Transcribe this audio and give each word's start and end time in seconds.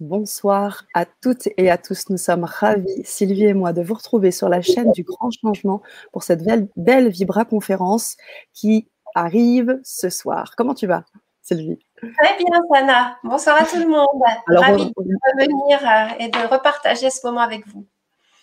Bonsoir 0.00 0.84
à 0.94 1.04
toutes 1.04 1.48
et 1.56 1.70
à 1.70 1.78
tous. 1.78 2.08
Nous 2.08 2.16
sommes 2.16 2.44
ravis, 2.44 3.04
Sylvie 3.04 3.44
et 3.44 3.54
moi, 3.54 3.72
de 3.72 3.82
vous 3.82 3.94
retrouver 3.94 4.30
sur 4.30 4.48
la 4.48 4.60
chaîne 4.60 4.90
du 4.92 5.04
Grand 5.04 5.30
Changement 5.30 5.80
pour 6.12 6.22
cette 6.22 6.42
belle, 6.76 7.08
Vibra 7.08 7.44
conférence 7.44 8.16
qui 8.52 8.88
arrive 9.14 9.80
ce 9.84 10.10
soir. 10.10 10.54
Comment 10.56 10.74
tu 10.74 10.86
vas, 10.86 11.04
Sylvie? 11.42 11.78
Très 11.96 12.36
bien, 12.36 12.60
Sana. 12.72 13.16
Bonsoir 13.22 13.62
à 13.62 13.64
tout 13.64 13.78
le 13.78 13.86
monde. 13.86 14.22
Alors, 14.48 14.64
Ravi 14.64 14.86
de 14.86 14.92
venir 15.38 15.78
euh, 15.82 16.24
et 16.24 16.28
de 16.28 16.52
repartager 16.52 17.10
ce 17.10 17.24
moment 17.26 17.42
avec 17.42 17.66
vous. 17.68 17.86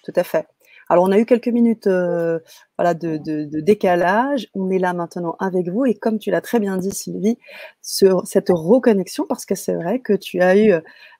Tout 0.05 0.13
à 0.16 0.23
fait. 0.23 0.47
Alors, 0.89 1.05
on 1.05 1.11
a 1.11 1.19
eu 1.19 1.25
quelques 1.25 1.49
minutes 1.49 1.85
euh, 1.85 2.39
voilà, 2.77 2.95
de, 2.95 3.17
décalage. 3.61 4.47
On 4.55 4.71
est 4.71 4.79
là 4.79 4.93
maintenant 4.93 5.35
avec 5.39 5.69
vous. 5.69 5.85
Et 5.85 5.93
comme 5.93 6.17
tu 6.17 6.31
l'as 6.31 6.41
très 6.41 6.59
bien 6.59 6.77
dit, 6.77 6.91
Sylvie, 6.91 7.37
sur 7.81 8.25
cette 8.25 8.49
reconnexion, 8.49 9.25
parce 9.29 9.45
que 9.45 9.54
c'est 9.54 9.75
vrai 9.75 9.99
que 9.99 10.13
tu 10.13 10.41
as 10.41 10.57
eu 10.57 10.73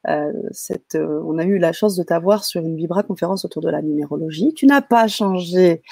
euh, 0.08 0.34
cette. 0.52 0.96
Euh, 0.96 1.22
on 1.26 1.38
a 1.38 1.44
eu 1.44 1.60
la 1.60 1.72
chance 1.72 1.96
de 1.96 2.04
t'avoir 2.04 2.44
sur 2.44 2.62
une 2.62 2.76
Vibra 2.76 3.04
conférence 3.04 3.46
autour 3.46 3.62
de 3.62 3.70
la 3.70 3.84
numérologie. 3.84 4.54
Tu 4.56 4.66
n'as 4.66 4.82
pas 4.82 5.08
changé 5.08 5.84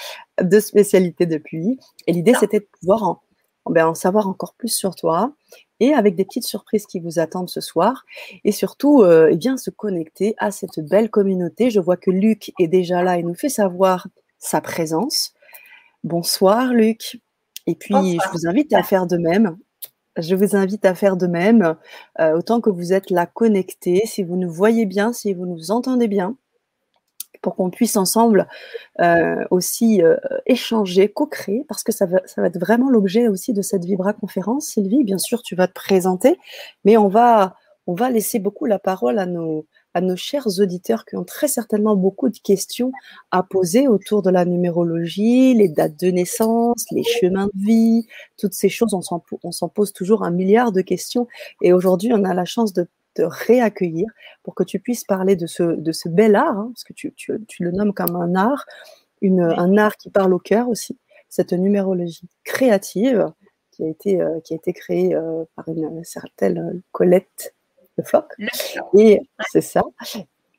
de 0.41 0.59
spécialité 0.59 1.27
depuis. 1.27 1.79
Et 2.07 2.13
l'idée, 2.13 2.33
c'était 2.39 2.59
de 2.59 2.67
pouvoir 2.79 3.03
en, 3.03 3.21
ben, 3.69 3.87
en 3.87 3.93
savoir 3.93 4.27
encore 4.27 4.55
plus 4.55 4.69
sur 4.69 4.95
toi 4.95 5.33
et 5.79 5.93
avec 5.93 6.15
des 6.15 6.25
petites 6.25 6.45
surprises 6.45 6.85
qui 6.85 6.99
vous 6.99 7.19
attendent 7.19 7.49
ce 7.49 7.61
soir 7.61 8.05
et 8.43 8.51
surtout 8.51 9.03
euh, 9.03 9.29
eh 9.31 9.35
bien 9.35 9.57
se 9.57 9.69
connecter 9.69 10.35
à 10.37 10.51
cette 10.51 10.79
belle 10.79 11.09
communauté. 11.09 11.69
Je 11.69 11.79
vois 11.79 11.97
que 11.97 12.11
Luc 12.11 12.51
est 12.59 12.67
déjà 12.67 13.03
là 13.03 13.17
et 13.17 13.23
nous 13.23 13.35
fait 13.35 13.49
savoir 13.49 14.07
sa 14.39 14.61
présence. 14.61 15.33
Bonsoir 16.03 16.73
Luc. 16.73 17.19
Et 17.65 17.75
puis 17.75 17.93
je 17.93 18.31
vous 18.31 18.47
invite 18.47 18.73
à 18.73 18.83
faire 18.83 19.07
de 19.07 19.17
même. 19.17 19.57
Je 20.17 20.35
vous 20.35 20.55
invite 20.55 20.83
à 20.85 20.95
faire 20.95 21.15
de 21.15 21.27
même 21.27 21.75
euh, 22.19 22.37
autant 22.37 22.59
que 22.59 22.69
vous 22.69 22.93
êtes 22.93 23.11
là 23.11 23.27
connecté. 23.27 24.01
Si 24.05 24.23
vous 24.23 24.35
nous 24.35 24.51
voyez 24.51 24.85
bien, 24.85 25.13
si 25.13 25.33
vous 25.33 25.45
nous 25.45 25.69
entendez 25.69 26.07
bien, 26.07 26.35
pour 27.47 27.55
qu'on 27.55 27.69
puisse 27.69 27.95
ensemble 27.95 28.45
euh, 28.99 29.45
aussi 29.51 30.03
euh, 30.03 30.17
échanger, 30.47 31.07
co-créer, 31.07 31.63
parce 31.69 31.81
que 31.81 31.93
ça 31.93 32.05
va, 32.05 32.19
être 32.45 32.59
vraiment 32.59 32.89
l'objet 32.89 33.29
aussi 33.29 33.53
de 33.53 33.61
cette 33.61 33.85
Vibra 33.85 34.11
conférence. 34.11 34.65
Sylvie, 34.65 35.05
bien 35.05 35.17
sûr, 35.17 35.41
tu 35.43 35.55
vas 35.55 35.69
te 35.69 35.71
présenter, 35.71 36.37
mais 36.83 36.97
on 36.97 37.07
va, 37.07 37.55
laisser 38.11 38.39
beaucoup 38.39 38.65
la 38.65 38.79
parole 38.79 39.17
à 39.17 39.25
nos 39.25 39.65
chers 40.17 40.59
auditeurs 40.59 41.05
qui 41.05 41.15
ont 41.15 41.23
très 41.23 41.47
certainement 41.47 41.95
beaucoup 41.95 42.27
de 42.27 42.37
questions 42.37 42.91
à 43.31 43.43
poser 43.43 43.87
autour 43.87 44.23
de 44.23 44.29
la 44.29 44.43
numérologie, 44.43 45.53
les 45.53 45.69
dates 45.69 45.97
de 45.97 46.11
naissance, 46.11 46.83
les 46.91 47.03
chemins 47.03 47.47
de 47.53 47.65
vie, 47.65 48.07
toutes 48.37 48.55
ces 48.55 48.67
choses. 48.67 48.93
On 48.93 49.51
s'en 49.53 49.69
pose 49.69 49.93
toujours 49.93 50.25
un 50.25 50.31
milliard 50.31 50.73
de 50.73 50.81
questions. 50.81 51.29
Et 51.61 51.71
aujourd'hui, 51.71 52.11
on 52.13 52.25
a 52.25 52.33
la 52.33 52.43
chance 52.43 52.73
de 52.73 52.89
te 53.17 53.21
réaccueillir 53.23 54.07
pour 54.43 54.55
que 54.55 54.63
tu 54.63 54.79
puisses 54.79 55.03
parler 55.03 55.35
de 55.35 55.47
ce, 55.47 55.63
de 55.63 55.91
ce 55.91 56.07
bel 56.07 56.35
art, 56.35 56.57
hein, 56.57 56.69
parce 56.73 56.83
que 56.83 56.93
tu, 56.93 57.13
tu, 57.13 57.33
tu, 57.47 57.63
le 57.63 57.71
nommes 57.71 57.93
comme 57.93 58.15
un 58.15 58.35
art, 58.35 58.65
une, 59.21 59.41
un 59.41 59.77
art 59.77 59.97
qui 59.97 60.09
parle 60.09 60.33
au 60.33 60.39
cœur 60.39 60.69
aussi, 60.69 60.97
cette 61.29 61.53
numérologie 61.53 62.29
créative 62.43 63.25
qui 63.71 63.83
a 63.83 63.87
été, 63.87 64.21
euh, 64.21 64.39
qui 64.41 64.53
a 64.53 64.57
été 64.57 64.73
créée 64.73 65.15
euh, 65.15 65.43
par 65.55 65.67
une 65.67 66.03
certaine 66.03 66.81
Colette 66.91 67.55
de 67.97 68.03
Floc. 68.03 68.25
Et 68.97 69.19
c'est 69.51 69.61
ça, 69.61 69.81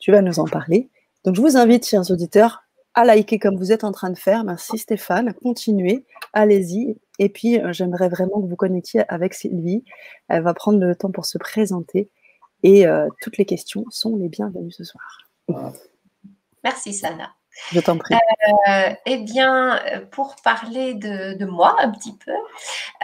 tu 0.00 0.10
vas 0.10 0.22
nous 0.22 0.40
en 0.40 0.46
parler. 0.46 0.88
Donc 1.24 1.36
je 1.36 1.40
vous 1.40 1.56
invite, 1.56 1.86
chers 1.86 2.10
auditeurs, 2.10 2.64
à 2.94 3.04
liker 3.04 3.38
comme 3.38 3.56
vous 3.56 3.70
êtes 3.70 3.84
en 3.84 3.92
train 3.92 4.10
de 4.10 4.18
faire. 4.18 4.42
Merci 4.42 4.78
Stéphane, 4.78 5.32
continuez, 5.34 6.04
allez-y. 6.32 6.96
Et 7.20 7.28
puis, 7.28 7.60
euh, 7.60 7.72
j'aimerais 7.72 8.08
vraiment 8.08 8.40
que 8.40 8.46
vous 8.46 8.56
connectiez 8.56 9.02
avec 9.08 9.34
Sylvie. 9.34 9.84
Elle 10.28 10.42
va 10.42 10.54
prendre 10.54 10.80
le 10.80 10.94
temps 10.96 11.10
pour 11.10 11.26
se 11.26 11.38
présenter 11.38 12.10
et 12.62 12.86
euh, 12.86 13.08
toutes 13.20 13.38
les 13.38 13.44
questions 13.44 13.84
sont 13.90 14.16
les 14.16 14.28
bienvenues 14.28 14.72
ce 14.72 14.84
soir. 14.84 15.28
Merci 16.64 16.92
Sana. 16.92 17.30
Je 17.72 17.80
t'en 17.80 17.98
prie. 17.98 18.14
Euh, 18.68 18.90
eh 19.04 19.16
bien, 19.18 19.80
pour 20.12 20.36
parler 20.44 20.94
de, 20.94 21.44
moi 21.44 21.76
un 21.80 21.91
petit 21.91 22.16
peu, 22.16 22.32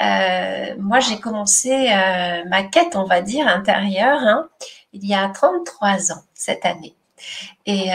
euh, 0.00 0.74
moi 0.78 1.00
j'ai 1.00 1.18
commencé 1.18 1.88
ma 2.46 2.62
quête, 2.62 2.94
on 2.94 3.04
va 3.04 3.20
dire, 3.20 3.48
intérieure, 3.48 4.20
hein, 4.20 4.48
il 4.92 5.04
y 5.06 5.14
a 5.14 5.28
33 5.28 6.12
ans 6.12 6.22
cette 6.34 6.64
année. 6.64 6.94
Et, 7.66 7.90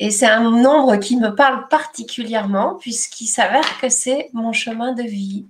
et 0.00 0.10
c'est 0.12 0.26
un 0.26 0.50
nombre 0.50 0.96
qui 0.96 1.16
me 1.16 1.34
parle 1.34 1.66
particulièrement 1.68 2.76
puisqu'il 2.76 3.26
s'avère 3.26 3.80
que 3.80 3.88
c'est 3.88 4.30
mon 4.32 4.52
chemin 4.52 4.92
de 4.92 5.02
vie. 5.02 5.46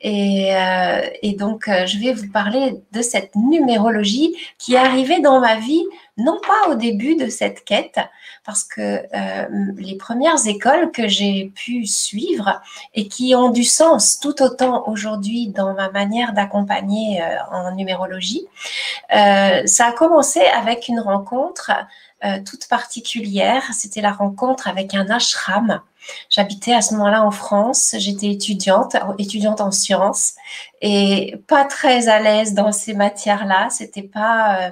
Et, 0.00 0.54
euh, 0.56 1.02
et 1.22 1.34
donc, 1.34 1.68
euh, 1.68 1.86
je 1.86 1.98
vais 1.98 2.14
vous 2.14 2.30
parler 2.32 2.76
de 2.92 3.02
cette 3.02 3.36
numérologie 3.36 4.34
qui 4.58 4.74
est 4.74 4.78
arrivée 4.78 5.20
dans 5.20 5.38
ma 5.40 5.56
vie, 5.56 5.84
non 6.16 6.40
pas 6.40 6.70
au 6.70 6.76
début 6.76 7.16
de 7.16 7.28
cette 7.28 7.62
quête, 7.64 7.98
parce 8.46 8.64
que 8.64 8.80
euh, 8.80 9.46
les 9.76 9.96
premières 9.96 10.46
écoles 10.46 10.90
que 10.92 11.06
j'ai 11.06 11.52
pu 11.54 11.84
suivre 11.86 12.62
et 12.94 13.06
qui 13.06 13.34
ont 13.34 13.50
du 13.50 13.64
sens 13.64 14.18
tout 14.18 14.42
autant 14.42 14.88
aujourd'hui 14.88 15.48
dans 15.48 15.74
ma 15.74 15.90
manière 15.90 16.32
d'accompagner 16.32 17.22
euh, 17.22 17.36
en 17.50 17.74
numérologie, 17.74 18.46
euh, 19.14 19.66
ça 19.66 19.88
a 19.88 19.92
commencé 19.92 20.40
avec 20.40 20.88
une 20.88 21.00
rencontre 21.00 21.70
euh, 22.24 22.38
toute 22.44 22.68
particulière. 22.68 23.62
C'était 23.72 24.00
la 24.00 24.12
rencontre 24.12 24.68
avec 24.68 24.94
un 24.94 25.08
ashram. 25.08 25.80
J'habitais 26.28 26.74
à 26.74 26.82
ce 26.82 26.94
moment-là 26.94 27.22
en 27.22 27.30
France. 27.30 27.94
J'étais 27.98 28.30
étudiante, 28.30 28.96
étudiante 29.18 29.60
en 29.60 29.70
sciences 29.70 30.34
et 30.80 31.36
pas 31.46 31.64
très 31.64 32.08
à 32.08 32.20
l'aise 32.20 32.54
dans 32.54 32.72
ces 32.72 32.94
matières-là. 32.94 33.68
C'était 33.70 34.02
pas 34.02 34.56
euh, 34.56 34.70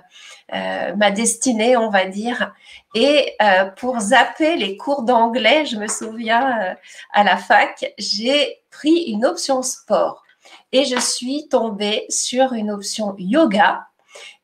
euh, 0.55 0.97
ma 0.97 1.11
destinée, 1.11 1.77
on 1.77 1.91
va 1.91 2.07
dire. 2.07 2.53
Et 2.95 3.37
pour 3.77 4.01
zapper 4.01 4.57
les 4.57 4.77
cours 4.79 5.03
d'anglais, 5.03 5.67
je 5.67 5.77
me 5.77 5.87
souviens 5.89 6.75
à 7.13 7.23
la 7.23 7.37
fac, 7.37 7.93
j'ai 7.99 8.63
pris 8.71 9.03
une 9.03 9.27
option 9.27 9.61
sport 9.63 10.25
et 10.73 10.85
je 10.85 10.99
suis 10.99 11.49
tombée 11.49 12.07
sur 12.09 12.55
une 12.55 12.71
option 12.71 13.15
yoga. 13.19 13.87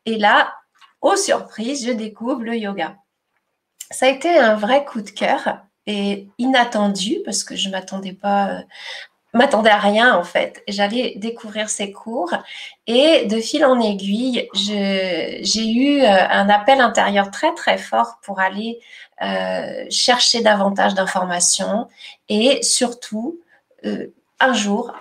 Et 0.07 0.19
là, 0.19 0.53
aux 1.05 1.17
surprises, 1.17 1.87
je 1.87 1.93
découvre 1.93 2.43
le 2.43 2.57
yoga. 2.57 2.97
Ça 3.91 4.07
a 4.07 4.09
été 4.09 4.37
un 4.39 4.55
vrai 4.55 4.85
coup 4.87 5.03
de 5.03 5.11
cœur 5.11 5.59
et 5.87 6.27
inattendu 6.39 7.19
parce 7.27 7.45
que 7.45 7.55
je 7.57 7.69
m'attendais 7.69 8.15
pas 8.15 8.49
euh, 8.49 8.63
m'attendais 9.35 9.69
à 9.69 9.79
rien 9.79 10.17
en 10.17 10.25
fait. 10.25 10.63
J'allais 10.67 11.13
découvrir 11.17 11.69
ces 11.69 11.93
cours 11.93 12.33
et 12.87 13.27
de 13.27 13.39
fil 13.39 13.67
en 13.67 13.79
aiguille, 13.81 14.49
j'ai 14.55 15.67
eu 15.67 16.01
euh, 16.01 16.29
un 16.31 16.49
appel 16.49 16.81
intérieur 16.81 17.31
très 17.31 17.53
très 17.53 17.77
fort 17.77 18.19
pour 18.23 18.41
aller 18.41 18.81
euh, 19.21 19.85
chercher 19.91 20.41
davantage 20.41 20.95
d'informations 20.95 21.89
et 22.31 22.63
surtout 22.63 23.39
un 24.41 24.55
jour 24.55 24.95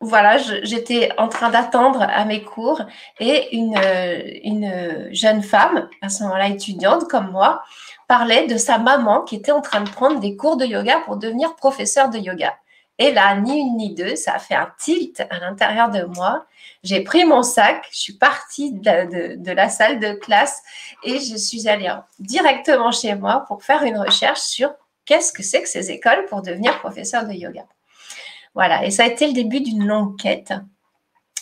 voilà, 0.00 0.38
j'étais 0.62 1.10
en 1.18 1.28
train 1.28 1.50
d'attendre 1.50 2.02
à 2.02 2.24
mes 2.24 2.42
cours 2.42 2.82
et 3.18 3.56
une, 3.56 3.76
euh, 3.76 4.22
une 4.44 5.08
jeune 5.12 5.42
femme, 5.42 5.88
à 6.02 6.08
ce 6.08 6.22
moment-là 6.22 6.48
étudiante 6.48 7.08
comme 7.08 7.32
moi, 7.32 7.62
parlait 8.06 8.46
de 8.46 8.56
sa 8.56 8.78
maman 8.78 9.22
qui 9.22 9.34
était 9.34 9.50
en 9.50 9.60
train 9.60 9.80
de 9.80 9.90
prendre 9.90 10.20
des 10.20 10.36
cours 10.36 10.56
de 10.56 10.64
yoga 10.64 11.00
pour 11.04 11.16
devenir 11.16 11.56
professeur 11.56 12.10
de 12.10 12.18
yoga. 12.18 12.56
Et 13.00 13.12
là, 13.12 13.36
ni 13.36 13.58
une 13.60 13.76
ni 13.76 13.94
deux, 13.94 14.16
ça 14.16 14.34
a 14.34 14.38
fait 14.38 14.54
un 14.54 14.72
tilt 14.78 15.20
à 15.30 15.38
l'intérieur 15.38 15.90
de 15.90 16.02
moi. 16.02 16.46
J'ai 16.82 17.02
pris 17.02 17.24
mon 17.24 17.42
sac, 17.42 17.86
je 17.92 17.98
suis 17.98 18.14
partie 18.14 18.72
de, 18.72 19.36
de, 19.36 19.52
la 19.52 19.68
salle 19.68 20.00
de 20.00 20.12
classe 20.14 20.62
et 21.04 21.18
je 21.18 21.36
suis 21.36 21.68
allée 21.68 21.92
directement 22.18 22.90
chez 22.90 23.14
moi 23.14 23.44
pour 23.46 23.62
faire 23.62 23.82
une 23.84 23.98
recherche 23.98 24.40
sur 24.40 24.72
qu'est-ce 25.04 25.32
que 25.32 25.42
c'est 25.42 25.62
que 25.62 25.68
ces 25.68 25.90
écoles 25.90 26.26
pour 26.26 26.42
devenir 26.42 26.78
professeur 26.80 27.24
de 27.24 27.32
yoga. 27.32 27.64
Voilà, 28.58 28.84
et 28.84 28.90
ça 28.90 29.04
a 29.04 29.06
été 29.06 29.26
le 29.28 29.32
début 29.32 29.60
d'une 29.60 29.86
longue 29.86 30.18
quête 30.18 30.52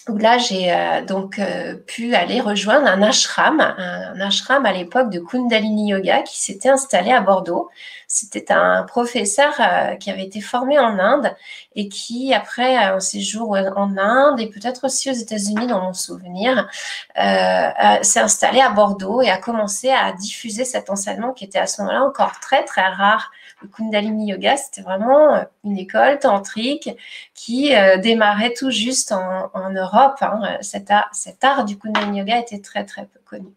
où 0.08 0.18
là 0.18 0.38
j'ai 0.38 0.72
euh, 0.72 1.04
donc 1.04 1.38
euh, 1.38 1.74
pu 1.74 2.14
aller 2.14 2.40
rejoindre 2.40 2.86
un 2.86 3.02
ashram, 3.02 3.60
un, 3.60 4.20
ashram 4.20 4.64
à 4.64 4.72
l'époque 4.72 5.10
de 5.10 5.18
Kundalini 5.18 5.90
Yoga 5.90 6.22
qui 6.22 6.40
s'était 6.40 6.68
installé 6.68 7.10
à 7.10 7.20
Bordeaux. 7.20 7.68
C'était 8.08 8.52
un 8.52 8.84
professeur 8.84 9.52
euh, 9.58 9.96
qui 9.96 10.10
avait 10.10 10.22
été 10.24 10.40
formé 10.40 10.78
en 10.78 10.98
Inde 10.98 11.34
et 11.74 11.88
qui 11.88 12.32
après 12.32 12.76
un 12.76 13.00
séjour 13.00 13.56
en 13.76 13.98
Inde 13.98 14.38
et 14.38 14.48
peut-être 14.48 14.84
aussi 14.84 15.10
aux 15.10 15.14
États-Unis 15.14 15.66
dans 15.66 15.80
mon 15.82 15.92
souvenir 15.92 16.68
s'est 17.16 18.20
installé 18.20 18.60
à 18.60 18.70
Bordeaux 18.70 19.22
et 19.22 19.30
a 19.30 19.38
commencé 19.38 19.90
à 19.90 20.12
diffuser 20.12 20.64
cet 20.64 20.88
enseignement 20.88 21.32
qui 21.32 21.44
était 21.44 21.58
à 21.58 21.66
ce 21.66 21.82
moment-là 21.82 22.04
encore 22.04 22.38
très 22.40 22.64
très 22.64 22.86
rare 22.88 23.32
le 23.62 23.68
Kundalini 23.68 24.28
Yoga, 24.28 24.56
c'était 24.58 24.82
vraiment 24.82 25.42
une 25.64 25.78
école 25.78 26.18
tantrique 26.18 26.90
qui 27.34 27.72
démarrait 28.02 28.52
tout 28.52 28.70
juste 28.70 29.12
en, 29.12 29.70
Europe. 29.70 29.95
Hein. 29.98 30.58
Cet, 30.60 30.90
art, 30.90 31.64
du 31.64 31.78
Kundalini 31.78 32.18
Yoga 32.18 32.38
était 32.38 32.60
très, 32.60 32.84
très 32.84 33.06
peu 33.06 33.20
connu. 33.24 33.48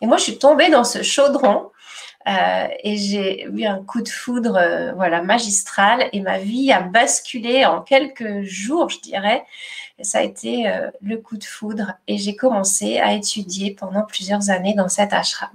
Et 0.00 0.06
moi, 0.06 0.16
je 0.16 0.22
suis 0.24 0.38
tombée 0.38 0.70
dans 0.70 0.84
ce 0.84 1.02
chaudron 1.02 1.70
Euh, 2.28 2.66
et 2.82 2.96
j'ai 2.96 3.44
eu 3.44 3.64
un 3.66 3.84
coup 3.84 4.02
de 4.02 4.08
foudre, 4.08 4.56
euh, 4.56 4.92
voilà, 4.94 5.22
magistral. 5.22 6.08
Et 6.12 6.20
ma 6.20 6.38
vie 6.38 6.72
a 6.72 6.80
basculé 6.80 7.64
en 7.64 7.82
quelques 7.82 8.42
jours, 8.42 8.88
je 8.90 9.00
dirais. 9.00 9.44
ça 10.02 10.18
a 10.18 10.22
été 10.22 10.68
euh, 10.68 10.90
le 11.02 11.18
coup 11.18 11.36
de 11.36 11.44
foudre. 11.44 11.94
Et 12.08 12.18
j'ai 12.18 12.34
commencé 12.36 12.98
à 12.98 13.12
étudier 13.12 13.74
pendant 13.74 14.02
plusieurs 14.02 14.50
années 14.50 14.74
dans 14.74 14.88
cet 14.88 15.12
ashram. 15.12 15.50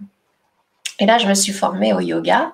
Et 1.01 1.07
là, 1.07 1.18
je 1.18 1.27
me 1.27 1.33
suis 1.33 1.51
formée 1.51 1.94
au 1.94 2.00
yoga. 2.00 2.53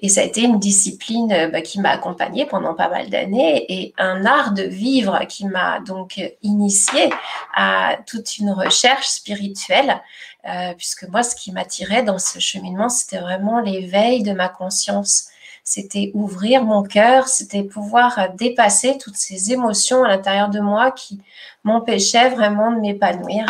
Et 0.00 0.08
ça 0.08 0.22
a 0.22 0.24
été 0.24 0.40
une 0.40 0.58
discipline 0.58 1.30
euh, 1.32 1.48
bah, 1.48 1.60
qui 1.60 1.80
m'a 1.80 1.90
accompagnée 1.90 2.46
pendant 2.46 2.74
pas 2.74 2.88
mal 2.88 3.10
d'années 3.10 3.66
et 3.68 3.94
un 3.98 4.24
art 4.24 4.52
de 4.52 4.62
vivre 4.62 5.20
qui 5.28 5.46
m'a 5.46 5.80
donc 5.80 6.18
initiée 6.42 7.10
à 7.54 7.98
toute 8.06 8.38
une 8.38 8.50
recherche 8.50 9.06
spirituelle, 9.06 10.00
euh, 10.48 10.72
puisque 10.78 11.06
moi, 11.08 11.22
ce 11.22 11.36
qui 11.36 11.52
m'attirait 11.52 12.02
dans 12.02 12.18
ce 12.18 12.38
cheminement, 12.38 12.88
c'était 12.88 13.18
vraiment 13.18 13.60
l'éveil 13.60 14.22
de 14.22 14.32
ma 14.32 14.48
conscience. 14.48 15.26
C'était 15.62 16.10
ouvrir 16.14 16.64
mon 16.64 16.82
cœur, 16.82 17.28
c'était 17.28 17.64
pouvoir 17.64 18.30
dépasser 18.34 18.96
toutes 18.96 19.16
ces 19.16 19.52
émotions 19.52 20.04
à 20.04 20.08
l'intérieur 20.08 20.48
de 20.48 20.60
moi 20.60 20.90
qui 20.90 21.20
m'empêchaient 21.64 22.30
vraiment 22.30 22.72
de 22.72 22.80
m'épanouir 22.80 23.44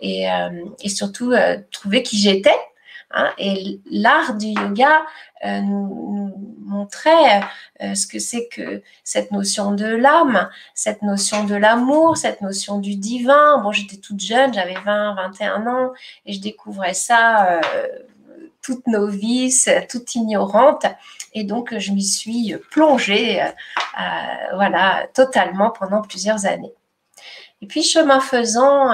et, 0.00 0.30
euh, 0.30 0.64
et 0.80 0.88
surtout 0.88 1.32
trouver 1.72 2.04
qui 2.04 2.18
j'étais 2.18 2.56
Hein, 3.16 3.30
et 3.38 3.80
l'art 3.88 4.34
du 4.34 4.48
yoga 4.48 5.06
euh, 5.44 5.60
nous, 5.60 6.34
montrait 6.66 7.42
euh, 7.80 7.94
ce 7.94 8.08
que 8.08 8.18
c'est 8.18 8.48
que 8.48 8.82
cette 9.04 9.30
notion 9.30 9.70
de 9.72 9.86
l'âme, 9.86 10.48
cette 10.74 11.02
notion 11.02 11.44
de 11.44 11.54
l'amour, 11.54 12.16
cette 12.16 12.40
notion 12.40 12.78
du 12.78 12.96
divin. 12.96 13.58
Bon, 13.58 13.70
j'étais 13.70 13.98
toute 13.98 14.18
jeune, 14.18 14.52
j'avais 14.52 14.74
20, 14.84 15.14
21 15.14 15.66
ans, 15.68 15.92
et 16.26 16.32
je 16.32 16.40
découvrais 16.40 16.94
ça 16.94 17.52
euh, 17.52 17.60
toute 18.62 18.84
novice, 18.88 19.70
toute 19.88 20.16
ignorante. 20.16 20.86
Et 21.34 21.44
donc, 21.44 21.78
je 21.78 21.92
m'y 21.92 22.02
suis 22.02 22.56
plongée, 22.70 23.44
voilà, 24.54 25.06
totalement 25.12 25.70
pendant 25.70 26.00
plusieurs 26.00 26.46
années. 26.46 26.72
Et 27.60 27.66
puis, 27.66 27.82
chemin 27.82 28.20
faisant, 28.20 28.90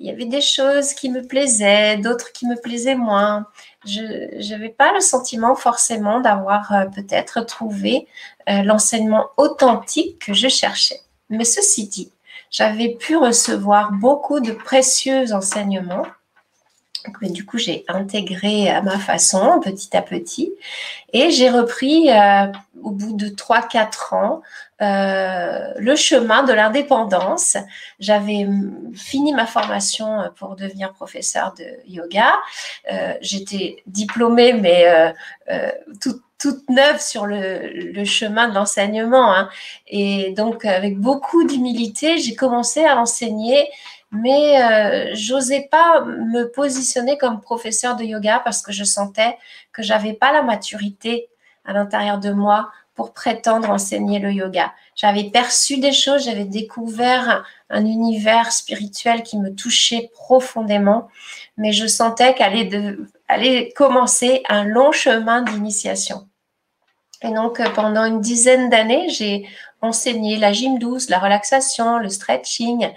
il 0.00 0.06
y 0.06 0.10
avait 0.10 0.26
des 0.26 0.40
choses 0.40 0.94
qui 0.94 1.10
me 1.10 1.22
plaisaient, 1.22 1.96
d'autres 1.96 2.32
qui 2.32 2.46
me 2.46 2.60
plaisaient 2.60 2.94
moins. 2.94 3.46
Je 3.84 4.50
n'avais 4.50 4.68
pas 4.68 4.92
le 4.92 5.00
sentiment 5.00 5.54
forcément 5.54 6.20
d'avoir 6.20 6.72
euh, 6.72 6.84
peut-être 6.86 7.40
trouvé 7.42 8.06
euh, 8.48 8.62
l'enseignement 8.62 9.26
authentique 9.36 10.18
que 10.20 10.34
je 10.34 10.48
cherchais. 10.48 11.00
Mais 11.30 11.44
ceci 11.44 11.88
dit, 11.88 12.12
j'avais 12.50 12.94
pu 12.94 13.16
recevoir 13.16 13.92
beaucoup 13.92 14.40
de 14.40 14.52
précieux 14.52 15.32
enseignements 15.32 16.06
du 17.22 17.44
coup, 17.44 17.58
j'ai 17.58 17.84
intégré 17.88 18.68
à 18.68 18.82
ma 18.82 18.98
façon, 18.98 19.60
petit 19.60 19.96
à 19.96 20.02
petit, 20.02 20.52
et 21.12 21.30
j'ai 21.30 21.48
repris, 21.48 22.10
euh, 22.10 22.46
au 22.82 22.90
bout 22.90 23.14
de 23.14 23.28
3-4 23.28 24.14
ans, 24.14 24.42
euh, 24.80 25.72
le 25.76 25.96
chemin 25.96 26.42
de 26.44 26.52
l'indépendance. 26.52 27.56
J'avais 27.98 28.46
fini 28.94 29.32
ma 29.32 29.46
formation 29.46 30.30
pour 30.36 30.54
devenir 30.56 30.92
professeur 30.92 31.54
de 31.58 31.64
yoga. 31.88 32.32
Euh, 32.92 33.14
j'étais 33.20 33.82
diplômée, 33.86 34.52
mais 34.52 34.86
toute 36.38 36.68
neuve 36.68 37.00
sur 37.00 37.26
le, 37.26 38.04
chemin 38.04 38.48
de 38.48 38.54
l'enseignement. 38.54 39.34
Hein. 39.34 39.48
Et 39.88 40.32
donc, 40.36 40.64
avec 40.64 40.98
beaucoup 40.98 41.44
d'humilité, 41.44 42.18
j'ai 42.18 42.34
commencé 42.34 42.84
à 42.84 42.96
enseigner 42.98 43.68
mais 44.10 44.62
euh, 44.62 45.10
j'osais 45.14 45.68
pas 45.70 46.02
me 46.02 46.44
positionner 46.44 47.18
comme 47.18 47.40
professeur 47.40 47.96
de 47.96 48.04
yoga 48.04 48.40
parce 48.44 48.62
que 48.62 48.72
je 48.72 48.84
sentais 48.84 49.36
que 49.72 49.82
j'avais 49.82 50.14
pas 50.14 50.32
la 50.32 50.42
maturité 50.42 51.28
à 51.64 51.72
l'intérieur 51.72 52.18
de 52.18 52.30
moi 52.30 52.70
pour 52.94 53.12
prétendre 53.12 53.70
enseigner 53.70 54.18
le 54.18 54.32
yoga. 54.32 54.72
J'avais 54.96 55.24
perçu 55.24 55.78
des 55.78 55.92
choses, 55.92 56.24
j'avais 56.24 56.46
découvert 56.46 57.44
un 57.70 57.84
univers 57.84 58.50
spirituel 58.50 59.22
qui 59.22 59.38
me 59.38 59.54
touchait 59.54 60.10
profondément, 60.14 61.08
mais 61.56 61.72
je 61.72 61.86
sentais 61.86 62.34
qu'allait 62.34 62.68
allait 63.28 63.72
commencer 63.76 64.42
un 64.48 64.64
long 64.64 64.90
chemin 64.90 65.42
d'initiation. 65.42 66.26
Et 67.22 67.30
donc, 67.30 67.60
pendant 67.74 68.04
une 68.04 68.20
dizaine 68.20 68.70
d'années, 68.70 69.08
j'ai 69.10 69.46
enseigné 69.80 70.36
la 70.36 70.52
gym 70.52 70.78
douce, 70.78 71.08
la 71.08 71.18
relaxation, 71.18 71.98
le 71.98 72.08
stretching. 72.08 72.90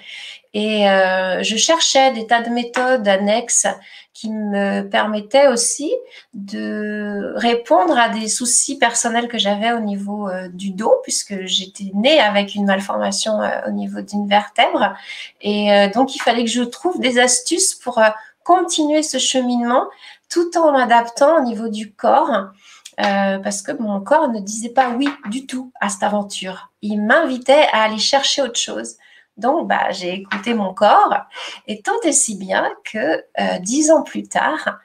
Et 0.54 0.90
euh, 0.90 1.44
je 1.44 1.56
cherchais 1.56 2.12
des 2.12 2.28
tas 2.28 2.42
de 2.42 2.50
méthodes 2.50 3.08
annexes 3.08 3.68
qui 4.14 4.30
me 4.30 4.82
permettaient 4.82 5.48
aussi 5.48 5.94
de 6.34 7.34
répondre 7.38 7.98
à 7.98 8.10
des 8.10 8.28
soucis 8.28 8.78
personnels 8.78 9.30
que 9.30 9.38
j'avais 9.38 9.72
au 9.72 9.80
niveau 9.80 10.28
euh, 10.28 10.50
du 10.50 10.72
dos, 10.72 10.96
puisque 11.04 11.46
j'étais 11.46 11.92
née 11.94 12.20
avec 12.20 12.54
une 12.54 12.66
malformation 12.66 13.42
euh, 13.42 13.62
au 13.68 13.72
niveau 13.72 14.02
d'une 14.02 14.28
vertèbre. 14.28 14.94
Et 15.40 15.70
donc, 15.94 16.16
il 16.16 16.20
fallait 16.20 16.44
que 16.44 16.50
je 16.50 16.64
trouve 16.64 17.00
des 17.00 17.18
astuces 17.18 17.74
pour 17.74 18.02
continuer 18.44 19.04
ce 19.04 19.18
cheminement 19.18 19.86
tout 20.30 20.58
en 20.58 20.74
m'adaptant 20.74 21.38
au 21.38 21.44
niveau 21.44 21.70
du 21.70 21.94
corps. 21.94 22.48
parce 22.98 23.62
que 23.62 23.72
mon 23.72 24.02
corps 24.02 24.30
ne 24.30 24.40
disait 24.40 24.70
pas 24.70 24.90
oui 24.90 25.08
du 25.30 25.46
tout 25.46 25.72
à 25.80 25.90
cette 25.90 26.04
aventure. 26.04 26.72
Il 26.82 27.02
m'invitait 27.02 27.68
à 27.72 27.84
aller 27.84 27.98
chercher 27.98 28.42
autre 28.42 28.60
chose. 28.60 28.98
Donc, 29.38 29.68
bah, 29.68 29.92
j'ai 29.92 30.14
écouté 30.14 30.54
mon 30.54 30.74
corps 30.74 31.16
et 31.68 31.82
tant 31.82 32.00
et 32.04 32.12
si 32.12 32.38
bien 32.38 32.70
que 32.84 32.98
euh, 33.40 33.60
dix 33.62 33.92
ans 33.92 34.04
plus 34.04 34.24
tard, 34.24 34.80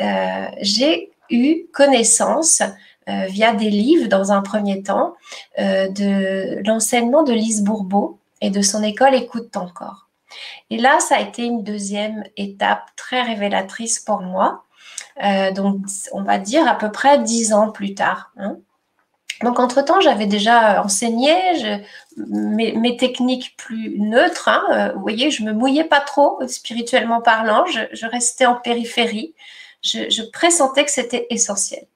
euh, 0.00 0.46
j'ai 0.60 1.12
eu 1.30 1.66
connaissance 1.72 2.62
euh, 3.08 3.26
via 3.26 3.54
des 3.54 3.70
livres 3.70 4.08
dans 4.08 4.32
un 4.32 4.42
premier 4.42 4.82
temps 4.82 5.14
de 5.58 6.66
l'enseignement 6.66 7.22
de 7.22 7.32
Lise 7.32 7.62
Bourbeau 7.62 8.18
et 8.40 8.50
de 8.50 8.60
son 8.60 8.82
école 8.82 9.14
Écoute 9.14 9.50
ton 9.50 9.68
corps. 9.68 10.08
Et 10.70 10.78
là, 10.78 10.98
ça 11.00 11.16
a 11.16 11.20
été 11.20 11.44
une 11.44 11.62
deuxième 11.62 12.24
étape 12.36 12.90
très 12.96 13.22
révélatrice 13.22 13.98
pour 14.00 14.20
moi. 14.20 14.64
donc, 15.54 15.84
on 16.12 16.22
va 16.22 16.38
dire 16.38 16.66
à 16.66 16.76
peu 16.76 16.90
près 16.90 17.18
dix 17.18 17.52
ans 17.52 17.70
plus 17.70 17.94
tard. 17.94 18.32
Hein. 18.36 18.56
Donc, 19.42 19.58
entre-temps, 19.58 20.00
j'avais 20.00 20.26
déjà 20.26 20.82
enseigné 20.82 21.32
mes, 22.16 22.96
techniques 22.96 23.56
plus 23.56 23.98
neutres. 23.98 24.48
Hein, 24.48 24.62
euh, 24.70 24.92
vous 24.94 25.00
voyez, 25.00 25.30
je 25.30 25.42
me 25.42 25.52
mouillais 25.52 25.84
pas 25.84 26.00
trop 26.00 26.38
spirituellement 26.46 27.20
parlant. 27.20 27.64
Je, 27.66 28.06
restais 28.06 28.46
en 28.46 28.54
périphérie. 28.54 29.34
Je, 29.82 30.22
pressentais 30.30 30.84
que 30.84 30.90
c'était 30.90 31.26
essentiel. 31.30 31.86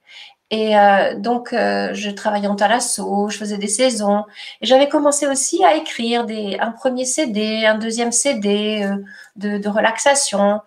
Et 0.51 0.79
euh, 0.79 1.19
donc, 1.19 1.53
euh, 1.53 1.91
je 1.93 2.11
travaillais 2.11 2.47
en 2.47 2.55
talasso, 2.55 3.29
je 3.29 3.37
faisais 3.37 3.59
des 3.59 3.69
saisons. 3.69 4.25
Et 4.61 4.67
j'avais 4.67 4.89
commencé 4.89 5.27
aussi 5.27 5.65
à 5.65 5.77
écrire 5.77 6.27
un 6.61 6.71
premier 6.73 7.05
CD, 7.05 7.65
un 7.65 7.79
deuxième 7.79 8.13
CD 8.13 8.89
de 9.37 9.69
relaxation. 9.69 10.61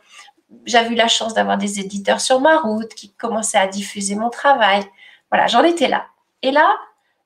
J'avais 0.65 0.89
eu 0.89 0.95
la 0.95 1.07
chance 1.07 1.33
d'avoir 1.33 1.57
des 1.57 1.79
éditeurs 1.79 2.21
sur 2.21 2.39
ma 2.39 2.57
route 2.59 2.93
qui 2.93 3.11
commençaient 3.11 3.57
à 3.57 3.67
diffuser 3.67 4.15
mon 4.15 4.29
travail. 4.29 4.83
Voilà, 5.31 5.47
j'en 5.47 5.63
étais 5.63 5.87
là. 5.87 6.05
Et 6.41 6.51
là, 6.51 6.75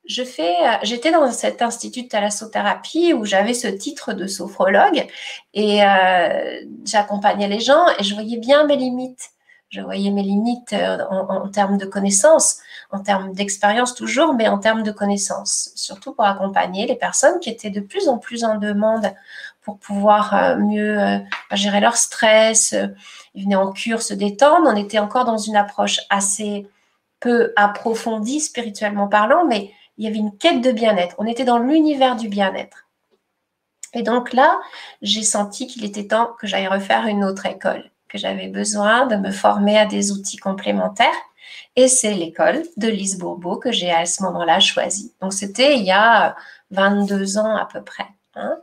euh, 0.05 0.77
j'étais 0.83 1.11
dans 1.11 1.31
cet 1.31 1.61
institut 1.61 2.03
de 2.03 2.07
thalassothérapie 2.09 3.13
où 3.13 3.23
j'avais 3.25 3.53
ce 3.53 3.67
titre 3.67 4.13
de 4.13 4.27
sophrologue 4.27 5.07
et 5.53 5.83
euh, 5.83 6.61
j'accompagnais 6.85 7.47
les 7.47 7.61
gens 7.61 7.85
et 7.97 8.03
je 8.03 8.13
voyais 8.13 8.37
bien 8.37 8.65
mes 8.65 8.75
limites. 8.75 9.29
Je 9.69 9.81
voyais 9.81 10.11
mes 10.11 10.21
limites 10.21 10.73
euh, 10.73 10.99
en, 11.09 11.47
termes 11.49 11.77
de 11.77 11.85
connaissances, 11.85 12.59
en 12.91 12.99
termes 12.99 13.33
d'expérience 13.33 13.95
toujours, 13.95 14.33
mais 14.33 14.47
en 14.47 14.59
termes 14.59 14.83
de 14.83 14.91
connaissances, 14.91 15.71
surtout 15.75 16.13
pour 16.13 16.25
accompagner 16.25 16.85
les 16.85 16.95
personnes 16.95 17.39
qui 17.39 17.49
étaient 17.49 17.71
de 17.71 17.79
plus 17.79 18.07
en 18.07 18.17
plus 18.19 18.43
en 18.43 18.57
demande 18.57 19.11
pour 19.61 19.79
pouvoir 19.79 20.57
mieux 20.59 21.21
gérer 21.53 21.79
leur 21.79 21.95
stress. 21.95 22.75
Ils 23.33 23.45
venaient 23.45 23.55
en 23.55 23.71
cure 23.71 24.01
se 24.01 24.13
détendre. 24.13 24.69
On 24.69 24.75
était 24.75 24.99
encore 24.99 25.23
dans 25.25 25.37
une 25.37 25.55
approche 25.55 26.01
assez 26.09 26.67
peu 27.23 27.53
approfondie 27.55 28.41
spirituellement 28.41 29.07
parlant, 29.07 29.45
mais 29.45 29.71
il 29.97 30.03
y 30.03 30.07
avait 30.07 30.17
une 30.17 30.37
quête 30.37 30.59
de 30.61 30.71
bien-être. 30.71 31.15
On 31.19 31.25
était 31.25 31.45
dans 31.45 31.57
l'univers 31.57 32.17
du 32.17 32.27
bien-être. 32.27 32.89
Et 33.93 34.03
donc 34.03 34.33
là, 34.33 34.59
j'ai 35.01 35.23
senti 35.23 35.67
qu'il 35.67 35.85
était 35.85 36.07
temps 36.07 36.31
que 36.37 36.47
j'aille 36.47 36.67
refaire 36.67 37.07
une 37.07 37.23
autre 37.23 37.45
école, 37.45 37.91
que 38.09 38.17
j'avais 38.17 38.49
besoin 38.49 39.07
de 39.07 39.15
me 39.15 39.31
former 39.31 39.77
à 39.77 39.85
des 39.85 40.11
outils 40.11 40.37
complémentaires. 40.37 41.07
Et 41.77 41.87
c'est 41.87 42.13
l'école 42.13 42.63
de 42.75 42.89
Lise 42.89 43.17
Bourbeau 43.17 43.55
que 43.57 43.71
j'ai 43.71 43.91
à 43.91 44.05
ce 44.05 44.21
moment-là 44.23 44.59
choisie. 44.59 45.13
Donc 45.21 45.31
c'était 45.31 45.77
il 45.77 45.83
y 45.85 45.91
a 45.91 46.35
22 46.71 47.37
ans 47.37 47.55
à 47.55 47.65
peu 47.65 47.81
près. 47.81 48.07
Hein. 48.35 48.57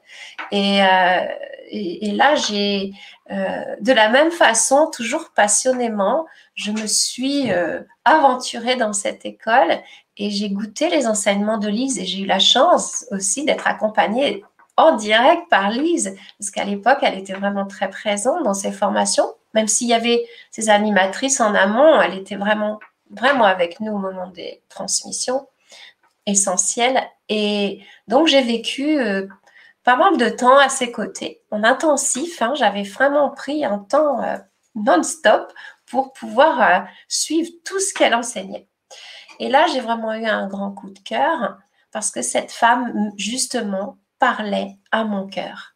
Euh, 0.53 1.27
et, 1.71 2.11
là, 2.13 2.35
j'ai, 2.35 2.93
euh, 3.31 3.77
de 3.81 3.93
la 3.93 4.09
même 4.09 4.31
façon, 4.31 4.91
toujours 4.93 5.31
passionnément, 5.35 6.27
je 6.55 6.73
me 6.73 6.87
suis 6.87 7.53
euh, 7.53 7.81
aventurée 8.05 8.77
dans 8.77 8.93
cette 8.93 9.25
école 9.25 9.79
et 10.17 10.31
j'ai 10.31 10.51
goûté 10.51 10.89
les 10.89 11.07
enseignements 11.07 11.59
de 11.59 11.69
Lise 11.69 11.99
et 11.99 12.07
j'ai 12.07 12.23
eu 12.23 12.27
la 12.27 12.41
chance 12.41 13.07
aussi 13.11 13.45
d'être 13.45 13.69
accompagnée 13.69 14.45
en 14.77 14.97
direct 14.97 15.43
par 15.51 15.71
Lise, 15.71 16.17
parce 16.39 16.51
qu'à 16.51 16.65
l'époque, 16.65 16.99
elle 17.03 17.19
était 17.19 17.35
vraiment 17.35 17.67
très 17.67 17.91
présente 17.91 18.43
dans 18.43 18.55
ses 18.55 18.73
formations, 18.73 19.27
même 19.55 19.69
s'il 19.69 19.89
y 19.89 19.95
avait 19.95 20.25
ses 20.51 20.71
animatrices 20.71 21.41
en 21.41 21.55
amont, 21.55 22.01
elle 22.01 22.15
était 22.15 22.37
vraiment 22.37 22.79
vraiment 23.11 23.45
avec 23.45 23.81
nous 23.81 23.93
au 23.93 23.99
moment 23.99 24.29
des 24.29 24.63
transmissions, 24.69 25.49
essentielles. 26.27 27.03
Et 27.29 27.81
donc, 28.09 28.29
j'ai 28.29 28.43
vécu 28.43 28.99
de 29.97 30.29
temps 30.29 30.57
à 30.59 30.69
ses 30.69 30.93
côtés, 30.93 31.43
en 31.51 31.65
intensif. 31.65 32.41
Hein. 32.43 32.53
J'avais 32.55 32.83
vraiment 32.83 33.31
pris 33.31 33.65
un 33.65 33.79
temps 33.79 34.23
euh, 34.23 34.37
non-stop 34.75 35.53
pour 35.87 36.13
pouvoir 36.13 36.63
euh, 36.63 36.87
suivre 37.09 37.51
tout 37.65 37.81
ce 37.81 37.93
qu'elle 37.93 38.15
enseignait. 38.15 38.69
Et 39.41 39.49
là, 39.49 39.67
j'ai 39.73 39.81
vraiment 39.81 40.13
eu 40.15 40.27
un 40.27 40.47
grand 40.47 40.71
coup 40.71 40.91
de 40.91 40.99
cœur 41.01 41.59
parce 41.93 42.11
que 42.11 42.23
cette 42.23 42.53
femme, 42.53 43.13
justement, 43.17 43.99
parlait 44.19 44.77
à 44.93 45.05
mon 45.05 45.27
cœur. 45.27 45.75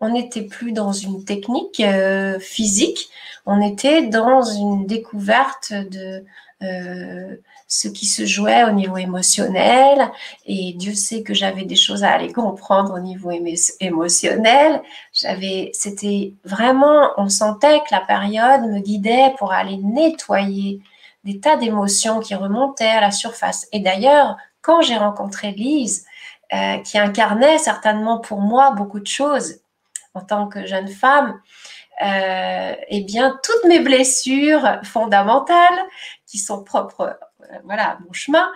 On 0.00 0.10
n'était 0.10 0.42
plus 0.42 0.72
dans 0.72 0.92
une 0.92 1.24
technique 1.24 1.80
euh, 1.80 2.38
physique, 2.38 3.08
on 3.46 3.62
était 3.62 4.02
dans 4.02 4.42
une 4.42 4.86
découverte 4.86 5.72
de 5.72 6.24
euh, 6.62 7.36
ce 7.68 7.88
qui 7.88 8.06
se 8.06 8.24
jouait 8.24 8.64
au 8.64 8.70
niveau 8.70 8.96
émotionnel. 8.96 10.10
Et 10.46 10.72
Dieu 10.72 10.94
sait 10.94 11.22
que 11.22 11.34
j'avais 11.34 11.64
des 11.64 11.76
choses 11.76 12.02
à 12.04 12.12
aller 12.12 12.32
comprendre 12.32 12.94
au 12.94 13.00
niveau 13.00 13.30
émotionnel. 13.80 14.82
J'avais, 15.12 15.70
c'était 15.74 16.32
vraiment, 16.44 17.10
on 17.18 17.28
sentait 17.28 17.80
que 17.80 17.92
la 17.92 18.00
période 18.00 18.62
me 18.70 18.80
guidait 18.80 19.34
pour 19.38 19.52
aller 19.52 19.76
nettoyer 19.78 20.80
des 21.24 21.40
tas 21.40 21.56
d'émotions 21.56 22.20
qui 22.20 22.34
remontaient 22.34 22.86
à 22.86 23.00
la 23.00 23.10
surface. 23.10 23.66
Et 23.72 23.80
d'ailleurs, 23.80 24.36
quand 24.62 24.80
j'ai 24.80 24.96
rencontré 24.96 25.52
Lise, 25.52 26.06
euh, 26.52 26.78
qui 26.78 26.96
incarnait 26.96 27.58
certainement 27.58 28.20
pour 28.20 28.40
moi 28.40 28.70
beaucoup 28.70 29.00
de 29.00 29.06
choses 29.06 29.56
en 30.14 30.20
tant 30.20 30.46
que 30.46 30.64
jeune 30.64 30.86
femme, 30.86 31.40
euh, 32.02 32.74
eh 32.88 33.00
bien, 33.02 33.38
toutes 33.42 33.64
mes 33.68 33.80
blessures 33.80 34.80
fondamentales 34.84 35.78
qui 36.26 36.38
sont 36.38 36.62
propres 36.62 37.18
euh, 37.52 37.58
voilà, 37.64 37.92
à 37.92 37.98
mon 38.04 38.12
chemin 38.12 38.50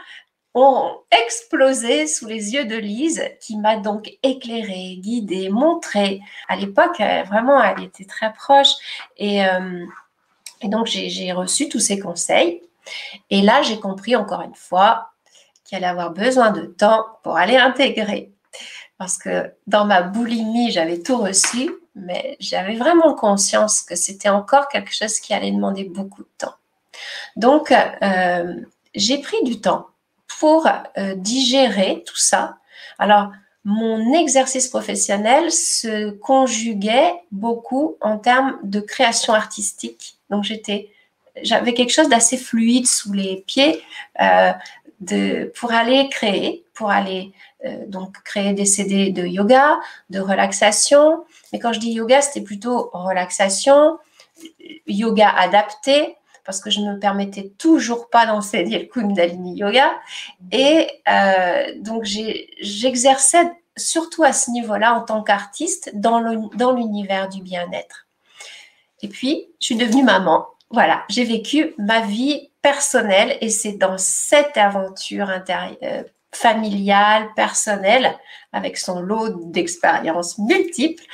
ont 0.55 0.99
explosé 1.13 2.07
sous 2.07 2.27
les 2.27 2.55
yeux 2.55 2.65
de 2.65 2.77
Lise, 2.77 3.23
qui 3.41 3.57
m'a 3.57 3.77
donc 3.77 4.11
éclairée, 4.23 4.97
guidée, 4.99 5.49
montrée. 5.49 6.21
À 6.49 6.57
l'époque, 6.57 6.99
vraiment, 6.99 7.63
elle 7.63 7.85
était 7.85 8.05
très 8.05 8.33
proche. 8.33 8.73
Et, 9.17 9.45
euh, 9.45 9.87
donc, 10.65 10.87
j'ai 10.87 11.33
reçu 11.33 11.69
tous 11.69 11.79
ses 11.79 12.01
conseils. 12.01 12.63
Et 13.31 13.43
là, 13.43 13.63
j'ai 13.63 13.79
compris 13.79 14.17
encore 14.17 14.43
une 14.43 14.57
fois 14.57 15.11
qu'il 15.65 15.79
allait 15.79 15.87
avoir 15.87 16.11
besoin 16.11 16.51
de 16.51 16.63
temps 16.63 17.07
pour 17.23 17.37
aller 17.37 17.57
intégrer. 17.57 18.33
Parce 18.99 19.17
que 19.17 19.53
dans 19.69 19.85
ma 19.85 20.03
boulimie, 20.03 20.73
j'avais 20.73 21.01
tout 21.01 21.17
reçu, 21.17 21.71
mais 21.95 22.37
j'avais 22.41 22.77
vraiment 22.77 23.15
conscience 23.15 23.83
que 23.83 23.97
c'était 23.97 24.29
encore 24.29 24.69
quelque 24.69 24.95
chose 24.95 25.19
qui 25.21 25.35
allait 25.35 25.51
demander 25.51 25.85
beaucoup 25.85 26.23
de 26.23 26.29
temps. 26.39 26.55
Donc, 27.37 27.73
euh, 27.73 28.55
j'ai 28.95 29.19
pris 29.19 29.43
du 29.45 29.61
temps 29.61 29.87
pour 30.39 30.67
euh, 30.99 31.15
digérer 31.15 32.03
tout 32.07 32.17
ça. 32.17 32.57
Alors, 32.99 33.33
mon 33.65 34.15
exercice 34.15 34.69
professionnel 34.69 35.51
se 35.53 36.11
conjuguait 36.11 37.13
beaucoup 37.31 37.97
en 38.01 38.19
termes 38.19 38.59
de 38.63 38.81
création 38.81 39.35
artistique. 39.35 40.17
Donc, 40.31 40.45
j'étais, 40.45 40.91
j'avais 41.43 41.75
quelque 41.75 41.93
chose 41.93 42.09
d'assez 42.09 42.39
fluide 42.39 42.87
sous 42.87 43.13
les 43.13 43.45
pieds 43.47 43.83
euh, 44.21 44.53
pour 45.57 45.73
aller 45.73 46.09
créer, 46.11 46.65
pour 46.75 46.91
aller 46.91 47.33
donc 47.87 48.23
créer 48.25 48.52
des 48.52 48.64
CD 48.64 49.11
de 49.11 49.26
yoga, 49.26 49.79
de 50.09 50.21
relaxation, 50.21 51.25
mais 51.52 51.59
quand 51.59 51.73
je 51.73 51.81
dis 51.81 51.93
yoga, 51.93 52.23
c'était 52.23 52.40
plutôt 52.40 52.90
relaxation, 52.93 53.99
yoga 54.87 55.29
adapté, 55.29 56.17
parce 56.45 56.61
que 56.61 56.71
je 56.71 56.81
ne 56.81 56.95
me 56.95 56.99
permettais 56.99 57.52
toujours 57.59 58.11
pas 58.11 58.26
d'enseigner 58.26 58.79
le 58.79 58.87
Kundalini 58.87 59.57
Yoga. 59.57 59.93
Et 60.52 60.88
euh, 61.09 61.75
donc, 61.76 62.05
j'exerçais 62.05 63.52
surtout 63.76 64.25
à 64.25 64.33
ce 64.33 64.50
niveau-là 64.50 64.95
en 64.95 65.02
tant 65.02 65.23
qu'artiste 65.23 65.93
dans 65.95 66.19
l'univers 66.73 67.29
du 67.29 67.43
bien-être. 67.43 68.09
Et 69.02 69.09
puis, 69.09 69.49
je 69.61 69.67
suis 69.67 69.76
devenue 69.76 70.02
maman. 70.02 70.47
Voilà, 70.71 71.05
j'ai 71.09 71.25
vécu 71.25 71.75
ma 71.79 72.00
vie 72.00 72.50
personnelle 72.62 73.38
et 73.40 73.49
c'est 73.49 73.73
dans 73.73 73.99
cette 73.99 74.57
aventure 74.57 75.31
intérieure, 75.31 75.76
euh, 75.83 76.02
familiale, 76.33 77.29
personnelle, 77.35 78.17
avec 78.53 78.79
son 78.79 79.01
lot 79.01 79.51
d'expériences 79.51 80.39
multiples, 80.39 81.05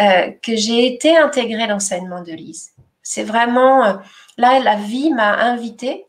euh, 0.00 0.30
que 0.42 0.56
j'ai 0.56 0.86
été 0.86 1.16
intégrée 1.16 1.66
l'enseignement 1.66 2.22
de 2.22 2.32
Lise. 2.32 2.72
C'est 3.02 3.24
vraiment, 3.24 3.84
euh, 3.84 3.94
là, 4.36 4.58
la 4.60 4.76
vie 4.76 5.12
m'a 5.12 5.34
invitée 5.36 6.06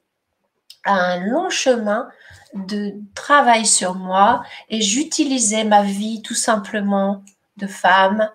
à 0.83 0.93
un 0.93 1.25
long 1.25 1.49
chemin 1.49 2.07
de 2.53 2.95
travail 3.13 3.65
sur 3.65 3.95
moi 3.95 4.43
et 4.69 4.81
j'utilisais 4.81 5.63
ma 5.63 5.83
vie 5.83 6.21
tout 6.21 6.35
simplement 6.35 7.23
de 7.57 7.67
femme, 7.67 8.29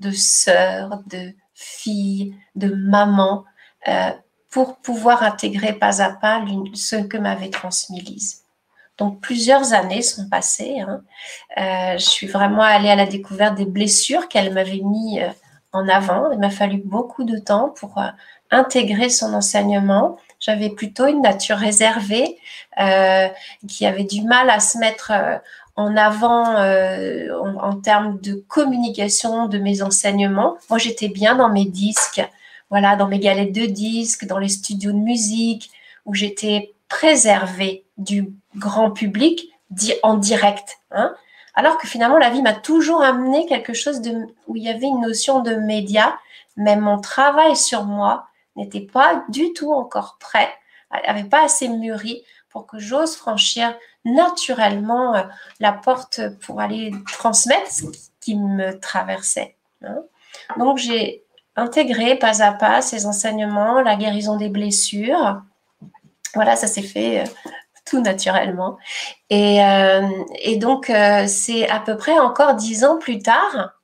de 0.00 0.10
sœur, 0.10 1.02
de 1.06 1.32
fille, 1.54 2.34
de 2.54 2.68
maman, 2.68 3.44
euh, 3.88 4.10
pour 4.50 4.78
pouvoir 4.78 5.22
intégrer 5.22 5.74
pas 5.74 6.02
à 6.02 6.10
pas 6.10 6.42
ce 6.74 6.96
que 6.96 7.16
m'avait 7.16 7.50
transmis 7.50 8.00
Lise. 8.00 8.42
Donc 9.00 9.18
plusieurs 9.20 9.72
années 9.72 10.02
sont 10.02 10.28
passées. 10.28 10.78
Hein. 10.80 11.00
Euh, 11.56 11.98
je 11.98 12.04
suis 12.04 12.26
vraiment 12.26 12.62
allée 12.62 12.90
à 12.90 12.96
la 12.96 13.06
découverte 13.06 13.56
des 13.56 13.64
blessures 13.64 14.28
qu'elle 14.28 14.52
m'avait 14.52 14.82
mis 14.84 15.20
euh, 15.20 15.30
en 15.72 15.88
avant. 15.88 16.30
Il 16.30 16.38
m'a 16.38 16.50
fallu 16.50 16.82
beaucoup 16.84 17.24
de 17.24 17.38
temps 17.38 17.70
pour 17.70 17.96
euh, 17.96 18.08
intégrer 18.50 19.08
son 19.08 19.32
enseignement. 19.32 20.18
J'avais 20.38 20.68
plutôt 20.68 21.06
une 21.06 21.22
nature 21.22 21.56
réservée 21.56 22.38
qui 23.68 23.86
avait 23.86 24.04
du 24.04 24.22
mal 24.22 24.48
à 24.48 24.58
se 24.58 24.78
mettre 24.78 25.12
en 25.76 25.96
avant 25.98 26.56
en, 26.56 27.56
en, 27.58 27.76
termes 27.76 28.18
de 28.20 28.42
communication 28.48 29.48
de 29.48 29.58
mes 29.58 29.82
enseignements. 29.82 30.56
Moi, 30.70 30.78
j'étais 30.78 31.08
bien 31.08 31.36
dans 31.36 31.50
mes 31.50 31.66
disques, 31.66 32.26
voilà, 32.70 32.96
dans 32.96 33.06
mes 33.06 33.18
galettes 33.18 33.52
de 33.52 33.66
disques, 33.66 34.24
dans 34.24 34.38
les 34.38 34.48
studios 34.48 34.92
de 34.92 34.96
musique, 34.96 35.70
où 36.06 36.14
j'étais 36.14 36.72
préservée 36.88 37.84
du 37.98 38.32
grand 38.56 38.90
public 38.90 39.48
dit 39.70 39.94
en 40.02 40.14
direct. 40.14 40.78
Hein. 40.90 41.14
Alors 41.54 41.78
que 41.78 41.86
finalement, 41.86 42.18
la 42.18 42.30
vie 42.30 42.42
m'a 42.42 42.54
toujours 42.54 43.02
amené 43.02 43.46
quelque 43.46 43.74
chose 43.74 44.00
de, 44.00 44.26
où 44.46 44.56
il 44.56 44.62
y 44.62 44.68
avait 44.68 44.86
une 44.86 45.00
notion 45.00 45.40
de 45.40 45.54
média, 45.54 46.18
mais 46.56 46.76
mon 46.76 47.00
travail 47.00 47.56
sur 47.56 47.84
moi 47.84 48.26
n'était 48.56 48.80
pas 48.80 49.24
du 49.28 49.52
tout 49.52 49.72
encore 49.72 50.16
prêt, 50.20 50.50
n'avait 51.06 51.24
pas 51.24 51.44
assez 51.44 51.68
mûri 51.68 52.22
pour 52.50 52.66
que 52.66 52.78
j'ose 52.78 53.16
franchir 53.16 53.74
naturellement 54.04 55.14
euh, 55.14 55.22
la 55.60 55.72
porte 55.72 56.20
pour 56.40 56.60
aller 56.60 56.92
transmettre 57.12 57.70
ce 57.70 57.84
qui 58.20 58.36
me 58.36 58.78
traversait. 58.78 59.56
Hein. 59.82 59.98
Donc 60.58 60.78
j'ai 60.78 61.24
intégré 61.56 62.16
pas 62.16 62.42
à 62.42 62.52
pas 62.52 62.82
ces 62.82 63.06
enseignements, 63.06 63.80
la 63.82 63.96
guérison 63.96 64.36
des 64.36 64.48
blessures. 64.48 65.42
Voilà, 66.34 66.56
ça 66.56 66.66
s'est 66.66 66.82
fait 66.82 67.20
euh, 67.20 67.24
tout 67.84 68.00
naturellement. 68.00 68.78
Et, 69.28 69.62
euh, 69.62 70.56
donc, 70.56 70.90
euh, 70.90 71.26
c'est 71.26 71.68
à 71.68 71.80
peu 71.80 71.96
près 71.96 72.18
encore 72.18 72.54
dix 72.54 72.84
ans 72.84 72.98
plus 72.98 73.18
tard 73.18 73.74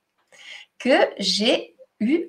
que 0.78 1.08
j'ai 1.18 1.76
eu 2.00 2.26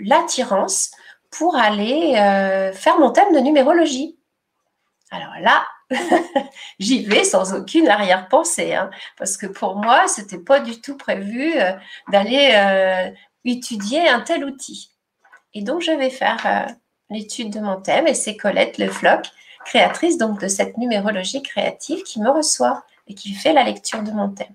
l'attirance 0.00 0.90
pour 1.30 1.56
aller 1.56 2.14
euh, 2.16 2.72
faire 2.72 2.98
mon 2.98 3.10
thème 3.10 3.32
de 3.32 3.38
numérologie. 3.38 4.18
Alors 5.10 5.34
là, 5.40 5.66
j'y 6.80 7.04
vais 7.04 7.22
sans 7.22 7.54
aucune 7.54 7.88
arrière-pensée, 7.88 8.74
hein, 8.74 8.90
parce 9.16 9.36
que 9.36 9.46
pour 9.46 9.76
moi, 9.76 10.08
c'était 10.08 10.38
pas 10.38 10.58
du 10.58 10.80
tout 10.80 10.96
prévu 10.96 11.54
d'aller 12.08 13.12
étudier 13.44 14.08
un 14.08 14.20
tel 14.20 14.44
outil. 14.44 14.90
Et 15.54 15.62
donc, 15.62 15.82
je 15.82 15.92
vais 15.92 16.10
faire 16.10 16.66
l'étude 17.08 17.50
de 17.50 17.60
mon 17.60 17.80
thème, 17.80 18.08
et 18.08 18.14
c'est 18.14 18.36
Colette 18.36 18.78
Le 18.78 18.88
Floc 18.88 19.30
créatrice 19.66 20.16
donc 20.16 20.40
de 20.40 20.48
cette 20.48 20.78
numérologie 20.78 21.42
créative 21.42 22.02
qui 22.04 22.20
me 22.20 22.30
reçoit 22.30 22.84
et 23.08 23.14
qui 23.14 23.34
fait 23.34 23.52
la 23.52 23.64
lecture 23.64 24.02
de 24.02 24.12
mon 24.12 24.30
thème. 24.30 24.54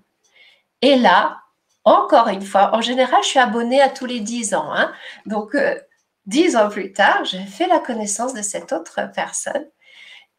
Et 0.82 0.96
là, 0.96 1.42
encore 1.84 2.30
une 2.30 2.42
fois, 2.42 2.74
en 2.74 2.82
général, 2.82 3.22
je 3.22 3.28
suis 3.28 3.40
abonnée 3.40 3.82
à 3.82 3.90
tous 3.90 4.06
les 4.06 4.22
dix 4.22 4.54
ans. 4.54 4.74
Hein. 4.74 4.92
Donc, 5.26 5.54
euh, 5.56 5.80
dix 6.26 6.56
ans 6.56 6.70
plus 6.70 6.94
tard, 6.94 7.26
j'ai 7.26 7.44
fait 7.44 7.68
la 7.68 7.80
connaissance 7.80 8.34
de 8.34 8.42
cette 8.42 8.72
autre 8.72 9.12
personne 9.14 9.66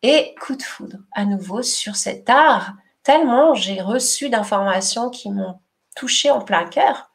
et 0.03 0.35
coup 0.41 0.57
de 0.57 0.63
foudre 0.63 0.99
à 1.13 1.25
nouveau 1.25 1.63
sur 1.63 1.97
cet 1.97 2.29
art, 2.29 2.73
tellement 3.03 3.55
j'ai 3.55 3.81
reçu 3.81 4.31
d'informations 4.31 5.11
qui 5.11 5.31
m'ont 5.31 5.61
touché 5.95 6.31
en 6.31 6.41
plein 6.41 6.65
cœur 6.65 7.11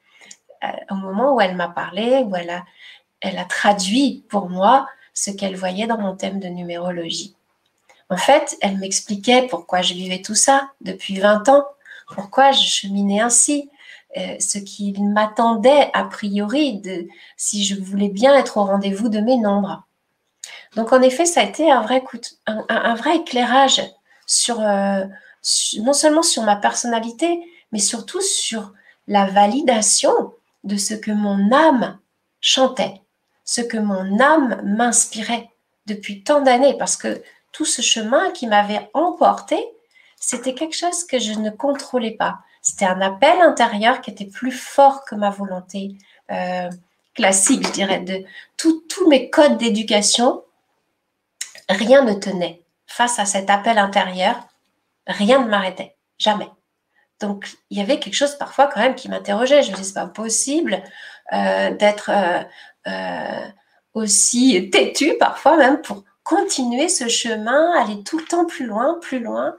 euh, 0.64 0.68
au 0.92 0.96
moment 0.96 1.36
où 1.36 1.42
elle 1.42 1.56
m'a 1.56 1.70
parlé, 1.70 2.24
où 2.26 2.36
elle 2.36 3.38
a 3.38 3.46
traduit 3.46 4.26
pour 4.30 4.50
moi 4.50 4.88
ce 5.14 5.32
qu'elle 5.32 5.56
voyait 5.56 5.88
dans 5.88 5.98
mon 5.98 6.16
thème 6.16 6.40
de 6.40 6.48
numérologie. 6.48 7.37
En 8.10 8.18
fait, 8.18 8.58
elle 8.62 8.78
m'expliquait 8.78 9.48
pourquoi 9.48 9.82
je 9.82 9.94
vivais 9.94 10.22
tout 10.22 10.36
ça 10.36 10.72
depuis 10.82 11.20
20 11.20 11.50
ans, 11.50 11.66
pourquoi 12.14 12.52
je 12.52 12.66
cheminais 12.66 13.20
ainsi, 13.20 13.70
euh, 14.16 14.40
ce 14.40 14.58
qu'il 14.58 15.04
m'attendait 15.10 15.92
a 15.94 16.06
priori 16.06 16.80
de, 16.80 17.08
si 17.36 17.66
je 17.66 17.76
voulais 17.76 18.08
bien 18.08 18.36
être 18.36 18.58
au 18.58 18.64
rendez-vous 18.64 19.10
de 19.10 19.20
mes 19.20 19.38
nombres. 19.38 19.84
Donc 20.76 20.94
en 20.94 21.02
effet, 21.02 21.26
ça 21.26 21.42
a 21.42 21.44
été 21.44 21.70
un 21.70 21.82
vrai, 21.82 22.02
coup 22.04 22.18
un, 22.46 22.96
vrai 22.96 23.18
éclairage 23.18 23.82
sur, 24.26 24.62
euh, 24.62 25.04
non 25.82 25.94
seulement 25.94 26.24
sur 26.24 26.44
ma 26.44 26.56
personnalité, 26.56 27.40
mais 27.72 27.80
surtout 27.80 28.22
sur 28.22 28.74
la 29.08 29.26
validation 29.26 30.34
de 30.64 30.78
ce 30.78 30.94
que 30.94 31.12
mon 31.12 31.52
âme 31.52 32.00
chantait, 32.40 33.02
ce 33.44 33.62
que 33.62 33.78
mon 33.78 34.20
âme 34.20 34.62
m'inspirait 34.64 35.50
depuis 35.86 36.24
tant 36.24 36.42
d'années, 36.42 36.76
parce 36.78 36.98
que 36.98 37.22
tout 37.58 37.66
ce 37.66 37.82
chemin 37.82 38.30
qui 38.34 38.46
m'avait 38.46 38.88
emporté, 38.94 39.58
c'était 40.16 40.54
quelque 40.54 40.76
chose 40.76 41.04
que 41.06 41.18
je 41.18 41.34
ne 41.34 41.50
contrôlais 41.50 42.12
pas. 42.12 42.38
C'était 42.62 42.86
un 42.86 43.02
appel 43.02 43.42
intérieur 43.42 44.02
qui 44.02 44.12
était 44.12 44.28
plus 44.28 44.52
fort 44.52 45.06
que 45.06 45.16
ma 45.16 45.32
volonté 45.32 45.96
euh, 46.30 46.70
classique, 47.16 47.66
je 47.66 47.72
dirais, 47.72 48.02
de 48.02 48.24
tous 48.58 49.10
mes 49.10 49.32
codes 49.32 49.58
d'éducation. 49.58 50.44
Rien 51.68 52.04
ne 52.04 52.14
tenait 52.14 52.62
face 52.86 53.18
à 53.18 53.26
cet 53.26 53.50
appel 53.50 53.80
intérieur. 53.80 54.36
Rien 55.08 55.40
ne 55.40 55.50
m'arrêtait, 55.50 55.96
jamais. 56.20 56.50
Donc, 57.20 57.58
il 57.72 57.80
y 57.80 57.82
avait 57.82 58.00
quelque 58.00 58.14
chose 58.14 58.36
parfois 58.36 58.68
quand 58.68 58.82
même 58.82 58.94
qui 58.94 59.10
m'interrogeait. 59.10 59.64
Je 59.64 59.72
me 59.72 59.78
disais, 59.78 59.88
c'est 59.88 59.94
pas 59.96 60.06
possible 60.06 60.84
euh, 61.34 61.72
d'être 61.72 62.12
euh, 62.86 63.48
aussi 63.96 64.70
têtu 64.70 65.16
parfois 65.18 65.58
même 65.58 65.82
pour 65.82 66.04
continuer 66.27 66.89
ce 66.89 67.07
chemin, 67.07 67.72
aller 67.79 68.03
tout 68.03 68.17
le 68.19 68.25
temps 68.25 68.46
plus 68.46 68.65
loin, 68.65 69.00
plus 69.01 69.19
loin. 69.19 69.55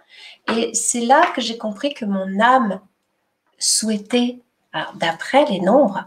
Et 0.55 0.75
c'est 0.75 1.01
là 1.01 1.25
que 1.35 1.41
j'ai 1.41 1.57
compris 1.57 1.95
que 1.95 2.05
mon 2.05 2.39
âme 2.41 2.81
souhaitait, 3.59 4.41
d'après 4.97 5.47
les 5.47 5.61
nombres, 5.61 6.05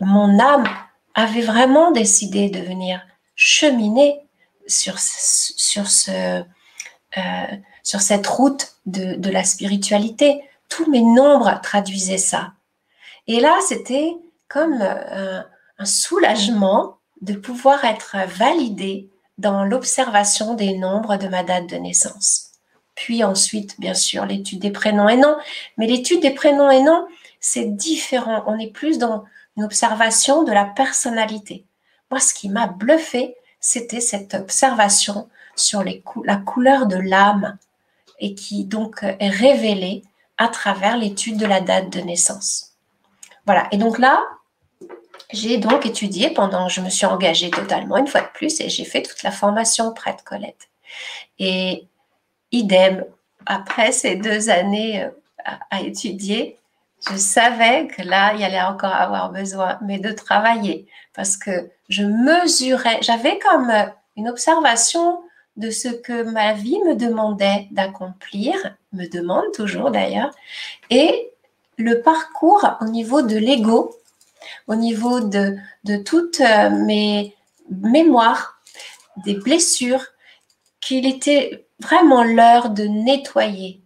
mon 0.00 0.40
âme 0.40 0.66
avait 1.14 1.40
vraiment 1.40 1.92
décidé 1.92 2.50
de 2.50 2.58
venir 2.58 3.00
cheminer 3.36 4.26
sur, 4.66 4.98
sur, 4.98 5.86
ce, 5.86 6.42
euh, 7.16 7.56
sur 7.84 8.00
cette 8.00 8.26
route 8.26 8.72
de, 8.86 9.14
de 9.14 9.30
la 9.30 9.44
spiritualité. 9.44 10.42
Tous 10.68 10.90
mes 10.90 11.02
nombres 11.02 11.60
traduisaient 11.62 12.18
ça. 12.18 12.54
Et 13.28 13.38
là, 13.38 13.56
c'était 13.66 14.16
comme 14.48 14.82
un, 14.82 15.46
un 15.78 15.84
soulagement 15.84 16.98
de 17.20 17.34
pouvoir 17.34 17.84
être 17.84 18.16
validé 18.26 19.08
dans 19.38 19.64
l'observation 19.64 20.54
des 20.54 20.76
nombres 20.76 21.16
de 21.16 21.28
ma 21.28 21.42
date 21.42 21.68
de 21.68 21.76
naissance. 21.76 22.52
Puis 22.94 23.22
ensuite, 23.22 23.78
bien 23.78 23.94
sûr, 23.94 24.24
l'étude 24.24 24.60
des 24.60 24.70
prénoms 24.70 25.08
et 25.08 25.16
noms. 25.16 25.36
Mais 25.76 25.86
l'étude 25.86 26.20
des 26.20 26.30
prénoms 26.30 26.70
et 26.70 26.82
noms, 26.82 27.06
c'est 27.40 27.76
différent. 27.76 28.42
On 28.46 28.58
est 28.58 28.72
plus 28.72 28.98
dans 28.98 29.24
une 29.56 29.64
observation 29.64 30.42
de 30.44 30.52
la 30.52 30.64
personnalité. 30.64 31.64
Moi, 32.10 32.20
ce 32.20 32.34
qui 32.34 32.48
m'a 32.48 32.66
bluffé, 32.66 33.36
c'était 33.60 34.00
cette 34.00 34.34
observation 34.34 35.28
sur 35.54 35.84
la 35.84 36.36
couleur 36.36 36.86
de 36.86 36.96
l'âme 36.96 37.58
et 38.18 38.34
qui 38.34 38.64
donc 38.64 39.02
est 39.02 39.28
révélée 39.28 40.02
à 40.38 40.48
travers 40.48 40.96
l'étude 40.96 41.36
de 41.36 41.46
la 41.46 41.60
date 41.60 41.90
de 41.90 42.00
naissance. 42.00 42.72
Voilà. 43.44 43.68
Et 43.72 43.76
donc 43.76 43.98
là, 43.98 44.22
j'ai 45.32 45.58
donc 45.58 45.86
étudié 45.86 46.30
pendant, 46.30 46.68
je 46.68 46.80
me 46.80 46.88
suis 46.88 47.06
engagée 47.06 47.50
totalement 47.50 47.96
une 47.96 48.06
fois 48.06 48.20
de 48.20 48.28
plus 48.32 48.60
et 48.60 48.68
j'ai 48.68 48.84
fait 48.84 49.02
toute 49.02 49.22
la 49.22 49.30
formation 49.30 49.92
prête 49.92 50.22
Colette. 50.24 50.68
Et 51.38 51.86
idem, 52.52 53.04
après 53.44 53.92
ces 53.92 54.16
deux 54.16 54.50
années 54.50 55.04
euh, 55.04 55.10
à, 55.70 55.80
étudier, 55.80 56.56
je 57.10 57.16
savais 57.16 57.86
que 57.88 58.02
là, 58.02 58.32
il 58.34 58.40
y 58.40 58.44
allait 58.44 58.62
encore 58.62 58.92
avoir 58.92 59.30
besoin, 59.30 59.78
mais 59.82 59.98
de 59.98 60.12
travailler 60.12 60.86
parce 61.14 61.36
que 61.36 61.70
je 61.88 62.04
mesurais, 62.04 62.98
j'avais 63.02 63.38
comme 63.38 63.70
euh, 63.70 63.86
une 64.16 64.28
observation 64.28 65.20
de 65.56 65.70
ce 65.70 65.88
que 65.88 66.22
ma 66.22 66.52
vie 66.52 66.78
me 66.84 66.94
demandait 66.94 67.68
d'accomplir, 67.70 68.54
me 68.92 69.06
demande 69.06 69.50
toujours 69.54 69.90
d'ailleurs, 69.90 70.30
et 70.90 71.30
le 71.78 72.00
parcours 72.02 72.76
au 72.80 72.86
niveau 72.86 73.22
de 73.22 73.36
l'ego 73.36 73.94
au 74.66 74.74
niveau 74.74 75.20
de, 75.20 75.56
de 75.84 75.96
toutes 75.96 76.40
euh, 76.40 76.70
mes 76.70 77.34
mémoires, 77.70 78.60
des 79.24 79.34
blessures, 79.34 80.04
qu'il 80.80 81.06
était 81.06 81.66
vraiment 81.80 82.22
l'heure 82.22 82.70
de 82.70 82.84
nettoyer. 82.84 83.82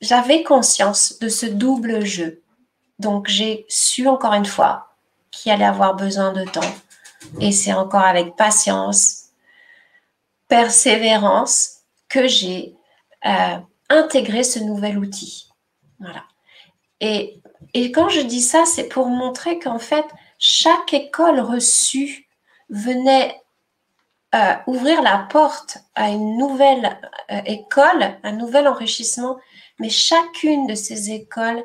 J'avais 0.00 0.42
conscience 0.42 1.18
de 1.18 1.28
ce 1.28 1.46
double 1.46 2.04
jeu. 2.04 2.42
Donc 2.98 3.28
j'ai 3.28 3.66
su 3.68 4.06
encore 4.08 4.34
une 4.34 4.46
fois 4.46 4.94
qu'il 5.30 5.52
allait 5.52 5.64
avoir 5.64 5.94
besoin 5.94 6.32
de 6.32 6.44
temps. 6.44 6.60
Et 7.40 7.52
c'est 7.52 7.72
encore 7.72 8.04
avec 8.04 8.36
patience, 8.36 9.30
persévérance 10.48 11.78
que 12.08 12.28
j'ai 12.28 12.76
euh, 13.26 13.58
intégré 13.88 14.44
ce 14.44 14.58
nouvel 14.58 14.98
outil. 14.98 15.48
Voilà. 15.98 16.24
Et 17.00 17.40
et 17.74 17.90
quand 17.90 18.08
je 18.08 18.20
dis 18.20 18.40
ça, 18.40 18.64
c'est 18.64 18.88
pour 18.88 19.08
montrer 19.08 19.58
qu'en 19.58 19.80
fait, 19.80 20.06
chaque 20.38 20.94
école 20.94 21.40
reçue 21.40 22.28
venait 22.68 23.40
euh, 24.34 24.54
ouvrir 24.66 25.02
la 25.02 25.18
porte 25.30 25.78
à 25.94 26.10
une 26.10 26.38
nouvelle 26.38 26.98
euh, 27.30 27.40
école, 27.46 28.18
un 28.22 28.32
nouvel 28.32 28.68
enrichissement, 28.68 29.38
mais 29.78 29.90
chacune 29.90 30.66
de 30.66 30.74
ces 30.74 31.10
écoles 31.10 31.64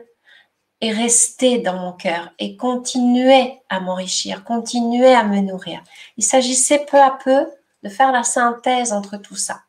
est 0.82 0.91
restée 0.91 1.60
dans 1.60 1.78
mon 1.78 1.93
cœur 1.93 2.32
et 2.39 2.56
continuait 2.58 3.62
à 3.69 3.80
m'enrichir, 3.80 4.43
continuait 4.43 5.13
à 5.13 5.24
me 5.24 5.41
nourrir. 5.41 5.84
Il 6.17 6.24
s'agissait 6.24 6.86
peu 6.89 6.98
à 6.98 7.12
peu 7.12 7.48
de 7.84 7.89
faire 7.89 8.12
la 8.12 8.24
synthèse 8.24 8.93
entre 8.93 9.17
tout 9.17 9.36
ça. 9.36 9.62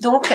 Donc, 0.00 0.32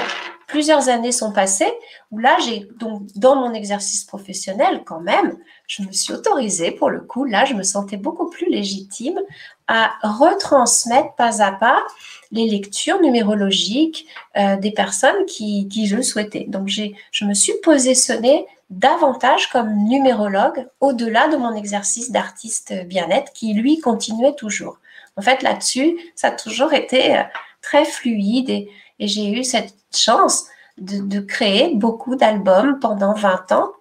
plusieurs 0.48 0.90
années 0.90 1.12
sont 1.12 1.32
passées 1.32 1.72
où 2.12 2.20
là, 2.20 2.38
j'ai 2.46 2.68
donc 2.80 3.04
dans 3.16 3.36
mon 3.36 3.54
exercice 3.54 4.04
professionnel 4.04 4.84
quand 4.86 5.00
même, 5.00 5.38
je 5.68 5.82
me 5.82 5.92
suis 5.92 6.14
autorisée 6.14 6.72
pour 6.72 6.90
le 6.90 7.02
coup, 7.02 7.26
là, 7.26 7.46
je 7.46 7.54
me 7.54 7.64
sentais 7.64 7.98
beaucoup 7.98 8.30
plus 8.30 8.50
légitime 8.50 9.20
à 9.68 9.94
retransmettre 10.04 11.16
pas 11.16 11.42
à 11.42 11.52
pas 11.52 11.84
les 12.32 12.48
lectures 12.48 13.02
numérologiques 13.02 14.06
euh, 14.38 14.58
des 14.58 14.72
personnes 14.72 15.26
qui, 15.26 15.68
qui 15.68 15.88
je 15.88 16.02
souhaitais. 16.02 16.46
Donc, 16.48 16.68
je 16.68 17.26
me 17.26 17.34
suis 17.34 17.54
positionnée 17.64 18.46
davantage 18.70 19.48
comme 19.50 19.74
numérologue 19.86 20.68
au-delà 20.80 21.28
de 21.28 21.38
mon 21.38 21.54
exercice 21.54 22.12
d'artiste 22.12 22.74
bien-être 22.86 23.32
qui, 23.34 23.54
lui, 23.54 23.80
continuait 23.80 24.36
toujours. 24.36 24.80
En 25.18 25.22
fait, 25.22 25.42
là-dessus, 25.44 25.98
ça 26.16 26.28
a 26.28 26.32
toujours 26.32 26.74
été 26.74 27.18
euh, 27.18 27.24
très 27.62 27.86
fluide 27.86 28.50
et, 28.50 28.70
et 29.00 29.08
j'ai 29.08 29.30
eu 29.30 29.44
cette 29.44 29.74
chance 29.94 30.46
de, 30.78 31.20
créer 31.20 31.74
beaucoup 31.74 32.16
d'albums 32.16 32.80
pendant 32.80 33.14
20 33.14 33.52
ans 33.54 33.72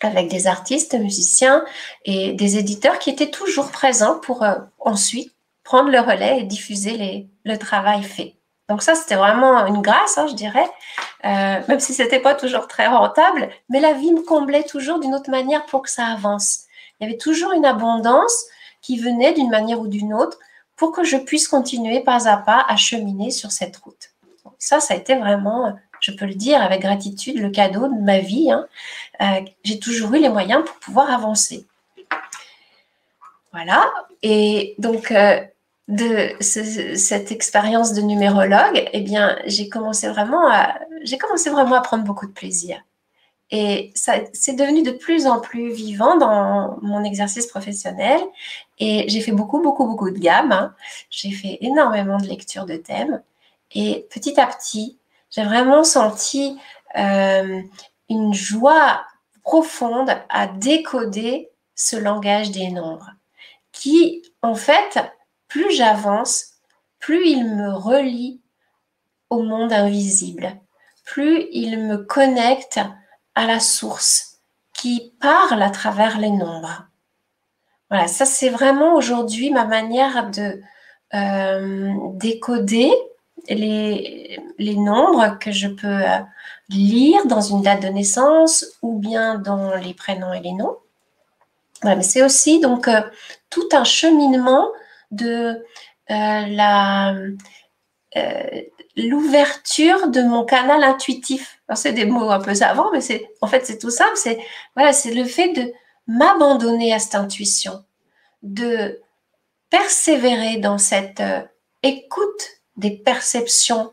avec 0.00 0.28
des 0.28 0.46
artistes, 0.46 0.94
musiciens 0.94 1.64
et 2.04 2.32
des 2.32 2.56
éditeurs 2.56 3.00
qui 3.00 3.10
étaient 3.10 3.30
toujours 3.30 3.70
présents 3.70 4.20
pour 4.20 4.44
euh, 4.44 4.54
ensuite 4.78 5.32
prendre 5.64 5.90
le 5.90 6.00
relais 6.00 6.40
et 6.40 6.44
diffuser 6.44 7.28
le 7.44 7.56
travail 7.58 8.02
fait. 8.04 8.36
Donc 8.68 8.82
ça, 8.82 8.94
c'était 8.94 9.16
vraiment 9.16 9.66
une 9.66 9.82
grâce, 9.82 10.18
hein, 10.18 10.26
je 10.28 10.34
dirais, 10.34 10.68
euh, 11.24 11.60
même 11.68 11.80
si 11.80 11.94
c'était 11.94 12.20
pas 12.20 12.34
toujours 12.34 12.68
très 12.68 12.86
rentable, 12.86 13.48
mais 13.68 13.80
la 13.80 13.92
vie 13.92 14.12
me 14.12 14.22
comblait 14.22 14.62
toujours 14.62 15.00
d'une 15.00 15.14
autre 15.14 15.30
manière 15.30 15.66
pour 15.66 15.82
que 15.82 15.90
ça 15.90 16.06
avance. 16.06 16.60
Il 17.00 17.04
y 17.04 17.08
avait 17.08 17.18
toujours 17.18 17.52
une 17.52 17.64
abondance 17.64 18.44
qui 18.82 18.98
venait 18.98 19.32
d'une 19.32 19.50
manière 19.50 19.80
ou 19.80 19.88
d'une 19.88 20.14
autre 20.14 20.38
pour 20.78 20.92
que 20.92 21.04
je 21.04 21.18
puisse 21.18 21.48
continuer 21.48 22.00
pas 22.00 22.28
à 22.28 22.38
pas 22.38 22.64
à 22.66 22.76
cheminer 22.76 23.30
sur 23.30 23.52
cette 23.52 23.76
route. 23.76 24.12
ça, 24.58 24.80
ça 24.80 24.94
a 24.94 24.96
été 24.96 25.14
vraiment 25.16 25.76
je 26.00 26.12
peux 26.12 26.26
le 26.26 26.34
dire 26.34 26.62
avec 26.62 26.82
gratitude, 26.82 27.38
le 27.38 27.50
cadeau 27.50 27.88
de 27.88 28.00
ma 28.00 28.20
vie. 28.20 28.50
Hein. 28.50 28.66
Euh, 29.20 29.40
j'ai 29.64 29.78
toujours 29.78 30.14
eu 30.14 30.20
les 30.20 30.28
moyens 30.28 30.64
pour 30.64 30.76
pouvoir 30.76 31.10
avancer. 31.10 31.66
Voilà. 33.52 33.90
Et 34.22 34.74
donc, 34.78 35.10
euh, 35.10 35.40
de 35.88 36.34
cette 36.40 37.32
expérience 37.32 37.94
de 37.94 38.02
numérologue, 38.02 38.88
eh 38.92 39.00
bien, 39.00 39.38
j'ai 39.46 39.68
commencé 39.68 40.08
vraiment 40.08 40.48
à, 40.48 40.78
j'ai 41.02 41.18
commencé 41.18 41.50
vraiment 41.50 41.76
à 41.76 41.80
prendre 41.80 42.04
beaucoup 42.04 42.26
de 42.26 42.32
plaisir. 42.32 42.82
Et 43.50 43.92
c'est 43.94 44.52
devenu 44.52 44.82
de 44.82 44.90
plus 44.90 45.26
en 45.26 45.40
plus 45.40 45.72
vivant 45.72 46.16
dans 46.16 46.78
mon 46.82 47.02
exercice 47.02 47.46
professionnel. 47.46 48.20
Et 48.78 49.08
j'ai 49.08 49.20
fait 49.20 49.32
beaucoup, 49.32 49.60
beaucoup, 49.60 49.86
beaucoup 49.86 50.10
de 50.10 50.18
gammes. 50.18 50.52
Hein. 50.52 50.74
J'ai 51.08 51.30
fait 51.30 51.58
énormément 51.62 52.18
de 52.18 52.26
lectures 52.26 52.66
de 52.66 52.76
thèmes. 52.76 53.22
Et 53.72 54.06
petit 54.10 54.38
à 54.38 54.46
petit, 54.46 54.98
j'ai 55.30 55.44
vraiment 55.44 55.84
senti 55.84 56.58
euh, 56.96 57.60
une 58.10 58.34
joie 58.34 59.02
profonde 59.42 60.10
à 60.28 60.46
décoder 60.46 61.50
ce 61.74 61.96
langage 61.96 62.50
des 62.50 62.70
nombres, 62.70 63.12
qui, 63.72 64.22
en 64.42 64.54
fait, 64.54 64.98
plus 65.46 65.70
j'avance, 65.70 66.54
plus 66.98 67.28
il 67.28 67.44
me 67.56 67.72
relie 67.72 68.40
au 69.30 69.42
monde 69.42 69.72
invisible, 69.72 70.56
plus 71.04 71.46
il 71.52 71.78
me 71.78 71.98
connecte 71.98 72.80
à 73.38 73.46
la 73.46 73.60
source 73.60 74.40
qui 74.74 75.12
parle 75.20 75.62
à 75.62 75.70
travers 75.70 76.18
les 76.18 76.32
nombres. 76.32 76.88
Voilà, 77.88 78.08
ça 78.08 78.24
c'est 78.24 78.48
vraiment 78.48 78.96
aujourd'hui 78.96 79.50
ma 79.50 79.64
manière 79.64 80.28
de, 80.30 80.60
décoder 82.18 82.92
les, 83.48 84.38
les, 84.58 84.76
nombres 84.76 85.38
que 85.38 85.52
je 85.52 85.68
peux 85.68 86.02
lire 86.68 87.24
dans 87.26 87.40
une 87.40 87.62
date 87.62 87.80
de 87.80 87.88
naissance 87.88 88.66
ou 88.82 88.98
bien 88.98 89.36
dans 89.36 89.74
les 89.76 89.94
prénoms 89.94 90.34
et 90.34 90.40
les 90.40 90.52
noms. 90.52 90.76
mais 91.84 92.02
c'est 92.02 92.22
aussi 92.22 92.60
donc 92.60 92.90
tout 93.48 93.68
un 93.72 93.84
cheminement 93.84 94.68
de 95.12 95.64
la 96.10 97.14
l'ouverture 98.98 100.08
de 100.08 100.22
mon 100.22 100.44
canal 100.44 100.82
intuitif. 100.82 101.60
C'est 101.74 101.92
des 101.92 102.04
mots 102.04 102.30
un 102.30 102.40
peu 102.40 102.54
savants, 102.54 102.90
mais 102.92 103.00
c'est 103.00 103.30
en 103.40 103.46
fait 103.46 103.64
c'est 103.64 103.78
tout 103.78 103.90
simple. 103.90 104.16
C'est 104.16 104.38
voilà, 104.74 104.92
c'est 104.92 105.14
le 105.14 105.24
fait 105.24 105.52
de 105.52 105.72
m'abandonner 106.06 106.92
à 106.92 106.98
cette 106.98 107.14
intuition, 107.14 107.84
de 108.42 109.00
persévérer 109.70 110.56
dans 110.56 110.78
cette 110.78 111.20
euh, 111.20 111.42
écoute 111.82 112.60
des 112.76 112.90
perceptions. 112.90 113.92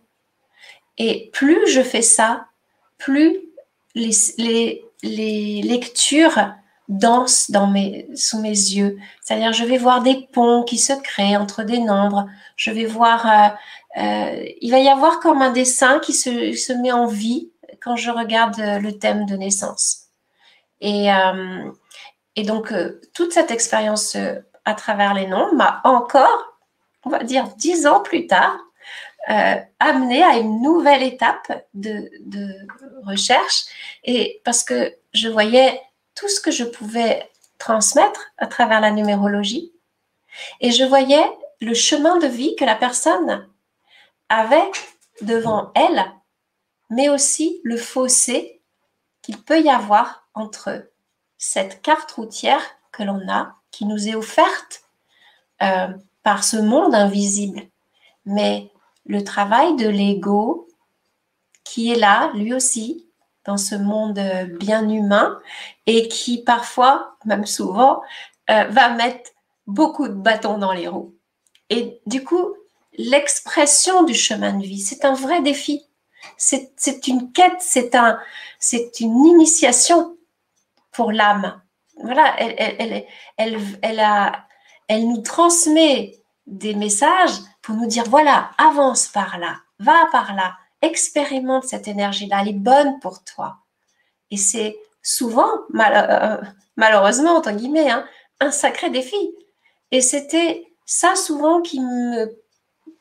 Et 0.98 1.30
plus 1.34 1.68
je 1.68 1.82
fais 1.82 2.02
ça, 2.02 2.48
plus 2.98 3.38
les, 3.94 4.12
les, 4.38 4.86
les 5.04 5.62
lectures 5.62 6.54
dansent 6.88 7.50
dans 7.50 7.68
mes, 7.68 8.08
sous 8.16 8.40
mes 8.40 8.50
yeux. 8.50 8.98
C'est-à-dire, 9.22 9.54
je 9.54 9.66
vais 9.66 9.78
voir 9.78 10.02
des 10.02 10.28
ponts 10.32 10.64
qui 10.64 10.78
se 10.78 10.94
créent 10.94 11.38
entre 11.38 11.64
des 11.64 11.80
nombres. 11.80 12.28
Je 12.56 12.72
vais 12.72 12.86
voir 12.86 13.26
euh, 13.26 13.56
euh, 13.98 14.46
il 14.62 14.72
va 14.72 14.80
y 14.80 14.90
avoir 14.90 15.20
comme 15.20 15.42
un 15.42 15.52
dessin 15.52 16.00
qui 16.00 16.14
se, 16.14 16.82
met 16.82 16.92
en 16.92 17.08
vie 17.08 17.52
quand 17.82 17.96
je 17.96 18.12
regarde 18.12 18.60
euh, 18.60 18.80
le 18.80 18.98
thème 18.98 19.26
de 19.26 19.36
naissance. 19.36 20.08
Et, 20.82 21.12
euh, 21.12 21.72
donc, 22.44 22.74
toute 23.14 23.32
cette 23.32 23.52
expérience 23.52 24.18
à 24.66 24.74
travers 24.74 25.14
les 25.14 25.26
noms 25.26 25.54
m'a 25.56 25.80
encore, 25.86 26.60
on 27.06 27.10
va 27.10 27.24
dire, 27.24 27.48
dix 27.56 27.88
ans 27.88 28.02
plus 28.02 28.28
tard, 28.28 28.58
amené 29.80 30.22
à 30.22 30.38
une 30.38 30.62
nouvelle 30.62 31.02
étape 31.02 31.66
de, 31.74 32.12
de, 32.26 32.50
recherche. 33.06 33.64
Et 34.04 34.42
parce 34.44 34.66
que 34.66 34.94
je 35.14 35.30
voyais 35.30 35.82
tout 36.14 36.28
ce 36.28 36.42
que 36.42 36.52
je 36.52 36.66
pouvais 36.66 37.32
transmettre 37.58 38.34
à 38.38 38.48
travers 38.48 38.82
la 38.82 38.92
numérologie. 38.92 39.72
Et 40.60 40.72
je 40.72 40.84
voyais 40.84 41.26
le 41.62 41.74
chemin 41.74 42.18
de 42.18 42.28
vie 42.28 42.58
que 42.58 42.66
la 42.66 42.76
personne 42.76 43.48
avait 44.30 44.72
devant 45.22 45.72
elle, 45.76 46.06
mais 46.90 47.10
aussi 47.10 47.62
le 47.64 47.78
fossé 47.78 48.62
qu'il 49.22 49.42
peut 49.42 49.62
y 49.62 49.70
avoir 49.70 50.28
entre 50.34 50.90
cette 51.38 51.82
carte 51.82 52.12
routière 52.12 52.62
que 52.92 53.04
l'on 53.04 53.28
a, 53.30 53.56
qui 53.72 53.86
nous 53.86 54.08
est 54.08 54.16
offerte 54.16 54.84
euh, 55.62 55.88
par 56.24 56.44
ce 56.44 56.58
monde 56.58 56.96
invisible, 56.96 57.62
mais 58.26 58.72
le 59.06 59.24
travail 59.24 59.76
de 59.76 59.88
l'ego 59.88 60.68
qui 61.64 61.92
est 61.92 62.00
là, 62.00 62.32
lui 62.34 62.54
aussi, 62.54 63.06
dans 63.46 63.58
ce 63.58 63.76
monde 63.76 64.20
bien 64.60 64.90
humain 64.90 65.40
et 65.86 66.08
qui 66.08 66.44
parfois, 66.44 67.16
même 67.26 67.46
souvent, 67.46 68.02
euh, 68.50 68.66
va 68.66 68.90
mettre 68.90 69.32
beaucoup 69.68 70.08
de 70.08 70.14
bâtons 70.14 70.58
dans 70.58 70.72
les 70.72 70.88
roues. 70.88 71.16
Et 71.70 72.02
du 72.06 72.24
coup, 72.24 72.56
l'expression 72.98 74.04
du 74.04 74.14
chemin 74.14 74.54
de 74.54 74.64
vie. 74.64 74.82
C'est 74.82 75.06
un 75.06 75.14
vrai 75.14 75.42
défi. 75.42 75.86
C'est 76.38 77.08
une 77.08 77.32
quête, 77.32 77.60
c'est 77.60 77.96
un, 77.96 78.20
une 79.00 79.26
initiation 79.26 80.18
pour 80.92 81.12
l'âme. 81.12 81.62
Voilà, 82.02 82.36
elle, 82.40 82.56
elle, 82.58 83.06
elle, 83.38 83.60
elle, 83.82 84.32
elle 84.88 85.08
nous 85.08 85.22
transmet 85.22 86.20
des 86.46 86.74
messages 86.74 87.40
pour 87.62 87.76
nous 87.76 87.88
dire 87.88 88.04
voilà, 88.08 88.52
avance 88.58 89.08
par 89.08 89.38
là, 89.38 89.58
va 89.80 90.08
par 90.12 90.36
là, 90.36 90.56
expérimente 90.82 91.66
cette 91.66 91.88
énergie-là, 91.88 92.40
elle 92.42 92.50
est 92.50 92.54
bonne 92.54 93.00
pour 93.00 93.24
toi. 93.24 93.58
Et 94.32 94.38
c'est 94.38 94.78
souvent, 95.02 95.50
euh, 95.76 96.38
malheureusement, 96.76 97.38
entre 97.38 97.52
guillemets, 97.52 97.90
hein, 97.90 98.06
un 98.40 98.52
sacré 98.52 98.90
défi. 98.90 99.36
Et 99.92 100.02
c'était 100.02 100.68
ça 100.86 101.16
souvent 101.16 101.62
qui 101.62 101.80
me 101.80 102.38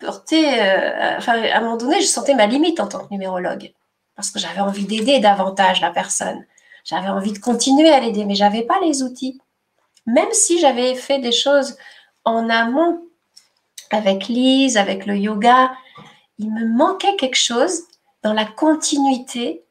euh, 0.03 1.17
enfin, 1.19 1.43
à 1.43 1.59
un 1.59 1.61
moment 1.61 1.77
donné, 1.77 2.01
je 2.01 2.07
sentais 2.07 2.35
ma 2.35 2.47
limite 2.47 2.81
en 2.81 2.89
tant 2.89 3.05
que 3.05 3.13
numérologue. 3.13 3.73
Parce 4.17 4.31
que 4.31 4.39
j'avais 4.39 4.61
envie 4.61 4.85
d'aider 4.85 5.19
davantage 5.19 5.81
la 5.81 5.91
personne. 5.91 6.45
J'avais 6.85 7.09
envie 7.09 7.33
de 7.33 7.39
continuer 7.39 7.91
à 7.91 8.01
l'aider, 8.01 8.25
mais 8.25 8.35
j'avais 8.35 8.63
pas 8.63 8.79
les 8.81 9.03
outils. 9.03 9.41
Même 10.07 10.33
si 10.33 10.59
j'avais 10.59 10.95
fait 10.95 11.19
des 11.19 11.33
choses 11.33 11.77
en 12.25 12.51
amont 12.51 13.01
avec 13.91 14.29
Lise, 14.29 14.77
avec 14.77 15.07
le 15.07 15.17
yoga, 15.17 15.73
il 16.39 16.53
me 16.53 16.67
manquait 16.67 17.17
quelque 17.17 17.37
chose 17.37 17.83
dans 18.23 18.33
la 18.33 18.45
continuité 18.45 19.63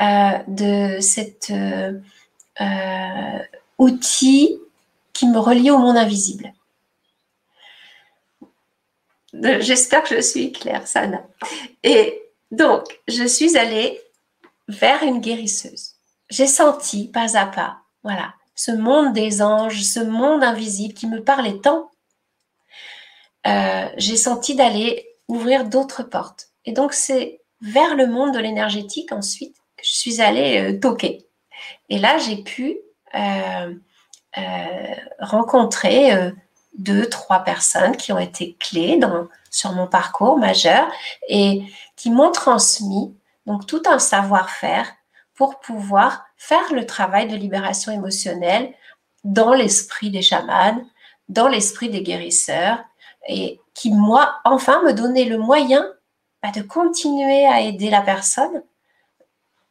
euh, 0.00 0.38
de 0.48 1.00
cet 1.00 1.50
euh, 1.50 1.92
outil 3.78 4.58
qui 5.12 5.26
me 5.26 5.38
reliait 5.38 5.70
au 5.70 5.78
monde 5.78 5.96
invisible. 5.96 6.52
J'espère 9.32 10.02
que 10.02 10.14
je 10.14 10.20
suis 10.20 10.52
claire, 10.52 10.86
Sana. 10.86 11.24
Et 11.82 12.22
donc, 12.50 12.84
je 13.08 13.24
suis 13.24 13.56
allée 13.56 14.00
vers 14.68 15.02
une 15.02 15.20
guérisseuse. 15.20 15.94
J'ai 16.30 16.46
senti 16.46 17.08
pas 17.08 17.36
à 17.36 17.46
pas, 17.46 17.78
voilà, 18.02 18.34
ce 18.54 18.72
monde 18.72 19.12
des 19.12 19.42
anges, 19.42 19.82
ce 19.82 20.00
monde 20.00 20.44
invisible 20.44 20.94
qui 20.94 21.06
me 21.06 21.22
parlait 21.22 21.58
tant. 21.58 21.90
Euh, 23.46 23.88
j'ai 23.96 24.16
senti 24.16 24.54
d'aller 24.54 25.08
ouvrir 25.28 25.64
d'autres 25.64 26.02
portes. 26.02 26.48
Et 26.64 26.72
donc, 26.72 26.92
c'est 26.92 27.40
vers 27.60 27.96
le 27.96 28.06
monde 28.06 28.34
de 28.34 28.38
l'énergétique 28.38 29.12
ensuite 29.12 29.56
que 29.76 29.84
je 29.84 29.94
suis 29.94 30.20
allée 30.20 30.74
euh, 30.74 30.78
toquer. 30.78 31.26
Et 31.88 31.98
là, 31.98 32.18
j'ai 32.18 32.42
pu 32.42 32.78
euh, 33.14 33.74
rencontrer 35.18 36.32
deux, 36.78 37.08
trois 37.08 37.40
personnes 37.40 37.96
qui 37.96 38.12
ont 38.12 38.18
été 38.18 38.56
clés 38.58 38.96
dans, 38.96 39.28
sur 39.50 39.72
mon 39.72 39.86
parcours 39.86 40.38
majeur 40.38 40.90
et 41.28 41.62
qui 41.96 42.10
m'ont 42.10 42.32
transmis 42.32 43.14
donc 43.46 43.66
tout 43.66 43.82
un 43.86 43.98
savoir-faire 43.98 44.86
pour 45.34 45.60
pouvoir 45.60 46.24
faire 46.36 46.72
le 46.72 46.86
travail 46.86 47.28
de 47.28 47.36
libération 47.36 47.92
émotionnelle 47.92 48.74
dans 49.24 49.52
l'esprit 49.52 50.10
des 50.10 50.22
chamans, 50.22 50.84
dans 51.28 51.48
l'esprit 51.48 51.88
des 51.88 52.02
guérisseurs 52.02 52.78
et 53.28 53.60
qui, 53.74 53.90
moi, 53.90 54.40
enfin 54.44 54.82
me 54.82 54.92
donnaient 54.92 55.24
le 55.24 55.38
moyen 55.38 55.86
bah, 56.42 56.50
de 56.54 56.62
continuer 56.62 57.46
à 57.46 57.60
aider 57.60 57.90
la 57.90 58.02
personne 58.02 58.62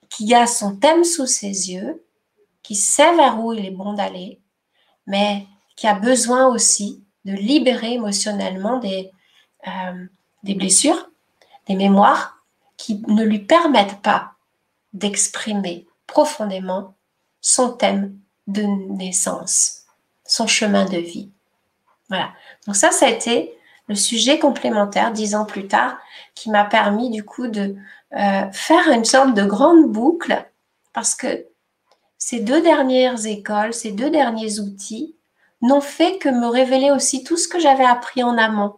qui 0.10 0.34
a 0.34 0.48
son 0.48 0.76
thème 0.76 1.04
sous 1.04 1.26
ses 1.26 1.72
yeux, 1.72 2.06
qui 2.64 2.76
sait 2.76 3.16
vers 3.16 3.40
où 3.40 3.54
il 3.54 3.66
est 3.66 3.72
bon 3.72 3.94
d'aller, 3.94 4.42
mais 5.08 5.48
qui 5.76 5.88
a 5.88 5.94
besoin 5.94 6.48
aussi 6.48 7.04
de 7.26 7.34
libérer 7.34 7.94
émotionnellement 7.94 8.80
des, 8.80 9.12
euh, 9.68 10.06
des 10.44 10.56
blessures, 10.56 11.10
des 11.68 11.76
mémoires 11.76 12.44
qui 12.78 13.04
ne 13.08 13.24
lui 13.24 13.40
permettent 13.40 14.02
pas 14.02 14.34
d'exprimer 14.94 15.88
profondément 16.08 16.96
son 17.42 17.72
thème 17.74 18.18
de 18.48 18.64
naissance, 18.64 19.84
son 20.26 20.48
chemin 20.48 20.86
de 20.86 20.98
vie. 20.98 21.30
Voilà. 22.10 22.32
Donc 22.66 22.76
ça, 22.76 22.92
ça 22.92 23.06
a 23.06 23.10
été 23.10 23.54
le 23.88 23.96
sujet 23.96 24.40
complémentaire 24.40 25.12
dix 25.12 25.36
ans 25.36 25.46
plus 25.46 25.68
tard 25.68 25.98
qui 26.36 26.50
m'a 26.50 26.66
permis 26.66 27.10
du 27.10 27.24
coup 27.24 27.48
de 27.48 27.76
euh, 28.14 28.52
faire 28.52 28.90
une 28.90 29.06
sorte 29.06 29.34
de 29.34 29.44
grande 29.44 29.92
boucle 29.92 30.46
parce 30.94 31.16
que 31.16 31.46
ces 32.18 32.40
deux 32.40 32.62
dernières 32.62 33.26
écoles, 33.26 33.74
ces 33.74 33.92
deux 33.92 34.10
derniers 34.10 34.60
outils 34.60 35.16
n'ont 35.62 35.82
fait 35.82 36.18
que 36.18 36.30
me 36.30 36.48
révéler 36.48 36.92
aussi 36.92 37.24
tout 37.24 37.38
ce 37.38 37.48
que 37.48 37.60
j'avais 37.60 37.86
appris 37.86 38.24
en 38.24 38.38
amont, 38.38 38.76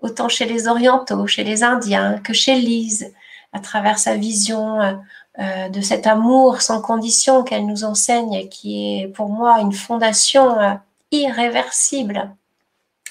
autant 0.00 0.28
chez 0.28 0.44
les 0.44 0.68
orientaux, 0.68 1.26
chez 1.26 1.44
les 1.44 1.62
Indiens, 1.62 2.18
que 2.18 2.32
chez 2.32 2.56
Lise, 2.56 3.12
à 3.52 3.60
travers 3.60 3.98
sa 3.98 4.16
vision 4.16 4.80
euh, 4.80 4.92
euh, 5.38 5.68
de 5.68 5.80
cet 5.80 6.06
amour 6.06 6.60
sans 6.60 6.82
condition 6.82 7.44
qu'elle 7.44 7.66
nous 7.66 7.84
enseigne, 7.84 8.48
qui 8.48 9.00
est 9.00 9.08
pour 9.08 9.28
moi 9.28 9.60
une 9.60 9.72
fondation 9.72 10.58
euh, 10.60 10.74
irréversible. 11.12 12.34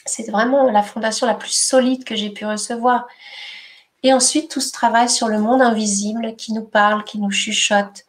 C'est 0.05 0.29
vraiment 0.29 0.69
la 0.69 0.83
fondation 0.83 1.25
la 1.25 1.33
plus 1.33 1.55
solide 1.55 2.03
que 2.03 2.15
j'ai 2.15 2.29
pu 2.29 2.45
recevoir. 2.45 3.07
Et 4.03 4.13
ensuite, 4.13 4.51
tout 4.51 4.59
ce 4.59 4.73
travail 4.73 5.09
sur 5.09 5.29
le 5.29 5.39
monde 5.39 5.61
invisible 5.61 6.35
qui 6.35 6.51
nous 6.51 6.65
parle, 6.65 7.05
qui 7.05 7.19
nous 7.19 7.31
chuchote 7.31 8.03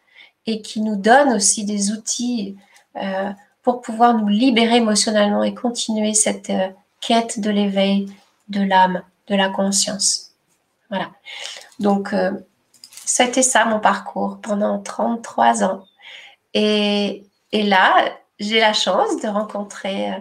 et 0.47 0.61
qui 0.61 0.81
nous 0.81 0.97
donne 0.97 1.33
aussi 1.33 1.65
des 1.65 1.93
outils 1.93 2.57
pour 3.65 3.81
pouvoir 3.81 4.15
nous 4.15 4.29
libérer 4.29 4.77
émotionnellement 4.77 5.43
et 5.43 5.55
continuer 5.55 6.15
cette 6.15 6.51
euh, 6.51 6.69
quête 7.01 7.41
de 7.41 7.51
l'éveil 7.51 8.07
de 8.49 8.63
l'âme, 8.63 9.03
de 9.27 9.35
la 9.35 9.49
conscience. 9.49 10.33
Voilà. 10.91 11.11
Donc, 11.81 12.13
euh, 12.13 12.33
c'était 13.07 13.43
ça 13.43 13.65
mon 13.65 13.81
parcours 13.81 14.39
pendant 14.43 14.79
33 14.79 15.65
ans. 15.65 15.87
Et, 16.53 17.25
et 17.53 17.63
là, 17.63 18.13
j'ai 18.39 18.61
la 18.61 18.75
chance 18.75 19.21
de 19.23 19.29
rencontrer 19.29 20.13
euh, 20.13 20.19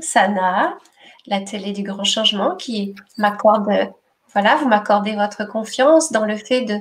Sana, 0.00 0.78
la 1.26 1.40
télé 1.40 1.72
du 1.72 1.82
grand 1.82 2.04
changement 2.04 2.54
qui 2.54 2.94
m'accorde, 3.18 3.68
voilà, 4.32 4.56
vous 4.56 4.68
m'accordez 4.68 5.16
votre 5.16 5.44
confiance 5.44 6.12
dans 6.12 6.24
le 6.24 6.36
fait 6.36 6.62
de 6.62 6.78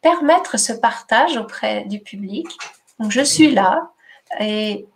permettre 0.00 0.58
ce 0.58 0.72
partage 0.72 1.36
auprès 1.36 1.84
du 1.84 2.00
public. 2.00 2.46
Donc, 2.98 3.10
je 3.10 3.20
suis 3.20 3.52
là 3.52 3.90
et 4.40 4.86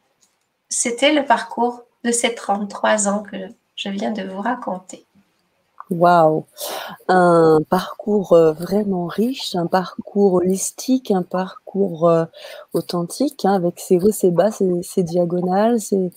c'était 0.69 1.13
le 1.13 1.25
parcours 1.25 1.83
de 2.05 2.13
ces 2.13 2.35
33 2.35 3.09
ans 3.09 3.23
que 3.23 3.37
je 3.77 3.89
viens 3.89 4.13
de 4.13 4.23
vous 4.23 4.41
raconter. 4.41 5.07
Waouh 5.89 6.47
Un 7.07 7.61
parcours 7.71 8.33
euh, 8.33 8.53
vraiment 8.53 9.07
riche, 9.07 9.55
un 9.55 9.67
parcours 9.67 10.35
holistique, 10.35 11.13
un 11.13 11.23
parcours 11.23 12.09
euh, 12.09 12.25
authentique, 12.73 13.45
hein, 13.45 13.53
avec 13.53 13.79
ses 13.79 13.99
hauts, 13.99 14.11
ses 14.11 14.33
bas, 14.33 14.51
ses, 14.51 15.03
diagonales, 15.05 15.79
ses, 15.81 16.11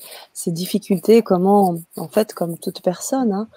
difficultés. 0.48 1.22
Comment, 1.22 1.76
en 1.98 2.08
fait, 2.08 2.34
comme 2.34 2.58
toute 2.58 2.82
personne, 2.82 3.32
hein, 3.32 3.48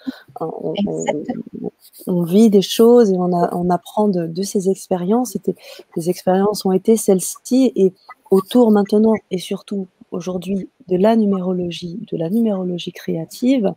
on, 2.07 2.23
vit 2.25 2.51
des 2.51 2.61
choses 2.61 3.11
et 3.11 3.17
on, 3.17 3.33
on 3.33 3.71
apprend 3.71 4.09
de, 4.09 4.27
de 4.27 4.43
ces 4.43 4.69
expériences. 4.69 5.39
Les 5.97 6.11
expériences 6.11 6.67
ont 6.67 6.73
été 6.73 6.99
celles-ci 6.99 7.73
et 7.75 7.95
autour 8.31 8.71
maintenant 8.71 9.15
et 9.31 9.39
surtout 9.39 9.87
aujourd'hui 10.13 10.69
de 10.89 10.97
la 10.97 11.17
numérologie, 11.17 12.01
de 12.11 12.17
la 12.17 12.31
numérologie 12.31 12.93
créative, 12.93 13.75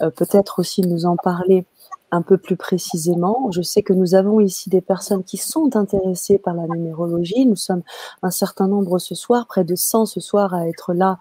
euh, 0.00 0.10
peut-être 0.10 0.60
aussi 0.60 0.82
nous 0.82 1.06
en 1.06 1.16
parler 1.16 1.64
un 2.12 2.22
peu 2.22 2.38
plus 2.38 2.56
précisément. 2.56 3.50
Je 3.52 3.62
sais 3.62 3.82
que 3.82 3.92
nous 3.92 4.14
avons 4.14 4.40
ici 4.40 4.68
des 4.68 4.80
personnes 4.80 5.22
qui 5.24 5.36
sont 5.36 5.76
intéressées 5.76 6.38
par 6.38 6.54
la 6.54 6.66
numérologie. 6.66 7.46
Nous 7.46 7.56
sommes 7.56 7.82
un 8.22 8.30
certain 8.30 8.66
nombre 8.66 8.98
ce 8.98 9.14
soir, 9.14 9.46
près 9.46 9.64
de 9.64 9.74
100 9.76 10.06
ce 10.06 10.20
soir, 10.20 10.54
à 10.54 10.68
être 10.68 10.92
là 10.92 11.18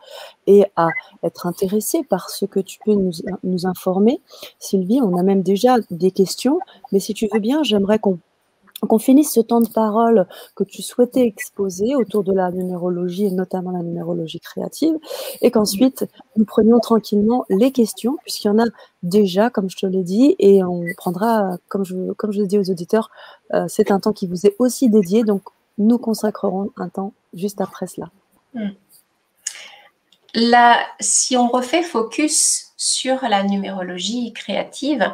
et 0.48 0.66
à 0.76 0.88
être 1.24 1.46
intéressés 1.46 2.04
par 2.04 2.30
ce 2.30 2.46
que 2.46 2.60
tu 2.60 2.80
peux 2.84 2.96
nous, 2.96 3.12
nous 3.44 3.68
informer. 3.68 4.22
Sylvie, 4.58 5.00
on 5.02 5.18
a 5.18 5.24
même 5.24 5.44
déjà 5.44 5.76
des 5.92 6.12
questions, 6.12 6.60
mais 6.92 7.00
si 7.00 7.14
tu 7.14 7.28
veux 7.32 7.40
bien, 7.40 7.64
j'aimerais 7.64 8.00
qu'on 8.00 8.20
qu'on 8.88 9.00
finisse 9.00 9.34
ce 9.34 9.40
temps 9.40 9.62
de 9.62 9.70
parole 9.70 10.28
que 10.56 10.64
tu 10.64 10.82
souhaitais 10.82 11.26
exposer 11.26 11.96
autour 11.96 12.24
de 12.24 12.34
la 12.34 12.52
numérologie 12.52 13.26
et 13.26 13.32
notamment 13.32 13.72
la 13.72 13.80
numérologie 13.80 14.40
créative 14.40 14.96
et 15.42 15.52
qu'ensuite 15.52 16.06
nous 16.38 16.46
prenions 16.46 16.80
tranquillement 16.80 17.46
les 17.50 17.72
questions 17.72 18.18
puisqu'il 18.22 18.48
y 18.48 18.52
en 18.52 18.60
a 18.60 18.66
déjà 19.04 19.50
comme 19.50 19.70
je 19.70 19.78
te 19.78 19.86
l'ai 19.86 20.04
dit 20.04 20.36
et 20.40 20.64
on 20.64 20.84
prendra 20.98 21.58
comme 21.68 21.86
je 21.86 22.14
comme 22.14 22.32
je 22.32 22.42
l'ai 22.42 22.48
dit 22.48 22.58
aux 22.58 22.70
auditeurs 22.70 23.10
euh, 23.54 23.66
c'est 23.68 23.92
un 23.92 24.00
temps 24.00 24.14
qui 24.14 24.28
vous 24.28 24.46
est 24.46 24.56
aussi 24.60 24.90
dédié 24.90 25.24
donc 25.24 25.42
nous 25.80 25.98
consacrerons 25.98 26.72
un 26.78 26.90
temps 26.90 27.14
juste 27.34 27.62
après 27.62 27.88
cela. 27.88 28.12
Hmm. 28.54 28.70
Là, 30.36 30.86
si 31.00 31.36
on 31.38 31.48
refait 31.48 31.82
focus 31.82 32.74
sur 32.78 33.24
la 33.24 33.44
numérologie 33.44 34.32
créative, 34.34 35.12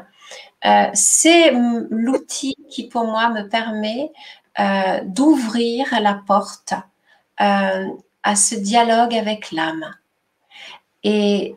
euh, 0.65 0.87
c'est 0.93 1.51
l'outil 1.89 2.55
qui 2.69 2.87
pour 2.87 3.05
moi 3.05 3.29
me 3.29 3.47
permet 3.47 4.11
euh, 4.59 4.99
d'ouvrir 5.03 5.87
la 6.01 6.19
porte 6.25 6.73
euh, 7.41 7.87
à 8.23 8.35
ce 8.35 8.55
dialogue 8.55 9.13
avec 9.13 9.51
l'âme. 9.51 9.93
Et 11.03 11.55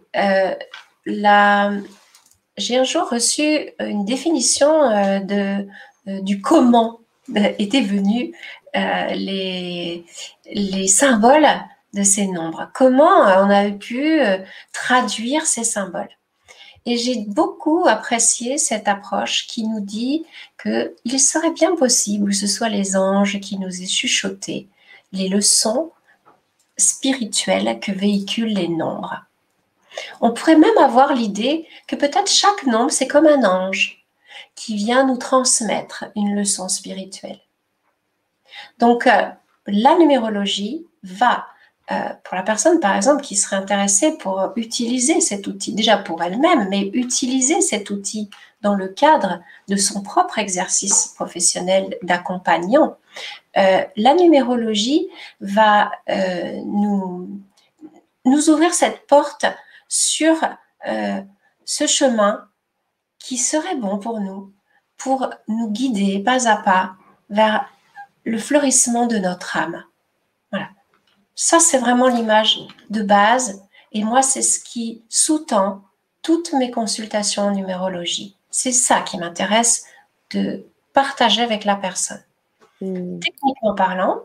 j'ai 1.07 2.77
un 2.77 2.85
jour 2.85 3.09
reçu 3.09 3.71
une 3.79 4.05
définition 4.05 5.15
du 6.05 6.43
comment 6.43 7.01
étaient 7.27 7.81
venus 7.81 8.35
les, 8.75 10.05
les 10.53 10.87
symboles 10.87 11.49
de 11.95 12.03
ces 12.03 12.27
nombres. 12.27 12.71
Comment 12.75 13.21
on 13.21 13.49
a 13.49 13.71
pu 13.71 14.21
traduire 14.75 15.47
ces 15.47 15.65
symboles 15.65 16.18
et 16.89 16.97
j'ai 16.97 17.17
beaucoup 17.27 17.87
apprécié 17.87 18.57
cette 18.57 18.89
approche 18.89 19.47
qui 19.47 19.67
nous 19.67 19.81
dit 19.81 20.25
qu'il 20.63 21.21
serait 21.21 21.51
bien 21.51 21.77
possible 21.77 22.31
que 22.31 22.37
ce 22.37 22.47
soit 22.47 22.71
les 22.71 22.97
anges 22.97 23.41
qui 23.41 23.59
nous 23.59 23.83
aient 23.83 23.87
chuchoté 23.87 24.69
les 25.13 25.29
leçons 25.29 25.93
spirituelles 26.79 27.79
que 27.81 27.93
véhiculent 27.93 28.55
les 28.55 28.69
nombres. 28.69 29.23
On 30.23 30.33
pourrait 30.33 30.57
même 30.57 30.79
avoir 30.79 31.13
l'idée 31.13 31.69
que 31.87 31.95
peut-être 31.95 32.31
chaque 32.31 32.65
nombre, 32.65 32.91
c'est 32.91 33.07
comme 33.07 33.27
un 33.27 33.45
ange 33.45 34.03
qui 34.55 34.75
vient 34.77 35.05
nous 35.05 35.19
transmettre 35.19 36.07
une 36.17 36.35
leçon 36.35 36.71
spirituelle. 36.71 37.41
Donc, 38.79 39.07
euh, 39.07 39.29
la 39.67 39.99
numérologie 39.99 40.87
va 41.03 41.49
euh, 41.91 42.11
pour 42.23 42.37
la 42.37 42.43
personne, 42.43 42.81
par 42.81 42.95
exemple, 42.95 43.23
qui 43.23 43.35
serait 43.35 43.57
intéressée 43.57 44.19
pour 44.19 44.53
utiliser 44.57 45.21
cet 45.21 45.47
outil, 45.47 45.73
déjà 45.73 45.97
pour 45.97 46.23
elle-même, 46.23 46.69
mais 46.69 46.91
utiliser 46.93 47.63
cet 47.63 47.89
outil 47.89 48.29
dans 48.61 48.75
le 48.75 48.89
cadre 48.89 49.41
de 49.69 49.77
son 49.77 50.03
propre 50.03 50.39
exercice 50.39 51.15
professionnel 51.15 51.97
d'accompagnant, 52.03 52.97
euh, 53.57 53.81
la 53.97 54.15
numérologie 54.15 55.09
va 55.41 55.91
euh, 56.11 56.61
nous, 56.67 57.41
nous 58.27 58.51
ouvrir 58.51 58.75
cette 58.75 59.07
porte 59.07 59.47
sur 59.89 60.37
ce 61.65 61.87
chemin 61.87 62.47
qui 63.19 63.37
serait 63.37 63.77
bon 63.77 63.99
pour 63.99 64.21
nous, 64.21 64.53
pour 64.97 65.31
nous 65.49 65.71
guider 65.71 66.19
pas 66.19 66.49
à 66.49 66.57
pas 66.57 66.93
vers 67.31 67.69
le 68.25 68.39
fleurissement 68.39 69.07
de 69.07 69.19
notre 69.19 69.57
âme. 69.57 69.85
Ça, 71.41 71.61
c'est 71.61 71.79
vraiment 71.79 72.09
l'image 72.09 72.59
de 72.91 73.01
base. 73.01 73.63
Et 73.93 74.03
moi, 74.03 74.23
c'est 74.23 74.43
ce 74.43 74.59
qui 74.59 75.05
sous-tend 75.09 75.83
toutes 76.21 76.53
mes 76.53 76.73
consultations 76.73 77.45
en 77.45 77.51
numérologie. 77.53 78.37
C'est 78.51 78.73
ça 78.73 79.03
qui 79.03 79.19
m'intéresse 79.19 79.85
de 80.33 80.67
partager 80.93 81.41
avec 81.41 81.65
la 81.65 81.77
personne. 81.77 82.25
Hmm. 82.81 83.21
Techniquement 83.21 83.77
parlant, 83.77 84.23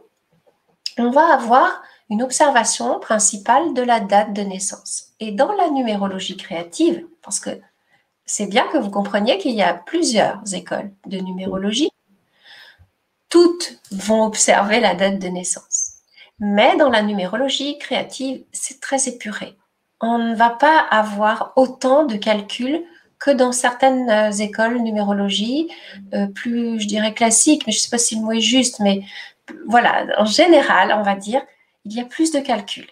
on 0.97 1.12
va 1.12 1.32
avoir 1.36 1.84
une 2.10 2.23
observation 2.23 2.99
principale 2.99 3.76
de 3.76 3.84
la 3.84 3.99
date 3.99 4.34
de 4.34 4.41
naissance. 4.41 5.10
Et 5.19 5.32
dans 5.32 5.52
la 5.54 5.69
numérologie 5.69 6.36
créative, 6.36 7.06
parce 7.21 7.39
que 7.39 7.52
c'est 8.26 8.47
bien 8.47 8.67
que 8.69 8.80
vous 8.80 8.89
compreniez 8.89 9.38
qu'il 9.38 9.54
y 9.54 9.62
a 9.62 9.76
plusieurs 9.76 10.41
écoles 10.56 10.91
de 11.06 11.19
numérologie, 11.19 11.91
toutes 13.30 13.80
vont 13.91 14.26
observer 14.26 14.80
la 14.80 14.95
date 14.95 15.19
de 15.19 15.28
naissance. 15.28 15.92
Mais 16.39 16.76
dans 16.78 16.89
la 16.89 17.02
numérologie 17.02 17.78
créative, 17.78 18.43
c'est 18.52 18.82
très 18.82 19.08
épuré. 19.08 19.56
On 20.02 20.17
ne 20.17 20.36
va 20.36 20.50
pas 20.50 20.80
avoir 20.80 21.54
autant 21.56 22.06
de 22.06 22.15
calculs 22.15 22.84
que 23.19 23.32
dans 23.32 23.54
certaines 23.54 24.34
écoles 24.41 24.80
numérologie 24.80 25.69
euh, 26.13 26.28
plus, 26.28 26.80
je 26.82 26.88
dirais, 26.88 27.13
classiques, 27.13 27.65
mais 27.65 27.72
je 27.72 27.78
ne 27.78 27.82
sais 27.82 27.89
pas 27.89 27.98
si 27.98 28.15
le 28.15 28.22
mot 28.22 28.34
est 28.34 28.41
juste, 28.41 28.80
mais 28.82 29.04
voilà, 29.65 30.06
en 30.17 30.26
général, 30.26 30.93
on 30.98 31.04
va 31.04 31.15
dire, 31.15 31.41
il 31.86 31.93
y 31.93 32.02
a 32.02 32.06
plus 32.06 32.32
de 32.32 32.39
calculs. 32.39 32.89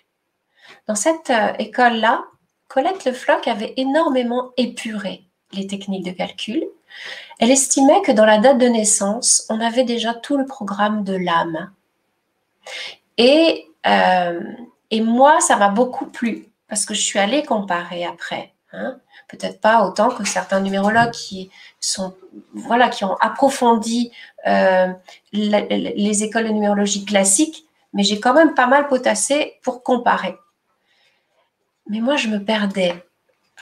Dans 0.87 0.95
cette 0.95 1.29
euh, 1.29 1.53
école-là, 1.59 2.23
Colette 2.67 3.03
Le 3.05 3.11
Floch 3.11 3.47
avait 3.47 3.73
énormément 3.75 4.51
épuré 4.55 5.23
les 5.51 5.67
techniques 5.67 6.05
de 6.05 6.11
calcul. 6.11 6.63
Elle 7.39 7.51
estimait 7.51 8.01
que 8.01 8.11
dans 8.13 8.25
la 8.25 8.37
date 8.37 8.57
de 8.57 8.67
naissance, 8.67 9.45
on 9.49 9.59
avait 9.59 9.83
déjà 9.83 10.13
tout 10.13 10.37
le 10.37 10.45
programme 10.45 11.03
de 11.03 11.15
l'âme. 11.15 11.71
Et, 13.17 13.67
euh, 13.87 14.41
et 14.89 15.01
moi, 15.01 15.39
ça 15.41 15.57
m'a 15.57 15.69
beaucoup 15.69 16.05
plu 16.05 16.47
parce 16.67 16.85
que 16.85 16.93
je 16.93 17.01
suis 17.01 17.19
allée 17.19 17.43
comparer 17.43 18.05
après. 18.05 18.53
Hein. 18.73 18.97
Peut-être 19.27 19.59
pas 19.59 19.85
autant 19.85 20.09
que 20.09 20.23
certains 20.23 20.61
numérologues 20.61 21.11
qui 21.11 21.49
sont 21.79 22.15
voilà 22.53 22.89
qui 22.89 23.03
ont 23.03 23.15
approfondi 23.15 24.11
euh, 24.47 24.87
les 25.33 26.23
écoles 26.23 26.45
de 26.45 26.53
numérologie 26.53 27.05
classiques, 27.05 27.65
mais 27.93 28.03
j'ai 28.03 28.19
quand 28.19 28.33
même 28.33 28.53
pas 28.53 28.67
mal 28.67 28.87
potassé 28.87 29.59
pour 29.63 29.83
comparer. 29.83 30.37
Mais 31.87 31.99
moi, 31.99 32.15
je 32.15 32.29
me 32.29 32.43
perdais. 32.43 33.03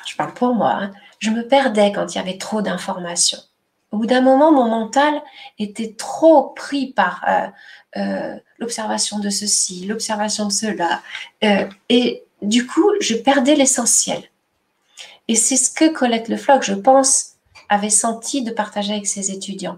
je 0.06 0.16
parle 0.16 0.34
pour 0.34 0.54
moi. 0.54 0.72
Hein, 0.72 0.92
je 1.20 1.32
me 1.32 1.48
perdais 1.48 1.92
quand 1.92 2.14
il 2.14 2.18
y 2.18 2.22
avait 2.22 2.38
trop 2.38 2.62
d'informations. 2.62 3.40
Au 3.92 3.98
bout 3.98 4.06
d'un 4.06 4.22
moment, 4.22 4.52
mon 4.52 4.70
mental 4.70 5.22
était 5.58 5.96
trop 5.98 6.50
pris 6.50 6.94
par 6.94 7.26
euh, 7.98 8.36
l'observation 8.60 9.20
de 9.20 9.30
ceci, 9.30 9.86
l'observation 9.86 10.46
de 10.46 10.52
cela. 10.52 11.02
Euh, 11.44 11.68
et 11.90 12.24
du 12.42 12.66
coup, 12.68 12.92
je 13.00 13.16
perdais 13.16 13.56
l'essentiel. 13.56 14.24
Et 15.28 15.36
c'est 15.36 15.58
ce 15.58 15.70
que 15.70 15.90
Colette 15.90 16.28
Lefloc, 16.28 16.64
je 16.64 16.74
pense, 16.74 17.34
avait 17.70 17.90
senti 17.90 18.44
de 18.44 18.52
partager 18.52 18.94
avec 18.94 19.08
ses 19.08 19.32
étudiants. 19.32 19.78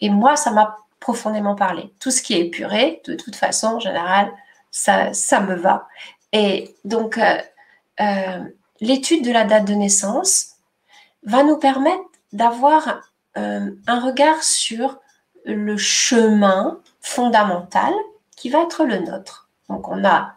Et 0.00 0.10
moi, 0.10 0.36
ça 0.36 0.50
m'a 0.50 0.76
profondément 1.00 1.54
parlé. 1.54 1.92
Tout 2.00 2.10
ce 2.10 2.22
qui 2.22 2.34
est 2.34 2.40
épuré, 2.40 3.00
de 3.06 3.14
toute 3.14 3.36
façon, 3.36 3.68
en 3.68 3.80
général, 3.80 4.32
ça, 4.70 5.12
ça 5.12 5.40
me 5.40 5.54
va. 5.54 5.86
Et 6.32 6.74
donc, 6.84 7.18
euh, 7.18 8.44
l'étude 8.80 9.24
de 9.24 9.30
la 9.30 9.44
date 9.44 9.66
de 9.66 9.74
naissance 9.74 10.56
va 11.24 11.44
nous 11.44 11.58
permettre 11.58 12.02
d'avoir 12.32 13.02
un 13.34 14.00
regard 14.00 14.42
sur 14.42 14.98
le 15.44 15.76
chemin 15.76 16.80
fondamental 17.02 17.92
qui 18.36 18.48
va 18.48 18.62
être 18.62 18.84
le 18.84 18.98
nôtre. 18.98 19.50
Donc 19.68 19.88
on 19.88 20.04
a 20.04 20.34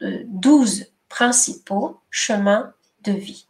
12 0.00 0.80
euh, 0.80 0.84
principaux 1.08 2.00
chemins 2.10 2.72
de 3.02 3.12
vie. 3.12 3.46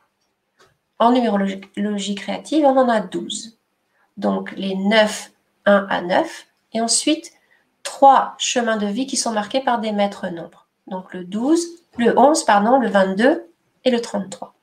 en 0.98 1.12
numérologie 1.12 2.14
créative, 2.14 2.64
on 2.64 2.76
en 2.76 2.88
a 2.88 3.00
12. 3.00 3.58
Donc 4.16 4.52
les 4.52 4.74
9, 4.74 5.30
1 5.66 5.86
à 5.88 6.00
9, 6.00 6.46
et 6.72 6.80
ensuite 6.80 7.32
trois 7.82 8.34
chemins 8.38 8.76
de 8.76 8.86
vie 8.86 9.06
qui 9.06 9.16
sont 9.16 9.32
marqués 9.32 9.60
par 9.60 9.80
des 9.80 9.92
maîtres 9.92 10.28
nombres. 10.28 10.66
Donc 10.86 11.12
le 11.14 11.24
12, 11.24 11.64
le 11.98 12.18
11, 12.18 12.44
pardon, 12.44 12.78
le 12.78 12.88
22 12.88 13.50
et 13.84 13.90
le 13.90 14.00
33. 14.00 14.54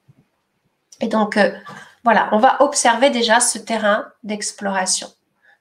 Et 1.01 1.07
donc, 1.07 1.37
euh, 1.37 1.51
voilà, 2.03 2.29
on 2.31 2.39
va 2.39 2.61
observer 2.61 3.09
déjà 3.09 3.39
ce 3.39 3.57
terrain 3.57 4.05
d'exploration. 4.23 5.07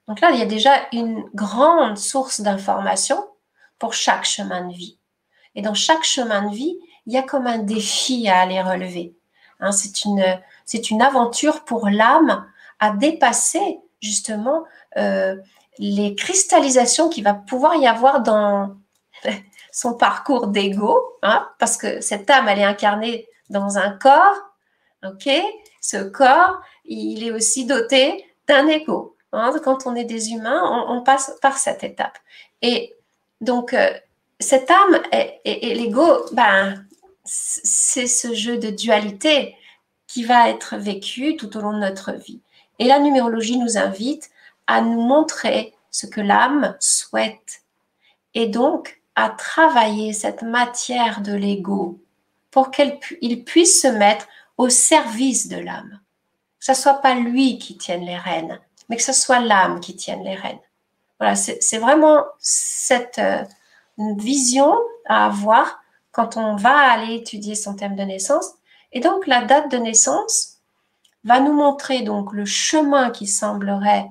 Donc 0.07 0.21
là, 0.21 0.31
il 0.31 0.39
y 0.39 0.43
a 0.43 0.47
déjà 0.47 0.87
une 0.91 1.23
grande 1.33 1.97
source 1.97 2.41
d'information 2.41 3.27
pour 3.79 3.93
chaque 3.93 4.25
chemin 4.25 4.67
de 4.67 4.73
vie. 4.73 4.97
Et 5.55 5.61
dans 5.61 5.73
chaque 5.73 6.03
chemin 6.03 6.49
de 6.49 6.55
vie, 6.55 6.77
il 7.05 7.13
y 7.13 7.17
a 7.17 7.23
comme 7.23 7.47
un 7.47 7.59
défi 7.59 8.27
à 8.27 8.39
aller 8.41 8.61
relever. 8.61 9.15
Hein, 9.59 9.71
c'est 9.71 10.03
une, 10.05 10.23
une 10.91 11.01
aventure 11.01 11.63
pour 11.63 11.89
l'âme 11.89 12.45
à 12.79 12.91
dépasser 12.91 13.79
justement 14.01 14.65
euh, 14.97 15.35
les 15.79 16.15
cristallisations 16.15 17.09
qu'il 17.09 17.23
va 17.23 17.33
pouvoir 17.33 17.75
y 17.75 17.87
avoir 17.87 18.21
dans 18.21 18.75
son 19.71 19.93
parcours 19.95 20.47
d'ego, 20.47 21.01
hein, 21.21 21.49
parce 21.59 21.77
que 21.77 22.01
cette 22.01 22.29
âme, 22.29 22.47
elle 22.47 22.59
est 22.59 22.63
incarnée 22.63 23.27
dans 23.49 23.77
un 23.77 23.91
corps, 23.91 24.37
ok? 25.05 25.29
Ce 25.81 25.97
corps, 25.97 26.61
il 26.85 27.23
est 27.23 27.31
aussi 27.31 27.65
doté 27.65 28.25
d'un 28.47 28.67
ego. 28.67 29.14
Hein. 29.33 29.53
Quand 29.63 29.87
on 29.87 29.95
est 29.95 30.05
des 30.05 30.31
humains, 30.31 30.85
on, 30.87 31.01
passe 31.01 31.35
par 31.41 31.57
cette 31.57 31.83
étape. 31.83 32.17
Et 32.61 32.95
donc, 33.41 33.73
euh, 33.73 33.91
cette 34.39 34.69
âme 34.69 35.01
et, 35.11 35.73
l'ego, 35.75 36.25
ben, 36.33 36.85
c'est 37.23 38.07
ce 38.07 38.33
jeu 38.33 38.57
de 38.57 38.69
dualité 38.69 39.55
qui 40.07 40.23
va 40.23 40.49
être 40.49 40.77
vécu 40.77 41.35
tout 41.35 41.55
au 41.57 41.61
long 41.61 41.73
de 41.73 41.79
notre 41.79 42.13
vie. 42.13 42.41
Et 42.79 42.85
la 42.85 42.99
numérologie 42.99 43.57
nous 43.57 43.77
invite 43.77 44.29
à 44.67 44.81
nous 44.81 45.01
montrer 45.01 45.73
ce 45.91 46.05
que 46.05 46.21
l'âme 46.21 46.75
souhaite 46.79 47.63
et 48.33 48.47
donc 48.47 49.01
à 49.15 49.29
travailler 49.29 50.13
cette 50.13 50.41
matière 50.41 51.21
de 51.21 51.33
l'ego 51.33 51.99
pour 52.51 52.71
qu'il 52.71 53.43
puisse 53.43 53.81
se 53.81 53.87
mettre 53.87 54.27
au 54.57 54.69
service 54.69 55.47
de 55.47 55.57
l'âme. 55.57 55.99
Que 56.59 56.65
ce 56.65 56.73
soit 56.73 57.01
pas 57.01 57.15
lui 57.15 57.57
qui 57.57 57.77
tienne 57.77 58.05
les 58.05 58.17
rênes, 58.17 58.59
mais 58.89 58.97
que 58.97 59.03
ce 59.03 59.13
soit 59.13 59.39
l'âme 59.39 59.79
qui 59.79 59.95
tienne 59.95 60.23
les 60.23 60.35
rênes. 60.35 60.59
Voilà, 61.19 61.35
c'est 61.35 61.77
vraiment 61.77 62.25
cette 62.39 63.19
euh, 63.19 63.43
vision 63.97 64.75
à 65.05 65.25
avoir 65.27 65.79
quand 66.11 66.37
on 66.37 66.55
va 66.55 66.75
aller 66.75 67.15
étudier 67.15 67.55
son 67.55 67.75
thème 67.75 67.95
de 67.95 68.03
naissance. 68.03 68.53
Et 68.91 68.99
donc 68.99 69.27
la 69.27 69.43
date 69.43 69.71
de 69.71 69.77
naissance 69.77 70.57
va 71.23 71.39
nous 71.39 71.53
montrer 71.53 72.01
donc 72.01 72.33
le 72.33 72.45
chemin 72.45 73.09
qui 73.11 73.27
semblerait 73.27 74.09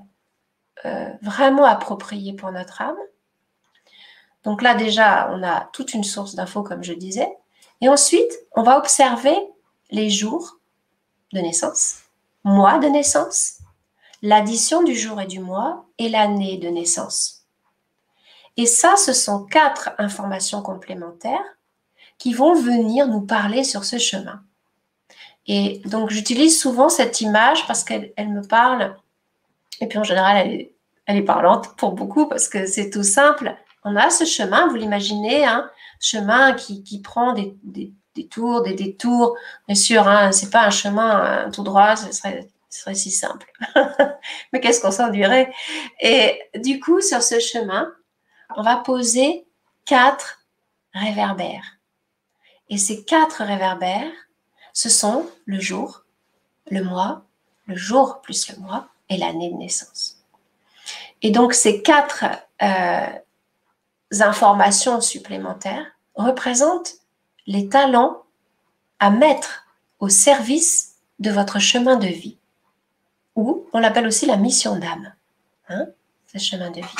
euh, 0.84 1.10
vraiment 1.22 1.64
approprié 1.64 2.32
pour 2.34 2.50
notre 2.52 2.82
âme. 2.82 2.96
Donc 4.42 4.60
là 4.60 4.74
déjà, 4.74 5.30
on 5.32 5.42
a 5.42 5.68
toute 5.72 5.94
une 5.94 6.04
source 6.04 6.34
d'infos 6.34 6.62
comme 6.62 6.84
je 6.84 6.92
disais. 6.92 7.34
Et 7.80 7.88
ensuite, 7.88 8.32
on 8.52 8.62
va 8.62 8.78
observer 8.78 9.36
les 9.90 10.10
jours 10.10 10.58
de 11.32 11.40
naissance, 11.40 12.00
mois 12.44 12.78
de 12.78 12.88
naissance, 12.88 13.58
l'addition 14.24 14.82
du 14.82 14.96
jour 14.96 15.20
et 15.20 15.26
du 15.26 15.38
mois 15.38 15.84
et 15.98 16.08
l'année 16.08 16.56
de 16.56 16.68
naissance. 16.68 17.42
Et 18.56 18.64
ça, 18.64 18.96
ce 18.96 19.12
sont 19.12 19.44
quatre 19.44 19.90
informations 19.98 20.62
complémentaires 20.62 21.44
qui 22.16 22.32
vont 22.32 22.54
venir 22.54 23.06
nous 23.06 23.20
parler 23.20 23.64
sur 23.64 23.84
ce 23.84 23.98
chemin. 23.98 24.42
Et 25.46 25.82
donc, 25.84 26.08
j'utilise 26.08 26.58
souvent 26.58 26.88
cette 26.88 27.20
image 27.20 27.66
parce 27.66 27.84
qu'elle 27.84 28.14
me 28.18 28.40
parle. 28.40 28.96
Et 29.82 29.88
puis, 29.88 29.98
en 29.98 30.04
général, 30.04 30.66
elle 31.06 31.16
est, 31.18 31.22
parlante 31.22 31.76
pour 31.76 31.92
beaucoup 31.92 32.26
parce 32.26 32.48
que 32.48 32.64
c'est 32.64 32.88
tout 32.88 33.02
simple. 33.02 33.54
On 33.84 33.94
a 33.94 34.08
ce 34.08 34.24
chemin, 34.24 34.68
vous 34.68 34.76
l'imaginez, 34.76 35.44
un 35.44 35.58
hein, 35.58 35.70
chemin 36.00 36.54
qui, 36.54 37.02
prend 37.02 37.34
des, 37.34 37.54
des 37.62 38.26
tours, 38.26 38.62
des 38.62 38.72
détours. 38.72 39.36
Bien 39.66 39.76
sûr, 39.76 40.08
hein, 40.08 40.32
c'est 40.32 40.48
pas 40.48 40.64
un 40.64 40.70
chemin 40.70 41.50
tout 41.50 41.62
droit, 41.62 41.96
ce 41.96 42.10
serait, 42.10 42.48
ce 42.74 42.80
serait 42.80 42.94
si 42.96 43.12
simple. 43.12 43.52
Mais 44.52 44.60
qu'est-ce 44.60 44.80
qu'on 44.80 44.90
s'enduirait 44.90 45.52
Et 46.00 46.42
du 46.56 46.80
coup, 46.80 47.00
sur 47.00 47.22
ce 47.22 47.38
chemin, 47.38 47.92
on 48.56 48.62
va 48.62 48.78
poser 48.78 49.46
quatre 49.84 50.44
réverbères. 50.92 51.78
Et 52.68 52.76
ces 52.76 53.04
quatre 53.04 53.44
réverbères, 53.44 54.10
ce 54.72 54.88
sont 54.88 55.30
le 55.44 55.60
jour, 55.60 56.02
le 56.68 56.82
mois, 56.82 57.22
le 57.66 57.76
jour 57.76 58.20
plus 58.22 58.50
le 58.50 58.56
mois 58.56 58.88
et 59.08 59.18
l'année 59.18 59.52
de 59.52 59.56
naissance. 59.56 60.24
Et 61.22 61.30
donc 61.30 61.54
ces 61.54 61.80
quatre 61.80 62.24
euh, 62.60 63.06
informations 64.20 65.00
supplémentaires 65.00 65.86
représentent 66.16 66.94
les 67.46 67.68
talents 67.68 68.24
à 68.98 69.10
mettre 69.10 69.64
au 70.00 70.08
service 70.08 70.96
de 71.20 71.30
votre 71.30 71.60
chemin 71.60 71.96
de 71.96 72.08
vie. 72.08 72.36
Ou 73.36 73.66
on 73.72 73.78
l'appelle 73.78 74.06
aussi 74.06 74.26
la 74.26 74.36
mission 74.36 74.76
d'âme. 74.76 75.12
Hein, 75.68 75.86
ce 76.32 76.38
chemin 76.38 76.70
de 76.70 76.80
vie. 76.80 76.96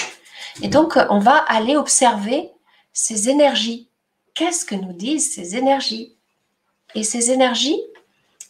Et 0.63 0.69
donc, 0.69 0.99
on 1.11 1.19
va 1.19 1.37
aller 1.49 1.77
observer 1.77 2.51
ces 2.93 3.29
énergies. 3.29 3.89
Qu'est-ce 4.35 4.65
que 4.65 4.75
nous 4.75 4.93
disent 4.93 5.35
ces 5.35 5.57
énergies? 5.57 6.17
Et 6.95 7.03
ces 7.03 7.31
énergies, 7.31 7.81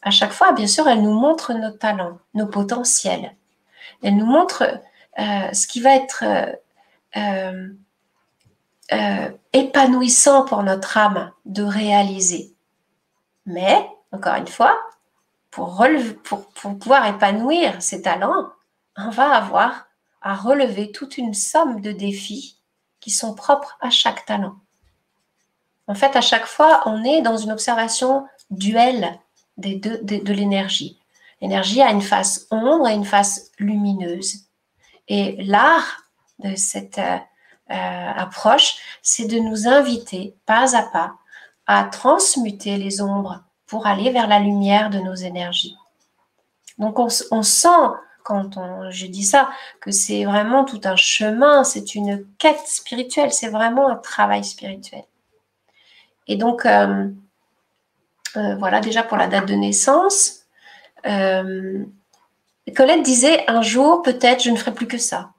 à 0.02 0.10
chaque 0.10 0.32
fois, 0.32 0.52
bien 0.52 0.66
sûr, 0.66 0.86
elles 0.88 1.02
nous 1.02 1.18
montrent 1.18 1.54
nos 1.54 1.70
talents, 1.70 2.18
nos 2.34 2.46
potentiels. 2.46 3.34
Elles 4.02 4.16
nous 4.16 4.26
montrent 4.26 4.80
euh, 5.18 5.52
ce 5.52 5.66
qui 5.66 5.80
va 5.80 5.96
être 5.96 6.24
euh, 7.16 7.68
euh, 8.92 9.30
épanouissant 9.52 10.44
pour 10.44 10.62
notre 10.62 10.98
âme 10.98 11.32
de 11.46 11.62
réaliser. 11.62 12.52
Mais, 13.46 13.88
encore 14.12 14.34
une 14.36 14.48
fois, 14.48 14.78
pour, 15.54 15.86
pour, 16.24 16.78
pouvoir 16.78 17.06
épanouir 17.06 17.80
ces 17.80 18.02
talents, 18.02 18.48
on 18.96 19.08
va 19.10 19.36
avoir 19.36 19.86
à 20.20 20.34
relever 20.34 20.90
toute 20.90 21.16
une 21.16 21.32
somme 21.32 21.80
de 21.80 21.92
défis 21.92 22.58
qui 22.98 23.10
sont 23.10 23.34
propres 23.34 23.76
à 23.80 23.90
chaque 23.90 24.26
talent. 24.26 24.56
En 25.86 25.94
fait, 25.94 26.16
à 26.16 26.20
chaque 26.20 26.46
fois, 26.46 26.82
on 26.86 27.04
est 27.04 27.22
dans 27.22 27.36
une 27.36 27.52
observation 27.52 28.26
duelle 28.50 29.16
des 29.56 29.76
deux, 29.76 29.98
de, 30.02 30.32
l'énergie. 30.32 30.98
L'énergie 31.40 31.82
a 31.82 31.90
une 31.92 32.02
face 32.02 32.46
ombre 32.50 32.88
et 32.88 32.94
une 32.94 33.04
face 33.04 33.52
lumineuse. 33.60 34.46
Et 35.06 35.36
l'art 35.44 36.02
de 36.40 36.56
cette 36.56 36.98
euh, 36.98 37.16
approche, 37.68 38.76
c'est 39.02 39.26
de 39.26 39.38
nous 39.38 39.68
inviter 39.68 40.36
pas 40.46 40.76
à 40.76 40.82
pas 40.82 41.14
à 41.66 41.84
transmuter 41.84 42.76
les 42.76 43.00
ombres 43.00 43.44
pour 43.74 43.88
aller 43.88 44.10
vers 44.10 44.28
la 44.28 44.38
lumière 44.38 44.88
de 44.88 45.00
nos 45.00 45.16
énergies. 45.16 45.76
Donc 46.78 47.00
on, 47.00 47.08
sent, 47.08 47.68
quand 48.22 48.56
on, 48.56 48.88
je 48.92 49.06
dis 49.06 49.24
ça, 49.24 49.50
que 49.80 49.90
c'est 49.90 50.24
vraiment 50.24 50.64
tout 50.64 50.80
un 50.84 50.94
chemin, 50.94 51.64
c'est 51.64 51.96
une 51.96 52.24
quête 52.38 52.68
spirituelle, 52.68 53.32
c'est 53.32 53.48
vraiment 53.48 53.88
un 53.88 53.96
travail 53.96 54.44
spirituel. 54.44 55.02
Et 56.28 56.36
donc, 56.36 56.66
euh, 56.66 57.08
euh, 58.36 58.54
voilà 58.60 58.78
déjà 58.78 59.02
pour 59.02 59.16
la 59.16 59.26
date 59.26 59.48
de 59.48 59.54
naissance. 59.54 60.42
Euh, 61.04 61.84
Colette 62.76 63.02
disait 63.02 63.42
un 63.50 63.62
jour, 63.62 64.02
peut-être, 64.02 64.44
je 64.44 64.50
ne 64.50 64.56
ferai 64.56 64.72
plus 64.72 64.86
que 64.86 64.98
ça. 64.98 65.30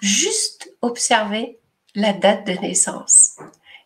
Juste 0.00 0.74
observer 0.82 1.60
la 1.94 2.12
date 2.12 2.48
de 2.48 2.54
naissance. 2.54 3.36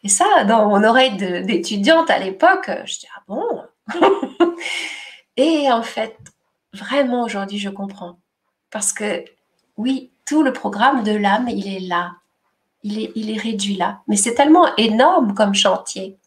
Et 0.02 0.08
ça, 0.08 0.44
dans 0.44 0.70
mon 0.70 0.84
oreille 0.84 1.18
d'étudiante 1.18 2.08
à 2.08 2.18
l'époque, 2.18 2.70
je 2.86 3.00
dis 3.00 3.08
ah 3.14 3.22
bon? 3.28 3.62
Et 5.36 5.70
en 5.70 5.82
fait, 5.82 6.16
vraiment 6.72 7.22
aujourd'hui, 7.22 7.58
je 7.58 7.70
comprends. 7.70 8.18
Parce 8.70 8.92
que 8.92 9.24
oui, 9.76 10.10
tout 10.26 10.42
le 10.42 10.52
programme 10.52 11.02
de 11.02 11.12
l'âme, 11.12 11.48
il 11.48 11.68
est 11.68 11.80
là. 11.80 12.12
Il 12.82 12.98
est, 12.98 13.12
il 13.14 13.30
est 13.30 13.40
réduit 13.40 13.76
là. 13.76 14.00
Mais 14.06 14.16
c'est 14.16 14.34
tellement 14.34 14.74
énorme 14.76 15.34
comme 15.34 15.54
chantier. 15.54 16.18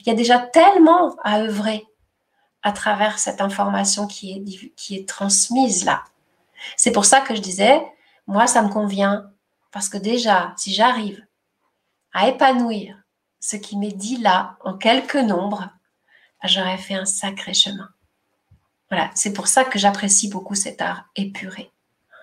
Il 0.00 0.08
y 0.08 0.10
a 0.10 0.14
déjà 0.14 0.38
tellement 0.38 1.16
à 1.22 1.40
œuvrer 1.40 1.86
à 2.62 2.72
travers 2.72 3.18
cette 3.18 3.40
information 3.40 4.06
qui 4.06 4.32
est, 4.32 4.74
qui 4.74 4.96
est 4.96 5.08
transmise 5.08 5.84
là. 5.84 6.04
C'est 6.76 6.92
pour 6.92 7.04
ça 7.04 7.20
que 7.20 7.34
je 7.34 7.40
disais, 7.40 7.80
moi, 8.26 8.46
ça 8.46 8.62
me 8.62 8.68
convient. 8.68 9.30
Parce 9.70 9.88
que 9.88 9.98
déjà, 9.98 10.54
si 10.56 10.72
j'arrive 10.72 11.24
à 12.12 12.28
épanouir 12.28 12.96
ce 13.40 13.56
qui 13.56 13.76
m'est 13.76 13.92
dit 13.92 14.16
là 14.16 14.56
en 14.64 14.74
quelques 14.74 15.16
nombres, 15.16 15.70
j'aurais 16.44 16.78
fait 16.78 16.94
un 16.94 17.04
sacré 17.04 17.54
chemin. 17.54 17.88
Voilà, 18.90 19.10
c'est 19.14 19.32
pour 19.32 19.48
ça 19.48 19.64
que 19.64 19.78
j'apprécie 19.78 20.28
beaucoup 20.28 20.54
cet 20.54 20.80
art 20.80 21.04
épuré, 21.14 21.70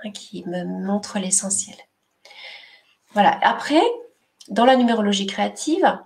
hein, 0.04 0.12
qui 0.12 0.44
me 0.48 0.64
montre 0.64 1.20
l'essentiel. 1.20 1.76
Voilà, 3.14 3.40
après, 3.44 3.82
dans 4.50 4.66
la 4.66 4.76
numérologie 4.76 5.28
créative, 5.28 6.00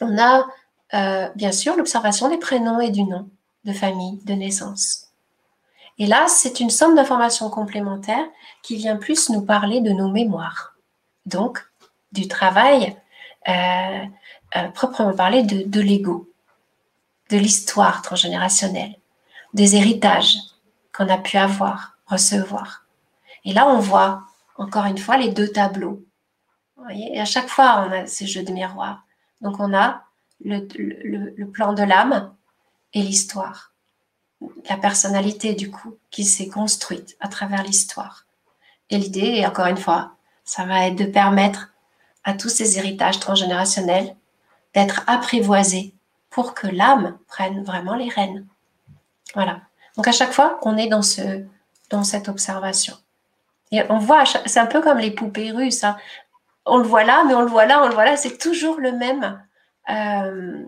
on 0.00 0.18
a 0.18 0.46
euh, 0.94 1.28
bien 1.34 1.52
sûr 1.52 1.76
l'observation 1.76 2.28
des 2.28 2.38
prénoms 2.38 2.80
et 2.80 2.90
du 2.90 3.02
nom 3.04 3.28
de 3.64 3.72
famille, 3.72 4.18
de 4.24 4.34
naissance. 4.34 5.08
Et 5.98 6.06
là, 6.06 6.26
c'est 6.28 6.60
une 6.60 6.70
somme 6.70 6.94
d'informations 6.94 7.50
complémentaires 7.50 8.26
qui 8.62 8.76
vient 8.76 8.96
plus 8.96 9.30
nous 9.30 9.42
parler 9.42 9.80
de 9.80 9.90
nos 9.90 10.10
mémoires. 10.10 10.74
Donc, 11.26 11.64
du 12.12 12.28
travail, 12.28 12.96
euh, 13.48 14.04
euh, 14.56 14.68
proprement 14.68 15.14
parler, 15.14 15.42
de, 15.42 15.62
de 15.66 15.80
l'ego, 15.80 16.28
de 17.30 17.36
l'histoire 17.36 18.02
transgénérationnelle, 18.02 18.96
des 19.54 19.76
héritages 19.76 20.36
qu'on 20.92 21.08
a 21.08 21.18
pu 21.18 21.36
avoir, 21.36 21.96
recevoir. 22.06 22.86
Et 23.44 23.52
là, 23.52 23.66
on 23.68 23.78
voit 23.78 24.22
encore 24.56 24.84
une 24.84 24.98
fois 24.98 25.16
les 25.16 25.30
deux 25.30 25.48
tableaux. 25.48 26.04
et 26.90 27.20
à 27.20 27.24
chaque 27.24 27.48
fois, 27.48 27.86
on 27.86 27.92
a 27.92 28.06
ces 28.06 28.26
jeux 28.26 28.42
de 28.42 28.52
miroir. 28.52 29.04
Donc, 29.40 29.58
on 29.58 29.74
a 29.74 30.04
le, 30.44 30.66
le 31.36 31.50
plan 31.50 31.72
de 31.72 31.82
l'âme 31.82 32.34
et 32.92 33.02
l'histoire 33.02 33.74
la 34.68 34.76
personnalité 34.76 35.54
du 35.54 35.70
coup 35.70 35.96
qui 36.10 36.24
s'est 36.24 36.48
construite 36.48 37.16
à 37.20 37.28
travers 37.28 37.62
l'histoire. 37.62 38.26
Et 38.90 38.98
l'idée, 38.98 39.44
encore 39.46 39.66
une 39.66 39.76
fois, 39.76 40.16
ça 40.44 40.64
va 40.64 40.86
être 40.86 40.96
de 40.96 41.04
permettre 41.04 41.72
à 42.24 42.34
tous 42.34 42.48
ces 42.48 42.78
héritages 42.78 43.20
transgénérationnels 43.20 44.16
d'être 44.74 45.02
apprivoisés 45.06 45.93
pour 46.34 46.52
que 46.52 46.66
l'âme 46.66 47.16
prenne 47.28 47.62
vraiment 47.62 47.94
les 47.94 48.08
rênes. 48.08 48.44
Voilà. 49.34 49.60
Donc 49.96 50.08
à 50.08 50.12
chaque 50.12 50.32
fois, 50.32 50.58
on 50.62 50.76
est 50.76 50.88
dans, 50.88 51.00
ce, 51.00 51.44
dans 51.90 52.02
cette 52.02 52.28
observation. 52.28 52.96
On 53.88 53.98
voit, 53.98 54.24
c'est 54.26 54.58
un 54.58 54.66
peu 54.66 54.82
comme 54.82 54.98
les 54.98 55.12
poupées 55.12 55.52
russes. 55.52 55.84
Hein. 55.84 55.96
On 56.66 56.78
le 56.78 56.84
voit 56.84 57.04
là, 57.04 57.22
mais 57.24 57.34
on 57.34 57.42
le 57.42 57.46
voit 57.46 57.66
là, 57.66 57.80
on 57.84 57.86
le 57.86 57.94
voit 57.94 58.04
là. 58.04 58.16
C'est 58.16 58.36
toujours 58.36 58.80
le 58.80 58.90
même, 58.90 59.40
euh, 59.90 60.64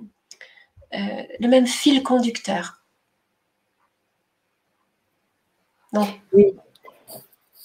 euh, 0.94 1.22
le 1.40 1.48
même 1.48 1.66
fil 1.66 2.04
conducteur. 2.04 2.80
Oui. 6.32 6.54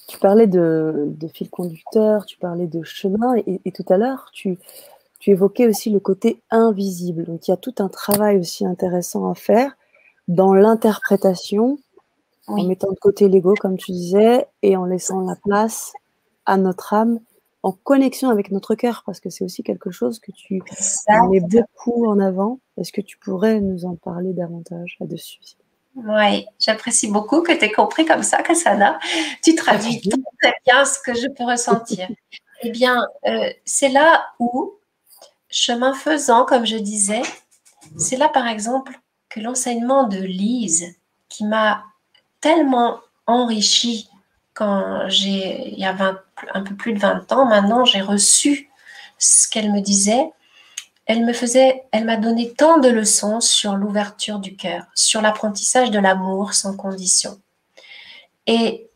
Tu 0.07 0.17
parlais 0.17 0.47
de, 0.47 1.15
fil 1.33 1.51
conducteur, 1.51 2.25
tu 2.25 2.37
parlais 2.37 2.67
de 2.67 2.81
chemin, 2.83 3.35
et, 3.35 3.71
tout 3.71 3.85
à 3.89 3.97
l'heure, 3.97 4.29
tu, 4.33 4.57
évoquais 5.29 5.67
aussi 5.67 5.91
le 5.91 5.99
côté 5.99 6.41
invisible. 6.49 7.25
Donc, 7.25 7.47
il 7.47 7.51
y 7.51 7.53
a 7.53 7.57
tout 7.57 7.75
un 7.77 7.89
travail 7.89 8.39
aussi 8.39 8.65
intéressant 8.65 9.29
à 9.29 9.35
faire 9.35 9.77
dans 10.27 10.53
l'interprétation, 10.53 11.77
en 12.47 12.63
mettant 12.63 12.91
de 12.91 12.97
côté 12.97 13.29
l'ego, 13.29 13.53
comme 13.59 13.77
tu 13.77 13.91
disais, 13.91 14.47
et 14.63 14.75
en 14.75 14.85
laissant 14.85 15.21
la 15.21 15.35
place 15.35 15.93
à 16.45 16.57
notre 16.57 16.93
âme, 16.93 17.19
en 17.63 17.71
connexion 17.71 18.29
avec 18.29 18.51
notre 18.51 18.73
cœur, 18.73 19.03
parce 19.05 19.19
que 19.19 19.29
c'est 19.29 19.43
aussi 19.43 19.61
quelque 19.61 19.91
chose 19.91 20.19
que 20.19 20.31
tu 20.31 20.61
mets 21.29 21.39
beaucoup 21.39 22.07
en 22.07 22.19
avant. 22.19 22.59
Est-ce 22.77 22.91
que 22.91 23.01
tu 23.01 23.17
pourrais 23.19 23.61
nous 23.61 23.85
en 23.85 23.95
parler 23.95 24.33
davantage 24.33 24.97
là-dessus? 24.99 25.39
Oui, 25.95 26.45
j'apprécie 26.59 27.11
beaucoup 27.11 27.41
que 27.41 27.51
tu 27.51 27.65
aies 27.65 27.71
compris 27.71 28.05
comme 28.05 28.23
ça, 28.23 28.41
Cassana. 28.41 28.97
Tu 29.43 29.55
traduis 29.55 30.01
très 30.41 30.53
bien 30.65 30.85
ce 30.85 30.99
que 31.05 31.13
je 31.13 31.27
peux 31.27 31.43
ressentir. 31.43 32.07
eh 32.63 32.71
bien, 32.71 33.05
euh, 33.27 33.49
c'est 33.65 33.89
là 33.89 34.25
où, 34.39 34.73
chemin 35.51 35.93
faisant, 35.93 36.45
comme 36.45 36.65
je 36.65 36.77
disais, 36.77 37.21
c'est 37.97 38.17
là, 38.17 38.29
par 38.29 38.47
exemple, 38.47 38.99
que 39.29 39.39
l'enseignement 39.39 40.03
de 40.03 40.17
Lise, 40.17 40.95
qui 41.29 41.45
m'a 41.45 41.83
tellement 42.39 42.99
enrichi 43.27 44.09
quand 44.53 45.07
j'ai, 45.07 45.69
il 45.69 45.79
y 45.79 45.85
a 45.85 45.95
un 46.53 46.61
peu 46.61 46.75
plus 46.75 46.93
de 46.93 46.99
20 46.99 47.31
ans 47.31 47.45
maintenant, 47.45 47.85
j'ai 47.85 48.01
reçu 48.01 48.69
ce 49.17 49.47
qu'elle 49.47 49.71
me 49.71 49.81
disait 49.81 50.31
elle 51.11 51.25
me 51.25 51.33
faisait, 51.33 51.83
elle 51.91 52.05
m'a 52.05 52.15
donné 52.15 52.53
tant 52.53 52.77
de 52.77 52.87
leçons 52.87 53.41
sur 53.41 53.75
l'ouverture 53.75 54.39
du 54.39 54.55
cœur, 54.55 54.85
sur 54.95 55.21
l'apprentissage 55.21 55.91
de 55.91 55.99
l'amour 55.99 56.53
sans 56.53 56.77
condition. 56.77 57.37
Et 58.47 58.87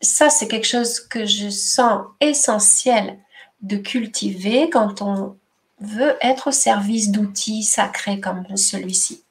ça, 0.00 0.28
c'est 0.28 0.48
quelque 0.48 0.66
chose 0.66 0.98
que 0.98 1.24
je 1.24 1.48
sens 1.48 2.04
essentiel 2.20 3.18
de 3.60 3.76
cultiver 3.76 4.70
quand 4.70 5.02
on 5.02 5.36
veut 5.80 6.16
être 6.20 6.48
au 6.48 6.52
service 6.52 7.10
d'outils 7.10 7.62
sacrés 7.62 8.20
comme 8.20 8.44
celui-ci. 8.56 9.22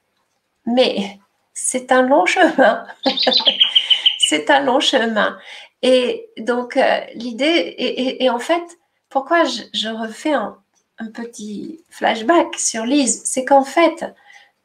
Mais 0.65 1.19
c'est 1.53 1.91
un 1.91 2.03
long 2.03 2.25
chemin. 2.25 2.85
c'est 4.19 4.49
un 4.49 4.61
long 4.61 4.79
chemin. 4.79 5.37
Et 5.81 6.29
donc, 6.37 6.77
euh, 6.77 6.99
l'idée, 7.13 7.75
et, 8.19 8.29
en 8.29 8.39
fait, 8.39 8.63
pourquoi 9.09 9.43
je, 9.43 9.89
refais 9.89 10.33
un, 10.33 10.57
un 10.97 11.07
petit 11.07 11.83
flashback 11.89 12.55
sur 12.57 12.85
Lise, 12.85 13.21
c'est 13.25 13.45
qu'en 13.45 13.63
fait, 13.63 14.05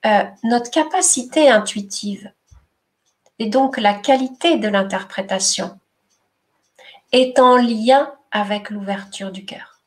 euh, 0.07 0.25
notre 0.45 0.71
capacité 0.71 1.51
intuitive 1.51 2.33
et 3.39 3.47
donc 3.47 3.77
la 3.79 3.95
qualité 3.95 4.57
de 4.59 4.69
l'interprétation 4.69 5.79
est 7.13 7.39
en 7.39 7.57
lien 7.57 8.15
avec 8.31 8.71
l'ouverture 8.71 9.33
du 9.33 9.45
cœur. 9.45 9.80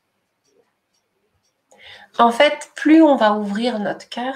En 2.19 2.31
fait, 2.31 2.71
plus 2.75 3.01
on 3.01 3.15
va 3.15 3.33
ouvrir 3.33 3.79
notre 3.79 4.07
cœur, 4.07 4.35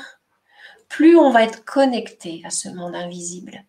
plus 0.89 1.17
on 1.17 1.31
va 1.31 1.43
être 1.43 1.63
connecté 1.63 2.41
à 2.45 2.49
ce 2.49 2.69
monde 2.69 2.95
invisible. 2.95 3.63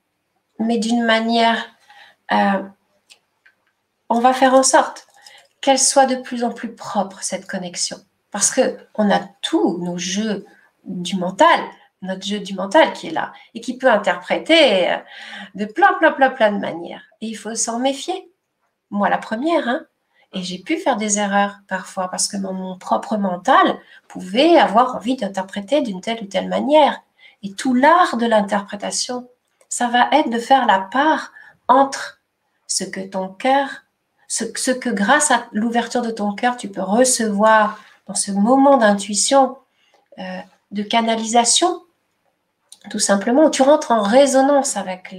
Mais 0.59 0.79
d'une 0.79 1.05
manière, 1.05 1.67
euh, 2.33 2.63
on 4.09 4.21
va 4.21 4.33
faire 4.33 4.55
en 4.55 4.63
sorte 4.63 5.07
qu'elle 5.61 5.79
soit 5.79 6.07
de 6.07 6.17
plus 6.17 6.45
en 6.45 6.51
plus 6.51 6.75
propre, 6.75 7.23
cette 7.23 7.47
connexion. 7.47 7.99
Parce 8.31 8.51
qu'on 8.51 9.11
a 9.11 9.21
tous 9.43 9.79
nos 9.79 9.99
jeux 9.99 10.47
du 10.85 11.17
mental, 11.17 11.61
notre 12.03 12.25
jeu 12.27 12.41
du 12.41 12.55
mental 12.55 12.93
qui 12.93 13.09
est 13.09 13.13
là 13.13 13.33
et 13.55 13.61
qui 13.61 13.77
peut 13.77 13.91
interpréter 13.91 14.91
euh, 14.91 14.97
de 15.55 15.65
plein, 15.65 15.95
plein, 15.95 16.13
plein, 16.13 16.31
plein 16.31 16.53
de 16.53 16.59
manières. 16.59 17.03
Et 17.21 17.27
il 17.27 17.35
faut 17.35 17.55
s'en 17.55 17.79
méfier. 17.79 18.33
Moi, 18.91 19.09
la 19.09 19.19
première, 19.19 19.69
hein. 19.69 19.87
Et 20.35 20.43
j'ai 20.43 20.59
pu 20.59 20.77
faire 20.77 20.97
des 20.97 21.19
erreurs 21.19 21.59
parfois 21.69 22.09
parce 22.09 22.29
que 22.29 22.37
mon, 22.37 22.77
propre 22.79 23.17
mental 23.17 23.79
pouvait 24.09 24.59
avoir 24.59 24.97
envie 24.97 25.17
d'interpréter 25.17 25.81
d'une 25.81 26.01
telle 26.01 26.23
ou 26.23 26.27
telle 26.27 26.49
manière. 26.49 27.01
Et 27.43 27.53
tout 27.53 27.73
l'art 27.73 28.17
de 28.17 28.27
l'interprétation, 28.27 29.29
ça 29.69 29.89
va 29.89 30.09
être 30.13 30.31
de 30.31 30.39
faire 30.39 30.67
la 30.67 30.81
part 30.81 31.33
entre 31.67 32.21
ce 32.67 32.85
que 32.85 33.01
ton 33.01 33.29
cœur, 33.29 33.69
ce 34.27 34.71
que 34.71 34.91
grâce 34.91 35.31
à 35.31 35.47
l'ouverture 35.53 36.03
de 36.03 36.11
ton 36.11 36.35
cœur, 36.35 36.57
tu 36.57 36.69
peux 36.69 36.83
recevoir 36.83 37.79
dans 38.07 38.15
ce 38.15 38.31
moment 38.31 38.77
d'intuition, 38.77 39.57
euh, 40.19 40.41
de 40.71 40.83
canalisation, 40.83 41.83
tout 42.91 42.99
simplement, 42.99 43.47
où 43.47 43.51
tu 43.51 43.63
rentres 43.63 43.91
en 43.91 44.03
résonance 44.03 44.77
avec 44.77 45.15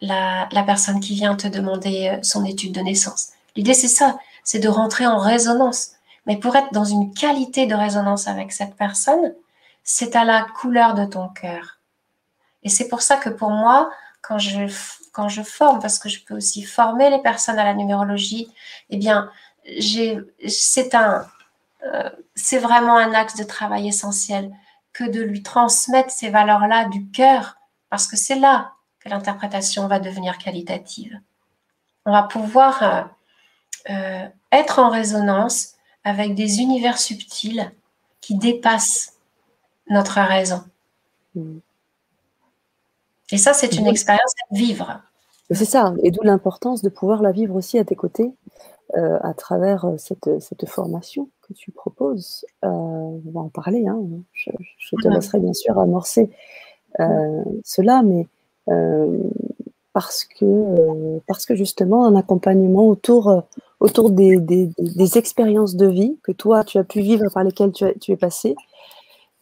la, 0.00 0.48
personne 0.64 1.00
qui 1.00 1.14
vient 1.14 1.34
te 1.34 1.48
demander 1.48 2.08
euh, 2.08 2.22
son 2.22 2.44
étude 2.44 2.72
de 2.72 2.80
naissance. 2.80 3.30
L'idée, 3.56 3.74
c'est 3.74 3.88
ça, 3.88 4.18
c'est 4.44 4.58
de 4.58 4.68
rentrer 4.68 5.06
en 5.06 5.18
résonance. 5.18 5.92
Mais 6.26 6.36
pour 6.36 6.56
être 6.56 6.72
dans 6.72 6.84
une 6.84 7.12
qualité 7.14 7.66
de 7.66 7.74
résonance 7.74 8.28
avec 8.28 8.52
cette 8.52 8.76
personne, 8.76 9.34
c'est 9.82 10.14
à 10.16 10.24
la 10.24 10.46
couleur 10.60 10.94
de 10.94 11.06
ton 11.06 11.28
cœur. 11.28 11.78
Et 12.62 12.68
c'est 12.68 12.88
pour 12.88 13.02
ça 13.02 13.16
que 13.16 13.30
pour 13.30 13.50
moi, 13.50 13.90
quand 14.20 14.38
je, 14.38 14.70
quand 15.12 15.28
je 15.28 15.42
forme, 15.42 15.80
parce 15.80 15.98
que 15.98 16.08
je 16.08 16.22
peux 16.24 16.36
aussi 16.36 16.62
former 16.64 17.08
les 17.10 17.22
personnes 17.22 17.58
à 17.58 17.64
la 17.64 17.74
numérologie, 17.74 18.52
eh 18.90 18.98
bien, 18.98 19.30
c'est 19.80 20.94
euh, 20.94 22.10
c'est 22.34 22.58
vraiment 22.58 22.96
un 22.96 23.14
axe 23.14 23.36
de 23.36 23.44
travail 23.44 23.88
essentiel 23.88 24.52
que 24.92 25.04
de 25.04 25.22
lui 25.22 25.42
transmettre 25.42 26.10
ces 26.10 26.28
valeurs-là 26.28 26.86
du 26.86 27.08
cœur, 27.10 27.56
parce 27.88 28.06
que 28.06 28.16
c'est 28.16 28.38
là 28.38 28.72
que 29.00 29.08
l'interprétation 29.08 29.86
va 29.86 30.00
devenir 30.00 30.38
qualitative. 30.38 31.18
On 32.04 32.12
va 32.12 32.24
pouvoir 32.24 33.08
euh, 33.88 33.92
euh, 33.92 34.26
être 34.52 34.78
en 34.78 34.90
résonance 34.90 35.74
avec 36.04 36.34
des 36.34 36.60
univers 36.60 36.98
subtils 36.98 37.70
qui 38.20 38.36
dépassent 38.36 39.14
notre 39.88 40.20
raison. 40.20 40.62
Mm. 41.34 41.58
Et 43.30 43.38
ça, 43.38 43.52
c'est 43.52 43.76
une 43.76 43.86
expérience 43.86 44.32
à 44.50 44.54
vivre. 44.54 45.02
C'est 45.50 45.64
ça, 45.64 45.94
et 46.02 46.10
d'où 46.10 46.22
l'importance 46.22 46.82
de 46.82 46.88
pouvoir 46.88 47.22
la 47.22 47.32
vivre 47.32 47.54
aussi 47.54 47.78
à 47.78 47.84
tes 47.84 47.96
côtés, 47.96 48.32
à 48.94 49.34
travers 49.34 49.86
cette, 49.98 50.40
cette 50.40 50.66
formation 50.66 51.28
que 51.48 51.54
tu 51.54 51.70
proposes, 51.70 52.44
euh, 52.64 52.68
on 52.68 53.22
va 53.32 53.40
en 53.40 53.48
parler, 53.48 53.86
hein. 53.86 53.98
je, 54.32 54.50
te 55.02 55.08
laisserai 55.08 55.40
bien 55.40 55.54
sûr 55.54 55.78
amorcer 55.78 56.30
euh, 57.00 57.42
cela, 57.64 58.02
mais 58.02 58.26
euh, 58.68 59.18
parce, 59.92 60.24
que, 60.24 61.18
parce 61.26 61.46
que 61.46 61.54
justement 61.54 62.06
un 62.06 62.16
accompagnement 62.16 62.86
autour, 62.88 63.44
autour 63.80 64.10
des, 64.10 64.36
des, 64.38 65.18
expériences 65.18 65.76
de 65.76 65.86
vie 65.86 66.18
que 66.22 66.32
toi 66.32 66.64
tu 66.64 66.78
as 66.78 66.84
pu 66.84 67.00
vivre 67.00 67.24
par 67.32 67.44
lesquelles 67.44 67.72
tu, 67.72 67.84
tu 68.00 68.12
es 68.12 68.16
passé, 68.16 68.56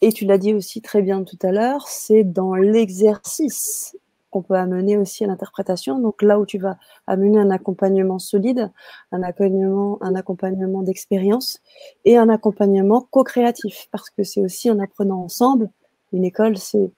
et 0.01 0.11
tu 0.11 0.25
l'as 0.25 0.37
dit 0.37 0.53
aussi 0.53 0.81
très 0.81 1.01
bien 1.01 1.23
tout 1.23 1.39
à 1.41 1.51
l'heure, 1.51 1.87
c'est 1.87 2.23
dans 2.23 2.53
l'exercice 2.53 3.97
qu'on 4.29 4.43
peut 4.43 4.55
amener 4.55 4.97
aussi 4.97 5.23
à 5.23 5.27
l'interprétation. 5.27 5.99
Donc 5.99 6.21
là 6.21 6.39
où 6.39 6.45
tu 6.45 6.59
vas 6.59 6.77
amener 7.07 7.39
un 7.39 7.49
accompagnement 7.49 8.19
solide, 8.19 8.71
un 9.11 9.23
accompagnement, 9.23 9.97
un 10.01 10.15
accompagnement 10.15 10.83
d'expérience 10.83 11.61
et 12.05 12.17
un 12.17 12.29
accompagnement 12.29 13.07
co-créatif, 13.09 13.87
parce 13.91 14.09
que 14.09 14.23
c'est 14.23 14.41
aussi 14.41 14.69
en 14.69 14.79
apprenant 14.79 15.23
ensemble. 15.23 15.69
Une 16.13 16.25
école, 16.25 16.57
c'est 16.57 16.91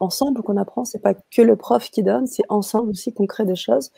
ensemble 0.00 0.42
qu'on 0.42 0.56
apprend. 0.56 0.84
C'est 0.84 0.98
pas 0.98 1.14
que 1.14 1.42
le 1.42 1.56
prof 1.56 1.90
qui 1.90 2.02
donne, 2.02 2.26
c'est 2.26 2.44
ensemble 2.48 2.90
aussi 2.90 3.12
qu'on 3.12 3.26
crée 3.26 3.44
des 3.44 3.56
choses. 3.56 3.90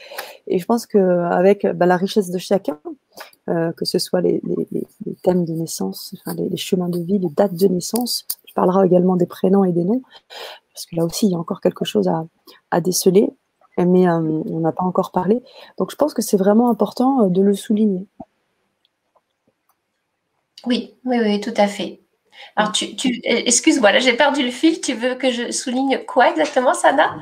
Et 0.47 0.59
je 0.59 0.65
pense 0.67 0.87
qu'avec 0.87 1.67
bah, 1.67 1.87
la 1.87 1.97
richesse 1.97 2.31
de 2.31 2.39
chacun, 2.39 2.79
euh, 3.49 3.73
que 3.73 3.85
ce 3.85 3.99
soit 3.99 4.21
les, 4.21 4.41
thèmes 5.23 5.45
de 5.45 5.53
naissance, 5.53 6.15
les, 6.37 6.57
chemins 6.57 6.89
de 6.89 6.99
vie, 6.99 7.19
les 7.19 7.29
dates 7.29 7.55
de 7.55 7.67
naissance, 7.69 8.27
je 8.47 8.53
parlerai 8.55 8.87
également 8.87 9.17
des 9.17 9.27
prénoms 9.27 9.65
et 9.65 9.73
des 9.73 9.85
noms, 9.85 10.03
parce 10.73 10.87
que 10.87 10.97
là 10.97 11.05
aussi 11.05 11.27
il 11.27 11.33
y 11.33 11.35
a 11.35 11.39
encore 11.39 11.61
quelque 11.61 11.85
chose 11.85 12.09
à, 12.09 12.81
déceler, 12.81 13.31
mais 13.79 14.09
euh, 14.09 14.19
on 14.19 14.61
n'a 14.61 14.73
pas 14.73 14.85
encore 14.85 15.13
parlé. 15.13 15.43
Donc 15.79 15.91
je 15.91 15.97
pense 15.97 16.13
que 16.13 16.23
c'est 16.23 16.37
vraiment 16.37 16.71
important 16.71 17.25
euh, 17.25 17.29
de 17.29 17.41
le 17.41 17.55
souligner. 17.55 18.07
Oui, 20.67 20.95
oui, 21.05 21.19
oui, 21.21 21.41
tout 21.41 21.55
à 21.57 21.69
fait. 21.69 22.01
Alors, 22.57 22.73
tu, 22.73 22.87
excuse-moi, 23.25 23.93
là 23.93 23.99
j'ai 23.99 24.15
perdu 24.15 24.43
le 24.43 24.51
fil. 24.51 24.81
Tu 24.81 24.95
veux 24.95 25.15
que 25.15 25.31
je 25.31 25.51
souligne 25.51 26.01
quoi 26.07 26.31
exactement, 26.31 26.75
Sana? 26.75 27.17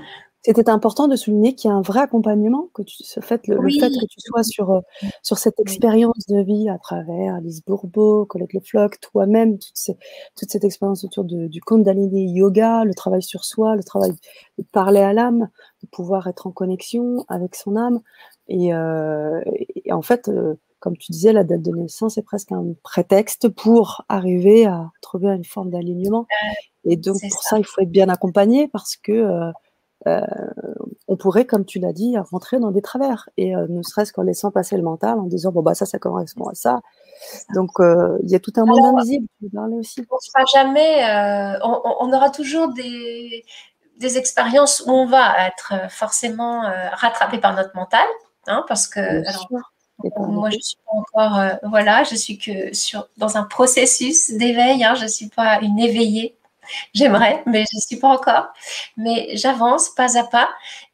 C'était 0.47 0.69
important 0.69 1.09
de 1.09 1.17
souligner 1.17 1.55
qu'il 1.55 1.71
y 1.71 1.73
a 1.73 1.77
un 1.77 1.81
vrai 1.81 2.01
accompagnement, 2.01 2.69
que 2.75 2.83
tu, 2.83 3.03
ce 3.03 3.21
fait, 3.21 3.47
le, 3.47 3.57
fait 3.71 3.89
que 3.89 4.07
tu 4.07 4.21
sois 4.21 4.43
sur, 4.43 4.73
euh, 4.73 4.81
sur 5.23 5.39
cette 5.39 5.59
expérience 5.59 6.27
de 6.29 6.43
vie 6.43 6.69
à 6.69 6.77
travers 6.77 7.37
Alice 7.37 7.65
Bourbeau, 7.65 8.27
Colette 8.27 8.53
Lefloc, 8.53 9.01
toi-même, 9.01 9.59
toute, 9.59 9.97
toute, 10.37 10.51
cette 10.51 10.65
expérience 10.65 11.03
autour 11.03 11.25
du 11.25 11.61
Kundalini 11.63 12.31
Yoga, 12.31 12.85
le 12.85 12.93
travail 12.93 13.23
sur 13.23 13.43
soi, 13.43 13.75
le 13.75 13.83
travail 13.83 14.13
de 14.59 14.65
parler 14.71 15.01
à 15.01 15.15
l'âme, 15.15 15.49
de 15.83 15.87
pouvoir 15.87 16.27
être 16.27 16.47
en 16.47 16.51
connexion 16.51 17.25
avec 17.29 17.55
son 17.55 17.77
âme. 17.77 18.03
Et, 18.49 18.75
euh, 18.75 19.41
en 19.91 20.03
fait, 20.03 20.29
euh, 20.29 20.57
comme 20.85 20.99
tu 20.99 21.13
disais, 21.13 21.33
la 21.33 21.45
date 21.45 21.63
de 21.63 21.71
naissance 21.71 22.19
est 22.19 22.23
presque 22.23 22.53
un 22.53 22.75
prétexte 22.83 23.49
pour 23.49 24.05
arriver 24.11 24.67
à 24.67 24.91
trouver 25.01 25.29
une 25.29 25.45
forme 25.45 25.71
d'alignement. 25.71 26.27
Et 26.85 26.99
donc, 26.99 27.17
pour 27.23 27.43
ça. 27.43 27.59
il 27.59 27.65
faut 27.65 27.81
être 27.81 27.91
bien 27.91 28.11
accompagné 28.11 28.69
parce 28.69 28.99
que 28.99 29.13
euh, 29.13 29.51
euh, 30.07 30.21
on 31.09 31.17
pourrait, 31.17 31.47
comme 31.47 31.65
tu 31.65 31.79
l'as 31.79 31.95
dit, 31.95 32.19
rentrer 32.31 32.61
dans 32.61 32.71
des 32.71 32.83
travers. 32.83 33.31
Et 33.39 33.57
euh, 33.57 33.67
ne 33.71 33.81
serait-ce 33.83 34.13
qu'en 34.13 34.25
laissant 34.25 34.51
passer 34.51 34.77
le 34.77 34.83
mental, 34.83 35.19
en 35.19 35.23
disant, 35.23 35.53
bon, 35.53 35.63
bah, 35.63 35.73
ça, 35.73 35.87
ça 35.87 35.99
correspond 35.99 36.49
à 36.49 36.55
ça. 36.55 36.81
Donc, 37.55 37.71
il 37.79 38.31
y 38.31 38.35
a 38.35 38.41
tout 38.41 38.53
un 38.57 38.67
monde 38.67 38.85
invisible. 38.85 39.27
aussi. 39.79 40.07
On 40.11 40.19
sera 40.19 40.45
jamais, 40.53 41.03
on, 41.63 42.13
aura 42.13 42.29
toujours 42.29 42.75
des, 42.75 43.43
des 43.97 44.19
expériences 44.19 44.85
où 44.87 44.91
on 44.91 45.07
va 45.07 45.47
être 45.47 45.91
forcément 45.91 46.61
rattrapé 46.93 47.39
par 47.39 47.55
notre 47.55 47.75
mental. 47.75 48.07
Hein, 48.47 48.63
parce 48.69 48.87
que 48.87 49.01
moi, 49.99 50.51
je 50.51 50.59
suis 50.61 50.77
pas 50.85 50.93
encore, 50.93 51.39
euh, 51.39 51.55
voilà, 51.65 52.05
je 52.05 52.15
suis 52.15 52.39
que 52.39 52.75
sur, 52.75 53.09
dans 53.17 53.37
un 53.37 53.45
processus 53.45 54.33
d'éveil. 54.33 54.85
Hein, 54.85 54.95
je 54.95 55.05
ne 55.05 55.09
suis 55.09 55.29
pas 55.29 55.61
une 55.61 55.79
éveillée. 55.79 56.37
J'aimerais, 56.95 57.43
mais 57.47 57.65
je 57.71 57.77
ne 57.77 57.81
suis 57.81 57.97
pas 57.97 58.09
encore. 58.09 58.49
Mais 58.97 59.37
j'avance 59.37 59.91
pas 59.91 60.19
à 60.19 60.25
pas. 60.25 60.49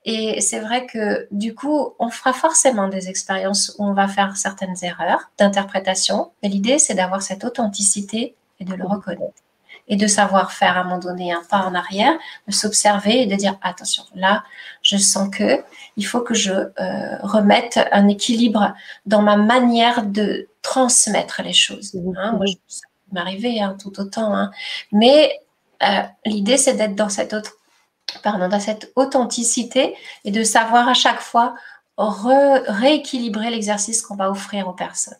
Et 0.04 0.40
c'est 0.40 0.60
vrai 0.60 0.86
que 0.86 1.28
du 1.30 1.54
coup, 1.54 1.94
on 1.98 2.10
fera 2.10 2.32
forcément 2.32 2.88
des 2.88 3.08
expériences 3.08 3.74
où 3.78 3.84
on 3.86 3.92
va 3.94 4.08
faire 4.08 4.36
certaines 4.36 4.76
erreurs 4.82 5.30
d'interprétation. 5.38 6.32
Mais 6.42 6.48
l'idée, 6.48 6.78
c'est 6.78 6.94
d'avoir 6.94 7.22
cette 7.22 7.44
authenticité 7.44 8.34
et 8.58 8.64
de 8.64 8.74
le 8.74 8.86
reconnaître 8.86 9.42
et 9.90 9.96
de 9.96 10.06
savoir 10.06 10.52
faire 10.52 10.78
à 10.78 10.80
un 10.80 10.84
moment 10.84 10.98
donné 10.98 11.32
un 11.32 11.42
pas 11.50 11.58
en 11.66 11.74
arrière, 11.74 12.16
de 12.46 12.52
s'observer 12.52 13.22
et 13.22 13.26
de 13.26 13.34
dire 13.34 13.58
attention, 13.60 14.04
là, 14.14 14.44
je 14.82 14.96
sens 14.96 15.28
que 15.28 15.62
il 15.96 16.06
faut 16.06 16.20
que 16.20 16.32
je 16.32 16.52
euh, 16.52 17.18
remette 17.22 17.78
un 17.92 18.06
équilibre 18.08 18.72
dans 19.04 19.20
ma 19.20 19.36
manière 19.36 20.04
de 20.06 20.48
transmettre 20.62 21.42
les 21.42 21.52
choses. 21.52 21.94
Hein. 22.16 22.32
Moi, 22.32 22.46
ça 22.68 22.86
peut 22.86 23.14
m'arriver 23.14 23.60
hein, 23.60 23.76
tout 23.82 24.00
autant, 24.00 24.32
hein. 24.32 24.52
mais 24.92 25.40
euh, 25.82 26.02
l'idée 26.24 26.56
c'est 26.56 26.74
d'être 26.74 26.94
dans 26.94 27.08
cette 27.08 27.34
autre, 27.34 27.52
pardon, 28.22 28.48
dans 28.48 28.60
cette 28.60 28.92
authenticité 28.94 29.96
et 30.24 30.30
de 30.30 30.44
savoir 30.44 30.88
à 30.88 30.94
chaque 30.94 31.20
fois 31.20 31.54
rééquilibrer 31.98 33.50
l'exercice 33.50 34.00
qu'on 34.00 34.16
va 34.16 34.30
offrir 34.30 34.68
aux 34.68 34.72
personnes 34.72 35.18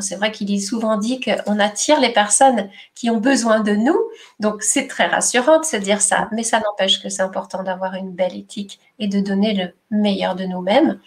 c'est 0.00 0.16
vrai 0.16 0.32
qu'il 0.32 0.52
est 0.52 0.60
souvent 0.60 0.96
dit 0.96 1.20
qu'on 1.20 1.58
attire 1.58 2.00
les 2.00 2.12
personnes 2.12 2.70
qui 2.94 3.10
ont 3.10 3.18
besoin 3.18 3.60
de 3.60 3.72
nous. 3.72 3.98
Donc, 4.40 4.62
c'est 4.62 4.86
très 4.86 5.06
rassurant 5.06 5.60
de 5.60 5.64
se 5.64 5.76
dire 5.76 6.00
ça. 6.00 6.28
Mais 6.32 6.42
ça 6.42 6.60
n'empêche 6.60 7.02
que 7.02 7.08
c'est 7.08 7.22
important 7.22 7.62
d'avoir 7.62 7.94
une 7.94 8.12
belle 8.12 8.36
éthique 8.36 8.80
et 8.98 9.08
de 9.08 9.20
donner 9.20 9.54
le 9.54 9.74
meilleur 9.90 10.34
de 10.34 10.44
nous-mêmes. 10.44 11.00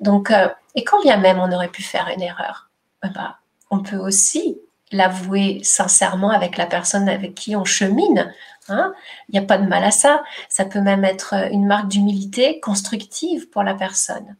Donc, 0.00 0.30
euh, 0.30 0.48
et 0.74 0.84
quand 0.84 1.02
bien 1.02 1.16
même 1.16 1.38
on 1.38 1.52
aurait 1.52 1.68
pu 1.68 1.82
faire 1.82 2.08
une 2.14 2.22
erreur, 2.22 2.70
eh 3.04 3.08
ben, 3.08 3.34
on 3.70 3.82
peut 3.82 3.96
aussi 3.96 4.58
l'avouer 4.90 5.60
sincèrement 5.62 6.30
avec 6.30 6.56
la 6.56 6.66
personne 6.66 7.08
avec 7.08 7.34
qui 7.34 7.56
on 7.56 7.64
chemine. 7.64 8.32
Hein. 8.68 8.94
Il 9.28 9.32
n'y 9.32 9.38
a 9.38 9.46
pas 9.46 9.58
de 9.58 9.66
mal 9.66 9.84
à 9.84 9.90
ça. 9.90 10.22
Ça 10.48 10.64
peut 10.64 10.80
même 10.80 11.04
être 11.04 11.34
une 11.52 11.66
marque 11.66 11.88
d'humilité 11.88 12.60
constructive 12.60 13.48
pour 13.50 13.62
la 13.62 13.74
personne. 13.74 14.36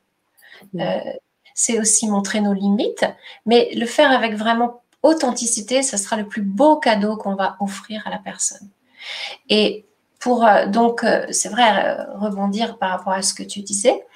Euh, 0.77 1.01
c'est 1.59 1.81
aussi 1.81 2.07
montrer 2.07 2.41
nos 2.41 2.53
limites, 2.53 3.05
mais 3.45 3.69
le 3.75 3.85
faire 3.85 4.13
avec 4.13 4.37
vraiment 4.37 4.81
authenticité, 5.03 5.83
ce 5.83 5.97
sera 5.97 6.17
le 6.17 6.29
plus 6.29 6.43
beau 6.43 6.77
cadeau 6.77 7.17
qu'on 7.17 7.35
va 7.35 7.57
offrir 7.59 8.01
à 8.07 8.11
la 8.11 8.19
personne. 8.19 8.71
Et 9.49 9.85
pour 10.21 10.47
euh, 10.47 10.67
donc, 10.67 11.03
euh, 11.03 11.27
c'est 11.33 11.49
vrai, 11.49 11.85
euh, 11.85 12.05
rebondir 12.15 12.79
par 12.79 12.91
rapport 12.91 13.13
à 13.13 13.23
ce 13.23 13.35
que 13.35 13.43
tu 13.43 13.61
disais, 13.61 14.07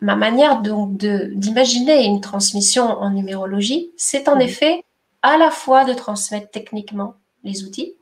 ma 0.00 0.16
manière 0.16 0.60
donc 0.60 0.98
d'imaginer 0.98 2.04
une 2.04 2.20
transmission 2.20 2.84
en 2.84 3.10
numérologie, 3.10 3.92
c'est 3.96 4.28
en 4.28 4.38
effet 4.38 4.84
à 5.22 5.38
la 5.38 5.50
fois 5.50 5.84
de 5.86 5.94
transmettre 5.94 6.50
techniquement 6.50 7.14
les 7.44 7.64
outils, 7.64 7.94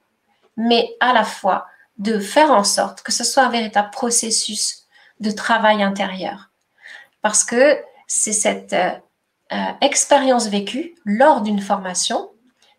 mais 0.57 0.97
à 0.99 1.13
la 1.13 1.23
fois 1.23 1.67
de 1.99 2.19
faire 2.19 2.51
en 2.51 2.65
sorte 2.65 3.03
que 3.03 3.13
ce 3.13 3.23
soit 3.23 3.45
un 3.45 3.51
véritable 3.51 3.91
processus 3.91 4.87
de 5.21 5.31
travail 5.31 5.85
intérieur. 5.85 6.51
Parce 7.21 7.45
que 7.45 7.79
c'est 8.15 8.35
cette 8.35 8.75
euh, 8.75 8.91
euh, 9.53 9.73
expérience 9.81 10.49
vécue 10.49 10.95
lors 11.07 11.41
d'une 11.41 11.61
formation 11.63 12.29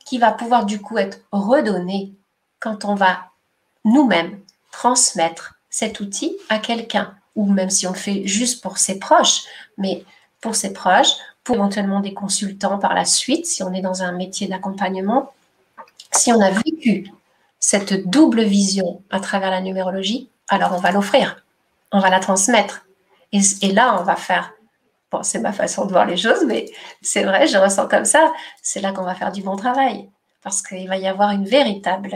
qui 0.06 0.20
va 0.20 0.32
pouvoir 0.32 0.66
du 0.66 0.80
coup 0.80 1.00
être 1.00 1.22
redonnée 1.32 2.14
quand 2.60 2.86
on 2.86 2.94
va 2.94 3.32
nous-mêmes 3.84 4.40
transmettre 4.72 5.56
cet 5.72 6.00
outil 6.00 6.38
à 6.50 6.60
quelqu'un, 6.60 7.16
ou 7.36 7.52
même 7.52 7.72
si 7.72 7.88
on 7.88 7.94
le 7.94 7.98
fait 7.98 8.28
juste 8.28 8.62
pour 8.62 8.78
ses 8.78 9.00
proches, 9.00 9.44
mais 9.78 10.06
pour 10.40 10.56
ses 10.56 10.72
proches, 10.72 11.16
pour 11.44 11.56
éventuellement 11.56 12.00
des 12.00 12.14
consultants 12.14 12.78
par 12.78 12.94
la 12.94 13.06
suite, 13.06 13.48
si 13.48 13.64
on 13.64 13.74
est 13.74 13.82
dans 13.82 14.04
un 14.04 14.12
métier 14.12 14.48
d'accompagnement, 14.48 15.34
si 16.12 16.32
on 16.32 16.42
a 16.42 16.52
vécu 16.52 17.12
cette 17.60 18.08
double 18.08 18.44
vision 18.44 19.02
à 19.10 19.20
travers 19.20 19.50
la 19.50 19.62
numérologie, 19.62 20.30
alors 20.48 20.74
on 20.74 20.80
va 20.80 20.92
l'offrir, 20.92 21.44
on 21.92 22.00
va 22.00 22.12
la 22.12 22.20
transmettre. 22.20 22.86
Et, 23.32 23.40
et 23.64 23.72
là, 23.72 23.98
on 24.00 24.04
va 24.04 24.16
faire 24.16 24.53
c'est 25.22 25.40
ma 25.40 25.54
façon 25.54 25.86
de 25.86 25.92
voir 25.92 26.06
les 26.06 26.18
choses, 26.18 26.46
mais 26.46 26.66
c'est 27.02 27.24
vrai, 27.24 27.48
je 27.48 27.58
ressens 27.58 27.88
comme 27.88 28.06
ça. 28.06 28.34
C'est 28.62 28.82
là 28.82 28.92
qu'on 28.92 29.04
va 29.04 29.16
faire 29.16 29.32
du 29.32 29.44
bon 29.44 29.56
travail, 29.56 30.10
parce 30.42 30.62
qu'il 30.62 30.88
va 30.88 30.98
y 30.98 31.08
avoir 31.08 31.32
une 31.32 31.46
véritable 31.46 32.16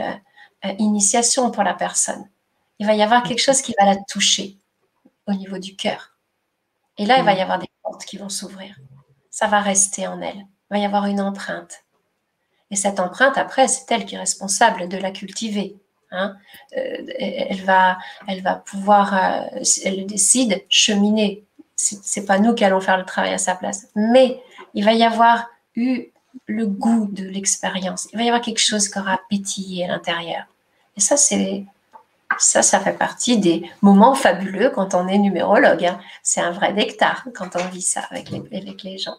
euh, 0.64 0.72
initiation 0.78 1.50
pour 1.50 1.62
la 1.62 1.74
personne. 1.74 2.28
Il 2.78 2.86
va 2.86 2.94
y 2.94 3.02
avoir 3.02 3.22
quelque 3.22 3.42
chose 3.42 3.62
qui 3.62 3.74
va 3.78 3.86
la 3.86 3.96
toucher 4.08 4.56
au 5.26 5.32
niveau 5.32 5.58
du 5.58 5.76
cœur. 5.76 6.16
Et 6.96 7.06
là, 7.06 7.18
il 7.18 7.24
va 7.24 7.34
y 7.34 7.40
avoir 7.40 7.58
des 7.58 7.70
portes 7.82 8.04
qui 8.04 8.18
vont 8.18 8.28
s'ouvrir. 8.28 8.76
Ça 9.30 9.46
va 9.46 9.60
rester 9.60 10.06
en 10.06 10.20
elle. 10.20 10.38
Il 10.38 10.70
va 10.70 10.78
y 10.78 10.84
avoir 10.84 11.06
une 11.06 11.20
empreinte. 11.20 11.84
Et 12.70 12.76
cette 12.76 13.00
empreinte, 13.00 13.38
après, 13.38 13.68
c'est 13.68 13.90
elle 13.92 14.04
qui 14.04 14.16
est 14.16 14.18
responsable 14.18 14.88
de 14.88 14.98
la 14.98 15.10
cultiver. 15.10 15.76
Hein. 16.10 16.36
Euh, 16.76 17.06
elle, 17.18 17.62
va, 17.64 17.98
elle 18.26 18.42
va 18.42 18.56
pouvoir, 18.56 19.14
euh, 19.14 19.62
elle 19.84 20.06
décide, 20.06 20.64
cheminer 20.68 21.44
c'est 21.78 22.24
pas 22.24 22.38
nous 22.38 22.54
qui 22.54 22.64
allons 22.64 22.80
faire 22.80 22.98
le 22.98 23.04
travail 23.04 23.32
à 23.32 23.38
sa 23.38 23.54
place. 23.54 23.86
Mais 23.94 24.42
il 24.74 24.84
va 24.84 24.92
y 24.92 25.04
avoir 25.04 25.48
eu 25.76 26.06
le 26.46 26.66
goût 26.66 27.08
de 27.10 27.24
l'expérience. 27.24 28.08
Il 28.12 28.18
va 28.18 28.24
y 28.24 28.28
avoir 28.28 28.42
quelque 28.42 28.60
chose 28.60 28.88
qui 28.88 28.98
aura 28.98 29.20
pétillé 29.30 29.84
à 29.84 29.88
l'intérieur. 29.88 30.44
Et 30.96 31.00
ça, 31.00 31.16
c'est 31.16 31.64
ça, 32.36 32.62
ça 32.62 32.80
fait 32.80 32.92
partie 32.92 33.38
des 33.38 33.70
moments 33.80 34.14
fabuleux 34.14 34.70
quand 34.70 34.94
on 34.94 35.08
est 35.08 35.18
numérologue. 35.18 35.84
Hein. 35.84 36.00
C'est 36.22 36.40
un 36.40 36.50
vrai 36.50 36.72
nectar 36.72 37.26
quand 37.34 37.56
on 37.56 37.66
vit 37.68 37.82
ça 37.82 38.02
avec 38.10 38.30
les, 38.30 38.42
avec 38.52 38.82
les 38.82 38.98
gens. 38.98 39.16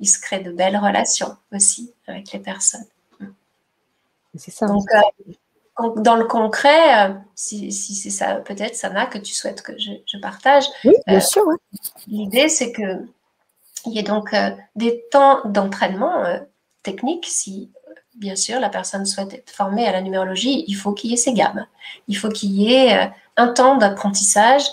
Il 0.00 0.08
se 0.08 0.18
crée 0.18 0.40
de 0.40 0.50
belles 0.50 0.76
relations 0.76 1.36
aussi 1.52 1.92
avec 2.06 2.32
les 2.32 2.40
personnes. 2.40 2.86
C'est 4.34 4.50
ça. 4.50 4.66
Donc, 4.66 4.84
euh, 4.94 5.32
dans 5.96 6.16
le 6.16 6.24
concret, 6.24 7.08
euh, 7.08 7.14
si, 7.34 7.70
c'est 7.72 8.10
ça, 8.10 8.36
peut-être, 8.36 8.74
Sana, 8.74 9.06
que 9.06 9.18
tu 9.18 9.32
souhaites 9.32 9.62
que 9.62 9.72
je, 9.78 10.18
partage. 10.20 10.64
Oui, 10.84 10.94
bien 11.06 11.18
euh, 11.18 11.20
sûr. 11.20 11.44
L'idée, 12.06 12.48
c'est 12.48 12.72
que 12.72 13.06
il 13.86 13.92
y 13.92 13.98
ait 13.98 14.02
donc 14.02 14.34
euh, 14.34 14.50
des 14.74 15.04
temps 15.10 15.40
d'entraînement 15.44 16.24
technique. 16.82 17.26
Si, 17.26 17.70
bien 18.16 18.34
sûr, 18.34 18.58
la 18.58 18.68
personne 18.68 19.06
souhaite 19.06 19.32
être 19.34 19.50
formée 19.50 19.86
à 19.86 19.92
la 19.92 20.00
numérologie, 20.00 20.64
il 20.66 20.74
faut 20.74 20.92
qu'il 20.92 21.10
y 21.10 21.14
ait 21.14 21.18
ces 21.18 21.32
gammes. 21.32 21.66
Il 22.08 22.16
faut 22.16 22.28
qu'il 22.28 22.50
y 22.50 22.74
ait 22.74 23.10
un 23.36 23.48
temps 23.48 23.76
d'apprentissage, 23.76 24.64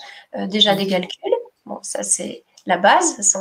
déjà 0.48 0.76
des 0.76 0.88
calculs. 0.88 1.34
Bon, 1.66 1.80
ça, 1.84 2.02
c'est 2.02 2.44
la 2.66 2.78
base. 2.78 3.38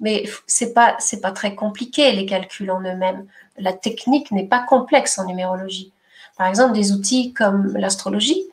Mais 0.00 0.24
c'est 0.46 0.74
pas, 0.74 0.96
c'est 0.98 1.20
pas 1.20 1.32
très 1.32 1.54
compliqué, 1.54 2.12
les 2.12 2.26
calculs 2.26 2.70
en 2.70 2.80
eux-mêmes. 2.80 3.26
La 3.56 3.72
technique 3.72 4.32
n'est 4.32 4.46
pas 4.46 4.62
complexe 4.62 5.18
en 5.18 5.24
numérologie. 5.24 5.92
Par 6.36 6.46
exemple, 6.46 6.74
des 6.74 6.92
outils 6.92 7.32
comme 7.32 7.76
l'astrologie, 7.76 8.46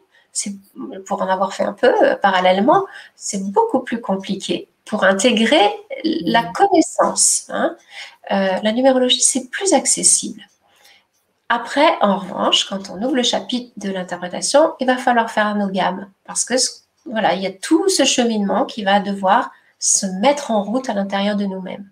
pour 1.05 1.21
en 1.21 1.27
avoir 1.27 1.53
fait 1.53 1.63
un 1.63 1.73
peu 1.73 1.93
euh, 2.03 2.15
parallèlement, 2.15 2.85
c'est 3.15 3.51
beaucoup 3.51 3.81
plus 3.81 4.01
compliqué 4.01 4.67
pour 4.85 5.03
intégrer 5.03 5.69
la 6.03 6.41
mmh. 6.41 6.53
connaissance. 6.53 7.45
Hein. 7.49 7.75
Euh, 8.31 8.57
la 8.61 8.71
numérologie, 8.71 9.21
c'est 9.21 9.49
plus 9.49 9.73
accessible. 9.73 10.41
Après, 11.49 11.97
en 12.01 12.17
revanche, 12.17 12.65
quand 12.65 12.89
on 12.89 13.01
ouvre 13.03 13.15
le 13.15 13.23
chapitre 13.23 13.71
de 13.77 13.91
l'interprétation, 13.91 14.73
il 14.79 14.87
va 14.87 14.97
falloir 14.97 15.29
faire 15.29 15.55
nos 15.55 15.67
gammes 15.67 16.09
parce 16.25 16.45
que 16.45 16.55
voilà, 17.05 17.35
il 17.35 17.43
y 17.43 17.47
a 17.47 17.51
tout 17.51 17.89
ce 17.89 18.05
cheminement 18.05 18.65
qui 18.65 18.83
va 18.83 18.99
devoir 18.99 19.51
se 19.77 20.05
mettre 20.05 20.51
en 20.51 20.63
route 20.63 20.89
à 20.89 20.93
l'intérieur 20.93 21.35
de 21.35 21.45
nous-mêmes. 21.45 21.87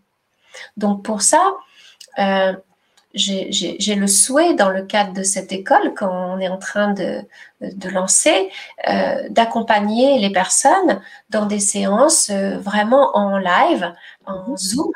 Donc 0.78 1.04
pour 1.04 1.22
ça, 1.22 1.54
euh, 2.20 2.54
j'ai 3.14 3.95
le 3.95 4.07
souhait 4.07 4.53
dans 4.53 4.70
le 4.70 4.84
cadre 4.84 5.14
de 5.14 5.24
cette 5.24 5.51
école 5.51 5.93
qu'on 5.95 6.39
est 6.39 6.47
en 6.47 6.57
train 6.57 6.93
de, 6.93 7.22
de 7.62 7.89
lancer, 7.89 8.49
euh, 8.88 9.28
d'accompagner 9.30 10.20
les 10.20 10.32
personnes 10.32 11.01
dans 11.30 11.45
des 11.45 11.59
séances 11.59 12.30
euh, 12.30 12.57
vraiment 12.57 13.16
en 13.16 13.38
live, 13.38 13.93
en 14.26 14.55
Zoom, 14.57 14.91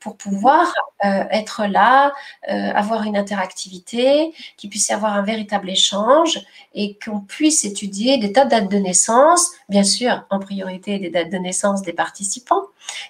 pour 0.00 0.16
pouvoir 0.16 0.72
euh, 1.04 1.24
être 1.30 1.66
là, 1.66 2.12
avoir 2.48 3.02
une 3.04 3.16
interactivité, 3.16 4.32
qu'il 4.56 4.70
puisse 4.70 4.88
y 4.88 4.92
avoir 4.92 5.14
un 5.14 5.22
véritable 5.22 5.68
échange 5.68 6.40
et 6.74 6.96
qu'on 7.04 7.20
puisse 7.20 7.64
étudier 7.64 8.18
des 8.18 8.32
tas 8.32 8.44
de 8.44 8.50
dates 8.50 8.70
de 8.70 8.78
naissance, 8.78 9.50
bien 9.68 9.82
sûr 9.82 10.24
en 10.30 10.38
priorité 10.38 10.98
des 10.98 11.10
dates 11.10 11.30
de 11.30 11.38
naissance 11.38 11.82
des 11.82 11.92
participants, 11.92 12.62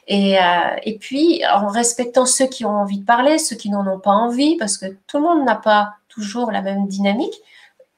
et, 0.07 0.39
et 0.83 0.99
puis 0.99 1.43
en 1.47 1.69
respectant 1.69 2.25
ceux 2.27 2.47
qui 2.47 2.65
ont 2.65 2.77
envie 2.77 2.99
de 2.99 3.05
parler, 3.05 3.39
ceux 3.39 3.57
qui 3.57 3.69
n'en 3.71 3.87
ont 3.87 4.01
pas 4.01 4.13
envie, 4.13 4.57
parce 4.57 4.79
que 4.79 4.87
tout 5.07 5.19
le 5.19 5.25
monde 5.25 5.45
n'a 5.45 5.57
pas 5.57 5.95
toujours 6.09 6.51
la 6.51 6.63
même 6.63 6.89
dynamique. 6.89 7.35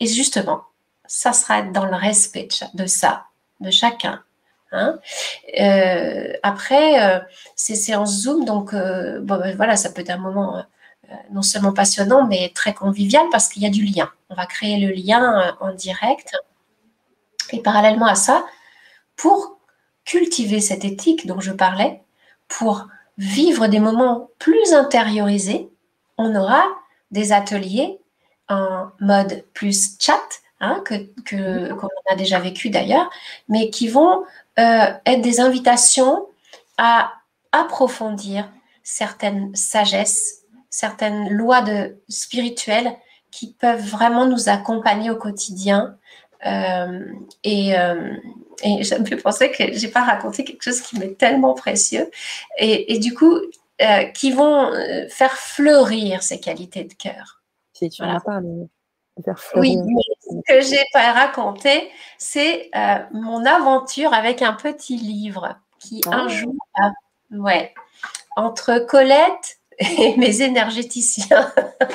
Et 0.00 0.06
justement, 0.06 0.62
ça 1.10 1.32
sera 1.32 1.62
dans 1.62 1.86
le 1.86 1.96
respect 1.96 2.48
de 2.74 2.86
ça, 2.86 3.26
de 3.58 3.72
chacun. 3.72 4.22
Hein. 4.70 5.00
Euh, 5.60 6.32
après, 6.44 7.02
euh, 7.02 7.18
ces 7.56 7.74
séances 7.74 8.20
Zoom, 8.20 8.44
donc 8.44 8.72
euh, 8.74 9.18
ben, 9.20 9.56
voilà, 9.56 9.76
ça 9.76 9.90
peut 9.90 10.02
être 10.02 10.10
un 10.10 10.18
moment 10.18 10.64
non 11.32 11.42
seulement 11.42 11.72
passionnant, 11.72 12.28
mais 12.28 12.52
très 12.54 12.72
convivial 12.74 13.24
parce 13.32 13.48
qu'il 13.48 13.62
y 13.62 13.66
a 13.66 13.70
du 13.70 13.84
lien. 13.84 14.08
On 14.28 14.36
va 14.36 14.46
créer 14.46 14.78
le 14.78 14.92
lien 14.92 15.56
en 15.58 15.74
direct. 15.74 16.36
Et 17.50 17.60
parallèlement 17.60 18.06
à 18.06 18.14
ça, 18.14 18.46
pour 19.16 19.58
cultiver 20.04 20.60
cette 20.60 20.84
éthique 20.84 21.26
dont 21.26 21.40
je 21.40 21.50
parlais, 21.50 22.00
pour 22.46 22.86
vivre 23.18 23.66
des 23.66 23.80
moments 23.80 24.30
plus 24.38 24.72
intériorisés, 24.72 25.68
on 26.18 26.36
aura 26.36 26.62
des 27.10 27.32
ateliers 27.32 27.98
en 28.48 28.90
mode 29.00 29.44
plus 29.52 29.96
chat, 29.98 30.22
hein, 30.60 30.82
que, 30.84 30.94
que 31.24 31.72
qu'on 31.74 31.88
a 32.10 32.16
déjà 32.16 32.38
vécu 32.38 32.70
d'ailleurs, 32.70 33.10
mais 33.48 33.70
qui 33.70 33.88
vont 33.88 34.24
euh, 34.58 34.86
être 35.06 35.22
des 35.22 35.40
invitations 35.40 36.26
à 36.78 37.12
approfondir 37.52 38.48
certaines 38.82 39.54
sagesses, 39.54 40.42
certaines 40.70 41.28
lois 41.30 41.62
de, 41.62 41.96
spirituelles 42.08 42.92
qui 43.30 43.52
peuvent 43.52 43.84
vraiment 43.84 44.26
nous 44.26 44.48
accompagner 44.48 45.10
au 45.10 45.16
quotidien. 45.16 45.96
Euh, 46.46 47.04
et, 47.44 47.78
euh, 47.78 48.14
et, 48.62 48.82
ça 48.84 48.98
me 48.98 49.04
fait 49.04 49.16
penser 49.16 49.50
que 49.50 49.72
j'ai 49.72 49.88
pas 49.88 50.02
raconté 50.02 50.44
quelque 50.44 50.62
chose 50.62 50.80
qui 50.80 50.98
m'est 50.98 51.16
tellement 51.16 51.54
précieux. 51.54 52.10
Et, 52.58 52.94
et 52.94 52.98
du 52.98 53.14
coup, 53.14 53.36
euh, 53.82 54.04
qui 54.14 54.32
vont 54.32 54.72
faire 55.08 55.32
fleurir 55.32 56.22
ces 56.22 56.40
qualités 56.40 56.84
de 56.84 56.94
cœur. 56.94 57.42
Si 57.72 57.88
tu 57.88 58.02
voilà. 58.02 58.14
en 58.14 58.16
as 58.16 58.20
parlé. 58.20 58.68
Oui, 59.56 59.76
ce 60.22 60.34
que 60.46 60.60
j'ai 60.60 60.84
pas 60.92 61.12
raconté, 61.12 61.90
c'est 62.18 62.70
euh, 62.74 62.98
mon 63.12 63.44
aventure 63.44 64.12
avec 64.14 64.42
un 64.42 64.52
petit 64.52 64.96
livre 64.96 65.56
qui 65.78 66.02
un 66.06 66.26
ah. 66.26 66.28
jour, 66.28 66.54
ouais, 67.32 67.74
entre 68.36 68.78
Colette 68.78 69.60
et 69.78 70.14
mes 70.18 70.42
énergéticiens, 70.42 71.52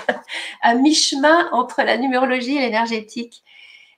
à 0.61 0.76
mi-chemin 0.76 1.49
entre 1.51 1.84
la 1.84 1.97
numérologie 1.97 2.57
et 2.57 2.61
l'énergétique, 2.61 3.43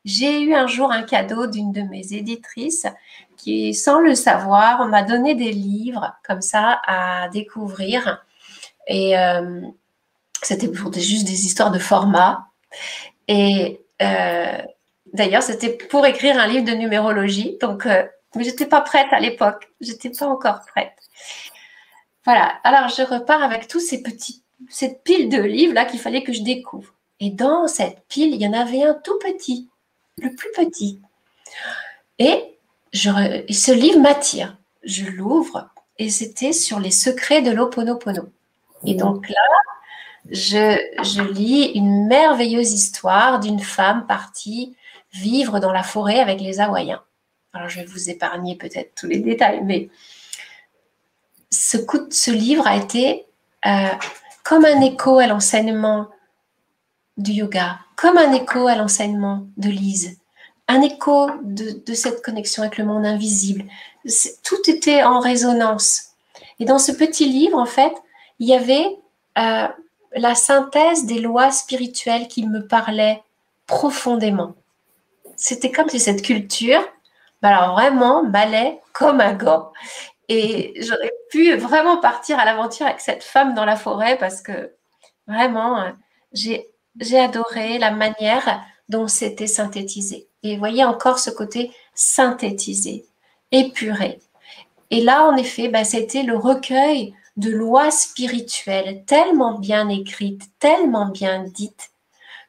j'ai 0.05 0.41
eu 0.41 0.53
un 0.53 0.67
jour 0.67 0.91
un 0.91 1.03
cadeau 1.03 1.47
d'une 1.47 1.73
de 1.73 1.81
mes 1.81 2.13
éditrices 2.13 2.87
qui, 3.35 3.73
sans 3.73 3.99
le 3.99 4.15
savoir, 4.15 4.87
m'a 4.87 5.03
donné 5.03 5.35
des 5.35 5.51
livres 5.51 6.15
comme 6.25 6.41
ça 6.41 6.81
à 6.87 7.27
découvrir. 7.29 8.23
Et 8.87 9.17
euh, 9.17 9.61
c'était 10.41 10.71
juste 10.99 11.27
des 11.27 11.45
histoires 11.45 11.71
de 11.71 11.79
format. 11.79 12.47
Et 13.27 13.81
euh, 14.01 14.61
d'ailleurs, 15.13 15.43
c'était 15.43 15.69
pour 15.69 16.05
écrire 16.05 16.39
un 16.39 16.47
livre 16.47 16.65
de 16.65 16.71
numérologie. 16.71 17.57
Donc, 17.61 17.85
euh, 17.85 18.03
mais 18.35 18.43
j'étais 18.43 18.65
pas 18.65 18.81
prête 18.81 19.07
à 19.11 19.19
l'époque. 19.19 19.69
J'étais 19.81 20.09
pas 20.09 20.27
encore 20.27 20.61
prête. 20.67 20.93
Voilà. 22.25 22.59
Alors, 22.63 22.89
je 22.89 23.01
repars 23.01 23.41
avec 23.41 23.67
tous 23.67 23.79
ces 23.79 24.01
petits, 24.01 24.43
cette 24.69 25.03
pile 25.03 25.29
de 25.29 25.41
livres 25.41 25.73
là 25.73 25.85
qu'il 25.85 25.99
fallait 25.99 26.23
que 26.23 26.33
je 26.33 26.41
découvre. 26.41 26.93
Et 27.19 27.31
dans 27.31 27.67
cette 27.67 28.03
pile, 28.07 28.33
il 28.33 28.41
y 28.41 28.47
en 28.47 28.53
avait 28.53 28.83
un 28.83 28.93
tout 28.93 29.17
petit, 29.19 29.69
le 30.21 30.35
plus 30.35 30.51
petit. 30.55 31.01
Et, 32.19 32.57
je, 32.93 33.09
et 33.47 33.53
ce 33.53 33.71
livre 33.71 33.99
m'attire. 33.99 34.57
Je 34.83 35.05
l'ouvre 35.05 35.69
et 35.97 36.09
c'était 36.09 36.53
sur 36.53 36.79
les 36.79 36.91
secrets 36.91 37.41
de 37.41 37.51
l'Oponopono. 37.51 38.29
Et 38.85 38.93
donc 38.93 39.27
là, 39.29 39.41
je, 40.29 41.31
lis 41.31 41.71
une 41.75 42.07
merveilleuse 42.07 42.73
histoire 42.73 43.39
d'une 43.39 43.59
femme 43.59 44.05
partie 44.07 44.75
vivre 45.13 45.59
dans 45.59 45.71
la 45.71 45.83
forêt 45.83 46.19
avec 46.19 46.41
les 46.41 46.59
Hawaïens. 46.59 47.03
Alors, 47.53 47.69
je 47.69 47.79
vais 47.79 47.85
vous 47.85 48.09
épargner 48.09 48.55
peut-être 48.55 48.93
tous 48.95 49.07
les 49.07 49.19
détails, 49.19 49.61
mais 49.63 49.89
ce, 51.49 52.31
livre 52.31 52.67
a 52.67 52.75
été 52.75 53.25
euh, 53.65 53.87
comme 54.43 54.65
un 54.65 54.81
écho 54.81 55.17
à 55.17 55.27
l'enseignement 55.27 56.07
du 57.17 57.31
yoga, 57.31 57.79
comme 57.95 58.17
un 58.17 58.33
écho 58.33 58.67
à 58.67 58.75
l'enseignement 58.75 59.47
de 59.57 59.69
Lise, 59.69 60.19
un 60.67 60.81
écho 60.81 61.31
de, 61.43 61.93
cette 61.93 62.21
connexion 62.21 62.63
avec 62.63 62.77
le 62.77 62.85
monde 62.85 63.05
invisible. 63.05 63.65
Tout 64.43 64.69
était 64.69 65.03
en 65.03 65.19
résonance. 65.19 66.09
Et 66.59 66.65
dans 66.65 66.79
ce 66.79 66.91
petit 66.91 67.25
livre, 67.25 67.57
en 67.57 67.65
fait, 67.65 67.93
il 68.39 68.47
y 68.47 68.53
avait 68.53 68.97
euh, 69.37 69.67
la 70.15 70.35
synthèse 70.35 71.05
des 71.05 71.19
lois 71.19 71.51
spirituelles 71.51 72.27
qui 72.27 72.45
me 72.45 72.65
parlaient 72.67 73.23
profondément. 73.65 74.55
C'était 75.35 75.71
comme 75.71 75.89
si 75.89 75.99
cette 75.99 76.21
culture, 76.21 76.81
bah 77.41 77.49
alors 77.49 77.75
vraiment, 77.75 78.23
m'allait 78.23 78.79
comme 78.93 79.21
un 79.21 79.33
gant. 79.33 79.71
Et 80.29 80.73
j'aurais 80.81 81.13
pu 81.29 81.55
vraiment 81.55 81.97
partir 81.97 82.39
à 82.39 82.45
l'aventure 82.45 82.85
avec 82.85 82.99
cette 82.99 83.23
femme 83.23 83.53
dans 83.53 83.65
la 83.65 83.75
forêt 83.75 84.17
parce 84.17 84.41
que 84.41 84.73
vraiment, 85.27 85.85
j'ai, 86.33 86.67
j'ai 86.99 87.19
adoré 87.19 87.77
la 87.77 87.91
manière 87.91 88.61
dont 88.89 89.07
c'était 89.07 89.47
synthétisé. 89.47 90.27
Et 90.43 90.57
voyez 90.57 90.83
encore 90.83 91.19
ce 91.19 91.29
côté 91.29 91.71
synthétisé, 91.93 93.05
épuré. 93.51 94.19
Et 94.91 95.01
là, 95.01 95.25
en 95.25 95.35
effet, 95.35 95.67
bah, 95.67 95.83
c'était 95.83 96.23
le 96.23 96.37
recueil 96.37 97.13
de 97.37 97.51
lois 97.51 97.91
spirituelles 97.91 99.03
tellement 99.05 99.59
bien 99.59 99.89
écrites, 99.89 100.49
tellement 100.59 101.07
bien 101.07 101.43
dites, 101.43 101.91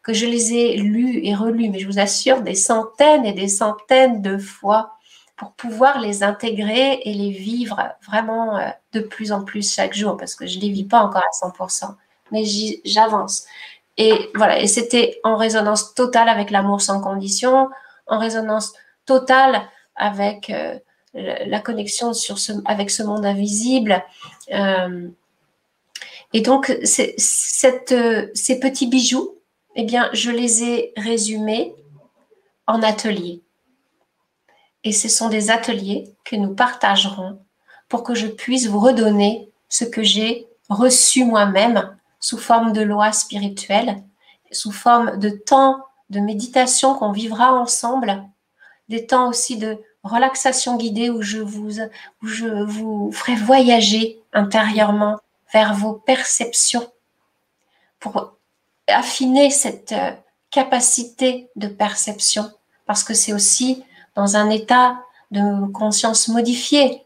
que 0.03 0.15
je 0.15 0.27
les 0.27 0.55
ai 0.55 0.77
lues 0.77 1.21
et 1.25 1.35
relues, 1.35 1.69
mais 1.69 1.79
je 1.79 1.87
vous 1.87 1.99
assure, 1.99 2.41
des 2.41 2.55
centaines 2.55 3.27
et 3.27 3.35
des 3.35 3.49
centaines 3.49 4.23
de 4.23 4.39
fois 4.39 4.95
pour 5.37 5.53
pouvoir 5.53 6.01
les 6.01 6.23
intégrer 6.23 7.01
et 7.05 7.15
les 7.15 7.31
vivre 7.31 7.79
vraiment 8.07 8.57
euh, 8.57 8.69
de 8.93 9.01
plus 9.01 9.31
en 9.31 9.45
plus 9.45 9.73
chaque 9.73 9.95
jour, 9.95 10.17
parce 10.17 10.35
que 10.35 10.47
je 10.47 10.57
ne 10.57 10.63
les 10.63 10.71
vis 10.71 10.85
pas 10.85 11.01
encore 11.01 11.23
à 11.23 11.47
100%, 11.47 11.95
mais 12.33 12.45
j'avance. 12.85 13.45
Et 13.99 14.31
voilà, 14.35 14.61
et 14.61 14.67
c'était 14.67 15.21
en 15.25 15.37
résonance 15.37 15.95
totale 15.95 16.29
avec 16.29 16.51
l'amour 16.51 16.81
sans 16.81 17.01
condition, 17.01 17.69
en 18.07 18.19
résonance 18.19 18.73
totale 19.07 19.63
avec 19.95 20.51
euh, 20.51 20.79
la 21.15 21.61
connexion 21.61 22.13
sur 22.13 22.37
avec 22.65 22.91
ce 22.91 23.03
monde 23.03 23.25
invisible. 23.25 24.05
Euh, 24.53 25.09
et 26.33 26.41
donc, 26.43 26.77
cette, 26.85 27.95
ces 28.35 28.61
petits 28.61 28.87
bijoux, 28.87 29.37
eh 29.75 29.85
bien, 29.85 30.11
je 30.13 30.31
les 30.31 30.65
ai 30.65 30.93
résumés 30.97 31.75
en 32.67 32.83
ateliers. 32.83 33.43
Et 34.85 34.93
ce 34.93 35.09
sont 35.09 35.29
des 35.29 35.51
ateliers 35.51 36.15
que 36.25 36.37
nous 36.37 36.55
partagerons 36.55 37.41
pour 37.89 38.03
que 38.03 38.15
je 38.15 38.27
puisse 38.27 38.67
vous 38.67 38.81
redonner 38.81 39.51
ce 39.69 39.85
que 39.85 40.03
j'ai 40.03 40.47
reçu 40.69 41.25
moi-même 41.25 41.97
sous 42.21 42.39
forme 42.39 42.73
de 42.73 42.83
loi 42.83 43.13
spirituelle, 43.13 44.03
sous 44.51 44.73
forme 44.73 45.19
de 45.19 45.31
temps 45.31 45.79
de 46.11 46.21
méditation 46.21 46.95
qu'on 46.95 47.13
vivra 47.13 47.53
ensemble, 47.53 48.23
des 48.89 49.07
temps 49.07 49.29
aussi 49.29 49.57
de 49.57 49.79
relaxation 50.03 50.77
guidée 50.77 51.11
où 51.11 51.23
je 51.23 51.39
vous, 51.39 51.81
où 51.81 52.27
je 52.27 52.65
vous 52.65 53.11
ferai 53.13 53.35
voyager 53.35 54.21
intérieurement 54.33 55.19
vers 55.53 55.75
vos 55.75 55.95
perceptions 55.95 56.87
pour 58.01 58.33
affiner 58.87 59.51
cette 59.51 59.93
euh, 59.93 60.13
capacité 60.51 61.51
de 61.57 61.69
perception. 61.69 62.51
parce 62.87 63.05
que 63.05 63.13
c'est 63.13 63.33
aussi 63.35 63.85
dans 64.15 64.37
un 64.37 64.49
état 64.51 64.99
de 65.31 65.71
conscience 65.73 66.29
modifié 66.29 67.03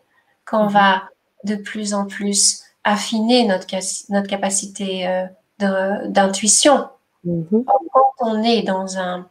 qu'on 0.46 0.68
va 0.68 1.08
de 1.44 1.56
plus 1.56 1.92
en 1.92 2.06
plus 2.06 2.62
affiner 2.84 3.44
notre, 3.46 3.66
notre 4.10 4.28
capacité 4.28 5.08
euh, 5.08 5.26
d'intuition. 5.58 6.88
Mhm. 7.24 7.64
Quand 7.64 8.12
on 8.20 8.42
est 8.42 8.62
dans 8.62 8.98
un 8.98 9.28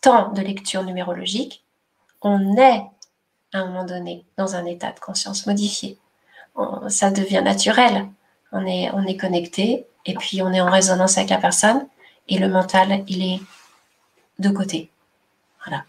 temps 0.00 0.32
de 0.32 0.40
lecture 0.40 0.82
numérologique, 0.84 1.64
on 2.22 2.56
est 2.56 2.82
à 3.52 3.58
un 3.58 3.66
moment 3.66 3.84
donné 3.84 4.24
dans 4.36 4.56
un 4.56 4.66
état 4.66 4.92
de 4.92 5.00
conscience 5.00 5.46
modifié. 5.46 5.98
ça 6.88 7.10
devient 7.10 7.42
naturel. 7.42 8.08
On 8.52 8.66
est, 8.66 8.90
on 8.92 9.04
est 9.06 9.16
connecté 9.16 9.86
et 10.06 10.14
puis 10.14 10.42
on 10.42 10.52
est 10.52 10.60
en 10.60 10.70
résonance 10.70 11.18
avec 11.18 11.30
la 11.30 11.38
personne 11.38 11.86
et 12.28 12.38
le 12.38 12.48
mental, 12.48 13.04
il 13.08 13.22
est 13.22 13.40
de 14.38 14.50
côté. 14.50 14.90
Voilà. 15.64 15.84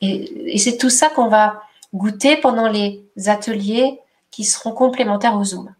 Et, 0.00 0.58
c'est 0.58 0.76
tout 0.76 0.90
ça 0.90 1.08
qu'on 1.08 1.28
va 1.28 1.62
goûter 1.94 2.36
pendant 2.36 2.68
les 2.68 3.04
ateliers 3.26 4.00
qui 4.30 4.44
seront 4.44 4.72
complémentaires 4.72 5.36
au 5.36 5.44
Zoom. 5.44 5.74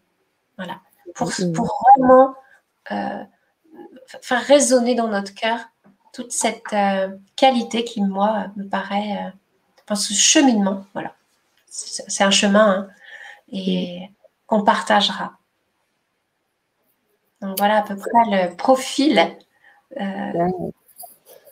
Voilà. 0.57 0.79
Pour, 1.13 1.31
pour 1.53 1.81
vraiment 1.97 2.35
euh, 2.91 3.23
faire 4.21 4.41
résonner 4.41 4.95
dans 4.95 5.07
notre 5.07 5.33
cœur 5.33 5.59
toute 6.13 6.31
cette 6.31 6.73
euh, 6.73 7.09
qualité 7.35 7.83
qui, 7.83 8.01
moi, 8.01 8.47
me 8.55 8.67
paraît, 8.67 9.25
euh, 9.25 9.29
ce 9.93 10.13
cheminement, 10.13 10.85
voilà. 10.93 11.13
C'est 11.67 12.23
un 12.23 12.31
chemin 12.31 12.69
hein, 12.69 12.87
et 13.51 14.09
qu'on 14.47 14.63
partagera. 14.63 15.33
Donc 17.41 17.57
voilà 17.57 17.79
à 17.79 17.81
peu 17.83 17.95
près 17.95 18.09
le 18.27 18.55
profil 18.55 19.19
euh, 19.99 20.49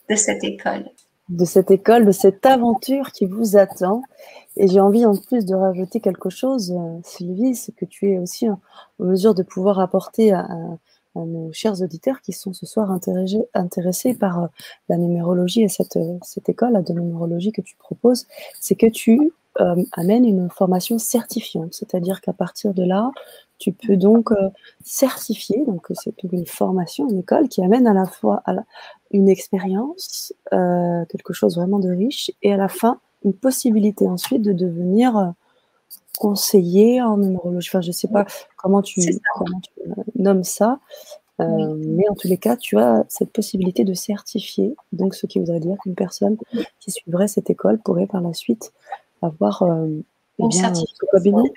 de 0.09 0.15
cette 0.15 0.43
école. 0.43 0.89
De 1.29 1.45
cette 1.45 1.71
école, 1.71 2.05
de 2.05 2.11
cette 2.11 2.45
aventure 2.45 3.11
qui 3.11 3.25
vous 3.25 3.57
attend. 3.57 4.01
Et 4.55 4.67
j'ai 4.67 4.79
envie 4.79 5.05
en 5.05 5.15
plus 5.15 5.45
de 5.45 5.55
rajouter 5.55 5.99
quelque 5.99 6.29
chose, 6.29 6.71
euh, 6.71 6.99
Sylvie, 7.03 7.55
c'est 7.55 7.73
que 7.73 7.85
tu 7.85 8.11
es 8.11 8.17
aussi 8.17 8.49
en 8.49 8.59
mesure 8.99 9.33
de 9.35 9.43
pouvoir 9.43 9.79
apporter 9.79 10.31
à, 10.31 10.47
nos 11.15 11.51
chers 11.53 11.81
auditeurs 11.81 12.21
qui 12.21 12.33
sont 12.33 12.53
ce 12.53 12.65
soir 12.65 12.91
intéressés, 12.91 14.13
par 14.13 14.43
euh, 14.43 14.47
la 14.89 14.97
numérologie 14.97 15.61
et 15.61 15.69
cette, 15.69 15.99
cette 16.23 16.49
école 16.49 16.83
de 16.83 16.93
numérologie 16.93 17.51
que 17.51 17.61
tu 17.61 17.75
proposes, 17.75 18.27
c'est 18.59 18.75
que 18.75 18.87
tu 18.87 19.31
amènes 19.91 20.25
une 20.25 20.49
formation 20.49 20.97
certifiante. 20.97 21.75
C'est-à-dire 21.75 22.21
qu'à 22.21 22.33
partir 22.33 22.73
de 22.73 22.83
là, 22.83 23.11
tu 23.63 23.71
peux 23.71 23.95
donc 23.95 24.31
euh, 24.31 24.49
certifier, 24.83 25.63
donc 25.65 25.89
euh, 25.89 25.93
c'est 25.97 26.23
une 26.23 26.45
formation, 26.45 27.09
une 27.09 27.19
école 27.19 27.47
qui 27.47 27.63
amène 27.63 27.87
à 27.87 27.93
la 27.93 28.05
fois 28.05 28.41
à 28.45 28.55
une 29.11 29.29
expérience, 29.29 30.33
euh, 30.51 31.05
quelque 31.05 31.31
chose 31.33 31.55
vraiment 31.55 31.79
de 31.79 31.89
riche, 31.89 32.31
et 32.41 32.51
à 32.51 32.57
la 32.57 32.67
fin 32.67 32.99
une 33.23 33.33
possibilité 33.33 34.05
ensuite 34.07 34.41
de 34.41 34.51
devenir 34.51 35.33
conseiller 36.17 37.01
en 37.01 37.17
numérologie. 37.17 37.69
Enfin, 37.69 37.81
je 37.81 37.87
ne 37.87 37.93
sais 37.93 38.07
pas 38.07 38.25
comment 38.57 38.81
tu, 38.81 39.01
nommes 40.15 40.43
ça, 40.43 40.79
mais 41.39 42.07
en 42.09 42.15
tous 42.15 42.27
les 42.27 42.37
cas, 42.37 42.55
tu 42.55 42.77
as 42.77 43.03
cette 43.09 43.31
possibilité 43.31 43.83
de 43.83 43.93
certifier. 43.93 44.75
Donc, 44.91 45.15
ce 45.15 45.25
qui 45.25 45.39
voudrait 45.39 45.59
dire 45.59 45.77
qu'une 45.83 45.95
personne 45.95 46.37
qui 46.79 46.91
suivrait 46.91 47.27
cette 47.27 47.49
école 47.49 47.79
pourrait 47.79 48.07
par 48.07 48.21
la 48.21 48.33
suite 48.33 48.71
avoir 49.21 49.63
une 50.39 50.51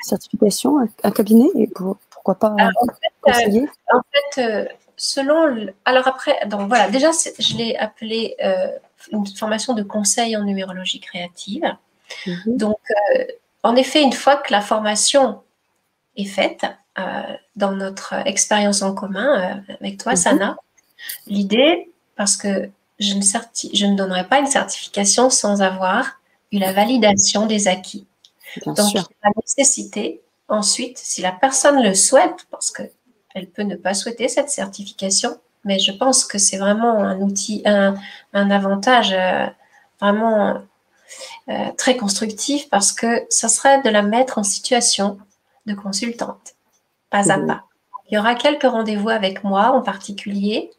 certification, 0.03 0.79
un, 1.03 1.11
cabinet, 1.11 1.49
et 1.57 1.69
pourquoi 2.11 2.35
pas 2.35 2.51
en 2.51 3.33
fait, 3.33 3.57
euh, 3.57 3.67
en 3.93 4.01
fait 4.13 4.43
euh, 4.43 4.65
selon. 4.97 5.67
alors 5.85 6.07
après, 6.07 6.47
donc 6.47 6.69
voilà, 6.69 6.91
déjà, 6.91 7.11
je 7.39 7.57
l'ai 7.57 7.77
appelé 7.77 8.37
euh, 8.43 8.69
une 9.13 9.27
formation 9.27 9.75
de 9.75 9.83
conseil 9.83 10.37
en 10.37 10.45
numérologie 10.45 11.01
créative. 11.01 11.65
Mhm. 12.27 12.57
Donc, 12.57 12.79
en 13.67 13.77
effet, 13.77 14.03
une 14.03 14.13
fois 14.13 14.37
que 14.37 14.53
la 14.53 14.61
formation 14.61 15.43
est 16.17 16.25
faite, 16.25 16.65
dans 17.57 17.73
notre 17.73 18.15
expérience 18.27 18.81
en 18.83 18.95
commun 18.95 19.63
avec 19.81 19.99
toi, 19.99 20.13
mhm. 20.13 20.17
Sana, 20.17 20.57
l'idée, 21.27 21.91
parce 22.17 22.37
que 22.37 22.71
je 22.99 23.15
ne, 23.15 23.21
je 23.21 23.87
ne 23.87 23.97
donnerai 23.97 24.27
pas 24.27 24.39
une 24.39 24.47
certification 24.47 25.31
sans 25.31 25.63
avoir 25.63 26.21
eu 26.53 26.59
la 26.59 26.73
validation 26.73 27.47
des 27.47 27.69
acquis. 27.69 28.07
Donc, 28.65 28.95
la 28.95 29.31
nécessité, 29.37 30.23
ensuite, 30.49 30.99
si 30.99 31.21
la 31.21 31.33
personne 31.33 31.83
le 31.83 31.95
souhaite, 31.95 32.47
parce 32.51 32.71
qu'elle 32.71 33.47
peut 33.49 33.63
ne 33.63 33.77
pas 33.77 33.93
souhaiter 33.93 34.29
cette 34.29 34.49
certification, 34.49 35.37
mais 35.65 35.79
je 35.79 35.93
pense 35.93 36.25
que 36.25 36.39
c'est 36.39 36.57
vraiment 36.57 37.01
un 37.01 37.21
outil, 37.21 37.63
un, 37.67 37.97
avantage 38.33 39.13
euh, 39.13 39.47
vraiment 40.01 40.63
euh, 41.49 41.71
très 41.77 41.97
constructif 41.97 42.69
parce 42.71 42.93
que 42.93 43.25
ça 43.31 43.49
serait 43.49 43.83
de 43.83 43.89
la 43.89 44.03
mettre 44.03 44.39
en 44.39 44.43
situation 44.43 45.19
de 45.67 45.75
consultante, 45.75 46.55
pas 47.11 47.33
à 47.33 47.39
pas. 47.39 47.65
Il 48.09 48.15
y 48.15 48.19
aura 48.19 48.35
quelques 48.35 48.63
rendez-vous 48.63 49.09
avec 49.09 49.43
moi 49.45 49.71
en 49.73 49.83
particulier 49.83 50.71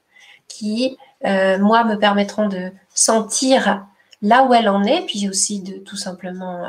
qui, 0.47 0.97
euh, 1.25 1.57
moi, 1.59 1.83
me 1.83 1.95
permettront 1.95 2.47
de 2.47 2.71
sentir 2.93 3.85
là 4.21 4.43
où 4.43 4.53
elle 4.53 4.69
en 4.69 4.83
est, 4.83 5.05
puis 5.05 5.27
aussi 5.27 5.61
de 5.61 5.77
tout 5.77 5.97
simplement 5.97 6.65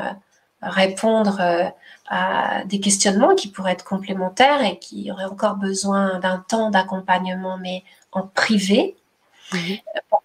répondre 0.61 1.39
euh, 1.39 1.65
à 2.09 2.63
des 2.65 2.79
questionnements 2.79 3.35
qui 3.35 3.49
pourraient 3.49 3.73
être 3.73 3.85
complémentaires 3.85 4.63
et 4.63 4.79
qui 4.79 5.11
auraient 5.11 5.25
encore 5.25 5.55
besoin 5.55 6.19
d'un 6.19 6.43
temps 6.47 6.69
d'accompagnement, 6.69 7.57
mais 7.57 7.83
en 8.11 8.23
privé, 8.23 8.95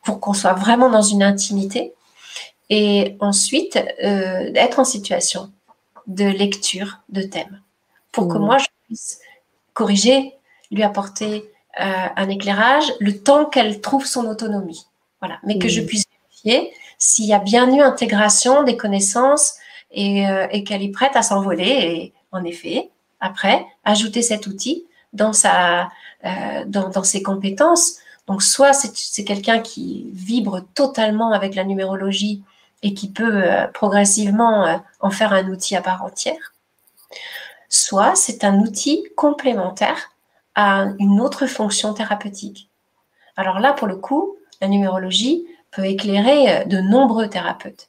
pour, 0.02 0.20
qu'on 0.20 0.32
soit 0.32 0.54
vraiment 0.54 0.90
dans 0.90 1.02
une 1.02 1.22
intimité. 1.22 1.92
Et 2.70 3.16
ensuite, 3.20 3.76
euh, 4.02 4.50
être 4.54 4.78
en 4.78 4.84
situation 4.84 5.52
de 6.06 6.24
lecture 6.24 7.00
de 7.08 7.22
thèmes, 7.22 7.60
pour 8.12 8.28
que 8.28 8.38
moi, 8.38 8.58
je 8.58 8.66
puisse 8.86 9.20
corriger, 9.72 10.34
lui 10.70 10.82
apporter 10.82 11.50
euh, 11.80 12.06
un 12.16 12.28
éclairage, 12.28 12.84
le 13.00 13.18
temps 13.18 13.46
qu'elle 13.46 13.80
trouve 13.80 14.06
son 14.06 14.26
autonomie. 14.26 14.86
Voilà. 15.20 15.38
Mais 15.44 15.58
que 15.58 15.68
je 15.68 15.80
puisse 15.80 16.04
vérifier 16.44 16.72
s'il 16.98 17.26
y 17.26 17.32
a 17.32 17.38
bien 17.38 17.72
eu 17.74 17.80
intégration 17.80 18.62
des 18.62 18.76
connaissances 18.76 19.54
euh, 19.96 20.46
et, 20.50 20.64
qu'elle 20.64 20.82
est 20.82 20.92
prête 20.92 21.16
à 21.16 21.22
s'envoler. 21.22 21.64
Et 21.64 22.12
en 22.32 22.44
effet, 22.44 22.90
après, 23.20 23.66
ajouter 23.84 24.22
cet 24.22 24.46
outil 24.46 24.84
dans, 25.12 25.32
sa, 25.32 25.90
euh, 26.24 26.64
dans, 26.66 27.04
ses 27.04 27.22
compétences. 27.22 27.96
Donc, 28.26 28.42
soit 28.42 28.72
c'est 28.72 29.24
quelqu'un 29.24 29.58
qui 29.58 30.10
vibre 30.12 30.62
totalement 30.74 31.32
avec 31.32 31.54
la 31.54 31.64
numérologie 31.64 32.42
et 32.82 32.94
qui 32.94 33.10
peut 33.10 33.44
euh, 33.44 33.66
progressivement 33.68 34.80
en 35.00 35.10
faire 35.10 35.32
un 35.32 35.48
outil 35.48 35.76
à 35.76 35.82
part 35.82 36.02
entière, 36.02 36.54
soit 37.68 38.14
c'est 38.14 38.44
un 38.44 38.58
outil 38.60 39.04
complémentaire 39.16 40.10
à 40.54 40.88
une 40.98 41.20
autre 41.20 41.46
fonction 41.46 41.94
thérapeutique. 41.94 42.70
Alors 43.36 43.58
là, 43.58 43.72
pour 43.72 43.88
le 43.88 43.96
coup, 43.96 44.36
la 44.60 44.68
numérologie 44.68 45.46
peut 45.72 45.84
éclairer 45.84 46.64
de 46.66 46.78
nombreux 46.78 47.28
thérapeutes. 47.28 47.88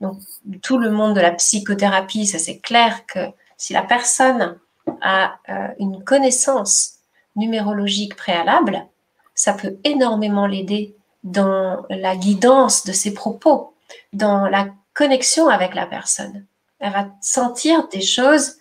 Donc, 0.00 0.18
tout 0.62 0.78
le 0.78 0.90
monde 0.90 1.14
de 1.14 1.20
la 1.20 1.32
psychothérapie, 1.32 2.26
ça 2.26 2.38
c'est 2.38 2.58
clair 2.58 3.04
que 3.06 3.20
si 3.56 3.72
la 3.72 3.82
personne 3.82 4.58
a 5.02 5.38
euh, 5.48 5.68
une 5.78 6.04
connaissance 6.04 6.98
numérologique 7.36 8.16
préalable, 8.16 8.86
ça 9.34 9.52
peut 9.52 9.76
énormément 9.84 10.46
l'aider 10.46 10.96
dans 11.24 11.84
la 11.90 12.16
guidance 12.16 12.84
de 12.84 12.92
ses 12.92 13.12
propos, 13.12 13.74
dans 14.12 14.46
la 14.46 14.68
connexion 14.94 15.48
avec 15.48 15.74
la 15.74 15.86
personne. 15.86 16.44
Elle 16.80 16.92
va 16.92 17.06
sentir 17.20 17.88
des 17.88 18.00
choses 18.00 18.56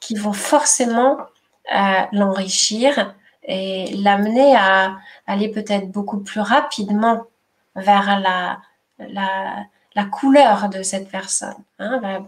qui 0.00 0.14
vont 0.14 0.32
forcément 0.32 1.18
euh, 1.74 2.02
l'enrichir 2.12 3.14
et 3.44 3.94
l'amener 3.96 4.56
à 4.56 4.96
aller 5.26 5.48
peut-être 5.48 5.90
beaucoup 5.90 6.18
plus 6.18 6.40
rapidement 6.40 7.24
vers 7.76 8.20
la, 8.20 8.60
la, 8.98 10.04
couleur 10.04 10.68
de 10.68 10.82
cette 10.82 11.08
personne. 11.08 11.54
Hein, 11.78 11.98
va, 11.98 12.20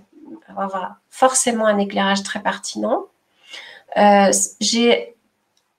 avoir 0.57 0.97
forcément 1.11 1.67
un 1.67 1.79
éclairage 1.79 2.23
très 2.23 2.41
pertinent. 2.41 3.07
Euh, 3.97 4.33
j'ai 4.61 5.15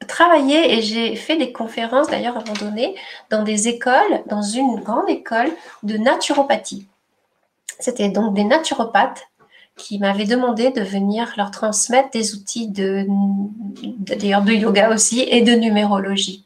travaillé 0.08 0.78
et 0.78 0.82
j'ai 0.82 1.16
fait 1.16 1.38
des 1.38 1.52
conférences 1.52 2.08
d'ailleurs 2.08 2.38
à 2.38 2.40
un 2.40 2.44
moment 2.44 2.60
donné 2.60 2.96
dans 3.30 3.44
des 3.44 3.68
écoles, 3.68 4.24
dans 4.28 4.42
une 4.42 4.80
grande 4.80 5.10
école 5.10 5.52
de 5.84 5.98
naturopathie. 5.98 6.88
C'était 7.80 8.10
donc 8.10 8.34
des 8.34 8.44
naturopathes 8.44 9.28
qui 9.78 10.00
m'avaient 10.00 10.26
demandé 10.26 10.72
de 10.72 10.82
venir 10.82 11.34
leur 11.38 11.52
transmettre 11.52 12.12
des 12.12 12.34
outils 12.34 12.70
de, 12.70 13.06
d'ailleurs 13.08 14.42
de 14.42 14.54
yoga 14.54 14.90
aussi 14.90 15.22
et 15.22 15.42
de 15.42 15.52
numérologie. 15.54 16.46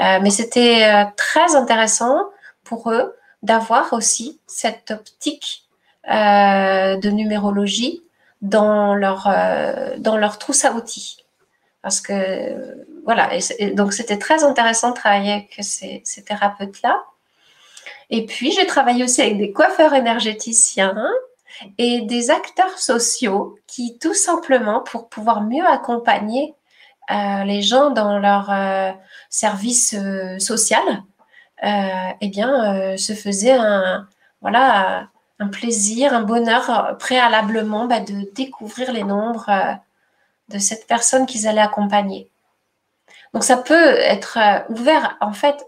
Euh, 0.00 0.18
mais 0.20 0.30
c'était 0.30 0.84
euh, 0.84 1.04
très 1.16 1.54
intéressant 1.54 2.16
pour 2.64 2.90
eux 2.90 3.14
d'avoir 3.42 3.92
aussi 3.92 4.40
cette 4.46 4.90
optique 4.90 5.64
euh, 6.10 6.96
de 6.96 7.10
numérologie 7.10 8.02
dans 8.42 8.94
leur, 8.94 9.32
dans 9.98 10.18
leur 10.18 10.38
trousse 10.38 10.64
à 10.66 10.72
outils. 10.72 11.23
Parce 11.84 12.00
que, 12.00 12.86
voilà, 13.04 13.28
donc 13.74 13.92
c'était 13.92 14.16
très 14.16 14.42
intéressant 14.42 14.88
de 14.88 14.94
travailler 14.94 15.32
avec 15.32 15.54
ces, 15.60 16.02
thérapeutes-là. 16.26 16.98
Et 18.08 18.24
puis, 18.24 18.52
j'ai 18.52 18.66
travaillé 18.66 19.04
aussi 19.04 19.20
avec 19.20 19.36
des 19.36 19.52
coiffeurs 19.52 19.92
énergéticiens 19.92 21.06
et 21.76 22.00
des 22.00 22.30
acteurs 22.30 22.78
sociaux 22.78 23.58
qui, 23.66 23.98
tout 23.98 24.14
simplement, 24.14 24.80
pour 24.80 25.10
pouvoir 25.10 25.42
mieux 25.42 25.66
accompagner 25.66 26.54
euh, 27.10 27.44
les 27.44 27.60
gens 27.60 27.90
dans 27.90 28.18
leur 28.18 28.50
euh, 28.50 28.92
service 29.28 29.92
euh, 29.92 30.38
social, 30.38 31.02
eh 31.62 32.28
bien, 32.28 32.96
se 32.96 33.12
faisaient 33.12 33.58
un, 33.58 34.08
voilà, 34.40 35.08
un 35.38 35.48
plaisir, 35.48 36.14
un 36.14 36.22
bonheur 36.22 36.96
préalablement 36.98 37.86
bah, 37.86 38.00
de 38.00 38.32
découvrir 38.34 38.92
les 38.92 39.04
nombres 39.04 39.50
de 40.54 40.58
cette 40.58 40.86
personne 40.86 41.26
qu'ils 41.26 41.46
allaient 41.46 41.60
accompagner. 41.60 42.30
Donc, 43.34 43.44
ça 43.44 43.58
peut 43.58 43.96
être 43.98 44.38
ouvert, 44.70 45.18
en 45.20 45.32
fait, 45.32 45.66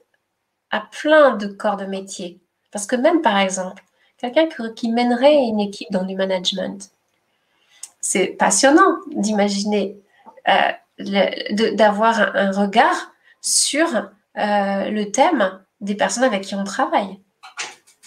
à 0.71 0.81
plein 0.81 1.37
de 1.37 1.49
corps 1.49 1.77
de 1.77 1.85
métier. 1.85 2.41
Parce 2.73 2.87
que 2.87 2.97
même, 2.97 3.21
par 3.21 3.39
exemple, 3.39 3.83
quelqu'un 4.19 4.49
qui 4.75 4.91
mènerait 4.91 5.35
une 5.35 5.61
équipe 5.61 5.91
dans 5.91 6.05
du 6.05 6.15
management, 6.15 6.91
c'est 8.01 8.29
passionnant 8.29 8.99
d'imaginer 9.11 9.97
d'avoir 10.99 12.21
un, 12.37 12.53
regard 12.53 13.13
sur 13.41 13.87
euh, 14.39 14.91
le 14.91 15.11
thème 15.11 15.59
des 15.81 15.95
personnes 15.95 16.25
avec 16.25 16.43
qui 16.43 16.55
on 16.55 16.65
travaille 16.65 17.19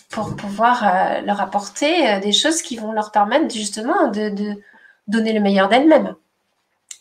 pour 0.10 0.36
pouvoir 0.36 0.84
euh, 0.84 1.22
leur 1.22 1.40
apporter 1.40 2.10
euh, 2.10 2.20
des 2.20 2.32
choses 2.32 2.62
qui 2.62 2.78
vont 2.78 2.92
leur 2.92 3.12
permettre 3.12 3.54
justement 3.54 4.08
de, 4.08 4.56
donner 5.08 5.34
le 5.34 5.40
meilleur 5.40 5.70
d'elles-mêmes, 5.70 6.16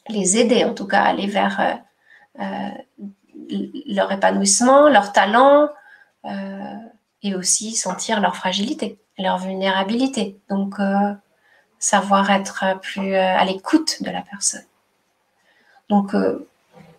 les 0.09 0.39
aider 0.39 0.65
en 0.65 0.75
tout 0.75 0.87
cas 0.87 1.03
à 1.03 1.09
aller 1.09 1.27
vers 1.27 1.81
leur 3.87 4.13
épanouissement, 4.13 4.89
leur 4.89 5.13
talent 5.13 5.69
et 7.23 7.35
aussi 7.35 7.75
sentir 7.75 8.21
leur 8.21 8.37
fragilité, 8.37 8.99
leur 9.19 9.39
vulnérabilité. 9.39 10.39
Donc, 10.49 10.77
savoir 11.79 12.31
être 12.31 12.79
plus 12.81 13.15
à 13.15 13.45
l'écoute 13.45 14.03
de 14.03 14.11
la 14.11 14.23
personne. 14.23 14.65
Donc 15.89 16.15
euh, 16.15 16.47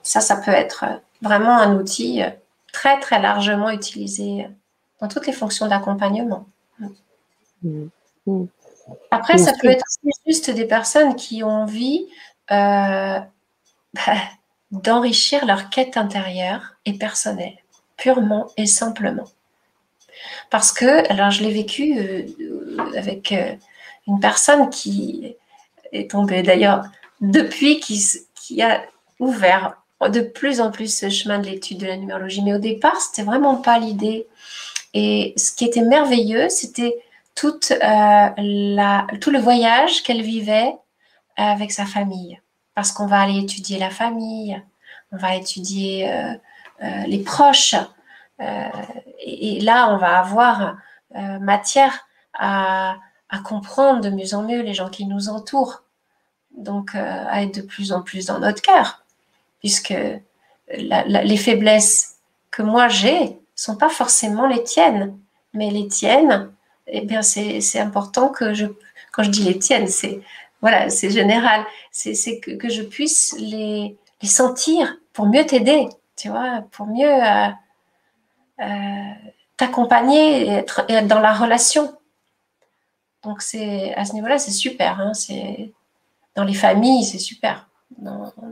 ça, 0.03 0.21
ça 0.21 0.37
peut 0.37 0.51
être 0.51 0.85
vraiment 1.21 1.57
un 1.57 1.75
outil 1.75 2.23
euh, 2.23 2.29
très 2.71 2.99
très 2.99 3.21
largement 3.21 3.69
utilisé 3.69 4.47
dans 4.99 5.07
toutes 5.07 5.27
les 5.27 5.33
fonctions 5.33 5.67
d'accompagnement. 5.67 6.45
Mmh. 7.63 7.87
Mmh. 8.25 8.45
Après, 9.11 9.37
ça 9.37 9.53
peut 9.61 9.67
être 9.67 9.85
juste 10.25 10.49
des 10.49 10.65
personnes 10.65 11.15
qui 11.15 11.43
ont 11.43 11.49
envie 11.49 12.07
euh, 12.51 13.19
d'enrichir 14.71 15.45
leur 15.45 15.69
quête 15.69 15.97
intérieure 15.97 16.75
et 16.85 16.93
personnelle, 16.93 17.57
purement 17.97 18.47
et 18.57 18.65
simplement. 18.65 19.27
Parce 20.49 20.71
que, 20.71 21.09
alors 21.11 21.31
je 21.31 21.43
l'ai 21.43 21.51
vécu 21.51 21.97
avec 22.95 23.33
une 24.07 24.19
personne 24.19 24.69
qui 24.69 25.35
est 25.91 26.11
tombée 26.11 26.43
d'ailleurs 26.43 26.83
depuis, 27.21 27.79
qui, 27.79 28.61
a 28.61 28.81
ouvert 29.19 29.77
de 30.01 30.21
plus 30.21 30.61
en 30.61 30.71
plus 30.71 30.97
ce 30.97 31.09
chemin 31.09 31.39
de 31.39 31.45
l'étude 31.45 31.77
de 31.77 31.85
la 31.85 31.97
numérologie. 31.97 32.41
Mais 32.41 32.53
au 32.53 32.59
départ, 32.59 32.99
c'était 32.99 33.23
vraiment 33.23 33.57
pas 33.57 33.79
l'idée. 33.79 34.27
Et 34.93 35.33
ce 35.37 35.51
qui 35.51 35.65
était 35.65 35.83
merveilleux, 35.83 36.49
c'était 36.49 36.97
euh, 37.43 38.29
tout 39.21 39.31
le 39.31 39.39
voyage 39.39 40.03
qu'elle 40.03 40.21
vivait 40.21 40.73
avec 41.47 41.71
sa 41.71 41.85
famille. 41.85 42.39
Parce 42.75 42.91
qu'on 42.91 43.07
va 43.07 43.21
aller 43.21 43.39
étudier 43.39 43.77
la 43.77 43.89
famille, 43.89 44.61
on 45.11 45.17
va 45.17 45.35
étudier 45.35 46.11
euh, 46.11 46.33
euh, 46.83 47.03
les 47.07 47.19
proches. 47.19 47.75
Et, 48.39 49.57
et, 49.57 49.59
là, 49.59 49.93
on 49.93 49.97
va 49.97 50.19
avoir 50.19 50.77
matière 51.41 52.07
à, 52.33 52.95
comprendre 53.43 54.01
de 54.01 54.09
mieux 54.09 54.33
en 54.33 54.43
mieux 54.43 54.61
les 54.61 54.73
gens 54.73 54.89
qui 54.89 55.05
nous 55.05 55.27
entourent 55.27 55.83
donc 56.55 56.95
euh, 56.95 57.25
à 57.27 57.43
être 57.43 57.55
de 57.55 57.61
plus 57.61 57.91
en 57.91 58.01
plus 58.01 58.25
dans 58.25 58.39
notre 58.39 58.61
cœur, 58.61 59.05
puisque 59.59 59.93
les 60.67 61.37
faiblesses 61.37 62.17
que 62.51 62.61
moi 62.61 62.87
j'ai 62.87 63.39
sont 63.55 63.75
pas 63.75 63.89
forcément 63.89 64.47
les 64.47 64.63
tiennes, 64.63 65.17
mais 65.53 65.71
les 65.71 65.87
tiennes, 65.87 66.51
eh 66.87 67.01
bien 67.01 67.21
c'est 67.21 67.79
important 67.79 68.29
que 68.29 68.53
je, 68.53 68.65
quand 69.11 69.23
je 69.23 69.29
dis 69.29 69.43
les 69.43 69.59
tiennes, 69.59 69.87
c'est 69.87 70.21
voilà, 70.61 70.89
c'est 70.89 71.09
général, 71.09 71.65
c'est 71.91 72.39
que, 72.39 72.51
que, 72.51 72.69
je 72.69 72.81
puisse 72.81 73.35
les, 73.39 73.97
les, 74.21 74.27
sentir 74.27 74.97
pour 75.13 75.25
mieux 75.25 75.45
t'aider, 75.45 75.87
tu 76.17 76.29
vois, 76.29 76.63
pour 76.71 76.85
mieux 76.85 77.07
euh, 77.07 77.47
euh, 78.61 79.13
t'accompagner 79.55 80.47
et 80.47 80.49
être, 80.49 80.85
et 80.89 80.93
être, 80.93 81.07
dans 81.07 81.19
la 81.21 81.33
relation. 81.33 81.97
Donc 83.23 83.41
c'est 83.41 83.93
à 83.95 84.05
ce 84.05 84.13
niveau-là, 84.13 84.37
c'est 84.37 84.51
super. 84.51 84.99
Hein, 84.99 85.13
c'est 85.13 85.73
dans 86.35 86.43
les 86.43 86.53
familles, 86.53 87.03
c'est 87.03 87.19
super. 87.19 87.69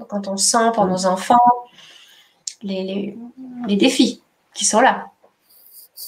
quand 0.09 0.27
on 0.27 0.37
sent 0.37 0.71
pour 0.73 0.85
nos 0.85 1.05
enfants 1.05 1.37
les, 2.61 3.17
défis 3.67 4.23
qui 4.53 4.65
sont 4.65 4.81
là. 4.81 5.11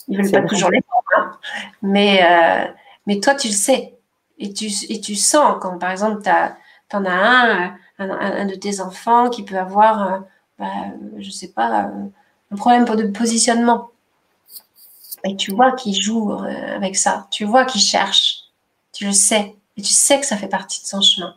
Ils 0.07 0.17
ne 0.17 0.23
veulent 0.23 0.31
pas 0.31 0.47
toujours 0.47 0.71
les 0.71 0.81
prendre, 0.81 1.05
hein. 1.17 1.39
mais, 1.81 2.23
euh, 2.23 2.71
mais 3.05 3.19
toi, 3.19 3.35
tu 3.35 3.47
le 3.47 3.53
sais. 3.53 3.98
Et 4.39 4.53
tu, 4.53 4.69
et 4.89 5.01
tu 5.01 5.15
sens, 5.15 5.57
quand 5.61 5.77
par 5.77 5.91
exemple, 5.91 6.21
tu 6.23 6.95
en 6.95 7.05
as 7.05 7.11
un, 7.11 7.75
un, 7.99 8.45
de 8.45 8.55
tes 8.55 8.79
enfants 8.81 9.29
qui 9.29 9.43
peut 9.43 9.57
avoir, 9.57 10.13
euh, 10.13 10.19
bah, 10.57 10.71
je 11.17 11.27
ne 11.27 11.31
sais 11.31 11.49
pas, 11.49 11.91
un 12.51 12.55
problème 12.55 12.85
de 12.85 13.07
positionnement. 13.07 13.91
Et 15.25 15.35
tu 15.35 15.53
vois 15.53 15.73
qu'il 15.73 15.99
joue 15.99 16.31
euh, 16.33 16.75
avec 16.75 16.95
ça. 16.95 17.27
Tu 17.31 17.45
vois 17.45 17.65
qu'il 17.65 17.81
cherche. 17.81 18.43
Tu 18.93 19.05
le 19.05 19.11
sais. 19.11 19.55
Et 19.77 19.81
tu 19.81 19.93
sais 19.93 20.19
que 20.19 20.25
ça 20.25 20.37
fait 20.37 20.47
partie 20.47 20.81
de 20.81 20.87
son 20.87 21.01
chemin. 21.01 21.35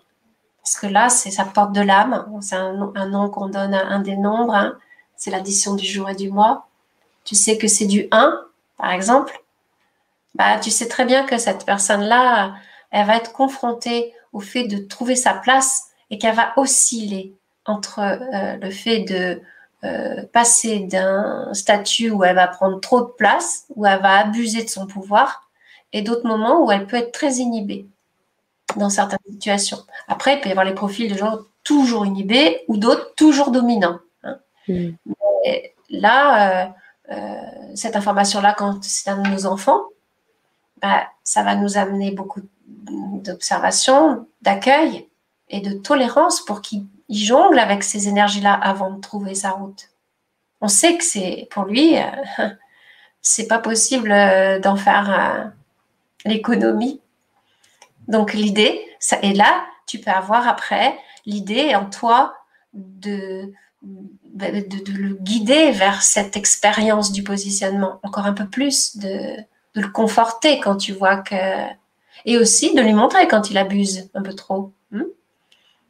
Parce 0.63 0.77
que 0.77 0.87
là, 0.87 1.09
c'est 1.09 1.31
sa 1.31 1.45
porte 1.45 1.73
de 1.73 1.81
l'âme. 1.81 2.25
C'est 2.41 2.57
un, 2.57 3.07
nom 3.07 3.29
qu'on 3.29 3.49
donne 3.49 3.75
à 3.75 3.87
un 3.87 4.01
des 4.01 4.17
nombres. 4.17 4.55
Hein. 4.55 4.77
C'est 5.17 5.31
l'addition 5.31 5.75
du 5.75 5.85
jour 5.85 6.09
et 6.09 6.15
du 6.15 6.31
mois. 6.31 6.69
Tu 7.25 7.35
sais 7.35 7.59
que 7.59 7.69
c'est 7.69 7.87
du 7.87 8.07
1, 8.11 8.41
par 8.79 8.93
exemple. 8.93 9.43
Bah, 10.35 10.59
tu 10.59 10.71
sais 10.71 10.89
très 10.89 11.05
bien 11.05 11.25
que 11.27 11.39
cette 11.39 11.67
personne-là, 11.67 12.55
elle 12.93 13.07
va 13.07 13.17
être 13.17 13.33
confrontée 13.33 14.15
au 14.33 14.41
fait 14.41 14.65
de 14.65 14.79
trouver 14.79 15.17
sa 15.17 15.35
place 15.35 15.89
et 16.11 16.19
qu'elle 16.19 16.37
va 16.37 16.53
osciller 16.57 17.35
entre 17.65 17.99
euh, 18.01 18.57
le 18.57 18.71
fait 18.71 19.01
de 19.01 19.41
euh, 19.85 20.23
passer 20.33 20.81
d'un 20.81 21.53
statut 21.55 22.11
où 22.11 22.23
elle 22.23 22.37
va 22.37 22.47
prendre 22.47 22.81
trop 22.81 23.01
de 23.01 23.11
place, 23.11 23.67
où 23.75 23.87
elle 23.87 24.01
va 24.01 24.19
abuser 24.19 24.63
de 24.63 24.69
son 24.69 24.87
pouvoir, 24.87 25.51
et 25.93 26.03
d'autres 26.03 26.27
moments 26.27 26.65
où 26.65 26.71
elle 26.71 26.87
peut 26.87 26.97
être 26.97 27.13
très 27.13 27.35
inhibée 27.35 27.87
dans 28.77 28.91
certaines 28.91 29.19
situations. 29.31 29.79
Après, 30.09 30.35
il 30.35 30.41
peut 30.41 30.49
y 30.49 30.53
avoir 30.53 30.65
les 30.65 30.75
profils 30.75 31.11
de 31.11 31.19
gens 31.19 31.39
toujours 31.65 32.07
inhibés 32.07 32.63
ou 32.69 32.77
d'autres 32.77 33.15
toujours 33.17 33.51
dominants. 33.51 33.99
Hein. 34.23 34.39
Mm. 34.69 34.91
là, 35.91 36.73
euh, 37.11 37.37
cette 37.75 37.97
information-là, 37.97 38.55
quand 38.57 38.83
c'est 38.83 39.11
un 39.11 39.23
de 39.23 39.29
nos 39.29 39.47
enfants, 39.47 39.83
bah, 40.81 41.07
ça 41.25 41.43
va 41.43 41.55
nous 41.55 41.77
amener 41.77 42.11
beaucoup 42.11 42.41
d'observation, 42.83 44.27
d'accueil 44.43 45.09
et 45.49 45.61
de 45.61 45.73
tolérance 45.73 46.45
pour 46.45 46.61
qu'il 46.61 46.87
jongle 47.09 47.59
avec 47.59 47.83
ces 47.83 48.09
énergies-là 48.09 48.55
avant 48.55 48.91
de 48.91 49.01
trouver 49.01 49.35
sa 49.35 49.51
route. 49.51 49.89
On 50.61 50.69
sait 50.69 50.97
que 50.97 51.05
c'est 51.05 51.49
pour 51.51 51.65
lui, 51.65 51.97
euh, 51.99 52.05
c'est 53.21 53.49
pas 53.49 53.59
possible 53.59 54.11
d'en 54.63 54.77
faire 54.77 55.53
l'économie 56.25 57.03
donc 58.09 58.35
l'idée, 58.35 58.81
ça, 58.99 59.19
et 59.23 59.33
là, 59.33 59.65
tu 59.87 59.99
peux 59.99 60.11
avoir 60.11 60.49
après 60.49 60.97
l'idée 61.27 61.75
en 61.75 61.87
toi 61.87 62.35
de, 62.73 63.53
de, 63.83 64.93
le 64.93 65.15
guider 65.15 65.71
vers 65.71 66.03
cette 66.03 66.37
expérience 66.37 67.13
du 67.13 67.23
positionnement, 67.23 68.01
encore 68.03 68.27
un 68.27 68.33
peu 68.33 68.47
plus, 68.47 68.97
de, 68.97 69.37
le 69.75 69.89
conforter 69.89 70.61
quand 70.61 70.77
tu 70.77 70.93
vois 70.93 71.17
que... 71.17 71.35
Et 72.25 72.39
aussi 72.39 72.75
de 72.75 72.81
lui 72.81 72.93
montrer 72.93 73.27
quand 73.29 73.51
il 73.51 73.59
abuse 73.59 74.11
un 74.15 74.23
peu 74.23 74.35
trop. 74.35 74.71
Hmm? 74.91 75.05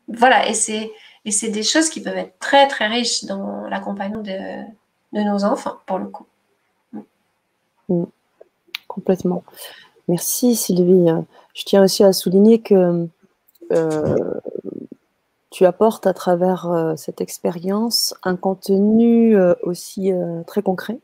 voilà, 0.09 0.49
et 0.49 0.55
c'est, 0.55 0.91
et 1.24 1.30
c'est 1.30 1.51
des 1.51 1.62
choses 1.62 1.89
qui 1.89 2.01
peuvent 2.01 2.16
être 2.16 2.39
très 2.39 2.66
très 2.68 2.87
riches 2.87 3.24
dans 3.24 3.62
l'accompagnement 3.68 4.22
de, 4.22 4.62
de 5.12 5.20
nos 5.20 5.45
enfants, 5.45 5.76
pour 5.87 5.99
le 5.99 6.07
coup. 6.07 6.26
Hmm. 7.89 8.05
Complètement. 8.89 9.43
Merci 10.09 10.55
Sylvie. 10.55 11.09
Je 11.55 11.64
tiens 11.64 11.83
aussi 11.83 12.05
à 12.05 12.12
souligner 12.12 12.61
que 12.61 13.09
euh, 13.72 14.41
tu 15.51 15.64
apportes 15.66 16.07
à 16.07 16.14
travers 16.14 16.70
euh, 16.70 16.95
cette 16.97 17.20
expérience 17.20 18.14
un 18.22 18.37
contenu 18.37 19.37
euh, 19.37 19.55
aussi 19.62 20.12
très 20.47 20.62
concret. 20.62 20.99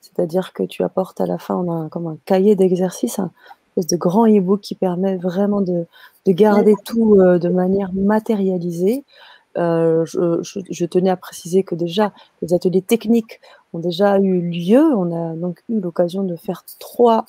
C'est-à-dire 0.00 0.52
que 0.52 0.64
tu 0.64 0.82
apportes 0.82 1.20
à 1.20 1.26
la 1.26 1.38
fin 1.38 1.88
comme 1.90 2.08
un 2.08 2.18
cahier 2.24 2.56
d'exercice, 2.56 3.20
espèce 3.70 3.86
de 3.86 3.96
grand 3.96 4.26
e-book 4.26 4.60
qui 4.60 4.74
permet 4.74 5.16
vraiment 5.16 5.60
de, 5.60 5.86
garder 6.26 6.74
tout 6.84 7.16
de 7.16 7.48
manière 7.48 7.92
matérialisée 7.92 9.04
je, 9.56 10.84
tenais 10.84 11.10
à 11.10 11.16
préciser 11.16 11.64
que 11.64 11.74
déjà, 11.74 12.12
les 12.42 12.54
ateliers 12.54 12.82
techniques 12.82 13.40
ont 13.72 13.78
déjà 13.78 14.18
eu 14.18 14.40
lieu. 14.40 14.82
On 14.96 15.12
a 15.12 15.34
donc 15.34 15.62
eu 15.68 15.80
l'occasion 15.80 16.22
de 16.22 16.36
faire 16.36 16.64
trois 16.78 17.24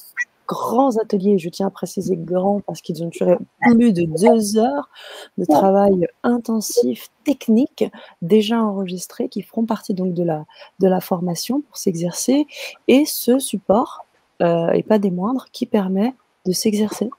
grands 0.48 0.98
ateliers, 0.98 1.38
je 1.38 1.48
tiens 1.48 1.68
à 1.68 1.70
préciser 1.70 2.18
grands 2.18 2.60
parce 2.60 2.82
qu'ils 2.82 3.02
ont 3.04 3.08
duré 3.08 3.38
plus 3.62 3.94
de 3.94 4.04
deux 4.04 4.58
heures 4.58 4.89
de 5.38 5.46
travail 5.46 6.08
intensif, 6.24 7.08
technique, 7.24 7.86
déjà 8.22 8.62
enregistrés, 8.62 9.30
qui 9.30 9.44
feront 9.44 9.66
partie 9.66 9.94
donc 9.94 10.14
de 10.14 10.24
la, 10.24 10.46
de 10.80 10.89
la 10.89 11.00
formation 11.00 11.62
pour 11.62 11.78
s'exercer. 11.78 12.48
Et 12.89 13.06
ce 13.06 13.39
support, 13.39 14.06
euh, 14.42 14.72
et 14.72 14.84
pas 14.84 15.00
des 15.00 15.12
moindres, 15.12 15.46
qui 15.54 15.66
permet 15.66 16.14
de 16.46 16.52
s'exercer 16.52 17.10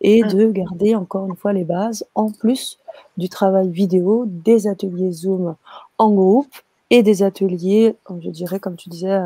et 0.00 0.22
de 0.22 0.50
garder 0.50 0.94
encore 0.94 1.26
une 1.26 1.36
fois 1.36 1.52
les 1.52 1.64
bases, 1.64 2.06
en 2.14 2.30
plus 2.30 2.78
du 3.16 3.28
travail 3.28 3.68
vidéo, 3.68 4.24
des 4.26 4.66
ateliers 4.66 5.12
Zoom 5.12 5.56
en 5.98 6.10
groupe 6.10 6.54
et 6.90 7.02
des 7.02 7.22
ateliers, 7.22 7.96
je 8.22 8.30
dirais, 8.30 8.60
comme 8.60 8.76
tu 8.76 8.88
disais, 8.88 9.18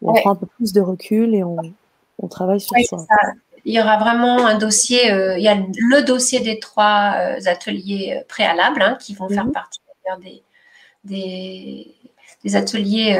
où 0.00 0.10
on 0.10 0.14
prend 0.14 0.30
un 0.30 0.36
peu 0.36 0.46
plus 0.46 0.72
de 0.72 0.80
recul 0.80 1.34
et 1.34 1.44
on, 1.44 1.56
on 2.18 2.28
travaille 2.28 2.60
sur 2.60 2.74
ça. 2.84 2.96
Il 3.64 3.74
y 3.74 3.80
aura 3.80 3.98
vraiment 3.98 4.46
un 4.46 4.56
dossier, 4.56 5.10
euh, 5.12 5.36
il 5.36 5.44
y 5.44 5.48
a 5.48 5.54
le 5.54 6.02
dossier 6.02 6.40
des 6.40 6.58
trois 6.58 7.14
euh, 7.16 7.40
ateliers 7.46 8.16
euh, 8.16 8.24
préalables 8.28 8.80
hein, 8.80 8.96
qui 9.00 9.14
vont 9.14 9.28
faire 9.28 9.44
mhm. 9.44 9.52
partie 9.52 9.80
des, 11.04 11.94
des, 12.44 12.56
ateliers 12.56 13.18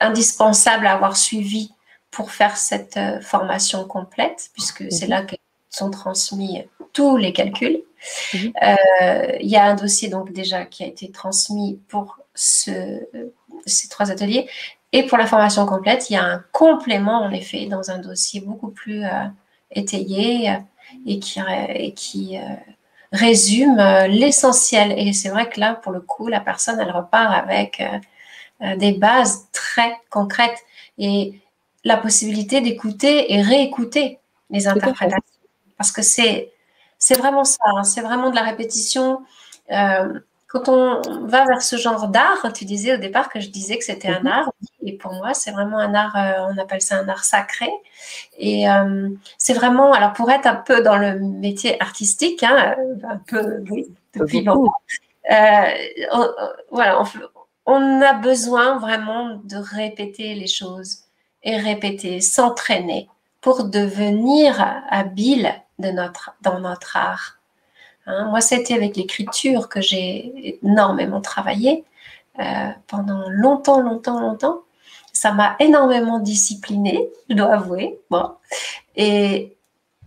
indispensables 0.00 0.84
à 0.84 0.94
avoir 0.94 1.16
suivi 1.16 1.70
pour 2.12 2.30
faire 2.30 2.56
cette 2.56 3.00
formation 3.22 3.84
complète, 3.84 4.50
puisque 4.52 4.84
c'est 4.92 5.06
mhm. 5.06 5.10
là 5.10 5.22
que 5.22 5.34
sont 5.70 5.90
transmis 5.90 6.64
tous 6.92 7.16
les 7.16 7.32
calculs. 7.32 7.82
Mhm. 8.34 8.52
il 9.40 9.48
y 9.48 9.56
a 9.56 9.64
un 9.64 9.74
dossier 9.74 10.08
donc 10.08 10.32
déjà 10.32 10.64
qui 10.64 10.84
a 10.84 10.86
été 10.86 11.10
transmis 11.10 11.80
pour 11.88 12.18
ce, 12.34 13.06
ces 13.64 13.88
trois 13.88 14.10
ateliers 14.10 14.48
et 14.92 15.04
pour 15.04 15.16
la 15.16 15.26
formation 15.26 15.64
complète, 15.64 16.10
il 16.10 16.14
y 16.14 16.16
a 16.16 16.24
un 16.24 16.44
complément, 16.52 17.22
en 17.22 17.30
effet, 17.30 17.66
dans 17.66 17.90
un 17.90 17.98
dossier 17.98 18.40
beaucoup 18.40 18.68
plus 18.68 19.04
euh, 19.04 19.24
étayé 19.70 20.50
euh, 20.50 20.56
et 21.06 21.18
qui, 21.18 21.40
et 21.74 21.94
qui 21.94 22.36
euh, 22.36 22.42
résume 23.10 23.76
l'essentiel. 24.08 24.92
Et 24.98 25.14
c'est 25.14 25.30
vrai 25.30 25.48
que 25.48 25.58
là, 25.58 25.74
pour 25.74 25.92
le 25.92 26.00
coup, 26.00 26.28
la 26.28 26.40
personne, 26.40 26.78
elle 26.78 26.90
repart 26.90 27.32
avec 27.32 27.82
des 28.76 28.92
bases 28.92 29.48
très 29.52 29.96
concrètes 30.10 30.58
et 30.98 31.40
la 31.84 31.96
possibilité 31.96 32.60
d'écouter 32.60 33.32
et 33.32 33.42
réécouter 33.42 34.18
les 34.50 34.68
interprétations. 34.68 35.22
Parce 35.76 35.92
que 35.92 36.02
c'est, 36.02 36.52
c'est 36.98 37.18
vraiment 37.18 37.44
ça, 37.44 37.58
hein. 37.76 37.84
c'est 37.84 38.02
vraiment 38.02 38.30
de 38.30 38.36
la 38.36 38.42
répétition 38.42 39.22
quand 40.52 40.68
on 40.68 41.00
va 41.26 41.46
vers 41.46 41.62
ce 41.62 41.76
genre 41.76 42.08
d'art, 42.08 42.52
tu 42.52 42.66
disais 42.66 42.92
au 42.92 42.98
départ 42.98 43.30
que 43.30 43.40
je 43.40 43.48
disais 43.48 43.78
que 43.78 43.84
c'était 43.84 44.08
un 44.08 44.20
mhm. 44.20 44.26
art, 44.26 44.52
et 44.84 44.98
pour 44.98 45.12
moi, 45.14 45.32
c'est 45.32 45.50
vraiment 45.50 45.78
un 45.78 45.94
art, 45.94 46.14
euh, 46.14 46.52
on 46.52 46.58
appelle 46.58 46.82
ça 46.82 46.98
un 46.98 47.08
art 47.08 47.24
sacré. 47.24 47.70
Et 48.36 48.68
euh, 48.68 49.08
c'est 49.38 49.54
vraiment, 49.54 49.94
alors 49.94 50.12
pour 50.12 50.30
être 50.30 50.46
un 50.46 50.56
peu 50.56 50.82
dans 50.82 50.98
le 50.98 51.18
métier 51.18 51.80
artistique, 51.80 52.42
hein, 52.42 52.74
euh, 52.78 52.96
un 53.08 53.16
peu, 53.16 53.64
oui, 53.70 53.86
depuis 54.14 54.42
longtemps, 54.44 54.74
on, 55.30 56.28
voilà, 56.70 57.02
on, 57.64 58.02
a 58.02 58.12
besoin 58.12 58.76
vraiment 58.76 59.40
de 59.44 59.56
répéter 59.56 60.34
les 60.34 60.48
choses 60.48 61.04
et 61.44 61.56
répéter, 61.56 62.20
s'entraîner 62.20 63.08
pour 63.40 63.64
devenir 63.64 64.82
habile 64.88 65.54
de 65.78 65.90
notre, 65.90 66.34
dans 66.42 66.60
notre 66.60 66.96
art. 66.96 67.38
Hein, 68.06 68.26
moi, 68.26 68.40
c'était 68.40 68.74
avec 68.74 68.96
l'écriture 68.96 69.68
que 69.68 69.80
j'ai 69.80 70.58
énormément 70.62 71.20
travaillé 71.20 71.84
euh, 72.38 72.68
pendant 72.86 73.28
longtemps, 73.28 73.80
longtemps, 73.80 74.20
longtemps. 74.20 74.60
Ça 75.12 75.32
m'a 75.32 75.56
énormément 75.58 76.18
disciplinée, 76.18 77.08
je 77.28 77.34
dois 77.34 77.54
avouer. 77.54 77.98
Et 78.96 79.56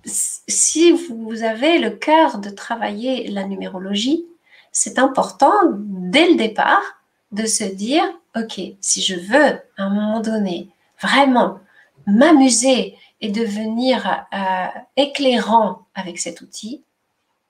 si 0.05 0.91
vous 0.91 1.43
avez 1.43 1.79
le 1.79 1.91
cœur 1.91 2.39
de 2.39 2.49
travailler 2.49 3.27
la 3.27 3.43
numérologie, 3.43 4.25
c'est 4.71 4.99
important 4.99 5.53
dès 5.73 6.29
le 6.29 6.35
départ 6.35 6.81
de 7.31 7.45
se 7.45 7.63
dire, 7.63 8.03
OK, 8.35 8.59
si 8.81 9.01
je 9.01 9.15
veux 9.15 9.61
à 9.77 9.83
un 9.83 9.89
moment 9.89 10.19
donné 10.19 10.69
vraiment 11.01 11.59
m'amuser 12.07 12.97
et 13.21 13.29
devenir 13.29 14.25
euh, 14.33 14.79
éclairant 14.97 15.87
avec 15.95 16.19
cet 16.19 16.41
outil, 16.41 16.83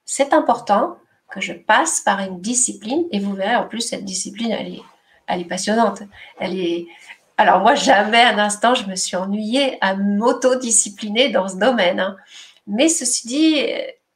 c'est 0.04 0.32
important 0.32 0.96
que 1.30 1.40
je 1.40 1.52
passe 1.52 2.00
par 2.00 2.20
une 2.20 2.40
discipline 2.40 3.04
et 3.10 3.18
vous 3.18 3.34
verrez 3.34 3.56
en 3.56 3.66
plus 3.66 3.80
cette 3.80 4.04
discipline 4.04 4.52
elle 4.52 4.74
est, 4.74 4.82
elle 5.26 5.40
est 5.40 5.46
passionnante. 5.46 6.02
Elle 6.38 6.58
est 6.58 6.86
alors 7.36 7.60
moi 7.60 7.74
jamais 7.74 8.22
un 8.22 8.38
instant 8.38 8.74
je 8.74 8.86
me 8.86 8.94
suis 8.94 9.16
ennuyée 9.16 9.76
à 9.80 9.96
m'autodiscipliner 9.96 11.30
dans 11.30 11.48
ce 11.48 11.56
domaine. 11.56 12.00
Hein. 12.00 12.16
Mais 12.66 12.88
ceci 12.88 13.26
dit, 13.26 13.66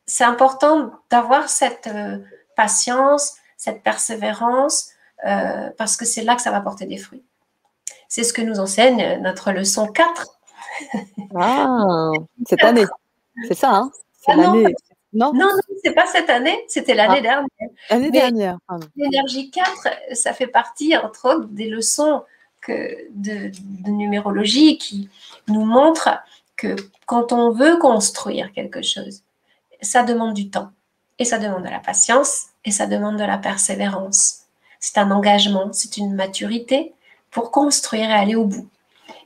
c'est 0.07 0.25
important 0.25 0.93
d'avoir 1.11 1.49
cette 1.49 1.89
euh, 1.89 2.19
patience, 2.57 3.35
cette 3.57 3.83
persévérance 3.83 4.91
euh, 5.27 5.71
parce 5.77 5.97
que 5.97 6.05
c'est 6.05 6.23
là 6.23 6.35
que 6.35 6.43
ça 6.43 6.51
va 6.51 6.61
porter 6.61 6.87
des 6.87 6.97
fruits. 6.97 7.25
C'est 8.09 8.25
ce 8.25 8.33
que 8.33 8.43
nous 8.43 8.61
enseigne 8.61 9.21
notre 9.23 9.53
leçon 9.53 9.87
4. 9.87 10.41
Ah, 11.37 12.11
cette 12.47 12.65
année. 12.65 12.87
C'est 13.49 13.55
ça, 13.55 13.71
hein? 13.71 13.91
C'est 14.21 14.33
ah 14.33 14.37
l'année. 14.37 14.75
Non, 15.13 15.33
non, 15.33 15.47
non 15.47 15.77
c'est 15.83 15.93
pas 15.93 16.07
cette 16.07 16.31
année, 16.31 16.65
c'était 16.69 16.95
l'année 16.95 17.17
ah. 17.19 17.21
dernière. 17.21 17.69
L'année 17.91 18.11
dernière. 18.11 18.59
L'énergie 18.97 19.51
4, 19.51 19.89
ça 20.13 20.33
fait 20.33 20.47
partie, 20.47 20.97
entre 20.97 21.35
autres, 21.35 21.49
des 21.51 21.69
leçons 21.69 22.23
que 22.61 23.09
de, 23.15 23.51
numérologie 23.91 24.79
qui 24.79 25.09
nous 25.49 25.65
montrent 25.65 26.21
que 26.57 26.77
quand 27.07 27.33
on 27.33 27.51
veut 27.51 27.79
construire 27.79 28.53
quelque 28.53 28.83
chose, 28.83 29.23
ça 29.81 30.03
demande 30.03 30.35
du 30.35 30.51
temps, 30.51 30.71
et 31.19 31.25
ça 31.25 31.39
demande 31.39 31.65
de 31.65 31.71
la 31.71 31.81
patience, 31.81 32.49
et 32.65 32.71
ça 32.71 32.87
demande 32.87 33.17
de 33.17 33.25
la 33.25 33.39
persévérance. 33.39 34.43
C'est 34.79 34.99
un 34.99 35.11
engagement, 35.11 35.73
c'est 35.73 35.97
une 35.97 36.15
maturité 36.15 36.95
pour 37.31 37.51
construire 37.51 38.11
et 38.11 38.15
aller 38.15 38.35
au 38.35 38.45
bout. 38.45 38.69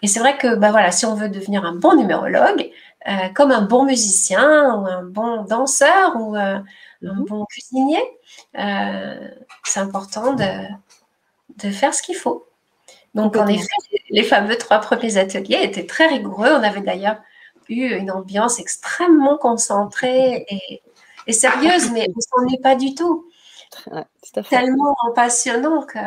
Et 0.02 0.06
c'est 0.06 0.20
vrai 0.20 0.36
que 0.36 0.54
ben 0.56 0.70
voilà, 0.70 0.90
si 0.90 1.06
on 1.06 1.14
veut 1.14 1.28
devenir 1.28 1.64
un 1.64 1.74
bon 1.74 1.94
numérologue, 1.94 2.70
euh, 3.06 3.28
comme 3.34 3.52
un 3.52 3.60
bon 3.60 3.84
musicien 3.84 4.74
ou 4.76 4.86
un 4.86 5.02
bon 5.02 5.44
danseur 5.44 6.16
ou 6.16 6.36
euh, 6.36 6.58
un 7.04 7.14
mhm. 7.14 7.24
bon 7.26 7.44
cuisinier. 7.44 8.02
Euh, 8.58 9.28
c'est 9.64 9.80
important 9.80 10.32
de, 10.32 10.44
de, 11.62 11.70
faire 11.70 11.92
ce 11.94 12.02
qu'il 12.02 12.16
faut. 12.16 12.46
Donc, 13.14 13.36
en 13.36 13.46
effet, 13.46 13.66
les 14.10 14.22
fameux 14.22 14.56
trois 14.56 14.80
premiers 14.80 15.18
ateliers 15.18 15.60
étaient 15.62 15.86
très 15.86 16.06
rigoureux. 16.06 16.48
On 16.50 16.62
avait 16.62 16.80
d'ailleurs 16.80 17.18
eu 17.68 17.94
une 17.94 18.10
ambiance 18.10 18.58
extrêmement 18.58 19.36
concentrée 19.36 20.46
et, 20.48 20.82
et 21.26 21.32
sérieuse, 21.32 21.90
mais 21.92 22.08
on 22.16 22.20
s'en 22.20 22.54
est 22.54 22.62
pas 22.62 22.74
du 22.74 22.94
tout. 22.94 23.26
Tellement 24.48 24.94
passionnant 25.14 25.82
que, 25.82 25.98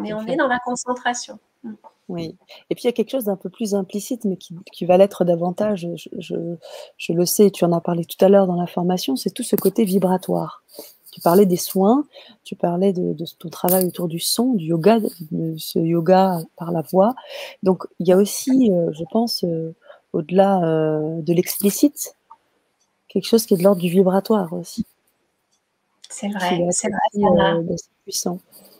mais 0.00 0.12
on 0.12 0.26
est 0.26 0.36
dans 0.36 0.48
la 0.48 0.58
concentration. 0.58 1.38
Mm. 1.62 1.74
Oui. 2.10 2.36
Et 2.68 2.74
puis 2.74 2.82
il 2.82 2.86
y 2.86 2.88
a 2.88 2.92
quelque 2.92 3.10
chose 3.10 3.26
d'un 3.26 3.36
peu 3.36 3.50
plus 3.50 3.72
implicite, 3.74 4.24
mais 4.24 4.36
qui, 4.36 4.84
va 4.84 4.96
l'être 4.96 5.24
davantage, 5.24 5.86
je, 6.18 7.12
le 7.12 7.24
sais, 7.24 7.52
tu 7.52 7.64
en 7.64 7.72
as 7.72 7.80
parlé 7.80 8.04
tout 8.04 8.22
à 8.24 8.28
l'heure 8.28 8.48
dans 8.48 8.60
la 8.60 8.66
formation, 8.66 9.14
c'est 9.14 9.30
tout 9.30 9.44
ce 9.44 9.54
côté 9.54 9.84
vibratoire. 9.84 10.64
Tu 11.12 11.20
parlais 11.20 11.46
des 11.46 11.56
soins, 11.56 12.04
tu 12.42 12.56
parlais 12.56 12.92
de, 12.92 13.14
ton 13.38 13.48
travail 13.48 13.84
autour 13.86 14.08
du 14.08 14.18
son, 14.18 14.54
du 14.54 14.66
yoga, 14.66 14.98
de 15.30 15.56
ce 15.56 15.78
yoga 15.78 16.38
par 16.56 16.72
la 16.72 16.82
voix. 16.82 17.14
Donc 17.62 17.84
il 18.00 18.08
y 18.08 18.12
a 18.12 18.16
aussi, 18.16 18.72
euh, 18.72 18.90
je 18.92 19.04
pense, 19.12 19.44
euh, 19.44 19.72
au-delà 20.12 20.64
euh, 20.64 21.22
de 21.22 21.32
l'explicite, 21.32 22.16
quelque 23.08 23.26
chose 23.26 23.46
qui 23.46 23.54
est 23.54 23.56
de 23.56 23.62
l'ordre 23.62 23.80
du 23.80 23.88
vibratoire 23.88 24.52
aussi. 24.52 24.84
C'est 26.10 26.28
vrai, 26.28 26.66
c'est 26.70 26.88
vrai. 26.88 27.78
puissant. 28.04 28.38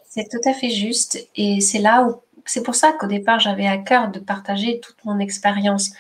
C'est 0.09 0.29
tout 0.29 0.49
à 0.49 0.53
fait 0.53 0.71
juste. 0.71 1.29
Et 1.37 1.61
c'est 1.61 1.79
là 1.79 2.05
où 2.05 2.21
c'est 2.45 2.63
pour 2.63 2.75
ça 2.75 2.93
qu'au 2.93 3.07
départ, 3.07 3.39
j'avais 3.39 3.67
à 3.69 3.79
cœur 3.79 4.11
de 4.11 4.19
partager 4.19 4.81
toute 4.81 4.97
mon 5.05 5.21
expérience 5.21 5.91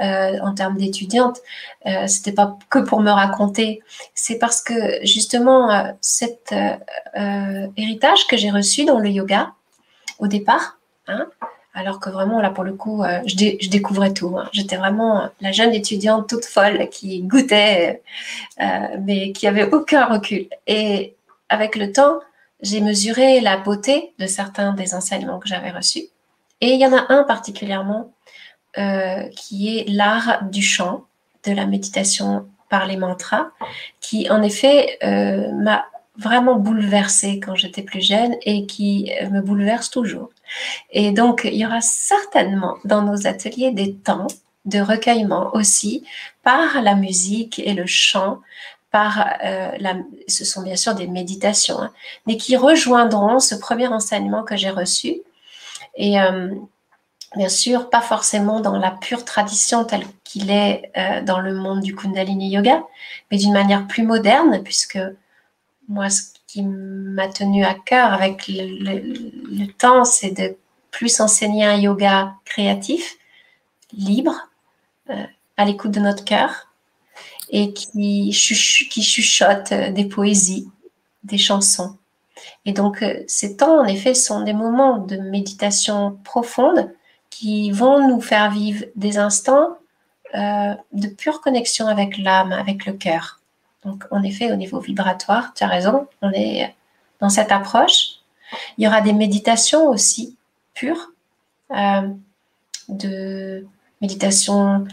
euh, 0.00 0.38
en 0.40 0.54
termes 0.54 0.78
d'étudiante. 0.78 1.38
Euh, 1.86 2.06
C'était 2.06 2.32
pas 2.32 2.56
que 2.70 2.78
pour 2.78 3.00
me 3.00 3.10
raconter, 3.10 3.82
c'est 4.14 4.38
parce 4.38 4.62
que 4.62 4.74
justement 5.04 5.70
euh, 5.70 5.92
cet 6.00 6.52
euh, 6.52 7.66
héritage 7.76 8.26
que 8.26 8.38
j'ai 8.38 8.50
reçu 8.50 8.86
dans 8.86 8.98
le 8.98 9.10
yoga 9.10 9.52
au 10.18 10.28
départ, 10.28 10.78
hein, 11.08 11.26
alors 11.78 12.00
que 12.00 12.10
vraiment 12.10 12.40
là 12.40 12.50
pour 12.50 12.64
le 12.64 12.74
coup, 12.74 13.04
je, 13.26 13.68
découvrais 13.68 14.12
tout. 14.12 14.36
Hein. 14.36 14.48
J'étais 14.52 14.76
vraiment 14.76 15.28
la 15.40 15.52
jeune 15.52 15.72
étudiante 15.72 16.28
toute 16.28 16.44
folle 16.44 16.88
qui 16.90 17.22
goûtait, 17.22 18.02
mais 19.00 19.32
qui 19.32 19.46
avait 19.46 19.70
aucun 19.72 20.06
recul. 20.06 20.48
Et 20.66 21.14
avec 21.48 21.76
le 21.76 21.92
temps, 21.92 22.18
j'ai 22.60 22.80
mesuré 22.80 23.40
la 23.40 23.56
beauté 23.56 24.12
de 24.18 24.26
certains 24.26 24.72
des 24.72 24.94
enseignements 24.94 25.38
que 25.38 25.48
j'avais 25.48 25.70
reçus. 25.70 26.06
Et 26.60 26.72
il 26.72 26.80
y 26.80 26.86
en 26.86 26.96
a 26.96 27.06
un 27.12 27.24
particulièrement 27.24 28.12
euh, 28.76 29.28
qui 29.30 29.78
est 29.78 29.88
l'art 29.88 30.44
du 30.50 30.62
chant, 30.62 31.04
de 31.44 31.52
la 31.52 31.66
méditation 31.66 32.46
par 32.68 32.86
les 32.86 32.96
mantras, 32.96 33.50
qui 34.00 34.28
en 34.30 34.42
effet 34.42 34.98
euh, 35.04 35.52
m'a 35.52 35.86
vraiment 36.16 36.56
bouleversée 36.56 37.38
quand 37.40 37.54
j'étais 37.54 37.82
plus 37.82 38.04
jeune 38.04 38.34
et 38.42 38.66
qui 38.66 39.10
me 39.30 39.40
bouleverse 39.40 39.88
toujours. 39.88 40.30
Et 40.90 41.12
donc, 41.12 41.42
il 41.44 41.56
y 41.56 41.66
aura 41.66 41.80
certainement 41.80 42.76
dans 42.84 43.02
nos 43.02 43.26
ateliers 43.26 43.72
des 43.72 43.94
temps 43.94 44.26
de 44.64 44.80
recueillement 44.80 45.50
aussi 45.54 46.04
par 46.42 46.82
la 46.82 46.94
musique 46.94 47.58
et 47.58 47.74
le 47.74 47.86
chant, 47.86 48.40
par 48.90 49.26
euh, 49.44 49.70
ce 50.26 50.44
sont 50.44 50.62
bien 50.62 50.76
sûr 50.76 50.94
des 50.94 51.06
méditations, 51.06 51.80
hein, 51.80 51.92
mais 52.26 52.36
qui 52.36 52.56
rejoindront 52.56 53.38
ce 53.38 53.54
premier 53.54 53.88
enseignement 53.88 54.42
que 54.44 54.56
j'ai 54.56 54.70
reçu. 54.70 55.22
Et 55.96 56.20
euh, 56.20 56.54
bien 57.36 57.48
sûr, 57.48 57.90
pas 57.90 58.00
forcément 58.00 58.60
dans 58.60 58.76
la 58.76 58.90
pure 58.90 59.24
tradition 59.24 59.84
telle 59.84 60.04
qu'il 60.24 60.50
est 60.50 60.90
euh, 60.96 61.22
dans 61.22 61.40
le 61.40 61.54
monde 61.54 61.80
du 61.80 61.94
Kundalini 61.94 62.50
Yoga, 62.50 62.82
mais 63.30 63.36
d'une 63.36 63.52
manière 63.52 63.86
plus 63.86 64.04
moderne, 64.04 64.62
puisque 64.64 64.98
moi, 65.88 66.08
ce 66.10 66.22
qui 66.48 66.64
m'a 66.64 67.28
tenu 67.28 67.64
à 67.64 67.74
cœur 67.74 68.12
avec 68.12 68.48
le, 68.48 69.66
temps, 69.78 70.04
c'est 70.04 70.32
de 70.32 70.56
plus 70.90 71.20
enseigner 71.20 71.64
un 71.64 71.76
yoga 71.76 72.34
créatif, 72.44 73.16
libre, 73.92 74.34
euh, 75.10 75.24
à 75.56 75.64
l'écoute 75.64 75.92
de 75.92 76.00
notre 76.00 76.24
cœur, 76.24 76.68
et 77.50 77.72
qui, 77.72 78.32
chuchote 78.32 79.72
euh, 79.72 79.92
des 79.92 80.06
poésies, 80.06 80.68
des 81.22 81.38
chansons. 81.38 81.96
Et 82.64 82.72
donc, 82.72 83.04
ces 83.26 83.56
temps, 83.56 83.80
en 83.80 83.84
effet, 83.84 84.14
sont 84.14 84.42
des 84.42 84.52
moments 84.52 84.98
de 84.98 85.16
méditation 85.16 86.18
profonde 86.24 86.90
qui 87.30 87.70
vont 87.70 88.08
nous 88.08 88.20
faire 88.20 88.50
vivre 88.50 88.84
des 88.96 89.18
instants 89.18 89.76
euh, 90.34 90.74
de 90.92 91.08
pure 91.08 91.40
connexion 91.40 91.86
avec 91.86 92.18
l'âme, 92.18 92.52
avec 92.52 92.84
le 92.84 92.92
cœur. 92.92 93.37
Donc, 93.88 94.04
en 94.10 94.22
effet, 94.22 94.52
au 94.52 94.56
niveau 94.56 94.80
vibratoire, 94.80 95.52
tu 95.54 95.64
as 95.64 95.66
raison, 95.66 96.06
on 96.22 96.30
est 96.32 96.74
dans 97.20 97.28
cette 97.28 97.52
approche. 97.52 98.18
Il 98.76 98.84
y 98.84 98.86
aura 98.86 99.00
des 99.00 99.12
méditations 99.12 99.88
aussi 99.88 100.36
pures, 100.74 101.12
euh, 101.72 102.08
de 102.88 103.66
méditation, 104.00 104.86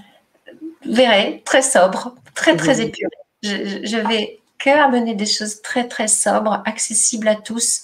vous 0.85 0.93
verrez, 0.93 1.41
très 1.45 1.61
sobre, 1.61 2.15
très, 2.33 2.55
très 2.55 2.81
épurée. 2.81 3.11
Je, 3.43 3.81
je 3.83 3.97
vais 3.97 4.39
que 4.57 4.69
amener 4.69 5.13
des 5.13 5.25
choses 5.25 5.61
très, 5.61 5.87
très 5.87 6.07
sobres, 6.07 6.63
accessibles 6.65 7.27
à 7.27 7.35
tous, 7.35 7.83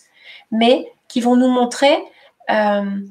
mais 0.52 0.92
qui 1.08 1.22
vont 1.22 1.36
nous 1.36 1.50
montrer 1.50 1.98
euh, 2.50 3.02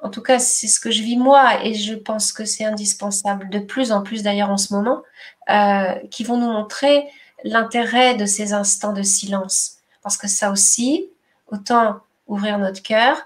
en 0.00 0.10
tout 0.10 0.22
cas, 0.22 0.38
c'est 0.38 0.68
ce 0.68 0.78
que 0.78 0.90
je 0.90 1.02
vis 1.02 1.16
moi 1.16 1.64
et 1.64 1.74
je 1.74 1.94
pense 1.94 2.32
que 2.32 2.44
c'est 2.44 2.64
indispensable, 2.64 3.50
de 3.50 3.58
plus 3.58 3.90
en 3.90 4.02
plus 4.02 4.22
d'ailleurs 4.22 4.50
en 4.50 4.56
ce 4.56 4.72
moment, 4.72 5.02
euh, 5.50 5.94
qui 6.10 6.22
vont 6.22 6.36
nous 6.36 6.52
montrer 6.52 7.04
l'intérêt 7.44 8.14
de 8.14 8.26
ces 8.26 8.52
instants 8.52 8.92
de 8.92 9.02
silence. 9.02 9.78
Parce 10.02 10.16
que 10.16 10.28
ça 10.28 10.50
aussi, 10.50 11.08
autant 11.48 12.00
ouvrir 12.26 12.58
notre 12.58 12.82
cœur, 12.82 13.16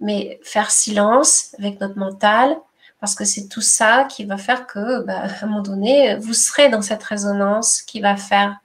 mais 0.00 0.40
faire 0.42 0.70
silence 0.70 1.54
avec 1.58 1.80
notre 1.80 1.98
mental, 1.98 2.56
parce 3.00 3.14
que 3.14 3.24
c'est 3.24 3.48
tout 3.48 3.60
ça 3.60 4.04
qui 4.04 4.24
va 4.24 4.38
faire 4.38 4.66
que, 4.66 5.02
bah, 5.02 5.22
à 5.22 5.44
un 5.44 5.46
moment 5.46 5.62
donné, 5.62 6.16
vous 6.16 6.34
serez 6.34 6.68
dans 6.68 6.82
cette 6.82 7.02
résonance 7.02 7.82
qui 7.82 8.00
va 8.00 8.16
faire, 8.16 8.58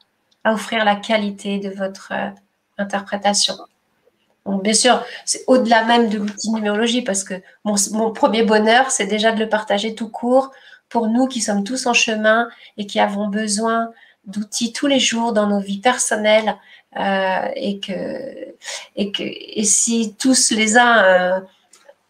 à 0.44 0.54
offrir 0.54 0.86
la 0.86 0.96
qualité 0.96 1.60
de 1.60 1.70
votre 1.70 2.12
euh, 2.14 2.30
interprétation 2.78 3.56
bien 4.46 4.74
sûr, 4.74 5.04
c'est 5.26 5.44
au-delà 5.48 5.84
même 5.84 6.10
de 6.10 6.18
l'outil 6.18 6.52
numérologie 6.52 7.02
parce 7.02 7.24
que 7.24 7.36
mon, 7.64 8.12
premier 8.12 8.44
bonheur, 8.44 8.92
c'est 8.92 9.06
déjà 9.06 9.32
de 9.32 9.40
le 9.40 9.50
partager 9.50 9.96
tout 9.96 10.10
court 10.10 10.52
pour 10.90 11.08
nous 11.08 11.28
qui 11.28 11.42
sommes 11.42 11.64
tous 11.64 11.86
en 11.86 11.94
chemin 11.94 12.50
et 12.78 12.86
qui 12.86 13.00
avons 13.00 13.28
besoin 13.28 13.90
d'outils 14.26 14.74
tous 14.74 14.88
les 14.88 15.00
jours 15.00 15.34
dans 15.34 15.48
nos 15.48 15.60
vies 15.60 15.80
personnelles 15.80 16.56
euh, 16.98 17.48
et 17.56 17.80
que 17.80 18.56
et 18.96 19.12
que 19.12 19.24
et 19.24 19.64
si 19.64 20.16
tous 20.16 20.52
les 20.52 20.78
uns 20.78 21.04
euh, 21.04 21.40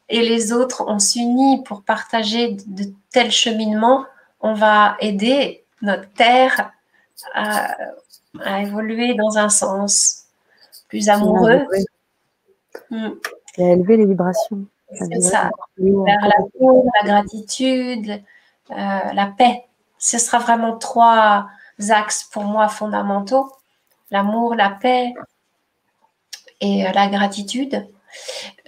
et 0.09 0.21
les 0.21 0.51
autres 0.51 0.83
on 0.87 0.99
s'unit 0.99 1.63
pour 1.63 1.83
partager 1.83 2.57
de, 2.67 2.85
tels 3.11 3.31
cheminements, 3.31 4.05
on 4.41 4.53
va 4.53 4.97
aider 4.99 5.63
notre 5.81 6.09
terre 6.13 6.71
à, 7.33 7.75
à 8.43 8.61
évoluer 8.61 9.13
dans 9.13 9.37
un 9.37 9.49
sens 9.49 10.25
plus 10.89 11.09
amoureux 11.09 11.65
Mm. 12.89 13.09
Et 13.57 13.63
à 13.63 13.73
élever 13.73 13.97
les 13.97 14.05
vibrations. 14.05 14.65
C'est 14.93 15.21
ça. 15.21 15.49
Vers 15.77 16.27
l'amour, 16.27 16.85
la 17.01 17.07
gratitude, 17.07 18.09
euh, 18.11 19.13
la 19.13 19.33
paix. 19.37 19.63
Ce 19.97 20.17
sera 20.17 20.39
vraiment 20.39 20.77
trois 20.77 21.47
axes 21.89 22.23
pour 22.25 22.43
moi 22.43 22.67
fondamentaux. 22.67 23.51
L'amour, 24.11 24.55
la 24.55 24.69
paix 24.69 25.13
et 26.59 26.85
euh, 26.85 26.91
la 26.91 27.07
gratitude. 27.07 27.87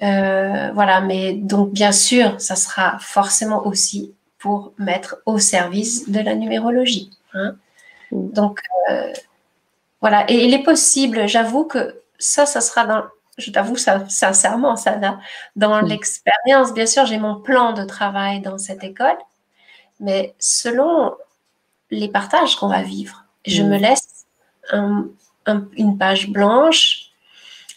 Euh, 0.01 0.71
voilà, 0.73 1.01
mais 1.01 1.33
donc 1.33 1.71
bien 1.71 1.91
sûr, 1.91 2.39
ça 2.39 2.55
sera 2.55 2.97
forcément 2.99 3.65
aussi 3.67 4.13
pour 4.39 4.73
mettre 4.77 5.17
au 5.25 5.37
service 5.37 6.09
de 6.09 6.19
la 6.19 6.33
numérologie. 6.33 7.11
Hein. 7.33 7.55
Mm. 8.11 8.31
Donc 8.31 8.61
voilà, 10.01 10.29
et 10.29 10.45
il 10.45 10.53
est 10.53 10.63
possible, 10.63 11.27
j'avoue 11.27 11.63
que 11.63 12.01
ça, 12.19 12.45
ça 12.45 12.59
sera 12.59 12.85
dans 12.85 13.03
je 13.37 13.51
t'avoue 13.51 13.77
ça, 13.77 14.07
sincèrement, 14.09 14.75
Sana, 14.75 15.19
dans 15.55 15.81
mm. 15.81 15.87
l'expérience, 15.87 16.73
bien 16.73 16.85
sûr, 16.85 17.05
j'ai 17.05 17.17
mon 17.17 17.35
plan 17.35 17.73
de 17.73 17.83
travail 17.83 18.41
dans 18.41 18.57
cette 18.57 18.83
école, 18.83 19.17
mais 19.99 20.35
selon 20.39 21.13
les 21.93 22.07
partages 22.07 22.55
qu'on 22.55 22.67
va 22.67 22.81
vivre, 22.81 23.25
je 23.45 23.61
mm. 23.61 23.69
me 23.69 23.77
laisse 23.77 24.25
une 25.77 25.97
page 25.97 26.29
blanche. 26.29 27.09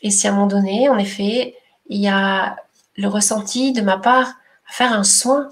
Et 0.03 0.11
si 0.11 0.27
à 0.27 0.31
un 0.31 0.35
moment 0.35 0.47
donné, 0.47 0.89
en 0.89 0.99
effet, 0.99 1.57
il 1.89 2.01
y 2.01 2.09
a 2.09 2.57
le 2.97 3.09
ressenti 3.09 3.73
de 3.73 3.83
ma 3.83 3.99
part 3.99 4.29
à 4.69 4.73
faire 4.73 4.93
un 4.93 5.05
soin 5.05 5.51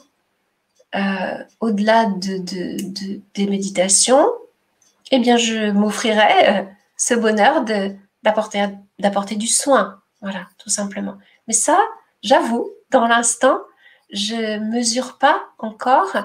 euh, 0.94 1.44
au-delà 1.60 2.06
de, 2.06 2.38
des 3.34 3.46
méditations, 3.46 4.30
eh 5.10 5.18
bien, 5.18 5.36
je 5.36 5.70
m'offrirai 5.70 6.48
euh, 6.48 6.62
ce 6.96 7.14
bonheur 7.14 7.64
d'apporter 7.64 8.68
d'apporter 9.00 9.34
du 9.34 9.48
soin. 9.48 10.00
Voilà, 10.22 10.46
tout 10.58 10.70
simplement. 10.70 11.18
Mais 11.48 11.52
ça, 11.52 11.78
j'avoue, 12.22 12.70
dans 12.90 13.06
l'instant, 13.06 13.58
je 14.10 14.58
mesure 14.58 15.18
pas 15.18 15.42
encore 15.58 16.16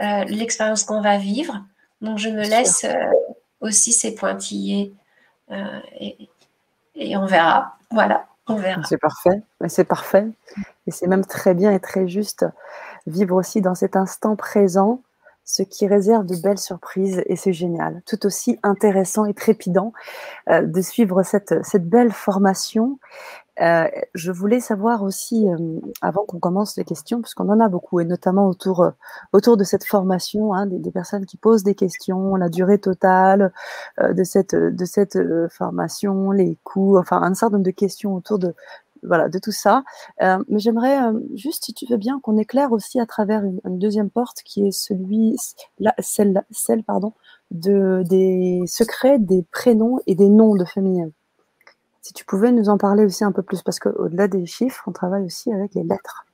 euh, 0.00 0.24
l'expérience 0.24 0.84
qu'on 0.84 1.00
va 1.00 1.16
vivre. 1.18 1.64
Donc, 2.00 2.18
je 2.18 2.28
me 2.28 2.42
laisse 2.42 2.84
euh, 2.84 2.94
aussi 3.60 3.92
ces 3.92 4.14
pointillés 4.14 4.94
euh, 5.50 5.80
et, 5.98 6.28
et, 6.94 7.16
on 7.16 7.26
verra. 7.26 7.76
Voilà, 7.90 8.26
on 8.46 8.56
verra. 8.56 8.82
C'est 8.84 8.98
parfait. 8.98 9.42
C'est 9.68 9.84
parfait. 9.84 10.26
Et 10.86 10.90
c'est 10.90 11.06
même 11.06 11.24
très 11.24 11.54
bien 11.54 11.72
et 11.72 11.80
très 11.80 12.08
juste 12.08 12.44
vivre 13.06 13.36
aussi 13.36 13.60
dans 13.60 13.74
cet 13.74 13.96
instant 13.96 14.36
présent 14.36 15.00
ce 15.46 15.62
qui 15.62 15.86
réserve 15.86 16.26
de 16.26 16.36
belles 16.36 16.58
surprises 16.58 17.22
et 17.26 17.36
c'est 17.36 17.52
génial. 17.52 18.02
Tout 18.04 18.26
aussi 18.26 18.58
intéressant 18.64 19.24
et 19.24 19.32
trépidant 19.32 19.92
euh, 20.50 20.62
de 20.62 20.80
suivre 20.82 21.22
cette, 21.22 21.64
cette 21.64 21.88
belle 21.88 22.10
formation. 22.12 22.98
Euh, 23.60 23.88
je 24.14 24.32
voulais 24.32 24.60
savoir 24.60 25.02
aussi, 25.02 25.48
euh, 25.48 25.56
avant 26.02 26.24
qu'on 26.24 26.38
commence 26.38 26.76
les 26.76 26.84
questions, 26.84 27.22
puisqu'on 27.22 27.48
en 27.48 27.60
a 27.60 27.68
beaucoup, 27.68 28.00
et 28.00 28.04
notamment 28.04 28.48
autour, 28.48 28.82
euh, 28.82 28.90
autour 29.32 29.56
de 29.56 29.64
cette 29.64 29.84
formation, 29.84 30.52
hein, 30.54 30.66
des, 30.66 30.90
personnes 30.90 31.24
qui 31.26 31.36
posent 31.38 31.62
des 31.62 31.74
questions, 31.74 32.36
la 32.36 32.48
durée 32.48 32.78
totale 32.78 33.52
euh, 34.00 34.12
de 34.12 34.24
cette, 34.24 34.54
de 34.54 34.84
cette 34.84 35.18
formation, 35.50 36.30
les 36.32 36.58
coûts, 36.64 36.98
enfin 36.98 37.22
un 37.22 37.34
certain 37.34 37.56
nombre 37.56 37.64
de 37.64 37.70
questions 37.70 38.14
autour 38.14 38.38
de, 38.38 38.54
voilà, 39.02 39.28
de 39.28 39.38
tout 39.38 39.52
ça. 39.52 39.84
Mais 40.20 40.58
j'aimerais 40.58 40.98
juste, 41.34 41.64
si 41.66 41.74
tu 41.74 41.86
veux 41.86 41.96
bien, 41.96 42.20
qu'on 42.20 42.38
éclaire 42.38 42.72
aussi 42.72 43.00
à 43.00 43.06
travers 43.06 43.44
une, 43.44 43.60
deuxième 43.78 44.10
porte 44.10 44.42
qui 44.42 44.66
est 44.66 44.72
celui, 44.72 45.36
la, 45.78 45.94
celle, 45.98 46.44
celle 46.50 46.82
pardon, 46.82 47.12
de, 47.50 48.02
des 48.08 48.62
secrets 48.66 49.18
des 49.18 49.44
prénoms 49.52 49.98
et 50.06 50.14
des 50.14 50.28
noms 50.28 50.56
de 50.56 50.64
famille. 50.64 51.06
Si 52.06 52.12
tu 52.12 52.24
pouvais 52.24 52.52
nous 52.52 52.68
en 52.68 52.78
parler 52.78 53.04
aussi 53.04 53.24
un 53.24 53.32
peu 53.32 53.42
plus, 53.42 53.62
parce 53.62 53.80
qu'au-delà 53.80 54.28
des 54.28 54.46
chiffres, 54.46 54.84
on 54.86 54.92
travaille 54.92 55.24
aussi 55.24 55.52
avec 55.52 55.74
les 55.74 55.82
lettres. 55.82 56.24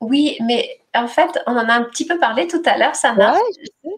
Oui, 0.00 0.36
mais 0.44 0.80
en 0.96 1.06
fait, 1.06 1.30
on 1.46 1.52
en 1.52 1.68
a 1.68 1.74
un 1.74 1.84
petit 1.84 2.04
peu 2.04 2.18
parlé 2.18 2.48
tout 2.48 2.62
à 2.64 2.76
l'heure, 2.76 2.96
ça 2.96 3.12
m'a 3.12 3.38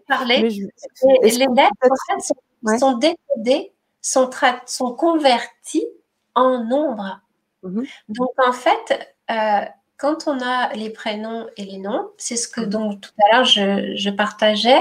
parlé. 0.07 0.37
les 0.37 1.31
lettres, 1.31 1.71
en 1.81 2.13
fait, 2.13 2.77
sont, 2.77 2.97
décodées, 2.99 3.71
sont, 4.03 4.29
sont 4.67 4.93
converties 4.93 5.87
en 6.35 6.63
nombres. 6.63 7.19
Mmh 7.63 7.85
donc 8.09 8.29
en 8.45 8.53
fait, 8.53 9.15
euh, 9.31 9.65
quand 9.97 10.27
on 10.27 10.39
a 10.41 10.71
les 10.75 10.91
prénoms 10.91 11.47
et 11.57 11.65
les 11.65 11.79
noms, 11.79 12.11
c'est 12.19 12.35
ce 12.35 12.47
que 12.47 12.61
mmh 12.61 12.69
donc 12.69 13.01
tout 13.01 13.11
à 13.25 13.33
l'heure 13.33 13.45
je, 13.45 14.09
partageais, 14.11 14.79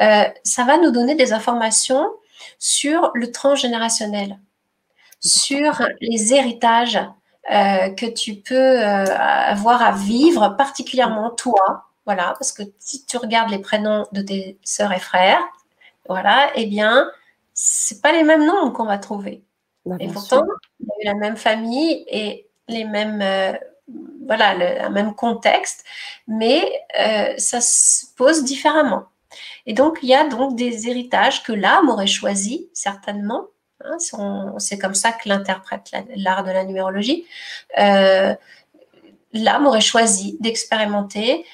euh, 0.00 0.24
ça 0.42 0.64
va 0.64 0.76
nous 0.76 0.90
donner 0.90 1.14
des 1.14 1.32
informations 1.32 2.10
sur 2.58 3.12
le 3.14 3.30
transgénérationnel, 3.30 4.40
sur 5.20 5.82
les 6.00 6.34
héritages 6.34 7.00
euh, 7.50 7.90
que 7.90 8.06
tu 8.06 8.36
peux 8.36 8.78
avoir 8.80 9.82
à 9.82 9.92
vivre, 9.92 10.54
particulièrement 10.56 11.30
toi, 11.30 11.88
voilà, 12.08 12.34
parce 12.38 12.52
que 12.52 12.62
si 12.78 13.04
tu 13.04 13.18
regardes 13.18 13.50
les 13.50 13.58
prénoms 13.58 14.06
de 14.12 14.22
tes 14.22 14.58
sœurs 14.64 14.92
et 14.92 14.98
frères, 14.98 15.42
voilà, 16.08 16.50
eh 16.54 16.64
bien, 16.64 17.06
c'est 17.52 18.00
pas 18.00 18.12
les 18.12 18.22
mêmes 18.22 18.46
noms 18.46 18.70
qu'on 18.70 18.86
va 18.86 18.96
trouver. 18.96 19.42
Bah, 19.84 19.96
et 20.00 20.08
pourtant, 20.08 20.42
il 20.80 20.86
y 20.86 20.90
a 20.90 21.02
eu 21.02 21.04
la 21.04 21.20
même 21.20 21.36
famille 21.36 22.04
et 22.08 22.48
les 22.68 22.84
mêmes, 22.84 23.20
euh, 23.20 23.52
voilà, 24.26 24.54
le, 24.54 24.88
même 24.88 25.14
contexte, 25.14 25.84
mais 26.26 26.64
euh, 26.98 27.34
ça 27.36 27.60
se 27.60 28.06
pose 28.16 28.42
différemment. 28.42 29.04
Et 29.66 29.74
donc, 29.74 29.98
il 30.02 30.08
y 30.08 30.14
a 30.14 30.26
donc 30.26 30.56
des 30.56 30.88
héritages 30.88 31.42
que 31.42 31.52
l'âme 31.52 31.90
aurait 31.90 32.06
choisi, 32.06 32.70
certainement. 32.72 33.48
Hein, 33.84 33.96
c'est 34.58 34.78
comme 34.78 34.94
ça 34.94 35.12
que 35.12 35.28
l'interprète 35.28 35.92
l'art 36.16 36.44
de 36.44 36.50
la 36.50 36.64
numérologie. 36.64 37.26
Euh, 37.78 38.34
l'âme 39.32 39.66
aurait 39.66 39.80
choisi 39.80 40.36
d'expérimenter 40.40 41.44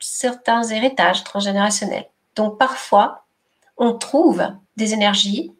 certains 0.00 0.62
héritages 0.62 1.24
transgénérationnels. 1.24 2.06
Donc, 2.36 2.58
parfois, 2.58 3.24
on 3.76 3.94
trouve 3.94 4.46
des 4.76 4.92
énergies 4.92 5.52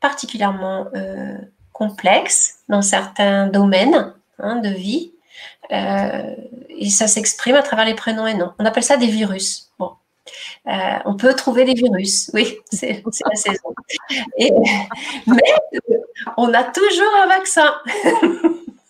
particulièrement 0.00 0.88
euh, 0.94 1.38
complexes 1.72 2.58
dans 2.68 2.82
certains 2.82 3.46
domaines 3.46 4.12
hein, 4.38 4.56
de 4.56 4.68
vie. 4.68 5.12
Euh, 5.72 6.34
et 6.68 6.90
ça 6.90 7.06
s'exprime 7.06 7.56
à 7.56 7.62
travers 7.62 7.84
les 7.84 7.94
prénoms 7.94 8.26
et 8.26 8.34
noms. 8.34 8.52
On 8.58 8.64
appelle 8.64 8.84
ça 8.84 8.96
des 8.96 9.06
virus. 9.06 9.70
Bon. 9.78 9.92
Euh, 10.66 10.98
on 11.04 11.16
peut 11.16 11.34
trouver 11.34 11.64
des 11.64 11.74
virus, 11.74 12.30
oui, 12.34 12.58
c'est 12.72 13.02
la 13.04 13.36
saison. 13.36 13.74
mais 14.38 14.50
on 16.36 16.52
a 16.52 16.64
toujours 16.64 17.14
un 17.22 17.26
vaccin. 17.26 17.74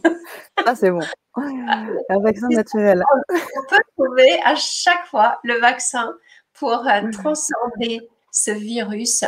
ah, 0.67 0.75
c'est 0.75 0.91
bon. 0.91 1.01
Un 1.37 2.21
vaccin 2.21 2.49
naturel. 2.49 3.03
On 3.31 3.63
peut 3.69 3.83
trouver 3.97 4.41
à 4.45 4.55
chaque 4.57 5.07
fois 5.07 5.39
le 5.45 5.61
vaccin 5.61 6.13
pour 6.55 6.85
transcender 7.13 8.09
ce 8.33 8.51
virus 8.51 9.25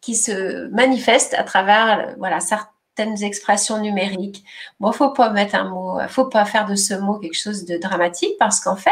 qui 0.00 0.14
se 0.14 0.68
manifeste 0.68 1.32
à 1.34 1.44
travers 1.44 2.14
voilà, 2.18 2.40
certaines 2.40 3.22
expressions 3.22 3.80
numériques. 3.80 4.44
Bon, 4.78 4.92
faut 4.92 5.10
pas 5.10 5.30
mettre 5.30 5.54
un 5.54 5.64
mot, 5.64 5.98
faut 6.08 6.26
pas 6.26 6.44
faire 6.44 6.66
de 6.66 6.74
ce 6.74 6.94
mot 6.94 7.18
quelque 7.18 7.38
chose 7.38 7.64
de 7.64 7.78
dramatique 7.78 8.34
parce 8.38 8.60
qu'en 8.60 8.76
fait, 8.76 8.90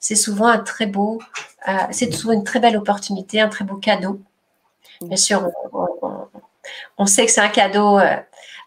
c'est 0.00 0.16
souvent 0.16 0.46
un 0.46 0.58
très 0.58 0.86
beau, 0.86 1.20
euh, 1.68 1.72
c'est 1.92 2.12
souvent 2.12 2.32
une 2.32 2.42
très 2.42 2.58
belle 2.58 2.76
opportunité, 2.76 3.40
un 3.40 3.48
très 3.48 3.66
beau 3.66 3.76
cadeau. 3.76 4.20
Bien 5.02 5.16
sûr, 5.16 5.50
on, 6.96 7.06
sait 7.06 7.26
que 7.26 7.32
c'est 7.32 7.40
un 7.40 7.48
cadeau 7.48 7.98
euh, 7.98 8.16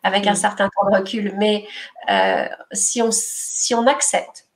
avec 0.04 0.28
un 0.28 0.36
certain 0.36 0.70
temps 0.70 0.90
de 0.90 0.96
recul, 0.96 1.34
mais 1.38 1.68
euh, 2.10 2.48
si, 2.72 3.02
on, 3.02 3.10
si 3.12 3.74
on 3.74 3.88
accepte 3.88 4.48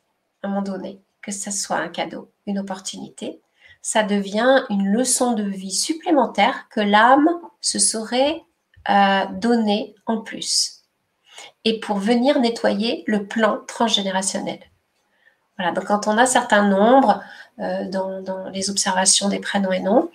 à 0.42 0.48
un 0.48 0.50
moment 0.50 0.62
donné 0.62 1.02
que 1.22 1.32
ce 1.32 1.52
soit 1.52 1.78
un 1.78 1.90
cadeau, 1.90 2.32
une 2.46 2.60
opportunité, 2.60 3.42
ça 3.82 4.04
devient 4.04 4.64
une 4.70 4.88
leçon 4.88 5.34
de 5.34 5.44
vie 5.44 5.72
supplémentaire 5.72 6.68
que 6.70 6.80
l'âme 6.80 7.30
se 7.60 7.80
serait 7.80 8.44
donnée 9.32 9.96
en 10.06 10.22
plus. 10.22 10.84
Et 11.66 11.82
pour 11.82 11.98
venir 11.98 12.40
nettoyer 12.40 13.04
le 13.06 13.28
plan 13.28 13.60
transgénérationnel. 13.68 14.60
Voilà, 15.58 15.72
donc 15.72 15.86
quand 15.86 16.08
on 16.08 16.18
a 16.18 16.26
certains 16.26 16.68
nombres 16.68 17.22
euh, 17.60 17.90
dans, 17.90 18.50
les 18.54 18.70
observations 18.70 19.30
des 19.30 19.40
prénoms 19.40 19.72
et 19.72 19.80
noms, 19.80 20.10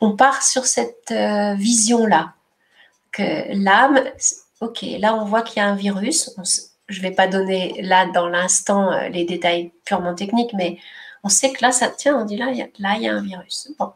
on, 0.00 0.16
part 0.16 0.42
sur 0.42 0.66
cette 0.66 1.12
euh, 1.12 1.54
vision-là, 1.54 2.34
que 3.12 3.22
l'âme, 3.62 4.00
ok, 4.60 4.84
là 4.98 5.14
on 5.14 5.24
voit 5.24 5.42
qu'il 5.42 5.58
y 5.58 5.64
a 5.64 5.68
un 5.68 5.74
virus, 5.74 6.30
je 6.88 6.98
ne 6.98 7.02
vais 7.02 7.12
pas 7.12 7.28
donner 7.28 7.80
là 7.82 8.06
dans 8.06 8.28
l'instant 8.28 9.08
les 9.08 9.24
détails 9.24 9.72
purement 9.84 10.14
techniques, 10.14 10.52
mais 10.54 10.78
on 11.24 11.28
sait 11.28 11.52
que 11.52 11.62
là, 11.62 11.72
ça, 11.72 11.88
tiens, 11.88 12.18
on 12.18 12.24
dit 12.24 12.36
là, 12.36 12.50
il 12.50 12.58
y 12.58 12.62
a, 12.62 12.66
là, 12.78 12.94
il 12.96 13.02
y 13.02 13.08
a 13.08 13.14
un 13.14 13.22
virus. 13.22 13.70
Bon. 13.78 13.92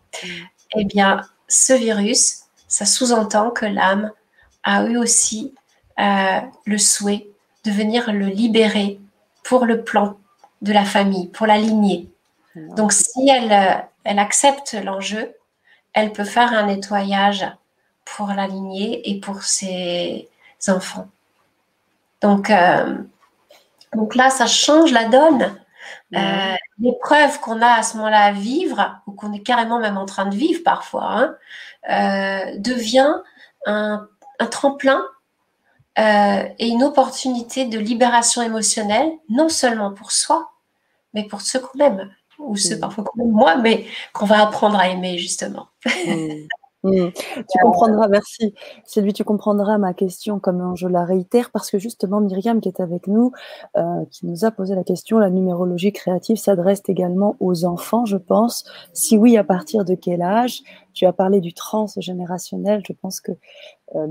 Eh 0.76 0.84
bien, 0.84 1.22
ce 1.48 1.72
virus, 1.72 2.44
ça 2.68 2.84
sous-entend 2.86 3.50
que 3.50 3.66
l'âme 3.66 4.12
a 4.62 4.84
eu 4.84 4.96
aussi 4.96 5.54
euh, 5.98 6.40
le 6.64 6.78
souhait 6.78 7.28
de 7.64 7.70
venir 7.70 8.12
le 8.12 8.26
libérer 8.26 9.00
pour 9.42 9.64
le 9.64 9.82
plan 9.82 10.18
de 10.62 10.72
la 10.72 10.84
famille, 10.84 11.28
pour 11.28 11.46
la 11.46 11.58
lignée. 11.58 12.08
Donc, 12.54 12.92
si 12.92 13.28
elle, 13.28 13.52
euh, 13.52 13.74
elle 14.04 14.18
accepte 14.18 14.74
l'enjeu, 14.82 15.34
elle 15.92 16.12
peut 16.12 16.24
faire 16.24 16.52
un 16.52 16.66
nettoyage 16.66 17.46
pour 18.04 18.28
la 18.28 18.46
lignée 18.46 19.08
et 19.10 19.20
pour 19.20 19.42
ses 19.42 20.28
enfants. 20.68 21.08
Donc, 22.22 22.50
euh, 22.50 22.96
donc 23.94 24.14
là, 24.14 24.30
ça 24.30 24.46
change 24.46 24.92
la 24.92 25.04
donne. 25.04 25.58
Euh, 26.14 26.54
l'épreuve 26.78 27.40
qu'on 27.40 27.60
a 27.62 27.78
à 27.78 27.82
ce 27.82 27.96
moment-là 27.96 28.24
à 28.24 28.32
vivre, 28.32 29.00
ou 29.06 29.12
qu'on 29.12 29.32
est 29.32 29.42
carrément 29.42 29.78
même 29.78 29.96
en 29.96 30.06
train 30.06 30.26
de 30.26 30.36
vivre 30.36 30.62
parfois, 30.64 31.04
hein, 31.04 31.36
euh, 31.90 32.58
devient 32.58 33.14
un, 33.66 34.08
tremplin 34.50 35.02
euh, 35.98 36.48
et 36.58 36.68
une 36.68 36.82
opportunité 36.82 37.64
de 37.66 37.78
libération 37.78 38.42
émotionnelle, 38.42 39.10
non 39.28 39.48
seulement 39.48 39.92
pour 39.92 40.12
soi, 40.12 40.50
mais 41.14 41.24
pour 41.24 41.40
ceux 41.40 41.60
qu'on 41.60 41.78
aime, 41.78 42.10
ou 42.38 42.56
ceux 42.56 42.78
parfois 42.78 43.04
qu'on 43.04 43.22
aime 43.22 43.30
moi, 43.30 43.56
mais 43.56 43.86
qu'on 44.12 44.26
va 44.26 44.42
apprendre 44.42 44.78
à 44.78 44.88
aimer 44.88 45.18
justement. 45.18 45.68
Mmh. 45.86 46.48
Tu 46.90 47.58
comprendras, 47.62 48.08
merci. 48.08 48.54
Sylvie, 48.84 49.12
tu 49.12 49.24
comprendras 49.24 49.78
ma 49.78 49.94
question 49.94 50.38
comme 50.38 50.76
je 50.76 50.88
la 50.88 51.04
réitère 51.04 51.50
parce 51.50 51.70
que 51.70 51.78
justement 51.78 52.20
Myriam 52.20 52.60
qui 52.60 52.68
est 52.68 52.80
avec 52.80 53.06
nous, 53.06 53.32
euh, 53.76 54.04
qui 54.10 54.26
nous 54.26 54.44
a 54.44 54.50
posé 54.50 54.74
la 54.74 54.84
question, 54.84 55.18
la 55.18 55.30
numérologie 55.30 55.92
créative 55.92 56.36
s'adresse 56.36 56.82
également 56.88 57.36
aux 57.40 57.64
enfants, 57.64 58.04
je 58.04 58.16
pense. 58.16 58.64
Si 58.92 59.16
oui, 59.16 59.36
à 59.36 59.44
partir 59.44 59.84
de 59.84 59.94
quel 59.94 60.22
âge? 60.22 60.62
Tu 60.94 61.04
as 61.06 61.12
parlé 61.12 61.40
du 61.40 61.52
transgénérationnel. 61.52 62.82
Je 62.86 62.92
pense 62.92 63.20
que 63.20 63.32
euh, 63.94 64.06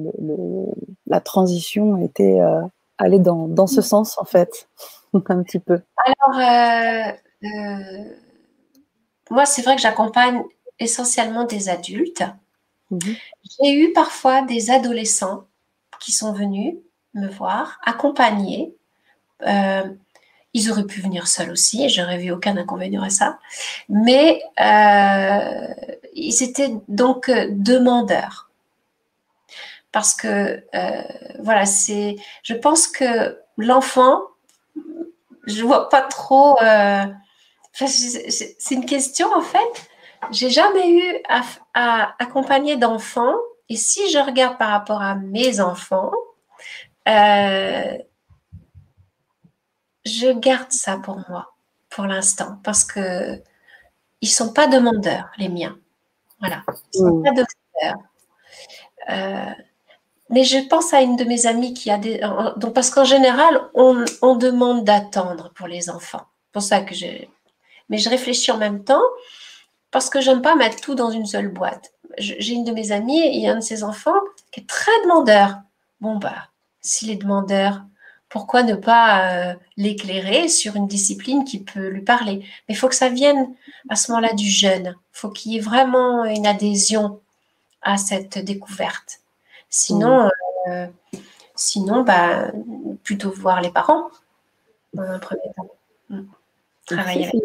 la 1.07 1.19
transition 1.19 1.97
était 1.97 2.39
euh, 2.39 2.61
allée 2.97 3.19
dans, 3.19 3.47
dans, 3.47 3.67
ce 3.67 3.81
sens 3.81 4.17
en 4.19 4.25
fait, 4.25 4.69
un 5.13 5.43
petit 5.43 5.59
peu. 5.59 5.81
Alors, 6.05 7.15
moi, 9.31 9.45
c'est 9.45 9.63
vrai 9.63 9.75
que 9.75 9.81
j'accompagne 9.81 10.43
essentiellement 10.79 11.45
des 11.45 11.69
adultes. 11.69 12.23
Mhm. 12.91 13.15
J'ai 13.43 13.73
eu 13.73 13.93
parfois 13.93 14.41
des 14.41 14.71
adolescents 14.71 15.45
qui 15.99 16.11
sont 16.11 16.33
venus 16.33 16.75
me 17.13 17.27
voir, 17.27 17.79
accompagnés. 17.83 18.73
Euh, 19.47 19.83
ils 20.53 20.71
auraient 20.71 20.85
pu 20.85 21.01
venir 21.01 21.27
seuls 21.27 21.51
aussi, 21.51 21.89
j'aurais 21.89 22.17
vu 22.17 22.31
aucun 22.31 22.55
inconvénient 22.55 23.03
à 23.03 23.09
ça. 23.09 23.39
Mais 23.89 24.41
euh, 24.59 25.73
ils 26.13 26.43
étaient 26.43 26.73
donc 26.87 27.29
euh, 27.29 27.47
demandeurs. 27.51 28.49
Parce 29.91 30.13
que, 30.13 30.61
voilà, 31.39 31.65
c'est. 31.65 32.17
Je 32.43 32.53
pense 32.53 32.87
que 32.87 33.39
l'enfant, 33.55 34.23
je 35.47 35.63
vois 35.63 35.87
pas 35.87 36.01
trop. 36.01 36.57
c'est 37.71 38.71
une 38.71 38.85
question 38.85 39.33
en 39.33 39.41
fait 39.41 39.89
j'ai 40.31 40.49
jamais 40.49 40.89
eu 40.89 41.23
à, 41.73 42.15
accompagner 42.19 42.77
d'enfants. 42.77 43.35
Et 43.69 43.75
si 43.75 44.09
je 44.11 44.19
regarde 44.19 44.57
par 44.57 44.69
rapport 44.69 45.01
à 45.01 45.15
mes 45.15 45.59
enfants, 45.59 46.11
euh, 47.07 47.97
je 50.05 50.31
garde 50.31 50.71
ça 50.71 50.97
pour 50.97 51.19
moi, 51.29 51.53
pour 51.89 52.05
l'instant, 52.05 52.59
parce 52.63 52.83
que 52.83 53.41
ils 54.21 54.29
sont 54.29 54.53
pas 54.53 54.67
demandeurs, 54.67 55.29
les 55.37 55.49
miens. 55.49 55.77
Voilà, 56.39 56.63
ils 56.93 56.99
sont 56.99 57.23
pas 57.23 57.31
demandeurs. 57.31 58.03
Euh, 59.09 59.63
mais 60.29 60.43
je 60.43 60.57
pense 60.67 60.93
à 60.93 61.01
une 61.01 61.15
de 61.15 61.23
mes 61.23 61.45
amies 61.45 61.73
qui 61.73 61.91
a 61.91 61.97
des. 61.97 62.19
Donc, 62.57 62.73
parce 62.73 62.89
qu'en 62.89 63.05
général, 63.05 63.61
on, 63.73 64.03
on 64.21 64.35
demande 64.35 64.83
d'attendre 64.83 65.51
pour 65.53 65.67
les 65.67 65.89
enfants. 65.89 66.25
Pour 66.51 66.61
ça 66.61 66.81
que 66.81 66.95
je. 66.95 67.07
Mais 67.89 67.97
je 67.99 68.09
réfléchis 68.09 68.51
en 68.51 68.57
même 68.57 68.83
temps 68.83 69.03
parce 69.95 70.09
que 70.09 70.19
j'aime 70.19 70.41
pas 70.41 70.55
mettre 70.55 70.81
tout 70.81 70.93
dans 70.93 71.09
une 71.09 71.25
seule 71.25 71.47
boîte. 71.47 71.93
J'ai 72.17 72.51
une 72.51 72.65
de 72.65 72.73
mes 72.73 72.91
amies 72.91 73.21
et 73.41 73.47
un 73.47 73.55
de 73.55 73.61
ses 73.61 73.81
enfants 73.81 74.19
qui 74.51 74.59
est 74.59 74.67
très 74.67 74.91
demandeur. 75.03 75.59
Bon, 76.01 76.17
bah, 76.17 76.49
s'il 76.81 77.09
est 77.11 77.15
demandeur, 77.15 77.81
pourquoi 78.27 78.63
ne 78.63 78.75
pas 78.75 79.51
euh, 79.51 79.55
l'éclairer 79.77 80.49
sur 80.49 80.75
une 80.75 80.89
discipline 80.89 81.45
qui 81.45 81.63
peut 81.63 81.87
lui 81.87 82.01
parler? 82.01 82.39
Mais 82.67 82.75
il 82.75 82.75
faut 82.75 82.89
que 82.89 82.95
ça 82.95 83.07
vienne 83.07 83.55
à 83.87 83.95
ce 83.95 84.11
moment-là 84.11 84.33
du 84.33 84.49
jeune. 84.49 84.97
Il 84.97 85.17
faut 85.17 85.29
qu'il 85.29 85.53
y 85.53 85.57
ait 85.59 85.61
vraiment 85.61 86.25
une 86.25 86.45
adhésion 86.45 87.21
à 87.81 87.95
cette 87.95 88.37
découverte. 88.37 89.21
Sinon, 89.69 90.25
mmh. 90.25 90.71
euh, 90.71 90.87
sinon 91.55 92.03
bah, 92.03 92.51
plutôt 93.05 93.31
voir 93.31 93.61
les 93.61 93.71
parents 93.71 94.09
dans 94.93 95.03
un 95.03 95.19
premier 95.19 95.53
temps. 95.55 95.69
Mmh. 96.09 96.23
Travailler 96.85 97.27
avec 97.27 97.41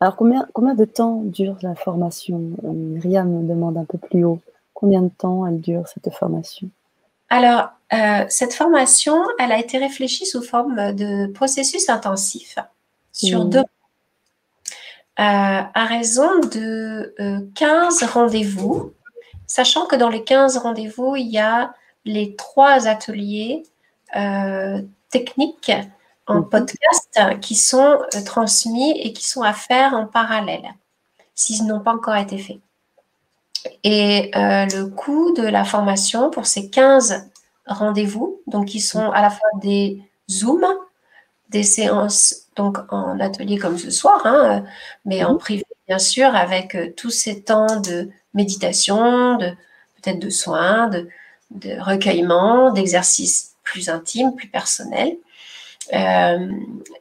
alors, 0.00 0.16
combien, 0.16 0.46
combien 0.54 0.74
de 0.74 0.86
temps 0.86 1.20
dure 1.24 1.56
la 1.62 1.74
formation 1.74 2.40
euh, 2.64 2.72
Myriam 2.72 3.28
me 3.28 3.46
demande 3.46 3.76
un 3.76 3.84
peu 3.84 3.98
plus 3.98 4.24
haut. 4.24 4.40
Combien 4.72 5.02
de 5.02 5.10
temps 5.10 5.46
elle 5.46 5.60
dure, 5.60 5.86
cette 5.88 6.10
formation? 6.12 6.68
Alors, 7.28 7.68
euh, 7.92 8.24
cette 8.28 8.54
formation, 8.54 9.22
elle 9.38 9.52
a 9.52 9.58
été 9.58 9.76
réfléchie 9.76 10.24
sous 10.24 10.42
forme 10.42 10.92
de 10.94 11.26
processus 11.32 11.88
intensif 11.90 12.58
sur 13.12 13.44
deux 13.44 13.60
euh, 13.60 13.62
à 15.18 15.84
raison 15.84 16.38
de 16.38 17.14
15 17.54 18.04
rendez-vous, 18.04 18.94
sachant 19.46 19.84
que 19.84 19.96
dans 19.96 20.08
les 20.08 20.24
15 20.24 20.56
rendez-vous, 20.56 21.14
il 21.16 21.26
y 21.26 21.38
a 21.38 21.74
les 22.06 22.36
trois 22.36 22.88
ateliers 22.88 23.64
euh, 24.16 24.80
techniques 25.10 25.72
en 26.30 26.40
mhm. 26.40 26.48
podcast 26.48 27.20
qui 27.40 27.54
sont 27.54 27.98
euh, 28.14 28.24
transmis 28.24 28.92
et 29.00 29.12
qui 29.12 29.26
sont 29.26 29.42
à 29.42 29.52
faire 29.52 29.94
en 29.94 30.06
parallèle, 30.06 30.74
s'ils 31.34 31.66
n'ont 31.66 31.80
pas 31.80 31.92
encore 31.92 32.16
été 32.16 32.38
faits. 32.38 32.58
Et 33.84 34.30
euh, 34.36 34.66
le 34.66 34.86
coût 34.86 35.34
de 35.34 35.42
la 35.42 35.64
formation 35.64 36.30
pour 36.30 36.46
ces 36.46 36.70
15 36.70 37.28
rendez-vous, 37.66 38.40
donc 38.46 38.66
qui 38.66 38.80
sont 38.80 39.10
à 39.10 39.20
la 39.20 39.30
fois 39.30 39.48
des 39.60 40.02
Zooms, 40.30 40.66
des 41.50 41.62
séances 41.62 42.46
donc 42.56 42.78
en 42.90 43.18
atelier 43.20 43.58
comme 43.58 43.78
ce 43.78 43.90
soir, 43.90 44.22
hein, 44.24 44.64
mais 45.04 45.24
en 45.24 45.32
mhm. 45.32 45.38
privé 45.38 45.64
bien 45.86 45.98
sûr, 45.98 46.34
avec 46.34 46.76
tous 46.96 47.10
ces 47.10 47.42
temps 47.42 47.80
de 47.80 48.08
méditation, 48.32 49.36
de 49.36 49.48
peut-être 49.96 50.20
de 50.20 50.30
soins, 50.30 50.86
de, 50.88 51.08
de 51.50 51.80
recueillement, 51.80 52.72
d'exercices 52.72 53.56
plus 53.64 53.88
intimes, 53.88 54.34
plus 54.36 54.48
personnels. 54.48 55.16
Euh, 55.92 56.48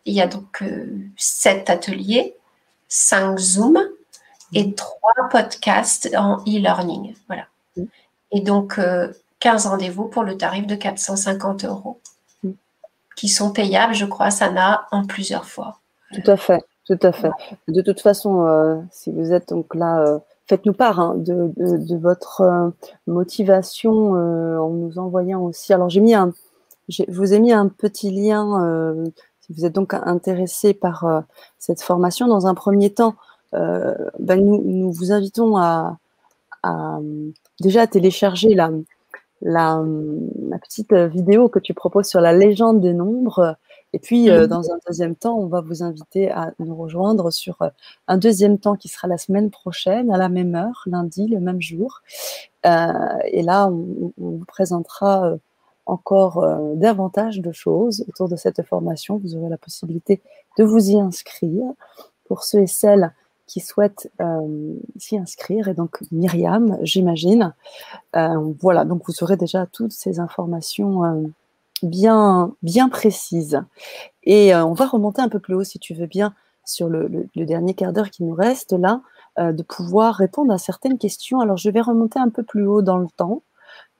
il 0.06 0.14
y 0.14 0.22
a 0.22 0.28
donc 0.28 0.62
euh, 0.62 0.88
sept 1.18 1.70
ateliers, 1.70 2.36
cinq 2.88 3.38
Zooms 3.38 3.88
et 4.54 4.74
trois 4.74 5.14
podcasts 5.30 6.10
en 6.16 6.38
e-learning. 6.48 7.16
Voilà. 7.28 7.44
Mhm. 7.78 7.88
Et 8.32 8.42
donc, 8.42 8.80
15 9.40 9.66
euh, 9.66 9.70
rendez-vous 9.70 10.06
pour 10.06 10.24
le 10.24 10.38
tarif 10.38 10.66
de 10.66 10.76
450 10.76 11.66
euros, 11.66 12.00
mhm. 12.44 12.56
qui 13.16 13.28
sont 13.28 13.52
payables, 13.52 13.94
je 13.94 14.06
crois, 14.06 14.32
Sana, 14.32 14.88
en 14.92 15.06
plusieurs 15.06 15.46
fois. 15.46 15.80
Tout 16.14 16.32
à 16.32 16.38
fait, 16.38 16.64
tout 16.86 17.00
à 17.04 17.12
fait. 17.12 17.32
De 17.68 17.82
toute 17.82 18.02
façon, 18.02 18.88
si 18.92 19.12
vous 19.12 19.32
êtes 19.32 19.50
donc 19.50 19.76
là 19.76 20.20
faites-nous 20.48 20.74
part 20.74 21.00
hein, 21.00 21.14
de, 21.18 21.96
votre 21.98 22.74
motivation 23.06 24.14
en 24.14 24.70
nous 24.70 24.98
envoyant 24.98 25.42
aussi. 25.42 25.72
Alors 25.72 25.92
j'ai 25.92 26.00
mis 26.00 26.16
un, 26.16 26.34
je 26.90 27.04
vous 27.08 27.34
ai 27.34 27.40
mis 27.40 27.54
un 27.54 27.68
petit 27.68 28.12
lien 28.12 28.64
euh, 28.64 29.06
si 29.42 29.54
vous 29.54 29.66
êtes 29.66 29.74
donc 29.74 29.94
intéressé 29.94 30.74
par 30.74 31.06
euh, 31.06 31.22
cette 31.60 31.82
formation. 31.82 32.28
Dans 32.28 32.48
un 32.48 32.56
premier 32.56 32.90
temps, 32.90 33.16
euh, 33.54 33.96
ben, 34.20 34.44
nous, 34.44 34.92
vous 34.92 35.12
invitons 35.12 35.58
à, 35.58 35.98
déjà 37.62 37.88
télécharger 37.88 38.54
la, 38.54 38.70
la, 39.42 39.82
petite 40.62 40.94
vidéo 40.94 41.48
que 41.48 41.60
tu 41.60 41.74
proposes 41.74 42.08
sur 42.08 42.20
la 42.20 42.34
légende 42.34 42.82
des 42.82 42.94
nombres. 42.94 43.56
Et 43.94 44.00
puis, 44.00 44.30
mhm. 44.30 44.48
dans 44.48 44.70
un 44.70 44.78
deuxième 44.88 45.16
temps, 45.16 45.38
on 45.38 45.48
va 45.48 45.62
vous 45.62 45.84
inviter 45.84 46.30
à 46.30 46.52
nous 46.60 46.76
rejoindre 46.76 47.32
sur 47.32 47.58
un 48.10 48.18
deuxième 48.18 48.60
temps 48.60 48.76
qui 48.76 48.90
sera 48.90 49.08
la 49.08 49.18
semaine 49.18 49.52
prochaine, 49.52 50.12
à 50.12 50.18
la 50.18 50.28
même 50.28 50.54
heure, 50.54 50.84
lundi, 50.86 51.28
le 51.28 51.40
même 51.40 51.62
jour. 51.62 52.02
et 52.66 53.42
là, 53.42 53.68
on, 53.68 54.12
on 54.22 54.30
vous 54.32 54.46
présentera 54.46 55.38
encore 55.90 56.44
euh, 56.44 56.76
davantage 56.76 57.40
de 57.40 57.52
choses 57.52 58.06
autour 58.08 58.30
de 58.30 58.36
cette 58.36 58.64
formation. 58.64 59.18
Vous 59.18 59.36
aurez 59.36 59.50
la 59.50 59.58
possibilité 59.58 60.22
de 60.58 60.64
vous 60.64 60.92
y 60.92 61.00
inscrire 61.00 61.66
pour 62.26 62.44
ceux 62.44 62.62
et 62.62 62.68
celles 62.68 63.14
qui 63.48 63.60
souhaitent 63.60 64.12
euh, 64.22 64.76
s'y 64.98 65.18
inscrire. 65.18 65.68
Et 65.68 65.74
donc 65.74 66.00
Myriam, 66.12 66.78
j'imagine. 66.82 67.54
Euh, 68.16 68.54
voilà, 68.62 68.86
donc 68.86 69.02
vous 69.08 69.24
aurez 69.24 69.38
déjà 69.38 69.66
toutes 69.66 69.92
ces 69.92 70.20
informations 70.20 71.32
bien, 71.82 72.54
bien 72.62 72.90
précises. 72.90 73.62
Et 74.24 74.56
on 74.56 74.74
va 74.74 74.86
remonter 74.86 75.22
un 75.22 75.30
peu 75.30 75.40
plus 75.40 75.56
haut, 75.56 75.64
si 75.64 75.80
tu 75.80 75.96
veux 75.96 76.06
bien, 76.06 76.36
sur 76.64 76.90
le, 76.90 77.28
le 77.36 77.46
dernier 77.46 77.74
quart 77.74 77.94
d'heure 77.94 78.12
qui 78.12 78.24
nous 78.24 78.36
reste 78.36 78.74
là, 78.74 79.02
de 79.40 79.64
pouvoir 79.64 80.14
répondre 80.14 80.54
à 80.54 80.60
certaines 80.60 81.00
questions. 81.00 81.40
Alors 81.40 81.58
je 81.58 81.72
vais 81.72 81.82
remonter 81.82 82.20
un 82.20 82.30
peu 82.30 82.44
plus 82.44 82.68
haut 82.68 82.84
dans 82.84 82.98
le 82.98 83.08
temps. 83.18 83.42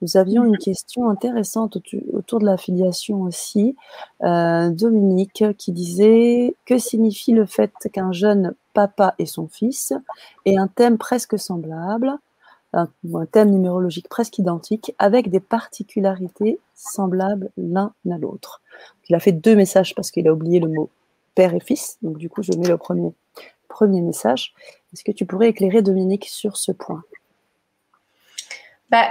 Nous 0.02 0.16
avions 0.16 0.44
une 0.44 0.56
question 0.56 1.10
intéressante 1.10 1.76
autour 2.12 2.40
de 2.40 2.46
la 2.46 2.56
filiation 2.56 3.22
aussi. 3.22 3.76
Euh, 4.22 4.70
Dominique 4.70 5.44
qui 5.58 5.72
disait 5.72 6.54
Que 6.64 6.78
signifie 6.78 7.32
le 7.32 7.44
fait 7.44 7.72
qu'un 7.92 8.12
jeune 8.12 8.54
papa 8.72 9.14
et 9.18 9.26
son 9.26 9.46
fils 9.46 9.92
aient 10.46 10.56
un 10.56 10.68
thème 10.68 10.96
presque 10.96 11.38
semblable, 11.38 12.12
un, 12.72 12.88
thème 13.30 13.50
numérologique 13.50 14.08
presque 14.08 14.38
identique, 14.38 14.94
avec 14.98 15.28
des 15.28 15.40
particularités 15.40 16.58
semblables 16.74 17.50
l'un 17.58 17.92
à 18.10 18.16
l'autre 18.16 18.62
Il 19.08 19.14
a 19.14 19.20
fait 19.20 19.32
deux 19.32 19.56
messages 19.56 19.94
parce 19.94 20.10
qu'il 20.10 20.26
a 20.28 20.32
oublié 20.32 20.60
le 20.60 20.68
mot 20.68 20.88
père 21.34 21.54
et 21.54 21.60
fils. 21.60 21.98
Donc, 22.02 22.16
du 22.16 22.30
coup, 22.30 22.42
je 22.42 22.52
mets 22.52 22.68
le 22.68 22.78
premier, 22.78 23.12
premier 23.68 24.00
message. 24.00 24.54
Est-ce 24.92 25.04
que 25.04 25.12
tu 25.12 25.26
pourrais 25.26 25.48
éclairer 25.48 25.82
Dominique 25.82 26.26
sur 26.26 26.56
ce 26.56 26.72
point? 26.72 27.02
Bah, 28.90 29.10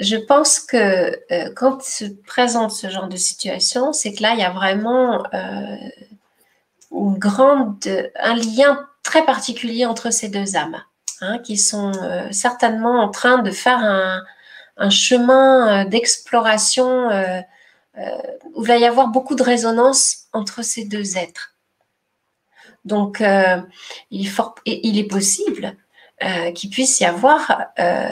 je 0.00 0.16
pense 0.16 0.58
que 0.58 0.76
euh, 1.30 1.52
quand 1.54 1.82
se 1.82 2.06
présente 2.06 2.72
ce 2.72 2.88
genre 2.88 3.06
de 3.06 3.16
situation, 3.16 3.92
c'est 3.92 4.14
que 4.14 4.22
là, 4.22 4.32
il 4.32 4.40
y 4.40 4.42
a 4.42 4.50
vraiment 4.50 5.22
euh, 5.34 5.76
une 6.90 7.18
grande, 7.18 7.78
un 8.18 8.34
lien 8.34 8.88
très 9.02 9.24
particulier 9.24 9.84
entre 9.84 10.10
ces 10.10 10.28
deux 10.30 10.56
âmes, 10.56 10.82
hein, 11.20 11.38
qui 11.38 11.58
sont 11.58 11.92
euh, 12.02 12.26
certainement 12.32 13.02
en 13.02 13.10
train 13.10 13.38
de 13.38 13.50
faire 13.50 13.78
un, 13.78 14.22
chemin 14.88 15.84
d'exploration 15.84 17.10
où 18.54 18.62
il 18.62 18.66
va 18.66 18.78
y 18.78 18.86
avoir 18.86 19.08
beaucoup 19.08 19.34
de 19.34 19.42
résonance 19.42 20.20
entre 20.32 20.62
ces 20.62 20.86
deux 20.86 21.18
êtres. 21.18 21.54
Donc, 22.86 23.22
il 24.10 24.98
est 24.98 25.04
possible 25.04 25.76
euh, 26.22 26.52
qu'il 26.52 26.68
puisse 26.68 27.00
y 27.00 27.06
avoir 27.06 27.68
euh, 27.78 28.10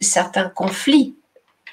certains 0.00 0.48
conflits. 0.48 1.16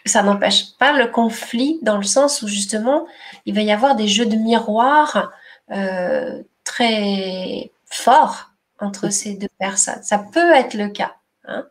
Ça 0.04 0.24
n'empêche 0.24 0.76
pas 0.80 0.94
le 0.94 1.06
conflit 1.06 1.78
dans 1.84 1.98
le 1.98 2.04
sens 2.04 2.42
où 2.42 2.48
justement 2.48 3.06
il 3.46 3.54
va 3.54 3.62
y 3.62 3.72
avoir 3.72 3.96
des 3.96 4.08
jeux 4.08 4.26
de 4.26 4.36
miroir 4.36 5.32
euh, 5.72 6.42
très 6.64 7.72
forts 7.86 8.52
entre 8.80 9.10
ces 9.10 9.36
deux 9.36 9.50
personnes. 9.60 10.02
Ça 10.02 10.18
peut 10.18 10.54
être 10.54 10.74
le 10.74 10.90
cas. 10.90 11.14
Hein. 11.48 11.68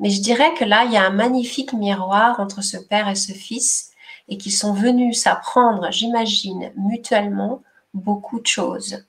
Mais 0.00 0.10
je 0.10 0.20
dirais 0.20 0.52
que 0.54 0.64
là, 0.64 0.84
il 0.84 0.92
y 0.92 0.96
a 0.96 1.04
un 1.04 1.10
magnifique 1.10 1.72
miroir 1.72 2.40
entre 2.40 2.62
ce 2.62 2.76
père 2.76 3.08
et 3.08 3.14
ce 3.14 3.32
fils 3.32 3.92
et 4.28 4.38
qui 4.38 4.50
sont 4.50 4.72
venus 4.72 5.20
s'apprendre, 5.20 5.92
j'imagine, 5.92 6.72
mutuellement 6.76 7.62
beaucoup 7.94 8.40
de 8.40 8.46
choses. 8.46 9.04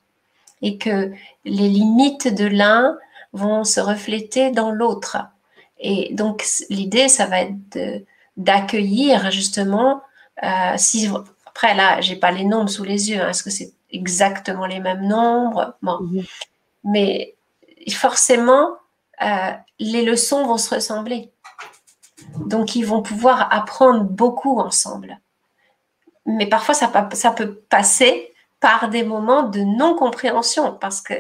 Et 0.62 0.78
que 0.78 1.12
les 1.44 1.70
limites 1.70 2.34
de 2.34 2.46
l'un 2.46 2.98
vont 3.38 3.64
se 3.64 3.80
refléter 3.80 4.52
dans 4.52 4.72
l'autre. 4.72 5.18
Et 5.80 6.14
donc, 6.14 6.46
l'idée, 6.70 7.08
ça 7.08 7.26
va 7.28 7.42
être 7.42 8.06
d'accueillir 8.36 9.32
justement, 9.32 10.02
euh, 10.44 10.74
si, 10.78 11.10
après 11.46 11.74
là, 11.76 12.02
j'ai 12.02 12.16
pas 12.16 12.32
les 12.32 12.44
nombres 12.44 12.70
sous 12.70 12.84
les 12.84 13.10
yeux, 13.10 13.22
hein, 13.22 13.30
est-ce 13.30 13.44
que 13.44 13.50
c'est 13.50 13.74
exactement 13.92 14.66
les 14.66 14.80
mêmes 14.80 15.08
nombres? 15.08 15.76
Bon. 15.82 16.00
Mhm. 16.02 16.24
Mais 16.84 17.36
forcément, 17.92 18.70
euh, 19.22 19.52
les 19.80 20.04
leçons 20.04 20.46
vont 20.46 20.58
se 20.58 20.74
ressembler. 20.76 21.32
Donc, 22.46 22.76
ils 22.76 22.86
vont 22.86 23.02
pouvoir 23.02 23.52
apprendre 23.52 24.04
beaucoup 24.04 24.60
ensemble. 24.60 25.20
Mais 26.26 26.48
parfois, 26.48 26.76
ça, 26.76 26.92
ça 27.14 27.32
peut 27.32 27.56
passer 27.70 28.34
par 28.60 28.90
des 28.90 29.04
moments 29.04 29.44
de 29.44 29.62
non-compréhension 29.62 30.74
parce 30.74 31.02
que 31.02 31.14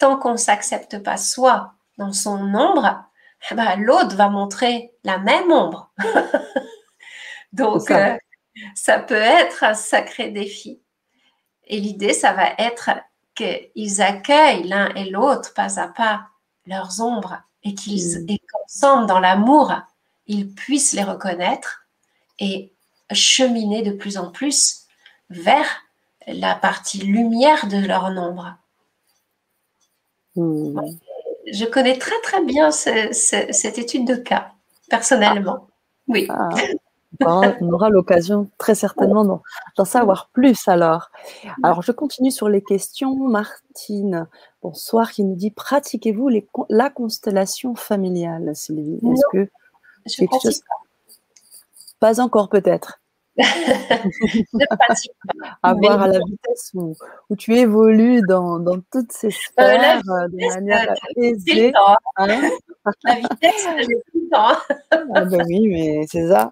tant 0.00 0.18
qu'on 0.18 0.32
ne 0.32 0.36
s'accepte 0.36 0.98
pas 0.98 1.16
soi 1.16 1.74
dans 1.98 2.12
son 2.12 2.52
ombre, 2.54 3.04
eh 3.50 3.54
ben, 3.54 3.76
l'autre 3.76 4.16
va 4.16 4.28
montrer 4.28 4.92
la 5.04 5.18
même 5.18 5.52
ombre. 5.52 5.92
Donc, 7.52 7.90
euh, 7.90 8.16
ça. 8.74 8.98
peut 8.98 9.14
être 9.14 9.62
un 9.62 9.74
sacré 9.74 10.30
défi. 10.30 10.80
Et 11.66 11.78
l'idée, 11.78 12.12
ça 12.12 12.32
va 12.32 12.48
être 12.58 12.90
qu'ils 13.34 14.02
accueillent 14.02 14.66
l'un 14.66 14.92
et 14.94 15.08
l'autre 15.08 15.54
pas 15.54 15.78
à 15.78 15.88
pas 15.88 16.26
leurs 16.66 17.00
ombres 17.00 17.40
et 17.62 17.74
qu'ils, 17.74 18.22
mm. 18.22 18.36
qu'ensemble, 18.50 19.06
dans 19.06 19.20
l'amour, 19.20 19.74
ils 20.26 20.52
puissent 20.52 20.94
les 20.94 21.04
reconnaître 21.04 21.86
et 22.38 22.72
cheminer 23.12 23.82
de 23.82 23.92
plus 23.92 24.16
en 24.16 24.30
plus 24.30 24.86
vers 25.28 25.82
la 26.26 26.54
partie 26.54 26.98
lumière 26.98 27.66
de 27.66 27.78
leur 27.78 28.04
ombre. 28.04 28.56
Je 30.36 31.64
connais 31.64 31.98
très 31.98 32.20
très 32.22 32.44
bien 32.44 32.70
cette 32.70 33.78
étude 33.78 34.06
de 34.06 34.14
cas, 34.14 34.52
personnellement. 34.88 35.66
Oui. 36.08 36.26
Ah, 36.30 36.48
on 37.60 37.72
aura 37.72 37.90
l'occasion 37.90 38.48
très 38.58 38.74
certainement 38.74 39.42
d'en 39.76 39.84
savoir 39.84 40.30
plus 40.32 40.68
alors. 40.68 41.10
Alors 41.62 41.82
je 41.82 41.92
continue 41.92 42.30
sur 42.30 42.48
les 42.48 42.62
questions. 42.62 43.14
Martine, 43.14 44.28
bonsoir, 44.62 45.10
qui 45.10 45.24
nous 45.24 45.34
dit 45.34 45.50
pratiquez-vous 45.50 46.30
la 46.68 46.90
constellation 46.90 47.74
familiale, 47.74 48.54
Sylvie? 48.54 49.00
Est-ce 49.12 49.22
que 49.32 49.50
je 50.06 50.24
pas. 52.00 52.08
pas 52.14 52.20
encore 52.20 52.48
peut-être 52.48 53.00
ne 53.36 54.76
pratique 54.76 55.12
pas. 55.26 55.58
À 55.62 55.74
voir 55.74 56.02
à 56.02 56.08
la 56.08 56.18
vitesse 56.18 56.72
où, 56.74 56.94
tu 57.36 57.56
évolues 57.56 58.22
dans, 58.28 58.58
dans 58.58 58.80
toutes 58.92 59.12
ces 59.12 59.30
sphères 59.30 60.00
euh, 60.08 60.28
de 60.28 60.54
manière 60.54 60.94
aisée. 61.16 61.72
Hein. 62.16 62.26
la 63.04 63.14
vitesse, 63.14 63.68
j'ai 63.78 63.86
tout 63.86 64.14
le 64.14 64.30
temps. 64.30 64.56
ah 65.14 65.24
ben 65.24 65.44
oui, 65.48 65.68
mais 65.68 66.06
c'est 66.08 66.28
ça. 66.28 66.50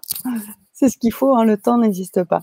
C'est 0.73 0.89
ce 0.89 0.97
qu'il 0.97 1.13
faut, 1.13 1.35
hein, 1.35 1.43
le 1.43 1.57
temps 1.57 1.77
n'existe 1.77 2.23
pas. 2.23 2.41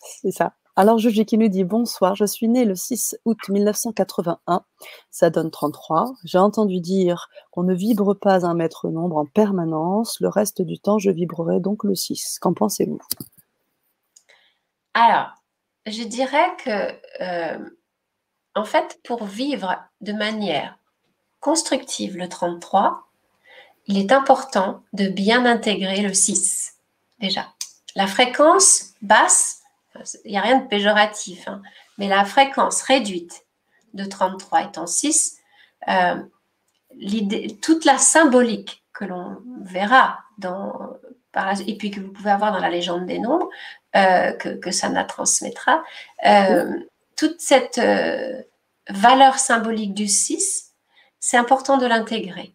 C'est 0.00 0.32
ça. 0.32 0.52
Alors, 0.78 0.98
Juji 0.98 1.24
qui 1.24 1.38
nous 1.38 1.48
dit 1.48 1.64
bonsoir, 1.64 2.14
je 2.14 2.26
suis 2.26 2.48
né 2.48 2.66
le 2.66 2.74
6 2.74 3.16
août 3.24 3.38
1981, 3.48 4.62
ça 5.10 5.30
donne 5.30 5.50
33. 5.50 6.12
J'ai 6.24 6.36
entendu 6.36 6.80
dire 6.80 7.28
qu'on 7.50 7.62
ne 7.62 7.74
vibre 7.74 8.14
pas 8.14 8.44
un 8.44 8.52
maître 8.52 8.90
nombre 8.90 9.16
en 9.16 9.24
permanence, 9.24 10.18
le 10.20 10.28
reste 10.28 10.60
du 10.60 10.78
temps, 10.78 10.98
je 10.98 11.10
vibrerai 11.10 11.60
donc 11.60 11.82
le 11.82 11.94
6. 11.94 12.38
Qu'en 12.40 12.52
pensez-vous? 12.52 12.98
Alors, 14.98 15.34
je 15.84 16.02
dirais 16.02 16.56
que, 16.64 16.98
euh, 17.20 17.58
en 18.54 18.64
fait, 18.64 18.98
pour 19.04 19.26
vivre 19.26 19.76
de 20.00 20.14
manière 20.14 20.78
constructive 21.40 22.16
le 22.16 22.30
33, 22.30 23.06
il 23.88 23.98
est 23.98 24.10
important 24.10 24.82
de 24.94 25.08
bien 25.08 25.44
intégrer 25.44 26.00
le 26.00 26.14
6, 26.14 26.76
déjà. 27.20 27.52
La 27.94 28.06
fréquence 28.06 28.94
basse 29.02 29.60
il 30.24 30.30
n'y 30.30 30.38
a 30.38 30.42
rien 30.42 30.60
de 30.60 30.66
péjoratif, 30.66 31.46
hein. 31.46 31.60
mais 31.98 32.08
la 32.08 32.24
fréquence 32.24 32.80
réduite 32.80 33.44
de 33.92 34.04
33 34.04 34.62
étant 34.62 34.86
6, 34.86 35.38
euh, 35.88 36.22
toute 37.60 37.84
la 37.84 37.98
symbolique 37.98 38.82
que 38.94 39.04
l'on 39.04 39.42
verra 39.60 40.20
dans, 40.38 40.96
et 41.66 41.76
puis 41.76 41.90
que 41.90 42.00
vous 42.00 42.12
pouvez 42.12 42.30
avoir 42.30 42.52
dans 42.52 42.58
la 42.58 42.70
légende 42.70 43.06
des 43.06 43.18
nombres, 43.18 43.48
euh, 43.94 44.32
que, 44.32 44.50
que 44.50 44.70
Sana 44.70 45.04
transmettra, 45.04 45.82
euh, 46.26 46.78
toute 47.16 47.40
cette 47.40 47.80
valeur 48.88 49.38
symbolique 49.38 49.94
du 49.94 50.06
6, 50.06 50.72
c'est 51.18 51.36
important 51.36 51.78
de 51.78 51.86
l'intégrer 51.86 52.54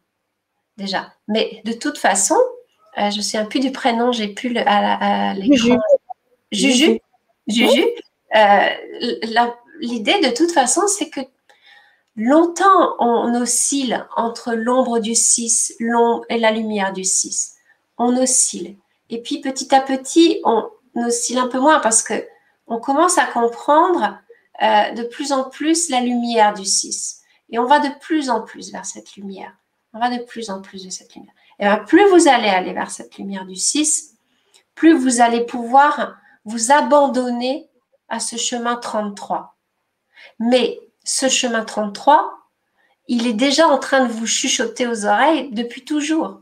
déjà. 0.77 1.13
Mais 1.27 1.61
de 1.65 1.73
toute 1.73 1.97
façon, 1.97 2.37
je 2.97 3.21
suis 3.21 3.37
un 3.37 3.45
peu 3.45 3.59
du 3.59 3.71
prénom, 3.71 4.11
j'ai 4.11 4.27
pu 4.27 4.49
le, 4.49 4.61
à, 4.65 5.33
l'écran. 5.33 5.79
Juju. 6.51 6.99
Juju, 7.47 7.85
euh, 8.35 8.69
l'idée 9.79 10.19
de 10.21 10.35
toute 10.35 10.51
façon, 10.51 10.87
c'est 10.87 11.09
que 11.09 11.21
longtemps 12.15 12.95
on 12.99 13.33
oscille 13.41 14.05
entre 14.15 14.53
l'ombre 14.53 14.99
du 14.99 15.15
6 15.15 15.77
et 16.29 16.37
la 16.37 16.51
lumière 16.51 16.93
du 16.93 17.03
6. 17.03 17.55
On 18.03 18.17
oscille. 18.17 18.77
Et 19.11 19.21
puis 19.21 19.41
petit 19.41 19.75
à 19.75 19.81
petit, 19.81 20.41
on 20.43 20.71
oscille 20.95 21.37
un 21.37 21.47
peu 21.47 21.59
moins 21.59 21.79
parce 21.79 22.01
que 22.01 22.25
on 22.65 22.79
commence 22.79 23.17
à 23.17 23.25
comprendre 23.25 24.17
euh, 24.61 24.91
de 24.91 25.03
plus 25.03 25.31
en 25.31 25.49
plus 25.49 25.89
la 25.89 26.01
lumière 26.01 26.53
du 26.53 26.65
6. 26.65 27.21
Et 27.49 27.59
on 27.59 27.65
va 27.65 27.79
de 27.79 27.93
plus 27.99 28.29
en 28.29 28.41
plus 28.41 28.71
vers 28.71 28.85
cette 28.85 29.15
lumière. 29.15 29.53
On 29.93 29.99
va 29.99 30.09
de 30.09 30.23
plus 30.23 30.49
en 30.49 30.61
plus 30.61 30.85
de 30.85 30.89
cette 30.89 31.13
lumière. 31.13 31.33
Et 31.59 31.65
bien, 31.65 31.77
plus 31.77 32.07
vous 32.09 32.27
allez 32.27 32.47
aller 32.47 32.73
vers 32.73 32.89
cette 32.89 33.17
lumière 33.17 33.45
du 33.45 33.55
6, 33.55 34.15
plus 34.73 34.93
vous 34.93 35.21
allez 35.21 35.45
pouvoir 35.45 36.15
vous 36.45 36.71
abandonnez 36.71 37.69
à 38.09 38.19
ce 38.19 38.35
chemin 38.35 38.77
33. 38.77 39.55
Mais 40.39 40.79
ce 41.03 41.29
chemin 41.29 41.63
33, 41.63 42.33
il 43.07 43.27
est 43.27 43.33
déjà 43.33 43.67
en 43.67 43.77
train 43.77 44.05
de 44.05 44.11
vous 44.11 44.25
chuchoter 44.25 44.87
aux 44.87 45.05
oreilles 45.05 45.51
depuis 45.51 45.85
toujours. 45.85 46.40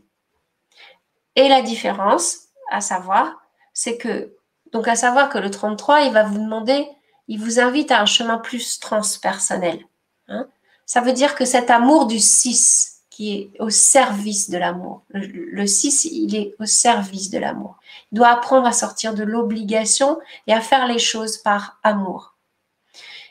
Et 1.40 1.48
la 1.48 1.62
différence, 1.62 2.50
à 2.70 2.82
savoir, 2.82 3.42
c'est 3.74 3.96
que, 3.96 4.36
donc 4.74 4.90
à 4.90 4.98
savoir 4.98 5.30
que 5.30 5.38
le 5.38 5.50
33, 5.50 6.02
il 6.02 6.12
va 6.12 6.24
vous 6.24 6.38
demander, 6.38 6.86
il 7.30 7.40
vous 7.40 7.62
invite 7.62 7.92
à 7.92 8.02
un 8.02 8.06
chemin 8.06 8.40
plus 8.40 8.78
transpersonnel. 8.82 9.80
Hein. 10.28 10.50
Ça 10.86 11.00
veut 11.00 11.14
dire 11.14 11.36
que 11.36 11.46
cet 11.46 11.70
amour 11.70 12.08
du 12.08 12.20
6, 12.20 13.04
qui 13.10 13.32
est 13.32 13.52
au 13.62 13.70
service 13.70 14.50
de 14.50 14.58
l'amour. 14.58 15.04
Le 15.12 15.66
6, 15.66 16.10
il 16.12 16.36
est 16.36 16.56
au 16.60 16.66
service 16.66 17.30
de 17.30 17.40
l'amour. 17.40 17.78
Il 18.12 18.18
doit 18.18 18.32
apprendre 18.32 18.68
à 18.68 18.74
sortir 18.74 19.14
de 19.14 19.24
l'obligation 19.24 20.20
et 20.46 20.52
à 20.52 20.60
faire 20.60 20.88
les 20.88 21.00
choses 21.00 21.38
par 21.38 21.80
amour. 21.84 22.36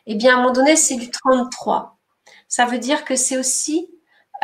Eh 0.06 0.14
bien, 0.14 0.32
à 0.32 0.38
un 0.38 0.40
moment 0.40 0.54
donné, 0.54 0.76
c'est 0.76 0.96
du 0.96 1.10
33. 1.10 1.98
Ça 2.48 2.64
veut 2.64 2.78
dire 2.78 3.04
que 3.04 3.16
c'est 3.16 3.36
aussi 3.36 3.90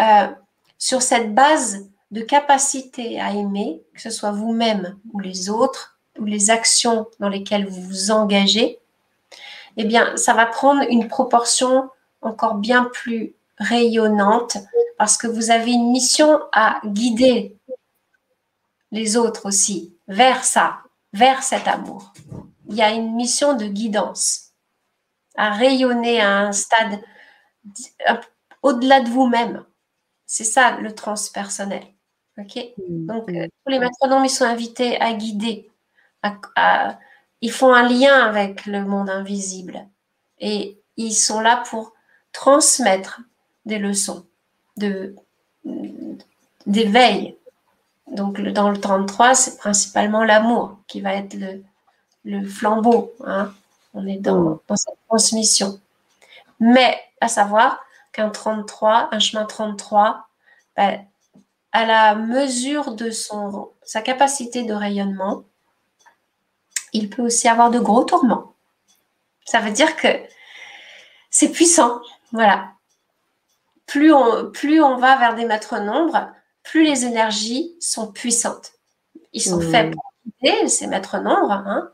euh, 0.01 0.29
sur 0.77 1.01
cette 1.01 1.35
base 1.35 1.89
de 2.15 2.23
capacité 2.23 3.21
à 3.21 3.33
aimer, 3.33 3.83
que 3.93 4.01
ce 4.01 4.11
soit 4.11 4.31
vous-même 4.31 4.97
ou 5.13 5.19
les 5.19 5.51
autres, 5.51 5.99
ou 6.21 6.25
les 6.25 6.49
actions 6.49 7.09
dans 7.19 7.29
lesquelles 7.29 7.67
vous 7.67 7.83
vous 7.83 8.13
engagez, 8.13 8.79
eh 9.77 9.85
bien, 9.85 10.17
ça 10.17 10.33
va 10.33 10.47
prendre 10.47 10.85
une 10.89 11.09
proportion 11.09 11.91
encore 12.23 12.55
bien 12.55 12.85
plus 12.85 13.35
rayonnante 13.59 14.59
parce 14.97 15.17
que 15.17 15.27
vous 15.27 15.51
avez 15.51 15.73
une 15.73 15.91
mission 15.91 16.41
à 16.53 16.81
guider 16.85 17.57
les 18.93 19.17
autres 19.17 19.47
aussi 19.47 19.97
vers 20.07 20.45
ça, 20.45 20.83
vers 21.13 21.43
cet 21.43 21.67
amour. 21.67 22.13
Il 22.69 22.77
y 22.77 22.83
a 22.83 22.93
une 22.93 23.17
mission 23.17 23.55
de 23.55 23.67
guidance, 23.67 24.53
à 25.37 25.51
rayonner 25.51 26.21
à 26.21 26.39
un 26.39 26.53
stade 26.53 27.01
au-delà 28.63 29.01
de 29.01 29.09
vous-même. 29.09 29.65
C'est 30.27 30.45
ça 30.45 30.77
le 30.77 30.95
transpersonnel. 30.95 31.94
Ok 32.39 32.57
mm, 32.57 33.07
Donc, 33.07 33.31
mm. 33.31 33.37
euh, 33.37 33.47
tous 33.65 33.71
les 33.71 33.79
métronomes, 33.79 34.25
ils 34.25 34.31
sont 34.31 34.45
invités 34.45 35.01
à 35.01 35.13
guider. 35.15 35.71
ils 37.41 37.53
font 37.53 37.73
un 37.73 37.89
lien 37.89 38.15
avec 38.27 38.67
le 38.67 38.85
monde 38.85 39.11
invisible. 39.11 39.87
Et 40.41 40.79
ils 40.97 41.15
sont 41.15 41.41
là 41.41 41.63
pour 41.69 41.93
transmettre 42.33 43.21
des 43.65 43.79
leçons 43.79 44.27
de 44.77 45.15
d'éveil. 46.67 47.37
Donc 48.07 48.41
dans 48.41 48.71
le 48.71 48.79
33, 48.79 49.35
c'est 49.35 49.57
principalement 49.57 50.25
l'amour 50.25 50.79
qui 50.87 51.01
va 51.01 51.15
être 51.15 51.37
le, 52.25 52.45
flambeau. 52.47 53.13
Hein. 53.25 53.53
On 53.95 54.07
est 54.07 54.19
dans, 54.19 54.41
mm. 54.41 54.59
dans, 54.69 54.77
cette 54.77 54.99
transmission. 55.09 55.81
Mais 56.61 56.99
à 57.21 57.29
savoir 57.29 57.79
qu'un 58.13 58.31
33, 58.31 59.09
un 59.13 59.19
chemin 59.19 59.45
33, 59.45 60.29
ben, 60.77 61.05
à 61.75 61.85
la 61.85 62.15
mesure 62.15 62.95
de 62.95 63.11
son, 63.11 63.71
sa 63.83 64.01
capacité 64.01 64.63
de 64.63 64.73
rayonnement, 64.73 65.45
il 66.95 67.11
peut 67.11 67.23
aussi 67.23 67.49
avoir 67.49 67.71
de 67.71 67.79
gros 67.79 68.05
tourments. 68.05 68.55
Ça 69.45 69.61
veut 69.61 69.73
dire 69.73 69.95
que 69.97 70.09
c'est 71.29 71.51
puissant. 71.51 72.01
Voilà 72.33 72.75
plus 73.87 74.13
on, 74.13 74.51
plus 74.51 74.83
on 74.83 74.97
va 74.97 75.17
vers 75.17 75.35
des 75.35 75.45
maîtres 75.45 75.79
nombres, 75.79 76.31
plus 76.63 76.85
les 76.85 77.05
énergies 77.05 77.75
sont 77.81 78.11
puissantes. 78.11 78.73
Ils 79.33 79.43
sont 79.43 79.59
mmh. 79.59 79.71
faits 79.71 79.93
pour 79.93 80.13
guider 80.25 80.69
ces 80.69 80.87
maîtres 80.87 81.19
nombres, 81.19 81.53
hein, 81.53 81.91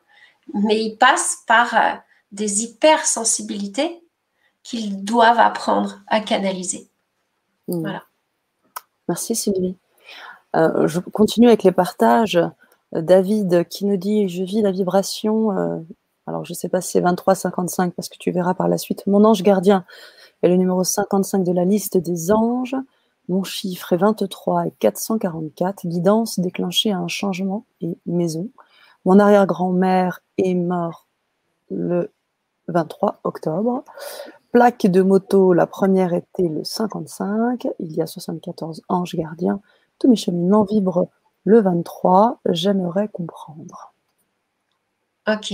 mais 0.54 0.82
ils 0.82 0.96
passent 0.96 1.38
par 1.46 1.74
euh, 1.74 1.94
des 2.32 2.62
hypersensibilités 2.62 4.02
qu'ils 4.62 5.04
doivent 5.04 5.40
apprendre 5.40 6.00
à 6.06 6.20
canaliser. 6.20 6.88
Mmh. 7.68 7.80
Voilà. 7.80 8.04
Merci 9.10 9.34
Sylvie. 9.34 9.74
Euh, 10.54 10.86
je 10.86 11.00
continue 11.00 11.48
avec 11.48 11.64
les 11.64 11.72
partages. 11.72 12.38
David 12.92 13.66
qui 13.66 13.84
nous 13.84 13.96
dit 13.96 14.28
Je 14.28 14.44
vis 14.44 14.62
la 14.62 14.70
vibration. 14.70 15.50
Euh, 15.50 15.80
alors, 16.28 16.44
je 16.44 16.52
ne 16.52 16.54
sais 16.54 16.68
pas 16.68 16.80
si 16.80 16.92
c'est 16.92 17.00
23-55 17.00 17.90
parce 17.90 18.08
que 18.08 18.16
tu 18.20 18.30
verras 18.30 18.54
par 18.54 18.68
la 18.68 18.78
suite. 18.78 19.04
Mon 19.08 19.24
ange 19.24 19.42
gardien 19.42 19.84
et 20.44 20.48
le 20.48 20.54
numéro 20.54 20.84
55 20.84 21.42
de 21.42 21.50
la 21.50 21.64
liste 21.64 21.96
des 21.96 22.30
anges. 22.30 22.76
Mon 23.28 23.42
chiffre 23.42 23.92
est 23.94 23.96
23 23.96 24.68
et 24.68 24.72
444. 24.78 25.88
Guidance 25.88 26.38
déclenchée 26.38 26.92
à 26.92 26.98
un 26.98 27.08
changement 27.08 27.64
et 27.80 27.98
maison. 28.06 28.48
Mon 29.04 29.18
arrière-grand-mère 29.18 30.20
est 30.38 30.54
mort 30.54 31.08
le 31.68 32.12
23 32.68 33.18
octobre. 33.24 33.82
Plaque 34.52 34.86
de 34.86 35.02
moto, 35.02 35.52
la 35.52 35.66
première 35.66 36.12
était 36.12 36.48
le 36.48 36.64
55. 36.64 37.68
Il 37.78 37.92
y 37.92 38.02
a 38.02 38.06
74 38.06 38.82
anges 38.88 39.14
gardiens. 39.14 39.60
Tous 39.98 40.08
mes 40.08 40.16
cheminements 40.16 40.64
vibrent 40.64 41.08
le 41.44 41.60
23. 41.60 42.40
J'aimerais 42.46 43.08
comprendre. 43.08 43.92
Ok. 45.28 45.52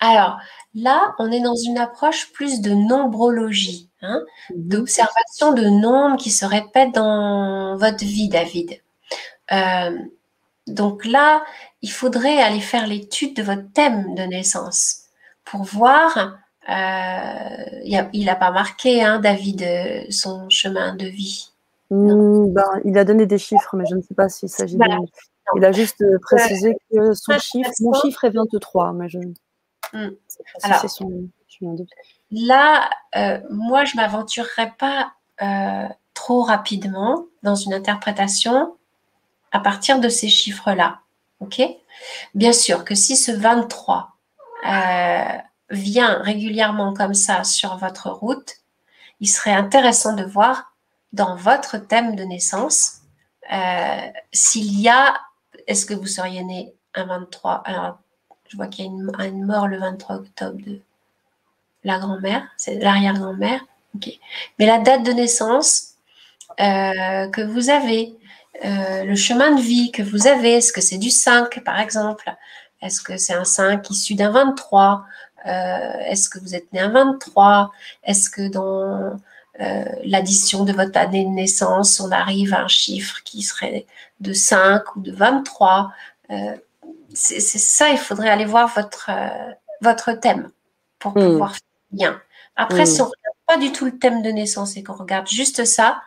Alors 0.00 0.38
là, 0.74 1.14
on 1.18 1.30
est 1.30 1.40
dans 1.40 1.54
une 1.54 1.78
approche 1.78 2.32
plus 2.32 2.60
de 2.60 2.72
nombrologie, 2.72 3.88
hein, 4.02 4.20
mhm. 4.50 4.68
d'observation 4.68 5.52
de 5.52 5.64
nombres 5.64 6.16
qui 6.16 6.30
se 6.30 6.44
répètent 6.44 6.94
dans 6.94 7.76
votre 7.76 8.04
vie, 8.04 8.28
David. 8.28 8.80
Euh, 9.52 9.98
donc 10.66 11.04
là, 11.04 11.42
il 11.82 11.90
faudrait 11.90 12.42
aller 12.42 12.60
faire 12.60 12.86
l'étude 12.86 13.34
de 13.34 13.42
votre 13.42 13.72
thème 13.72 14.14
de 14.14 14.22
naissance 14.22 15.04
pour 15.44 15.62
voir. 15.62 16.36
Euh, 16.70 18.08
il 18.12 18.24
n'a 18.24 18.36
pas 18.36 18.50
marqué, 18.50 19.02
hein, 19.02 19.18
David, 19.18 19.62
euh, 19.62 20.04
son 20.10 20.48
chemin 20.48 20.94
de 20.94 21.06
vie. 21.06 21.50
Hmm, 21.90 22.52
ben, 22.52 22.80
il 22.84 22.96
a 22.96 23.04
donné 23.04 23.26
des 23.26 23.38
chiffres, 23.38 23.74
mais 23.76 23.84
je 23.90 23.96
ne 23.96 24.02
sais 24.02 24.14
pas 24.14 24.28
s'il 24.28 24.48
s'agit 24.48 24.76
de. 24.76 24.84
Il 25.56 25.64
a 25.64 25.72
juste 25.72 26.04
précisé 26.22 26.76
que 26.92 27.12
son 27.14 27.38
chiffre, 27.38 27.70
mon 27.80 27.92
chiffre 27.94 28.24
est 28.24 28.30
23, 28.30 28.92
mais 28.92 29.08
je. 29.08 29.18
Hmm. 29.92 30.10
Alors, 30.62 30.88
son, 30.88 31.28
là, 32.30 32.88
moi, 33.50 33.84
je 33.84 33.96
m'aventurerai 33.96 34.72
pas 34.78 35.12
trop 36.14 36.42
rapidement 36.42 37.26
dans 37.42 37.56
une 37.56 37.74
interprétation 37.74 38.76
à 39.52 39.58
partir 39.58 39.98
de 39.98 40.08
ces 40.08 40.28
chiffres-là. 40.28 41.00
OK? 41.40 41.60
Bien 42.34 42.52
sûr 42.52 42.84
que 42.84 42.94
si 42.94 43.16
ce 43.16 43.32
23 43.32 44.10
euh, 44.66 45.38
vient 45.70 46.20
régulièrement 46.22 46.94
comme 46.94 47.14
ça 47.14 47.44
sur 47.44 47.76
votre 47.76 48.10
route, 48.10 48.56
il 49.20 49.28
serait 49.28 49.52
intéressant 49.52 50.14
de 50.14 50.24
voir 50.24 50.72
dans 51.12 51.36
votre 51.36 51.78
thème 51.78 52.16
de 52.16 52.24
naissance 52.24 53.00
euh, 53.52 54.08
s'il 54.32 54.80
y 54.80 54.88
a, 54.88 55.20
est-ce 55.66 55.86
que 55.86 55.94
vous 55.94 56.06
seriez 56.06 56.44
né 56.44 56.72
un 56.94 57.06
23 57.06 57.62
Alors, 57.64 57.98
je 58.48 58.56
vois 58.56 58.66
qu'il 58.66 58.84
y 58.84 58.88
a 58.88 59.26
une, 59.26 59.44
mort 59.44 59.66
le 59.66 59.78
23 59.78 60.16
octobre 60.16 60.58
de 60.64 60.80
la 61.84 61.98
grand-mère, 61.98 62.46
c'est 62.56 62.76
l'arrière-grand-mère. 62.76 63.64
Mais 64.58 64.66
la 64.66 64.78
date 64.78 65.02
de 65.02 65.12
naissance 65.12 65.94
euh, 66.60 67.28
que 67.28 67.42
vous 67.42 67.70
avez, 67.70 68.14
euh, 68.64 69.04
le 69.04 69.16
chemin 69.16 69.52
de 69.52 69.60
vie 69.60 69.90
que 69.90 70.02
vous 70.02 70.26
avez, 70.26 70.54
est-ce 70.54 70.72
que 70.72 70.80
c'est 70.80 70.98
du 70.98 71.10
5 71.10 71.64
par 71.64 71.80
exemple? 71.80 72.32
Est-ce 72.82 73.00
que 73.00 73.16
c'est 73.16 73.34
un 73.34 73.44
5 73.44 73.88
issu 73.90 74.14
d'un 74.14 74.30
23 74.30 74.92
euh, 74.92 75.29
Est-ce 75.44 76.28
que 76.28 76.38
vous 76.38 76.54
êtes 76.54 76.72
né 76.72 76.80
un 76.80 76.90
23 76.90 77.72
Est-ce 78.04 78.30
que 78.30 78.48
dans 78.48 79.18
euh, 79.60 79.84
l'addition 80.04 80.64
de 80.64 80.72
votre 80.72 80.98
année 80.98 81.24
de 81.24 81.30
naissance, 81.30 82.00
on 82.00 82.10
arrive 82.10 82.54
à 82.54 82.62
un 82.62 82.68
chiffre 82.68 83.22
qui 83.24 83.42
serait 83.42 83.86
de 84.20 84.32
5 84.32 84.96
ou 84.96 85.00
de 85.00 85.12
23 85.12 85.92
C'est 87.14 87.40
ça, 87.40 87.90
il 87.90 87.98
faudrait 87.98 88.30
aller 88.30 88.44
voir 88.44 88.68
votre, 88.68 89.10
votre 89.80 90.12
thème 90.12 90.50
pour 90.98 91.12
hmm. 91.12 91.32
pouvoir 91.32 91.52
faire 91.52 91.60
bien. 91.90 92.22
Après, 92.56 92.86
si 92.86 93.00
hmm. 93.00 93.04
on 93.04 93.06
ne 93.06 93.10
regarde 93.10 93.36
pas 93.46 93.56
du 93.58 93.72
tout 93.72 93.84
le 93.86 93.98
thème 93.98 94.22
de 94.22 94.30
naissance 94.30 94.76
et 94.76 94.82
qu'on 94.82 94.94
regarde 94.94 95.28
juste 95.28 95.64
ça, 95.64 96.02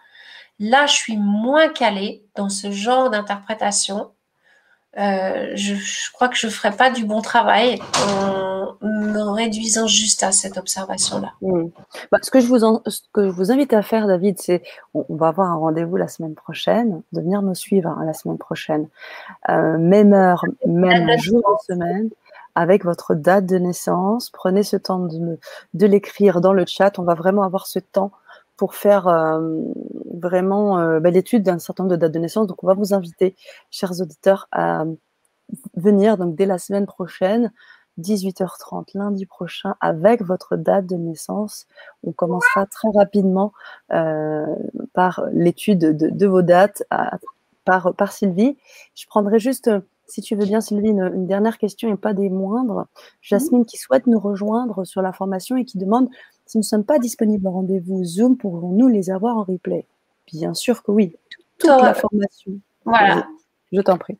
Là, 0.59 0.85
je 0.85 0.93
suis 0.93 1.17
moins 1.17 1.69
calée 1.69 2.23
dans 2.35 2.49
ce 2.49 2.71
genre 2.71 3.09
d'interprétation. 3.09 4.12
Euh, 4.97 5.53
je, 5.55 6.11
crois 6.11 6.27
que 6.29 6.37
je 6.37 6.45
ne 6.45 6.51
ferai 6.51 6.71
pas 6.71 6.91
du 6.91 7.03
bon 7.03 7.21
travail 7.21 7.79
en 7.95 8.75
me 8.81 9.21
réduisant 9.21 9.87
juste 9.87 10.21
à 10.21 10.31
cette 10.31 10.57
observation-là. 10.57 11.33
Bah, 12.11 12.19
ce, 12.21 12.29
que 12.29 12.39
je 12.39 12.45
vous 12.45 12.79
que 13.11 13.25
je 13.25 13.31
vous 13.31 13.51
invite 13.51 13.73
à 13.73 13.81
faire, 13.81 14.05
David, 14.05 14.39
c'est 14.39 14.61
on, 14.93 15.05
va 15.09 15.29
avoir 15.29 15.49
un 15.49 15.55
rendez-vous 15.55 15.97
la 15.97 16.07
semaine 16.07 16.35
prochaine, 16.35 17.01
de 17.11 17.21
venir 17.21 17.41
nous 17.41 17.55
suivre 17.55 17.89
hein, 17.89 18.03
la 18.05 18.13
semaine 18.13 18.37
prochaine. 18.37 18.87
Euh, 19.49 19.79
même 19.79 20.13
heure, 20.13 20.45
même 20.67 21.17
jour 21.17 21.41
de 21.41 21.73
semaine, 21.73 22.09
avec 22.53 22.85
votre 22.85 23.15
date 23.15 23.47
de 23.47 23.57
naissance. 23.57 24.29
Prenez 24.29 24.61
ce 24.61 24.77
temps 24.77 24.99
de, 24.99 25.39
de 25.73 25.85
l'écrire 25.87 26.39
dans 26.39 26.53
le 26.53 26.65
chat. 26.67 26.99
On 26.99 27.03
va 27.03 27.15
vraiment 27.15 27.41
avoir 27.41 27.65
ce 27.65 27.79
temps 27.79 28.11
pour 28.63 28.75
faire 28.75 29.09
euh, 29.09 29.41
vraiment 30.13 30.79
euh, 30.79 31.01
bah, 31.01 31.09
l'étude 31.09 31.43
d'un 31.43 31.59
certain 31.59 31.83
nombre 31.83 31.97
de 31.97 31.99
dates 31.99 32.13
de 32.13 32.19
naissance. 32.19 32.47
Donc, 32.47 32.63
on 32.63 32.67
va 32.67 32.75
vous 32.75 32.93
inviter, 32.93 33.35
chers 33.71 33.99
auditeurs, 33.99 34.47
à 34.53 34.85
venir 35.75 36.15
donc 36.17 36.37
dès 36.37 36.45
la 36.45 36.57
semaine 36.57 36.85
prochaine, 36.85 37.51
18h30, 37.99 38.91
lundi 38.93 39.25
prochain, 39.25 39.75
avec 39.81 40.21
votre 40.21 40.55
date 40.55 40.85
de 40.85 40.95
naissance. 40.95 41.67
On 42.05 42.13
commencera 42.13 42.65
très 42.65 42.87
rapidement 42.95 43.51
euh, 43.91 44.45
par 44.93 45.25
l'étude 45.33 45.79
de, 45.79 46.25
vos 46.25 46.41
dates 46.41 46.83
par, 47.65 47.93
par 47.95 48.13
Sylvie. 48.13 48.57
Je 48.95 49.05
prendrai 49.07 49.39
juste, 49.39 49.69
si 50.07 50.21
tu 50.21 50.37
veux 50.37 50.45
bien, 50.45 50.61
Sylvie, 50.61 50.91
une, 50.91 51.11
une 51.13 51.27
dernière 51.27 51.57
question 51.57 51.89
et 51.89 51.97
pas 51.97 52.13
des 52.13 52.29
moindres. 52.29 52.87
Jasmine 53.21 53.65
qui 53.65 53.75
souhaite 53.75 54.07
nous 54.07 54.19
rejoindre 54.19 54.85
sur 54.85 55.01
la 55.01 55.11
formation 55.11 55.57
et 55.57 55.65
qui 55.65 55.77
demande 55.77 56.07
si 56.53 56.57
nous 56.57 56.61
ne 56.61 56.67
sommes 56.67 56.85
pas 56.85 56.99
disponibles 56.99 57.47
au 57.47 57.51
rendez-vous 57.51 58.03
Zoom, 58.03 58.37
pourrons-nous 58.37 58.87
les 58.87 59.09
avoir 59.09 59.37
en 59.37 59.43
replay 59.43 59.87
Bien 60.31 60.53
sûr 60.53 60.83
que 60.83 60.91
oui. 60.91 61.15
Toute 61.57 61.71
la 61.71 61.95
formation. 61.95 62.51
Voilà. 62.85 63.27
Je 63.71 63.81
t'en 63.81 63.97
prie. 63.97 64.19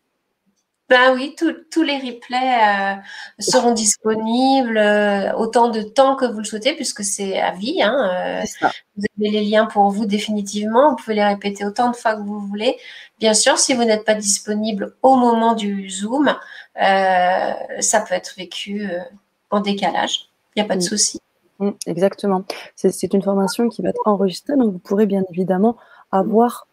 Ben 0.90 1.14
oui, 1.14 1.36
tous 1.38 1.84
les 1.84 1.98
replays 1.98 2.96
euh, 2.98 3.02
seront 3.38 3.74
disponibles 3.74 4.80
euh, 4.80 5.32
autant 5.34 5.70
de 5.70 5.84
temps 5.84 6.16
que 6.16 6.26
vous 6.26 6.40
le 6.40 6.44
souhaitez, 6.44 6.74
puisque 6.74 7.04
c'est 7.04 7.40
à 7.40 7.52
vie. 7.52 7.84
Hein, 7.84 8.42
euh, 8.42 8.68
vous 8.98 9.06
avez 9.20 9.30
les 9.30 9.46
liens 9.46 9.68
pour 9.68 9.92
vous 9.92 10.08
définitivement. 10.08 10.90
Vous 10.90 10.96
pouvez 10.96 11.16
les 11.16 11.26
répéter 11.26 11.66
autant 11.66 11.92
de 11.92 11.96
fois 11.96 12.16
que 12.16 12.22
vous 12.22 12.40
voulez. 12.40 12.78
Bien 13.20 13.36
sûr, 13.36 13.60
si 13.60 13.76
vous 13.76 13.84
n'êtes 13.84 14.06
pas 14.06 14.16
disponible 14.16 14.96
au 15.04 15.16
moment 15.18 15.54
du 15.54 15.88
Zoom, 15.88 16.36
ça 16.76 18.02
peut 18.08 18.16
être 18.16 18.34
vécu 18.36 18.90
en 19.52 19.60
décalage. 19.60 20.30
Il 20.56 20.62
n'y 20.62 20.66
a 20.66 20.68
pas 20.68 20.78
de 20.78 20.82
souci. 20.82 21.23
Mm, 21.60 21.70
exactement. 21.88 22.44
C'est 22.76 23.14
une 23.14 23.22
formation 23.22 23.70
qui 23.70 23.82
va 23.82 23.90
être 23.90 24.02
enregistrée, 24.06 24.56
donc 24.56 24.74
vous 24.74 24.80
pourrez 24.80 25.06
bien 25.06 25.24
évidemment 25.32 25.78
avoir 26.12 26.68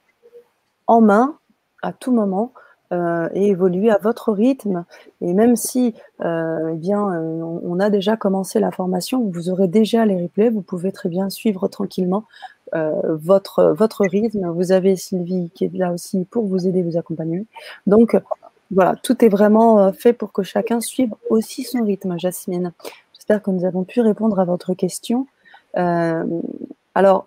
en 0.86 1.00
main 1.00 1.36
à 1.82 1.92
tout 1.92 2.12
moment 2.12 2.52
euh, 2.92 3.28
et 3.34 3.46
évoluer 3.46 3.88
à 3.90 3.98
votre 3.98 4.32
rythme. 4.32 4.84
Et 5.20 5.32
même 5.32 5.54
si 5.54 5.94
euh, 6.24 6.72
eh 6.72 6.76
bien, 6.76 7.08
euh, 7.08 7.40
on, 7.62 7.78
a 7.78 7.88
déjà 7.88 8.16
commencé 8.16 8.58
la 8.58 8.72
formation, 8.72 9.30
vous 9.32 9.48
aurez 9.48 9.68
déjà 9.68 10.04
les 10.04 10.20
replays, 10.20 10.50
vous 10.50 10.62
pouvez 10.62 10.90
très 10.90 11.08
bien 11.08 11.30
suivre 11.30 11.68
tranquillement 11.68 12.24
votre, 12.72 13.74
votre 13.76 14.06
rythme. 14.06 14.48
Vous 14.50 14.70
avez 14.70 14.94
Sylvie 14.94 15.50
qui 15.56 15.64
est 15.64 15.74
là 15.74 15.92
aussi 15.92 16.24
pour 16.30 16.46
vous 16.46 16.68
aider, 16.68 16.82
vous 16.82 16.96
accompagner. 16.96 17.44
Donc 17.88 18.16
voilà, 18.70 18.94
tout 19.02 19.24
est 19.24 19.28
vraiment 19.28 19.92
fait 19.92 20.12
pour 20.12 20.32
que 20.32 20.44
chacun 20.44 20.80
suive 20.80 21.12
aussi 21.30 21.64
son 21.64 21.82
rythme, 21.82 22.16
Jasmine. 22.16 22.72
Que 23.38 23.50
nous 23.52 23.64
avons 23.64 23.84
pu 23.84 24.00
répondre 24.00 24.40
à 24.40 24.44
votre 24.44 24.74
question. 24.74 25.28
Euh, 25.76 26.24
alors, 26.96 27.26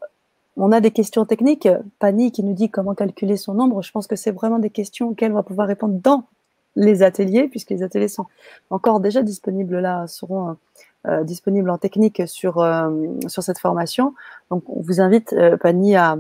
on 0.57 0.73
a 0.73 0.81
des 0.81 0.91
questions 0.91 1.23
techniques. 1.23 1.69
Pani 1.99 2.33
qui 2.33 2.43
nous 2.43 2.53
dit 2.53 2.69
comment 2.69 2.93
calculer 2.93 3.37
son 3.37 3.53
nombre. 3.53 3.81
Je 3.81 3.91
pense 3.91 4.07
que 4.07 4.17
c'est 4.17 4.31
vraiment 4.31 4.59
des 4.59 4.69
questions 4.69 5.09
auxquelles 5.09 5.31
on 5.31 5.35
va 5.35 5.43
pouvoir 5.43 5.67
répondre 5.67 5.97
dans 6.03 6.25
les 6.75 7.03
ateliers, 7.03 7.47
puisque 7.47 7.69
les 7.69 7.83
ateliers 7.83 8.09
sont 8.09 8.25
encore 8.69 8.99
déjà 8.99 9.21
disponibles 9.21 9.79
là, 9.79 10.05
seront 10.07 10.57
euh, 11.07 11.23
disponibles 11.23 11.69
en 11.69 11.77
technique 11.77 12.21
sur, 12.27 12.59
euh, 12.59 12.89
sur 13.27 13.41
cette 13.41 13.59
formation. 13.59 14.13
Donc, 14.51 14.63
on 14.67 14.81
vous 14.81 14.99
invite, 14.99 15.33
Pani, 15.61 15.95
à 15.95 16.17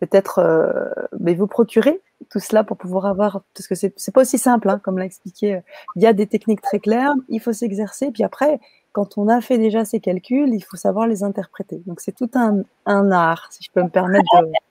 peut-être 0.00 0.92
vous 1.12 1.46
procurer 1.46 2.02
tout 2.30 2.40
cela 2.40 2.64
pour 2.64 2.76
pouvoir 2.76 3.06
avoir, 3.06 3.42
parce 3.54 3.68
que 3.68 3.74
c'est 3.74 4.12
pas 4.12 4.20
aussi 4.20 4.38
simple, 4.38 4.68
hein, 4.68 4.80
comme 4.82 4.98
l'a 4.98 5.04
expliqué. 5.04 5.60
Il 5.96 6.02
y 6.02 6.06
a 6.06 6.12
des 6.12 6.26
techniques 6.26 6.60
très 6.60 6.78
claires, 6.78 7.14
il 7.28 7.40
faut 7.40 7.52
s'exercer, 7.52 8.10
puis 8.10 8.24
après, 8.24 8.60
quand 8.92 9.18
on 9.18 9.28
a 9.28 9.40
fait 9.40 9.58
déjà 9.58 9.84
ces 9.84 10.00
calculs, 10.00 10.52
il 10.52 10.62
faut 10.62 10.76
savoir 10.76 11.06
les 11.06 11.22
interpréter. 11.22 11.82
Donc 11.86 12.00
c'est 12.00 12.12
tout 12.12 12.30
un, 12.34 12.64
art, 13.12 13.48
si 13.50 13.62
je 13.62 13.70
peux 13.72 13.82
me 13.82 13.90
permettre 13.90 14.42
de... 14.42 14.52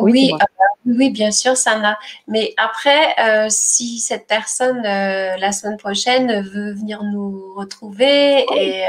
Oui, 0.00 0.30
euh, 0.32 0.64
oui, 0.86 1.10
bien 1.10 1.32
sûr, 1.32 1.56
un. 1.66 1.96
Mais 2.28 2.54
après, 2.56 3.18
euh, 3.18 3.48
si 3.50 3.98
cette 3.98 4.28
personne, 4.28 4.78
euh, 4.86 5.36
la 5.36 5.50
semaine 5.50 5.76
prochaine, 5.76 6.40
veut 6.40 6.72
venir 6.72 7.02
nous 7.02 7.52
retrouver, 7.56 8.46
et 8.54 8.84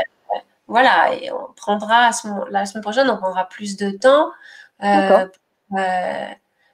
voilà, 0.68 1.16
et 1.16 1.32
on 1.32 1.52
prendra 1.56 2.12
la 2.52 2.66
semaine 2.68 2.84
prochaine, 2.84 3.08
donc 3.08 3.22
on 3.24 3.30
aura 3.30 3.50
plus 3.50 3.76
de 3.76 3.90
temps 3.90 4.30
pour 4.80 5.80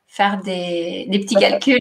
faire 0.08 0.42
des, 0.44 1.06
des 1.08 1.20
petits 1.20 1.36
calculs 1.36 1.80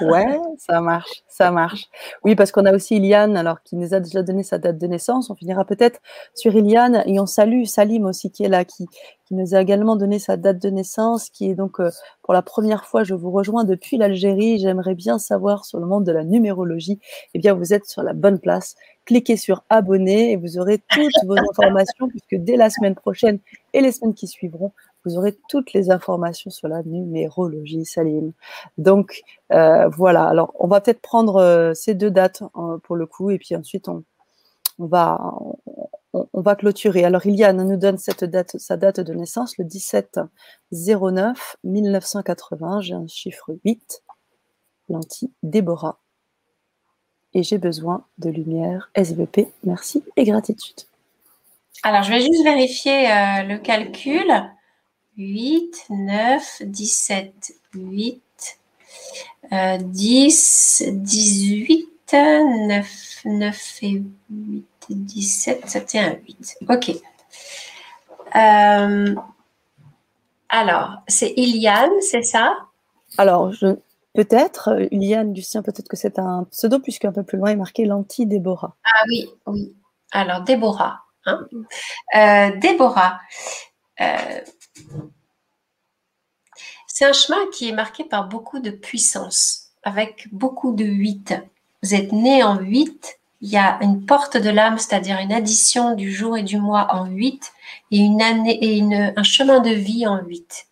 Ouais, 0.00 0.38
ça 0.58 0.80
marche, 0.80 1.22
ça 1.28 1.50
marche. 1.50 1.88
Oui, 2.24 2.34
parce 2.34 2.52
qu'on 2.52 2.64
a 2.66 2.74
aussi 2.74 2.96
Iliane, 2.96 3.36
alors 3.36 3.62
qui 3.62 3.76
nous 3.76 3.94
a 3.94 4.00
déjà 4.00 4.22
donné 4.22 4.42
sa 4.42 4.58
date 4.58 4.78
de 4.78 4.86
naissance. 4.86 5.28
On 5.30 5.34
finira 5.34 5.64
peut-être 5.64 6.00
sur 6.34 6.54
Iliane 6.54 7.02
et 7.06 7.18
on 7.18 7.26
salue 7.26 7.64
Salim 7.64 8.04
aussi 8.04 8.30
qui 8.30 8.44
est 8.44 8.48
là, 8.48 8.64
qui, 8.64 8.86
qui 9.24 9.34
nous 9.34 9.54
a 9.54 9.60
également 9.60 9.96
donné 9.96 10.18
sa 10.18 10.36
date 10.36 10.60
de 10.60 10.70
naissance, 10.70 11.30
qui 11.30 11.50
est 11.50 11.54
donc 11.54 11.80
euh, 11.80 11.90
pour 12.22 12.32
la 12.32 12.42
première 12.42 12.84
fois, 12.84 13.02
je 13.02 13.14
vous 13.14 13.30
rejoins 13.30 13.64
depuis 13.64 13.96
l'Algérie. 13.96 14.58
J'aimerais 14.58 14.94
bien 14.94 15.18
savoir 15.18 15.64
sur 15.64 15.80
le 15.80 15.86
monde 15.86 16.04
de 16.04 16.12
la 16.12 16.22
numérologie. 16.22 17.00
Eh 17.34 17.38
bien, 17.38 17.54
vous 17.54 17.74
êtes 17.74 17.86
sur 17.86 18.02
la 18.02 18.12
bonne 18.12 18.38
place. 18.38 18.76
Cliquez 19.04 19.36
sur 19.36 19.64
abonner 19.68 20.30
et 20.32 20.36
vous 20.36 20.58
aurez 20.58 20.78
toutes 20.88 21.24
vos 21.26 21.36
informations 21.50 22.08
puisque 22.08 22.36
dès 22.36 22.56
la 22.56 22.70
semaine 22.70 22.94
prochaine 22.94 23.40
et 23.72 23.80
les 23.80 23.90
semaines 23.90 24.14
qui 24.14 24.28
suivront, 24.28 24.72
vous 25.04 25.18
aurez 25.18 25.36
toutes 25.48 25.72
les 25.72 25.90
informations 25.90 26.50
sur 26.50 26.68
la 26.68 26.82
numérologie, 26.82 27.84
Salim. 27.84 28.32
Donc 28.78 29.22
euh, 29.52 29.88
voilà, 29.88 30.26
alors 30.26 30.54
on 30.58 30.68
va 30.68 30.80
peut-être 30.80 31.00
prendre 31.00 31.36
euh, 31.36 31.74
ces 31.74 31.94
deux 31.94 32.10
dates 32.10 32.42
hein, 32.54 32.78
pour 32.82 32.96
le 32.96 33.06
coup, 33.06 33.30
et 33.30 33.38
puis 33.38 33.56
ensuite 33.56 33.88
on, 33.88 34.04
va, 34.78 35.20
on, 36.12 36.40
va 36.40 36.54
clôturer. 36.56 37.04
Alors 37.04 37.26
Iliane 37.26 37.66
nous 37.66 37.76
donne 37.76 37.98
sa 37.98 38.12
date 38.76 39.00
de 39.00 39.14
naissance, 39.14 39.58
le 39.58 39.64
17 39.64 40.20
09 40.72 41.56
1980. 41.64 42.80
J'ai 42.80 42.94
un 42.94 43.06
chiffre 43.06 43.56
8, 43.64 44.02
lentille 44.88 45.32
Déborah. 45.42 45.98
Et 47.34 47.42
j'ai 47.42 47.56
besoin 47.56 48.04
de 48.18 48.28
lumière 48.28 48.90
SVP. 48.94 49.48
Merci 49.64 50.04
et 50.16 50.24
gratitude. 50.24 50.82
Alors, 51.82 52.02
je 52.02 52.10
vais 52.10 52.20
juste 52.20 52.44
vérifier 52.44 53.10
euh, 53.10 53.42
le 53.44 53.58
calcul. 53.58 54.30
8, 55.16 55.86
9, 55.90 56.62
17, 56.62 57.54
8. 57.74 58.22
10, 59.50 60.84
18, 60.88 61.88
9, 62.12 62.86
9 63.24 63.78
et 63.82 64.02
8, 64.30 64.66
17, 64.90 65.62
c'était 65.66 65.98
un 65.98 66.14
8. 66.14 66.56
Ok. 66.68 66.90
Euh, 68.34 69.14
alors, 70.48 71.02
c'est 71.06 71.32
Iliane, 71.36 72.00
c'est 72.00 72.22
ça? 72.22 72.56
Alors, 73.18 73.52
je, 73.52 73.76
peut-être, 74.14 74.86
Iliane, 74.90 75.34
Lucien, 75.34 75.62
peut-être 75.62 75.88
que 75.88 75.96
c'est 75.96 76.18
un 76.18 76.44
pseudo, 76.50 76.78
puisque 76.78 77.04
un 77.04 77.12
peu 77.12 77.22
plus 77.22 77.38
loin 77.38 77.50
est 77.50 77.56
marqué 77.56 77.84
l'anti-Déborah. 77.84 78.76
Ah 78.84 79.04
oui, 79.08 79.28
oui. 79.46 79.74
Alors, 80.12 80.42
Déborah. 80.42 81.00
Hein 81.26 81.46
euh, 82.16 82.58
Déborah. 82.58 83.20
Euh, 84.00 84.40
c'est 86.86 87.04
un 87.06 87.12
chemin 87.12 87.38
qui 87.52 87.68
est 87.68 87.72
marqué 87.72 88.04
par 88.04 88.28
beaucoup 88.28 88.58
de 88.58 88.70
puissance, 88.70 89.70
avec 89.82 90.28
beaucoup 90.32 90.72
de 90.72 90.84
8. 90.84 91.34
Vous 91.82 91.94
êtes 91.94 92.12
né 92.12 92.42
en 92.42 92.58
8, 92.58 93.18
il 93.40 93.50
y 93.50 93.56
a 93.56 93.78
une 93.82 94.06
porte 94.06 94.36
de 94.36 94.50
l'âme, 94.50 94.78
c'est-à-dire 94.78 95.18
une 95.18 95.32
addition 95.32 95.94
du 95.94 96.12
jour 96.12 96.36
et 96.36 96.42
du 96.42 96.58
mois 96.58 96.94
en 96.94 97.06
8, 97.06 97.52
et, 97.90 98.82
un 99.16 99.22
chemin 99.22 99.60
de 99.60 99.70
vie 99.70 100.06
en 100.06 100.18
8. 100.18 100.66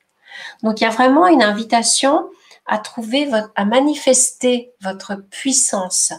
Donc 0.62 0.80
il 0.80 0.84
y 0.84 0.86
a 0.86 0.90
vraiment 0.90 1.26
une 1.26 1.42
invitation 1.42 2.28
à 2.66 2.78
trouver, 2.78 3.28
manifester 3.58 4.72
votre 4.80 5.16
puissance, 5.16 6.12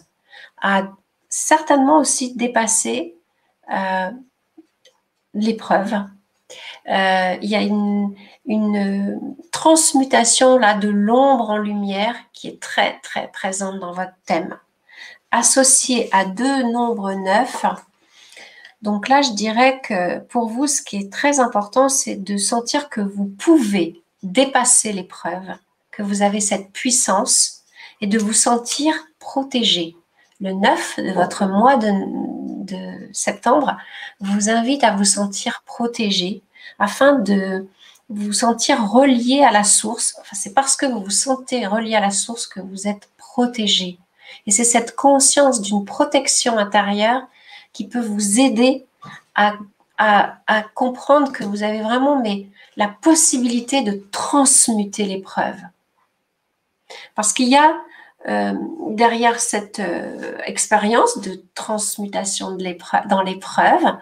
à 0.61 0.91
certainement 1.29 1.99
aussi 1.99 2.35
dépasser 2.35 3.15
euh, 3.73 4.11
l'épreuve. 5.33 6.03
Euh, 6.87 7.37
il 7.41 7.49
y 7.49 7.55
a 7.55 7.61
une, 7.61 8.15
transmutation 9.51 10.57
là 10.57 10.73
de 10.73 10.89
l'ombre 10.89 11.51
en 11.51 11.57
lumière 11.57 12.15
qui 12.33 12.47
est 12.47 12.59
très 12.59 12.99
très 13.03 13.27
présente 13.31 13.79
dans 13.79 13.91
votre 13.91 14.13
thème, 14.25 14.57
associée 15.29 16.09
à 16.11 16.25
deux 16.25 16.63
nombres 16.63 17.13
neufs. 17.13 17.65
Donc 18.81 19.07
là, 19.07 19.21
je 19.21 19.31
dirais 19.33 19.79
que 19.83 20.19
pour 20.19 20.47
vous, 20.47 20.65
ce 20.67 20.81
qui 20.81 20.97
est 20.97 21.11
très 21.11 21.39
important, 21.39 21.89
c'est 21.89 22.15
de 22.15 22.37
sentir 22.37 22.89
que 22.89 23.01
vous 23.01 23.25
pouvez 23.25 24.01
dépasser 24.23 24.91
l'épreuve, 24.93 25.53
que 25.91 26.01
vous 26.01 26.23
avez 26.23 26.39
cette 26.39 26.71
puissance 26.71 27.61
et 27.99 28.07
de 28.07 28.17
vous 28.17 28.33
sentir 28.33 28.93
protégé. 29.19 29.95
Le 30.39 30.53
9 30.53 30.99
de 30.99 31.11
votre 31.11 31.45
mois 31.45 31.77
de, 31.77 31.91
de 32.61 33.09
septembre 33.13 33.77
vous 34.19 34.49
invite 34.49 34.83
à 34.83 34.95
vous 34.95 35.05
sentir 35.05 35.63
protégé 35.65 36.41
afin 36.79 37.13
de 37.13 37.67
vous 38.09 38.33
sentir 38.33 38.89
relié 38.89 39.43
à 39.43 39.51
la 39.51 39.63
source. 39.63 40.15
Enfin, 40.19 40.35
c'est 40.35 40.53
parce 40.53 40.75
que 40.75 40.85
vous 40.85 41.01
vous 41.01 41.09
sentez 41.09 41.65
relié 41.65 41.95
à 41.95 42.01
la 42.01 42.11
source 42.11 42.45
que 42.45 42.59
vous 42.59 42.87
êtes 42.87 43.09
protégé. 43.17 43.97
Et 44.45 44.51
c'est 44.51 44.63
cette 44.63 44.95
conscience 44.95 45.61
d'une 45.61 45.85
protection 45.85 46.57
intérieure 46.57 47.23
qui 47.73 47.87
peut 47.87 48.01
vous 48.01 48.39
aider 48.39 48.85
à, 49.35 49.53
à, 49.97 50.63
comprendre 50.73 51.31
que 51.31 51.43
vous 51.43 51.63
avez 51.63 51.81
vraiment 51.81 52.19
mais, 52.19 52.47
la 52.75 52.87
possibilité 52.87 53.81
de 53.81 54.03
transmuter 54.11 55.05
l'épreuve. 55.05 55.57
Parce 57.15 57.33
qu'il 57.33 57.47
y 57.47 57.55
a 57.55 57.73
euh, 58.27 58.53
derrière 58.89 59.39
cette 59.39 59.79
euh, 59.79 60.37
expérience 60.45 61.19
de 61.19 61.43
transmutation 61.55 62.51
de 62.55 63.07
dans 63.07 63.21
l'épreuve 63.21 63.97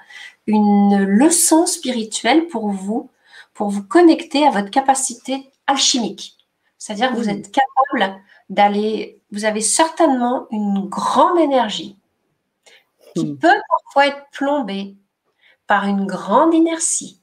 une 0.45 1.03
leçon 1.03 1.65
spirituelle 1.65 2.47
pour 2.47 2.69
vous, 2.69 3.09
pour 3.53 3.69
vous 3.69 3.83
connecter 3.83 4.45
à 4.45 4.51
votre 4.51 4.71
capacité 4.71 5.51
alchimique. 5.67 6.37
C'est-à-dire 6.77 7.11
que 7.11 7.15
vous 7.15 7.29
êtes 7.29 7.51
capable 7.51 8.19
d'aller, 8.49 9.21
vous 9.31 9.45
avez 9.45 9.61
certainement 9.61 10.47
une 10.51 10.87
grande 10.87 11.39
énergie 11.39 11.97
qui 13.15 13.25
hmm. 13.25 13.37
peut 13.37 13.61
parfois 13.69 14.07
être 14.07 14.25
plombée 14.31 14.95
par 15.67 15.85
une 15.85 16.07
grande 16.07 16.53
inertie. 16.53 17.21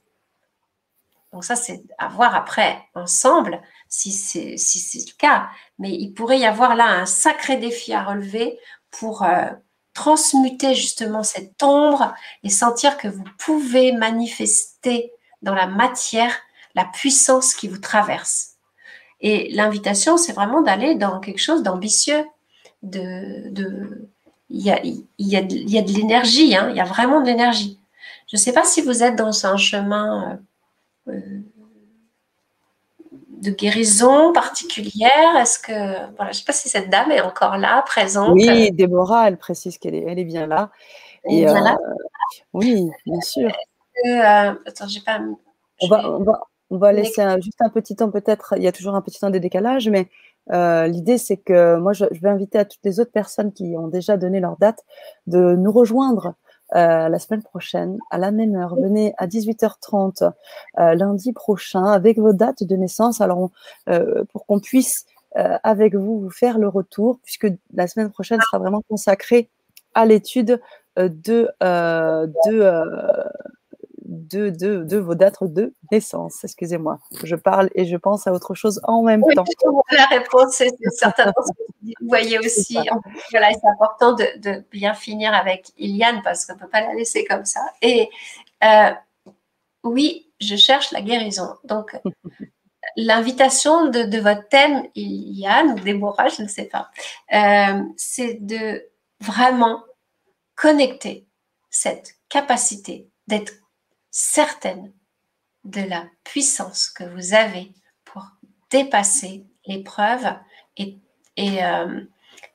Donc 1.32 1.44
ça, 1.44 1.56
c'est 1.56 1.82
à 1.98 2.09
voir 2.09 2.35
après 2.35 2.78
ensemble 2.94 3.60
si 3.88 4.10
c'est 4.10 4.54
le 4.54 5.16
cas. 5.16 5.48
Mais 5.78 5.90
il 5.92 6.12
pourrait 6.12 6.38
y 6.38 6.46
avoir 6.46 6.74
là 6.74 6.86
un 6.86 7.06
sacré 7.06 7.56
défi 7.56 7.92
à 7.92 8.04
relever 8.04 8.58
pour 8.90 9.22
euh, 9.22 9.46
transmuter 9.94 10.74
justement 10.74 11.22
cette 11.22 11.62
ombre 11.62 12.14
et 12.42 12.50
sentir 12.50 12.96
que 12.98 13.08
vous 13.08 13.24
pouvez 13.38 13.92
manifester 13.92 15.12
dans 15.42 15.54
la 15.54 15.66
matière 15.66 16.36
la 16.74 16.84
puissance 16.84 17.54
qui 17.54 17.68
vous 17.68 17.78
traverse. 17.78 18.56
Et 19.20 19.50
l'invitation, 19.52 20.18
c'est 20.18 20.34
vraiment 20.34 20.60
d'aller 20.60 20.94
dans 20.94 21.20
quelque 21.20 21.40
chose 21.40 21.62
d'ambitieux, 21.62 22.24
de, 22.82 23.50
il 24.50 24.60
y 24.60 24.70
a 24.70 25.42
de 25.42 25.92
l'énergie, 25.92 26.54
hein, 26.54 26.68
il 26.70 26.76
y 26.76 26.80
a 26.80 26.84
vraiment 26.84 27.20
de 27.20 27.26
l'énergie. 27.26 27.80
Je 28.28 28.36
ne 28.36 28.40
sais 28.40 28.52
pas 28.52 28.64
si 28.64 28.82
vous 28.82 29.02
êtes 29.02 29.16
dans 29.16 29.46
un 29.46 29.56
chemin 29.56 30.40
euh, 31.08 31.12
euh, 31.12 31.40
de 33.36 33.50
guérison 33.50 34.32
particulière? 34.32 35.36
Est-ce 35.38 35.58
que, 35.58 35.72
voilà, 36.16 36.24
je 36.24 36.28
ne 36.28 36.32
sais 36.32 36.44
pas 36.44 36.52
si 36.52 36.68
cette 36.68 36.90
dame 36.90 37.10
est 37.10 37.20
encore 37.20 37.56
là, 37.58 37.82
présente. 37.82 38.32
Oui, 38.32 38.70
Déborah, 38.72 39.28
elle 39.28 39.36
précise 39.36 39.78
qu'elle 39.78 39.94
est, 39.94 40.04
elle 40.06 40.18
est 40.18 40.24
bien 40.24 40.46
là. 40.46 40.70
Elle 41.24 41.34
est 41.34 41.44
bien 41.44 41.60
là? 41.60 41.78
Euh, 41.80 41.94
oui, 42.52 42.88
bien 43.04 43.20
sûr. 43.20 43.50
Euh, 44.06 44.54
attends, 44.66 44.88
j'ai 44.88 45.00
pas. 45.00 45.20
On 45.80 45.88
va, 45.88 46.10
on 46.10 46.22
va, 46.22 46.40
on 46.70 46.78
va 46.78 46.92
laisser 46.92 47.22
juste 47.40 47.60
un 47.60 47.68
petit 47.68 47.96
temps, 47.96 48.10
peut-être. 48.10 48.54
Il 48.56 48.62
y 48.62 48.68
a 48.68 48.72
toujours 48.72 48.94
un 48.94 49.02
petit 49.02 49.20
temps 49.20 49.30
de 49.30 49.38
décalage, 49.38 49.88
mais 49.88 50.08
euh, 50.52 50.86
l'idée, 50.86 51.18
c'est 51.18 51.36
que 51.36 51.76
moi, 51.76 51.92
je, 51.92 52.04
je, 52.12 52.20
vais 52.20 52.28
inviter 52.28 52.58
à 52.58 52.64
toutes 52.64 52.84
les 52.84 53.00
autres 53.00 53.12
personnes 53.12 53.52
qui 53.52 53.74
ont 53.76 53.88
déjà 53.88 54.16
donné 54.16 54.40
leur 54.40 54.56
date 54.58 54.84
de 55.26 55.56
nous 55.56 55.72
rejoindre 55.72 56.34
euh, 56.74 57.09
la 57.09 57.18
semaine 57.20 57.43
prochaine 57.43 57.98
à 58.10 58.18
la 58.18 58.32
même 58.32 58.56
heure. 58.56 58.74
Venez 58.74 59.14
à 59.18 59.26
18h30 59.26 60.32
euh, 60.78 60.94
lundi 60.94 61.32
prochain 61.32 61.84
avec 61.84 62.18
vos 62.18 62.32
dates 62.32 62.64
de 62.64 62.76
naissance. 62.76 63.20
Alors, 63.20 63.51
euh, 63.88 64.24
pour 64.32 64.47
qu'on 64.47 64.60
puisse 64.60 65.06
avec 65.64 65.94
vous 65.94 66.18
vous 66.18 66.30
faire 66.30 66.59
le 66.59 66.66
retour, 66.66 67.20
puisque 67.22 67.48
la 67.74 67.86
semaine 67.86 68.10
prochaine 68.10 68.40
sera 68.40 68.59
vraiment 68.59 68.80
consacrée 68.88 69.51
à 69.93 70.06
l'étude 70.06 70.62
de, 70.97 71.51
de 71.60 72.82
de, 74.08 74.50
de, 74.50 74.84
de, 74.84 74.96
vos 74.98 75.14
dates 75.14 75.42
de 75.42 75.74
naissance. 75.90 76.44
Excusez-moi, 76.44 76.98
je 77.22 77.36
parle 77.36 77.68
et 77.74 77.84
je 77.84 77.96
pense 77.96 78.26
à 78.26 78.32
autre 78.32 78.54
chose 78.54 78.80
en 78.84 79.02
même 79.02 79.22
temps. 79.34 79.44
La 79.90 80.06
réponse, 80.06 80.54
c'est 80.54 80.70
certainement 80.92 81.32
ce 81.44 81.52
que 81.52 81.62
vous 81.82 81.92
voyez 82.08 82.38
aussi. 82.38 82.78
Voilà, 83.30 83.50
c'est 83.52 83.68
important 83.68 84.12
de, 84.12 84.24
de, 84.38 84.64
bien 84.70 84.94
finir 84.94 85.34
avec 85.34 85.72
Iliane 85.78 86.22
parce 86.22 86.46
qu'on 86.46 86.54
ne 86.54 86.58
peut 86.60 86.68
pas 86.68 86.80
la 86.80 86.94
laisser 86.94 87.24
comme 87.24 87.44
ça. 87.44 87.60
Et 87.82 88.08
euh, 88.64 88.90
oui, 89.84 90.30
je 90.40 90.56
cherche 90.56 90.92
la 90.92 91.02
guérison. 91.02 91.54
Donc, 91.64 91.96
l'invitation 92.96 93.86
de, 93.86 94.04
de, 94.04 94.18
votre 94.18 94.48
thème, 94.48 94.84
Iliane 94.94 95.72
ou 95.72 95.80
Déborah, 95.80 96.28
je 96.28 96.42
ne 96.42 96.48
sais 96.48 96.66
pas, 96.66 96.90
euh, 97.32 97.82
c'est 97.96 98.44
de 98.44 98.84
vraiment 99.20 99.82
connecter 100.54 101.26
cette 101.70 102.14
capacité 102.28 103.08
d'être 103.26 103.52
certaine 104.10 104.92
de 105.64 105.82
la 105.82 106.06
puissance 106.24 106.88
que 106.88 107.04
vous 107.04 107.34
avez 107.34 107.72
pour 108.04 108.24
dépasser 108.70 109.44
l'épreuve 109.66 110.26
et, 110.76 110.96
et, 111.36 111.64
euh, 111.64 112.00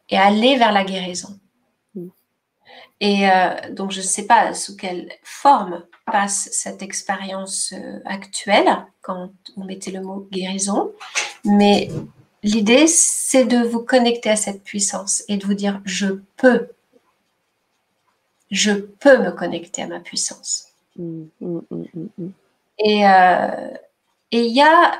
et, 0.09 0.17
aller 0.17 0.57
vers 0.57 0.71
la 0.71 0.83
guérison. 0.83 1.39
Mm. 1.95 2.07
Et 2.99 3.29
euh, 3.29 3.55
donc, 3.71 3.91
je 3.91 3.99
ne 3.99 4.05
sais 4.05 4.25
pas 4.25 4.53
sous 4.53 4.75
quelle 4.75 5.11
forme 5.23 5.83
passe 6.05 6.49
cette 6.51 6.81
expérience 6.81 7.73
euh, 7.73 7.99
actuelle 8.05 8.85
quand 9.01 9.31
vous 9.55 9.63
mettez 9.63 9.91
le 9.91 10.01
mot 10.01 10.27
guérison, 10.31 10.91
mais 11.43 11.89
l'idée, 12.43 12.87
c'est 12.87 13.45
de 13.45 13.57
vous 13.57 13.83
connecter 13.83 14.29
à 14.29 14.35
cette 14.35 14.63
puissance 14.63 15.23
et 15.27 15.37
de 15.37 15.45
vous 15.45 15.53
dire, 15.53 15.81
je 15.85 16.07
peux, 16.37 16.69
je 18.51 18.71
peux 18.73 19.17
me 19.17 19.31
connecter 19.31 19.83
à 19.83 19.87
ma 19.87 19.99
puissance. 19.99 20.70
Mmh, 20.97 21.26
mmh, 21.39 22.30
et 22.80 23.07
euh, 23.07 23.69
il 24.31 24.47
y 24.47 24.61
a 24.61 24.99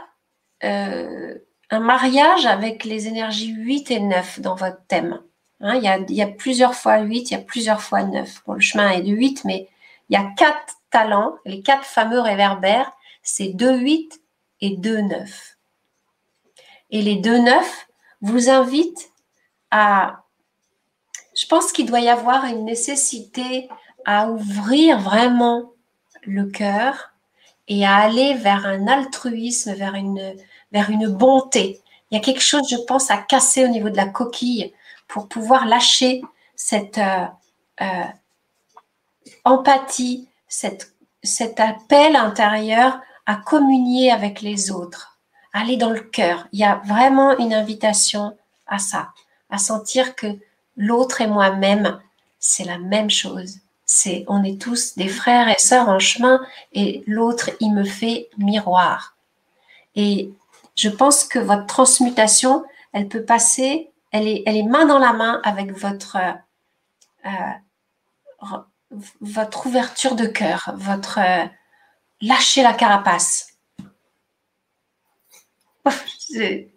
euh, 0.64 1.38
un 1.70 1.80
mariage 1.80 2.46
avec 2.46 2.84
les 2.84 3.08
énergies 3.08 3.54
8 3.54 3.92
et 3.92 4.00
9 4.00 4.40
dans 4.40 4.56
votre 4.56 4.86
thème. 4.88 5.22
Hein, 5.60 5.76
il, 5.76 5.84
y 5.84 5.88
a, 5.88 5.98
il, 5.98 6.16
y 6.16 6.22
a, 6.22 6.28
plusieurs 6.28 6.76
fois 6.76 7.00
8, 7.00 7.32
il 7.32 7.34
y 7.34 7.38
a 7.38 7.42
plusieurs 7.42 7.82
fois 7.82 8.04
9. 8.04 8.44
Bon, 8.46 8.54
le 8.54 8.60
chemin 8.60 8.90
est 8.92 9.02
de 9.02 9.12
8, 9.12 9.46
mais 9.46 9.70
il 10.10 10.14
y 10.14 10.18
a 10.18 10.32
quatre 10.38 10.76
talents, 10.90 11.36
les 11.46 11.62
quatre 11.62 11.86
fameux 11.86 12.20
réverbères, 12.20 12.92
c'est 13.24 13.50
2 13.50 13.78
8 13.78 14.22
et 14.62 14.78
2 14.78 15.02
9. 15.02 15.58
Et 16.92 17.02
les 17.02 17.16
2 17.16 17.40
9 17.40 17.88
vous 18.22 18.50
invitent 18.50 19.12
à... 19.72 20.24
Je 21.36 21.46
pense 21.48 21.72
qu'il 21.72 21.86
doit 21.86 22.02
y 22.02 22.10
avoir 22.10 22.46
une 22.46 22.66
nécessité 22.66 23.70
à 24.06 24.30
ouvrir 24.30 25.00
vraiment 25.00 25.72
le 26.24 26.46
cœur 26.46 27.12
et 27.68 27.86
à 27.86 27.96
aller 27.98 28.34
vers 28.34 28.66
un 28.66 28.88
altruisme, 28.88 29.74
vers 29.74 29.96
une, 29.96 30.36
vers 30.72 30.90
une 30.90 31.08
bonté, 31.08 31.82
Il 32.10 32.16
y 32.16 32.18
a 32.18 32.22
quelque 32.22 32.42
chose, 32.42 32.68
je 32.70 32.78
pense, 32.88 33.10
à 33.10 33.18
casser 33.18 33.64
au 33.64 33.70
niveau 33.70 33.90
de 33.90 33.96
la 33.96 34.08
coquille 34.08 34.74
pour 35.08 35.28
pouvoir 35.28 35.66
lâcher 35.66 36.22
cette 36.56 36.98
euh, 36.98 37.26
euh, 37.82 38.06
empathie, 39.46 40.28
cet 40.48 41.60
appel 41.60 42.16
intérieur 42.16 43.00
à 43.26 43.36
communier 43.36 44.12
avec 44.12 44.42
les 44.42 44.72
autres, 44.72 45.20
aller 45.54 45.78
dans 45.78 45.92
le 45.92 46.02
cœur. 46.02 46.48
Il 46.52 46.60
y 46.60 46.66
a 46.66 46.82
vraiment 46.86 47.38
une 47.38 47.54
invitation 47.54 48.38
à 48.68 48.80
ça, 48.80 49.14
à 49.50 49.58
sentir 49.58 50.16
que 50.16 50.28
l'autre 50.76 51.22
et 51.22 51.28
moi-même, 51.28 52.00
c'est 52.40 52.66
la 52.66 52.78
même 52.78 53.10
chose. 53.10 53.60
C'est, 53.94 54.24
on 54.30 54.42
est 54.46 54.60
tous 54.60 54.96
des 54.96 55.10
frères 55.10 55.50
et 55.50 55.60
sœurs 55.60 55.90
en 55.90 56.00
chemin 56.00 56.40
et 56.72 57.04
l'autre, 57.08 57.50
il 57.60 57.74
me 57.74 57.84
fait 57.84 58.30
miroir. 58.38 59.18
Et 59.96 60.32
je 60.76 60.88
pense 60.88 61.26
que 61.26 61.40
votre 61.40 61.66
transmutation, 61.66 62.64
elle 62.94 63.10
peut 63.10 63.26
passer, 63.26 63.92
elle 64.14 64.30
est, 64.30 64.44
elle 64.46 64.56
est 64.56 64.64
main 64.64 64.86
dans 64.86 64.98
la 64.98 65.12
main 65.12 65.42
avec 65.44 65.74
votre, 65.74 66.18
euh, 67.26 67.30
votre 69.20 69.68
ouverture 69.68 70.16
de 70.16 70.26
cœur, 70.26 70.74
votre 70.78 71.20
euh, 71.20 71.46
lâcher 72.22 72.64
la 72.64 72.72
carapace. 72.72 73.58
c'est 76.18 76.72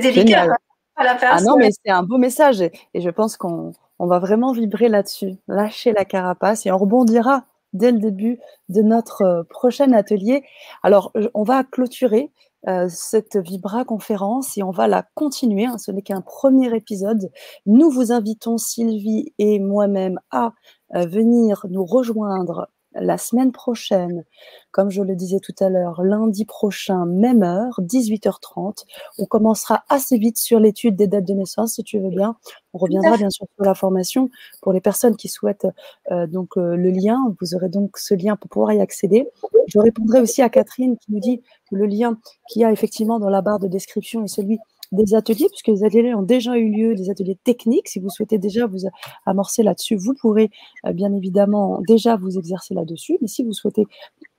délicat. 0.00 0.54
ah 0.96 1.40
non, 1.40 1.56
mais 1.56 1.70
c'est 1.70 1.90
un 1.90 2.02
beau 2.02 2.18
message 2.18 2.60
et, 2.60 2.72
je 2.94 3.08
pense 3.08 3.38
qu'on 3.38 3.72
va 4.06 4.18
vraiment 4.18 4.52
vibrer 4.52 4.88
là-dessus. 4.88 5.36
Lâcher 5.48 5.92
la 5.92 6.04
carapace 6.04 6.66
et 6.66 6.70
on 6.70 6.78
rebondira 6.78 7.44
dès 7.72 7.92
le 7.92 7.98
début 7.98 8.40
de 8.68 8.82
notre 8.82 9.22
euh, 9.22 9.42
prochain 9.44 9.92
atelier. 9.92 10.42
Alors, 10.82 11.12
on 11.34 11.42
va 11.42 11.64
clôturer 11.64 12.32
euh, 12.66 12.88
cette 12.90 13.36
Vibra 13.36 13.84
conférence 13.84 14.58
et 14.58 14.62
on 14.62 14.70
va 14.70 14.88
la 14.88 15.04
continuer. 15.14 15.66
Hein. 15.66 15.78
ce 15.78 15.92
n'est 15.92 16.02
qu'un 16.02 16.20
premier 16.20 16.74
épisode. 16.74 17.30
Nous 17.66 17.90
vous 17.90 18.10
invitons, 18.12 18.58
Sylvie 18.58 19.32
et 19.38 19.58
moi-même, 19.60 20.18
à 20.30 20.52
euh, 20.94 21.06
venir 21.06 21.66
nous 21.70 21.84
rejoindre 21.84 22.68
la 23.00 23.18
semaine 23.18 23.52
prochaine, 23.52 24.24
comme 24.70 24.90
je 24.90 25.02
le 25.02 25.14
disais 25.14 25.40
tout 25.40 25.54
à 25.60 25.68
l'heure, 25.68 26.02
lundi 26.02 26.44
prochain, 26.44 27.06
même 27.06 27.42
heure, 27.42 27.80
18h30. 27.80 28.84
On 29.18 29.26
commencera 29.26 29.84
assez 29.88 30.18
vite 30.18 30.38
sur 30.38 30.60
l'étude 30.60 30.96
des 30.96 31.06
dates 31.06 31.24
de 31.24 31.34
naissance, 31.34 31.74
si 31.74 31.84
tu 31.84 31.98
veux 31.98 32.10
bien. 32.10 32.36
On 32.74 32.78
reviendra 32.78 33.16
bien 33.16 33.30
sûr 33.30 33.46
sur 33.54 33.64
la 33.64 33.74
formation 33.74 34.30
pour 34.62 34.72
les 34.72 34.80
personnes 34.80 35.16
qui 35.16 35.28
souhaitent 35.28 35.66
euh, 36.10 36.26
donc 36.26 36.56
euh, 36.56 36.76
le 36.76 36.90
lien. 36.90 37.18
Vous 37.40 37.54
aurez 37.54 37.68
donc 37.68 37.96
ce 37.98 38.14
lien 38.14 38.36
pour 38.36 38.50
pouvoir 38.50 38.72
y 38.72 38.80
accéder. 38.80 39.28
Je 39.66 39.78
répondrai 39.78 40.20
aussi 40.20 40.42
à 40.42 40.48
Catherine 40.48 40.96
qui 40.96 41.12
nous 41.12 41.20
dit 41.20 41.40
que 41.70 41.76
le 41.76 41.86
lien 41.86 42.18
qu'il 42.48 42.62
y 42.62 42.64
a 42.64 42.72
effectivement 42.72 43.18
dans 43.18 43.30
la 43.30 43.42
barre 43.42 43.58
de 43.58 43.68
description 43.68 44.24
est 44.24 44.28
celui 44.28 44.58
des 44.92 45.14
ateliers, 45.14 45.46
puisque 45.48 45.68
les 45.68 45.84
ateliers 45.84 46.14
ont 46.14 46.22
déjà 46.22 46.56
eu 46.56 46.70
lieu, 46.70 46.94
des 46.94 47.10
ateliers 47.10 47.38
techniques. 47.44 47.88
Si 47.88 48.00
vous 48.00 48.10
souhaitez 48.10 48.38
déjà 48.38 48.66
vous 48.66 48.80
amorcer 49.26 49.62
là-dessus, 49.62 49.96
vous 49.96 50.14
pourrez 50.14 50.50
euh, 50.86 50.92
bien 50.92 51.12
évidemment 51.14 51.80
déjà 51.86 52.16
vous 52.16 52.38
exercer 52.38 52.74
là-dessus. 52.74 53.18
Mais 53.20 53.28
si 53.28 53.44
vous 53.44 53.52
souhaitez 53.52 53.86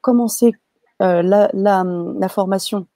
commencer 0.01 0.53
euh, 1.01 1.21
la, 1.21 2.29
formation 2.29 2.87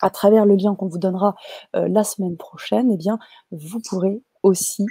à 0.00 0.10
travers 0.10 0.46
le 0.46 0.56
lien 0.56 0.74
qu'on 0.74 0.88
vous 0.88 0.98
donnera 0.98 1.34
euh, 1.76 1.88
la 1.88 2.04
semaine 2.04 2.36
prochaine, 2.36 2.90
eh 2.92 2.96
bien, 2.96 3.18
vous 3.50 3.80
pourrez 3.88 4.22
aussi 4.42 4.86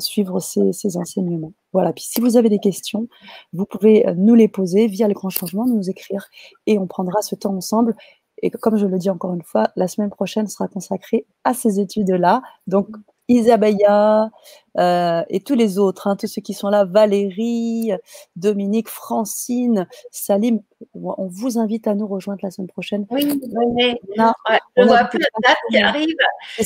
suivre 0.00 0.40
ces, 0.40 0.72
ces, 0.72 0.96
enseignements. 0.96 1.52
Voilà. 1.72 1.92
Puis 1.92 2.04
si 2.04 2.20
vous 2.20 2.36
avez 2.36 2.48
des 2.48 2.58
questions, 2.58 3.08
vous 3.52 3.66
pouvez 3.66 4.04
nous 4.16 4.34
les 4.34 4.48
poser 4.48 4.86
via 4.88 5.06
le 5.06 5.14
grand 5.14 5.28
changement, 5.28 5.66
nous 5.66 5.88
écrire 5.90 6.26
et 6.66 6.78
on 6.78 6.86
prendra 6.86 7.20
ce 7.22 7.34
temps 7.34 7.54
ensemble. 7.54 7.94
Et 8.42 8.50
comme 8.50 8.76
je 8.76 8.86
le 8.86 8.98
dis 8.98 9.10
encore 9.10 9.34
une 9.34 9.42
fois, 9.42 9.68
la 9.76 9.88
semaine 9.88 10.10
prochaine 10.10 10.48
sera 10.48 10.68
consacrée 10.68 11.26
à 11.44 11.54
ces 11.54 11.80
études-là. 11.80 12.42
Donc, 12.66 12.88
Isabella 13.28 14.30
euh, 14.78 15.22
et 15.28 15.40
tous 15.40 15.54
les 15.54 15.78
autres, 15.78 16.06
hein, 16.06 16.16
tous 16.16 16.26
ceux 16.26 16.40
qui 16.40 16.54
sont 16.54 16.70
là, 16.70 16.84
Valérie, 16.84 17.92
Dominique, 18.36 18.88
Francine, 18.88 19.86
Salim, 20.10 20.60
on 20.94 21.26
vous 21.26 21.58
invite 21.58 21.86
à 21.86 21.94
nous 21.94 22.06
rejoindre 22.06 22.40
la 22.42 22.50
semaine 22.50 22.68
prochaine. 22.68 23.06
Oui, 23.10 23.38
oui, 23.52 23.96
on 24.16 24.22
a, 24.22 24.32
on 24.76 24.86
voit 24.86 25.04
plus 25.04 25.18
la 25.18 25.48
date 25.48 25.58
qui 25.70 25.78
arrive. 25.78 26.16
Ça. 26.56 26.64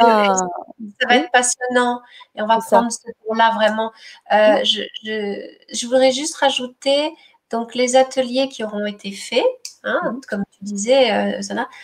ça 0.00 1.08
va 1.08 1.16
être 1.16 1.30
passionnant 1.30 2.00
et 2.34 2.42
on 2.42 2.46
va 2.46 2.58
prendre 2.58 2.90
ce 2.90 2.98
temps-là 3.28 3.52
vraiment. 3.54 3.92
Euh, 4.32 4.64
je, 4.64 4.82
je, 5.04 5.46
je 5.72 5.86
voudrais 5.86 6.10
juste 6.10 6.34
rajouter 6.36 7.12
donc 7.50 7.74
les 7.74 7.96
ateliers 7.96 8.48
qui 8.48 8.64
auront 8.64 8.86
été 8.86 9.12
faits 9.12 9.44
Hein, 9.86 10.00
mhm. 10.04 10.20
comme 10.28 10.44
tu 10.50 10.64
disais, 10.64 11.12
euh, 11.12 11.40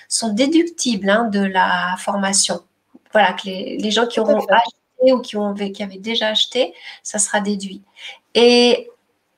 sont 0.08 0.32
déductibles 0.32 1.08
hein, 1.08 1.24
de 1.24 1.40
la 1.40 1.94
formation. 1.98 2.62
Voilà, 3.12 3.32
que 3.32 3.46
les, 3.46 3.90
gens 3.90 4.06
qui 4.06 4.18
auront 4.18 4.38
acheté 4.38 5.12
ou 5.12 5.20
qui, 5.20 5.36
ont, 5.36 5.54
qui 5.54 5.82
avaient 5.82 5.98
déjà 5.98 6.28
acheté, 6.28 6.74
ça 7.02 7.18
sera 7.18 7.40
déduit. 7.40 7.82
Et 8.34 8.90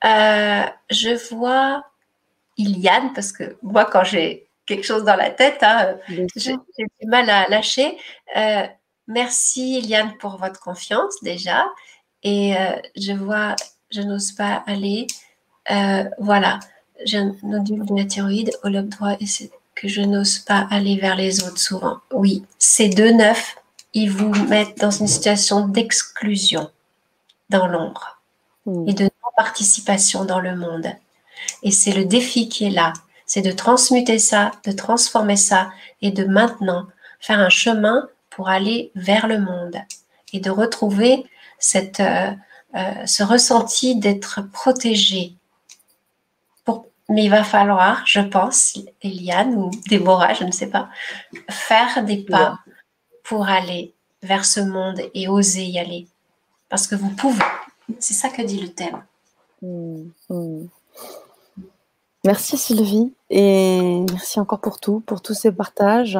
euh, 0.03 0.63
je 0.89 1.35
vois 1.35 1.85
Iliane, 2.57 3.13
parce 3.13 3.31
que 3.31 3.55
moi, 3.61 3.85
quand 3.85 4.03
j'ai 4.03 4.47
quelque 4.65 4.85
chose 4.85 5.03
dans 5.03 5.15
la 5.15 5.29
tête, 5.29 5.59
hein, 5.61 5.97
j'ai 6.35 6.53
du 6.53 7.07
mal 7.07 7.29
à 7.29 7.47
lâcher. 7.49 7.97
Euh, 8.35 8.65
merci 9.07 9.77
Iliane 9.77 10.17
pour 10.17 10.37
votre 10.37 10.59
confiance 10.59 11.15
déjà. 11.21 11.67
Et 12.23 12.55
je 12.95 13.11
vois, 13.11 13.55
je 13.91 14.01
n'ose 14.01 14.31
pas 14.31 14.63
aller. 14.65 15.05
Voilà 16.19 16.59
j'ai 17.03 17.17
un 17.17 17.35
nodule 17.43 17.85
de 17.85 17.95
la 17.95 18.05
thyroïde 18.05 18.51
au 18.63 18.69
lobe 18.69 18.89
droit 18.89 19.15
et 19.19 19.25
c'est 19.25 19.51
que 19.75 19.87
je 19.87 20.01
n'ose 20.01 20.39
pas 20.39 20.67
aller 20.71 20.97
vers 20.97 21.15
les 21.15 21.43
autres 21.43 21.59
souvent. 21.59 21.97
Oui, 22.11 22.43
ces 22.57 22.89
deux 22.89 23.11
neufs, 23.11 23.57
ils 23.93 24.09
vous 24.09 24.33
mettent 24.45 24.79
dans 24.79 24.91
une 24.91 25.07
situation 25.07 25.67
d'exclusion 25.67 26.69
dans 27.49 27.67
l'ombre 27.67 28.19
hmm. 28.65 28.87
et 28.87 28.93
de 28.93 29.03
non-participation 29.03 30.25
dans 30.25 30.39
le 30.39 30.55
monde. 30.55 30.87
Et 31.61 31.71
c'est 31.71 31.91
le 31.91 32.05
défi 32.05 32.47
qui 32.47 32.65
est 32.65 32.71
là, 32.71 32.93
c'est 33.25 33.41
de 33.41 33.51
transmuter 33.51 34.19
ça, 34.19 34.51
de 34.65 34.71
transformer 34.71 35.35
ça 35.35 35.71
et 36.01 36.11
de 36.11 36.23
maintenant 36.23 36.87
faire 37.19 37.39
un 37.39 37.49
chemin 37.49 38.07
pour 38.29 38.49
aller 38.49 38.91
vers 38.95 39.27
le 39.27 39.39
monde 39.39 39.77
et 40.33 40.39
de 40.39 40.49
retrouver 40.49 41.25
cette, 41.59 41.99
euh, 41.99 42.31
euh, 42.75 43.05
ce 43.05 43.23
ressenti 43.23 43.95
d'être 43.95 44.41
protégé, 44.51 45.35
mais 47.09 47.25
il 47.25 47.29
va 47.29 47.43
falloir, 47.43 48.03
je 48.05 48.19
pense, 48.19 48.79
Eliane 49.01 49.55
ou 49.55 49.71
Déborah, 49.87 50.33
je 50.33 50.43
ne 50.43 50.51
sais 50.51 50.69
pas, 50.69 50.89
faire 51.49 52.03
des 52.03 52.17
pas 52.17 52.59
pour 53.23 53.47
aller 53.47 53.93
vers 54.23 54.45
ce 54.45 54.59
monde 54.59 55.01
et 55.13 55.27
oser 55.27 55.63
y 55.63 55.79
aller. 55.79 56.07
Parce 56.69 56.87
que 56.87 56.95
vous 56.95 57.09
pouvez. 57.09 57.43
C'est 57.99 58.13
ça 58.13 58.29
que 58.29 58.41
dit 58.41 58.59
le 58.59 58.69
thème. 58.69 59.03
Hmm, 59.61 60.09
hmm. 60.29 60.67
Merci 62.25 62.57
Sylvie 62.57 63.13
et 63.29 64.03
merci 64.11 64.39
encore 64.39 64.59
pour 64.59 64.79
tout, 64.79 64.99
pour 65.01 65.21
tous 65.21 65.35
ces 65.35 65.51
partages. 65.51 66.17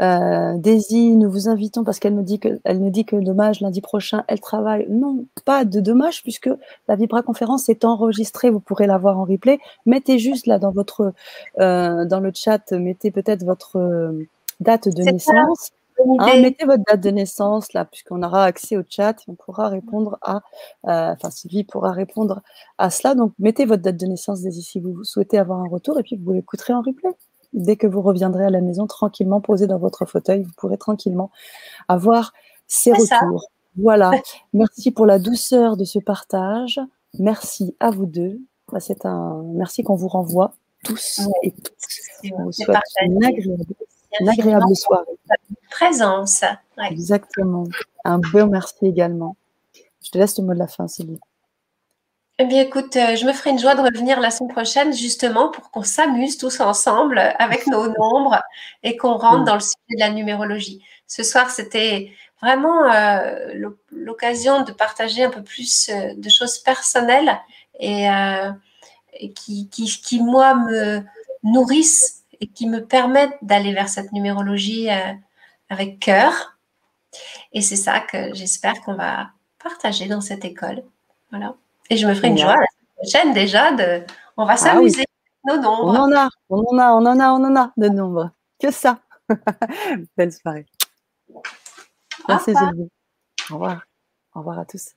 Euh, 0.00 0.54
Daisy, 0.56 1.14
nous 1.14 1.30
vous 1.30 1.48
invitons 1.48 1.84
parce 1.84 2.00
qu'elle 2.00 2.14
me 2.14 2.24
dit 2.24 2.40
que 2.40 2.60
elle 2.64 2.80
me 2.80 2.90
dit 2.90 3.04
que 3.04 3.14
dommage 3.14 3.60
lundi 3.60 3.80
prochain 3.80 4.24
elle 4.26 4.40
travaille. 4.40 4.84
Non, 4.88 5.26
pas 5.44 5.64
de 5.64 5.78
dommage 5.78 6.24
puisque 6.24 6.50
la 6.88 6.96
Vibra 6.96 7.22
conférence 7.22 7.68
est 7.68 7.84
enregistrée, 7.84 8.50
vous 8.50 8.58
pourrez 8.58 8.88
la 8.88 8.98
voir 8.98 9.16
en 9.16 9.24
replay. 9.24 9.60
Mettez 9.86 10.18
juste 10.18 10.48
là 10.48 10.58
dans 10.58 10.72
votre 10.72 11.12
euh, 11.60 12.04
dans 12.04 12.18
le 12.18 12.32
chat, 12.34 12.72
mettez 12.72 13.12
peut-être 13.12 13.44
votre 13.44 13.76
euh, 13.76 14.26
date 14.58 14.88
de 14.88 15.02
naissance. 15.04 15.70
Hein, 16.18 16.40
mettez 16.40 16.64
votre 16.64 16.82
date 16.84 17.00
de 17.00 17.10
naissance 17.10 17.72
là, 17.72 17.84
puisqu'on 17.84 18.22
aura 18.22 18.44
accès 18.44 18.76
au 18.76 18.82
chat, 18.88 19.16
on 19.28 19.34
pourra 19.34 19.68
répondre 19.68 20.18
à, 20.22 20.42
euh, 20.86 21.12
enfin 21.12 21.30
Sylvie 21.30 21.64
pourra 21.64 21.92
répondre 21.92 22.42
à 22.78 22.90
cela. 22.90 23.14
Donc 23.14 23.32
mettez 23.38 23.64
votre 23.64 23.82
date 23.82 23.96
de 23.96 24.06
naissance 24.06 24.42
dès 24.42 24.50
si 24.50 24.80
vous 24.80 25.04
souhaitez 25.04 25.38
avoir 25.38 25.60
un 25.60 25.68
retour, 25.68 25.98
et 25.98 26.02
puis 26.02 26.16
vous 26.16 26.32
l'écouterez 26.32 26.72
en 26.72 26.82
replay. 26.82 27.10
Dès 27.52 27.76
que 27.76 27.86
vous 27.86 28.02
reviendrez 28.02 28.44
à 28.44 28.50
la 28.50 28.60
maison 28.60 28.86
tranquillement, 28.86 29.40
posé 29.40 29.66
dans 29.66 29.78
votre 29.78 30.04
fauteuil, 30.04 30.42
vous 30.42 30.50
pourrez 30.56 30.78
tranquillement 30.78 31.30
avoir 31.86 32.32
ces 32.66 32.92
retours. 32.92 33.46
Voilà. 33.76 34.10
Merci 34.52 34.90
pour 34.90 35.06
la 35.06 35.18
douceur 35.18 35.76
de 35.76 35.84
ce 35.84 36.00
partage. 36.00 36.80
Merci 37.18 37.76
à 37.78 37.90
vous 37.90 38.06
deux. 38.06 38.40
C'est 38.80 39.06
un 39.06 39.42
merci 39.54 39.84
qu'on 39.84 39.94
vous 39.94 40.08
renvoie 40.08 40.54
tous 40.84 41.20
et 41.42 41.52
toutes. 41.52 42.32
On 42.32 42.44
vous 42.44 42.52
souhaite 42.52 42.78
une 43.02 43.24
agréable 43.24 43.64
une 44.20 44.28
agréable 44.28 44.76
soirée. 44.76 45.18
Présence. 45.70 46.44
Exactement. 46.90 47.64
Un 48.04 48.18
beau 48.18 48.46
merci 48.46 48.86
également. 48.86 49.36
Je 50.04 50.10
te 50.10 50.18
laisse 50.18 50.38
le 50.38 50.44
mot 50.44 50.54
de 50.54 50.58
la 50.58 50.66
fin, 50.66 50.86
Céline. 50.86 51.18
Eh 52.38 52.46
bien, 52.46 52.62
écoute, 52.62 52.96
euh, 52.96 53.14
je 53.14 53.24
me 53.26 53.32
ferai 53.32 53.50
une 53.50 53.60
joie 53.60 53.76
de 53.76 53.80
revenir 53.80 54.18
la 54.18 54.32
semaine 54.32 54.52
prochaine, 54.52 54.92
justement, 54.92 55.50
pour 55.52 55.70
qu'on 55.70 55.84
s'amuse 55.84 56.36
tous 56.36 56.60
ensemble 56.60 57.18
avec 57.38 57.66
nos 57.68 57.86
nombres 57.86 58.42
et 58.82 58.96
qu'on 58.96 59.16
rentre 59.16 59.44
dans 59.44 59.54
le 59.54 59.60
sujet 59.60 59.96
de 59.96 60.00
la 60.00 60.10
numérologie. 60.10 60.84
Ce 61.06 61.22
soir, 61.22 61.50
c'était 61.50 62.10
vraiment 62.42 62.90
euh, 62.92 63.70
l'occasion 63.92 64.64
de 64.64 64.72
partager 64.72 65.22
un 65.22 65.30
peu 65.30 65.44
plus 65.44 65.88
euh, 65.90 66.14
de 66.16 66.28
choses 66.28 66.58
personnelles 66.58 67.38
et, 67.78 68.08
qui, 69.36 69.68
qui, 69.68 69.86
qui, 69.86 70.20
moi, 70.20 70.54
me 70.54 71.02
nourrissent 71.44 72.23
et 72.44 72.48
qui 72.48 72.68
me 72.68 72.84
permettent 72.84 73.38
d'aller 73.40 73.72
vers 73.72 73.88
cette 73.88 74.12
numérologie 74.12 74.90
euh, 74.90 75.14
avec 75.70 75.98
cœur. 75.98 76.58
Et 77.54 77.62
c'est 77.62 77.76
ça 77.76 78.00
que 78.00 78.34
j'espère 78.34 78.82
qu'on 78.82 78.94
va 78.94 79.30
partager 79.62 80.08
dans 80.08 80.20
cette 80.20 80.44
école. 80.44 80.82
Voilà. 81.30 81.54
Et 81.88 81.96
je 81.96 82.06
me 82.06 82.12
ferai 82.12 82.28
une 82.28 82.36
joie 82.36 82.56
la 82.56 82.66
prochaine 82.96 83.32
déjà 83.32 83.72
de. 83.72 84.04
On 84.36 84.44
va 84.44 84.52
ah 84.52 84.56
s'amuser. 84.58 85.04
Nos 85.46 85.56
nombres. 85.56 85.84
On 85.84 85.96
en 85.96 86.12
a, 86.12 86.28
on 86.50 86.58
en 86.58 86.78
a, 86.78 86.92
on 86.92 87.06
en 87.06 87.20
a, 87.20 87.32
on 87.32 87.44
en 87.44 87.56
a 87.56 87.72
de 87.78 87.88
nombres. 87.88 88.30
Que 88.58 88.70
ça. 88.70 88.98
Belle 90.16 90.32
soirée. 90.32 90.66
Merci. 92.28 92.52
Au 93.50 93.54
revoir. 93.54 93.86
Au 94.34 94.40
revoir 94.40 94.58
à 94.58 94.64
tous. 94.66 94.90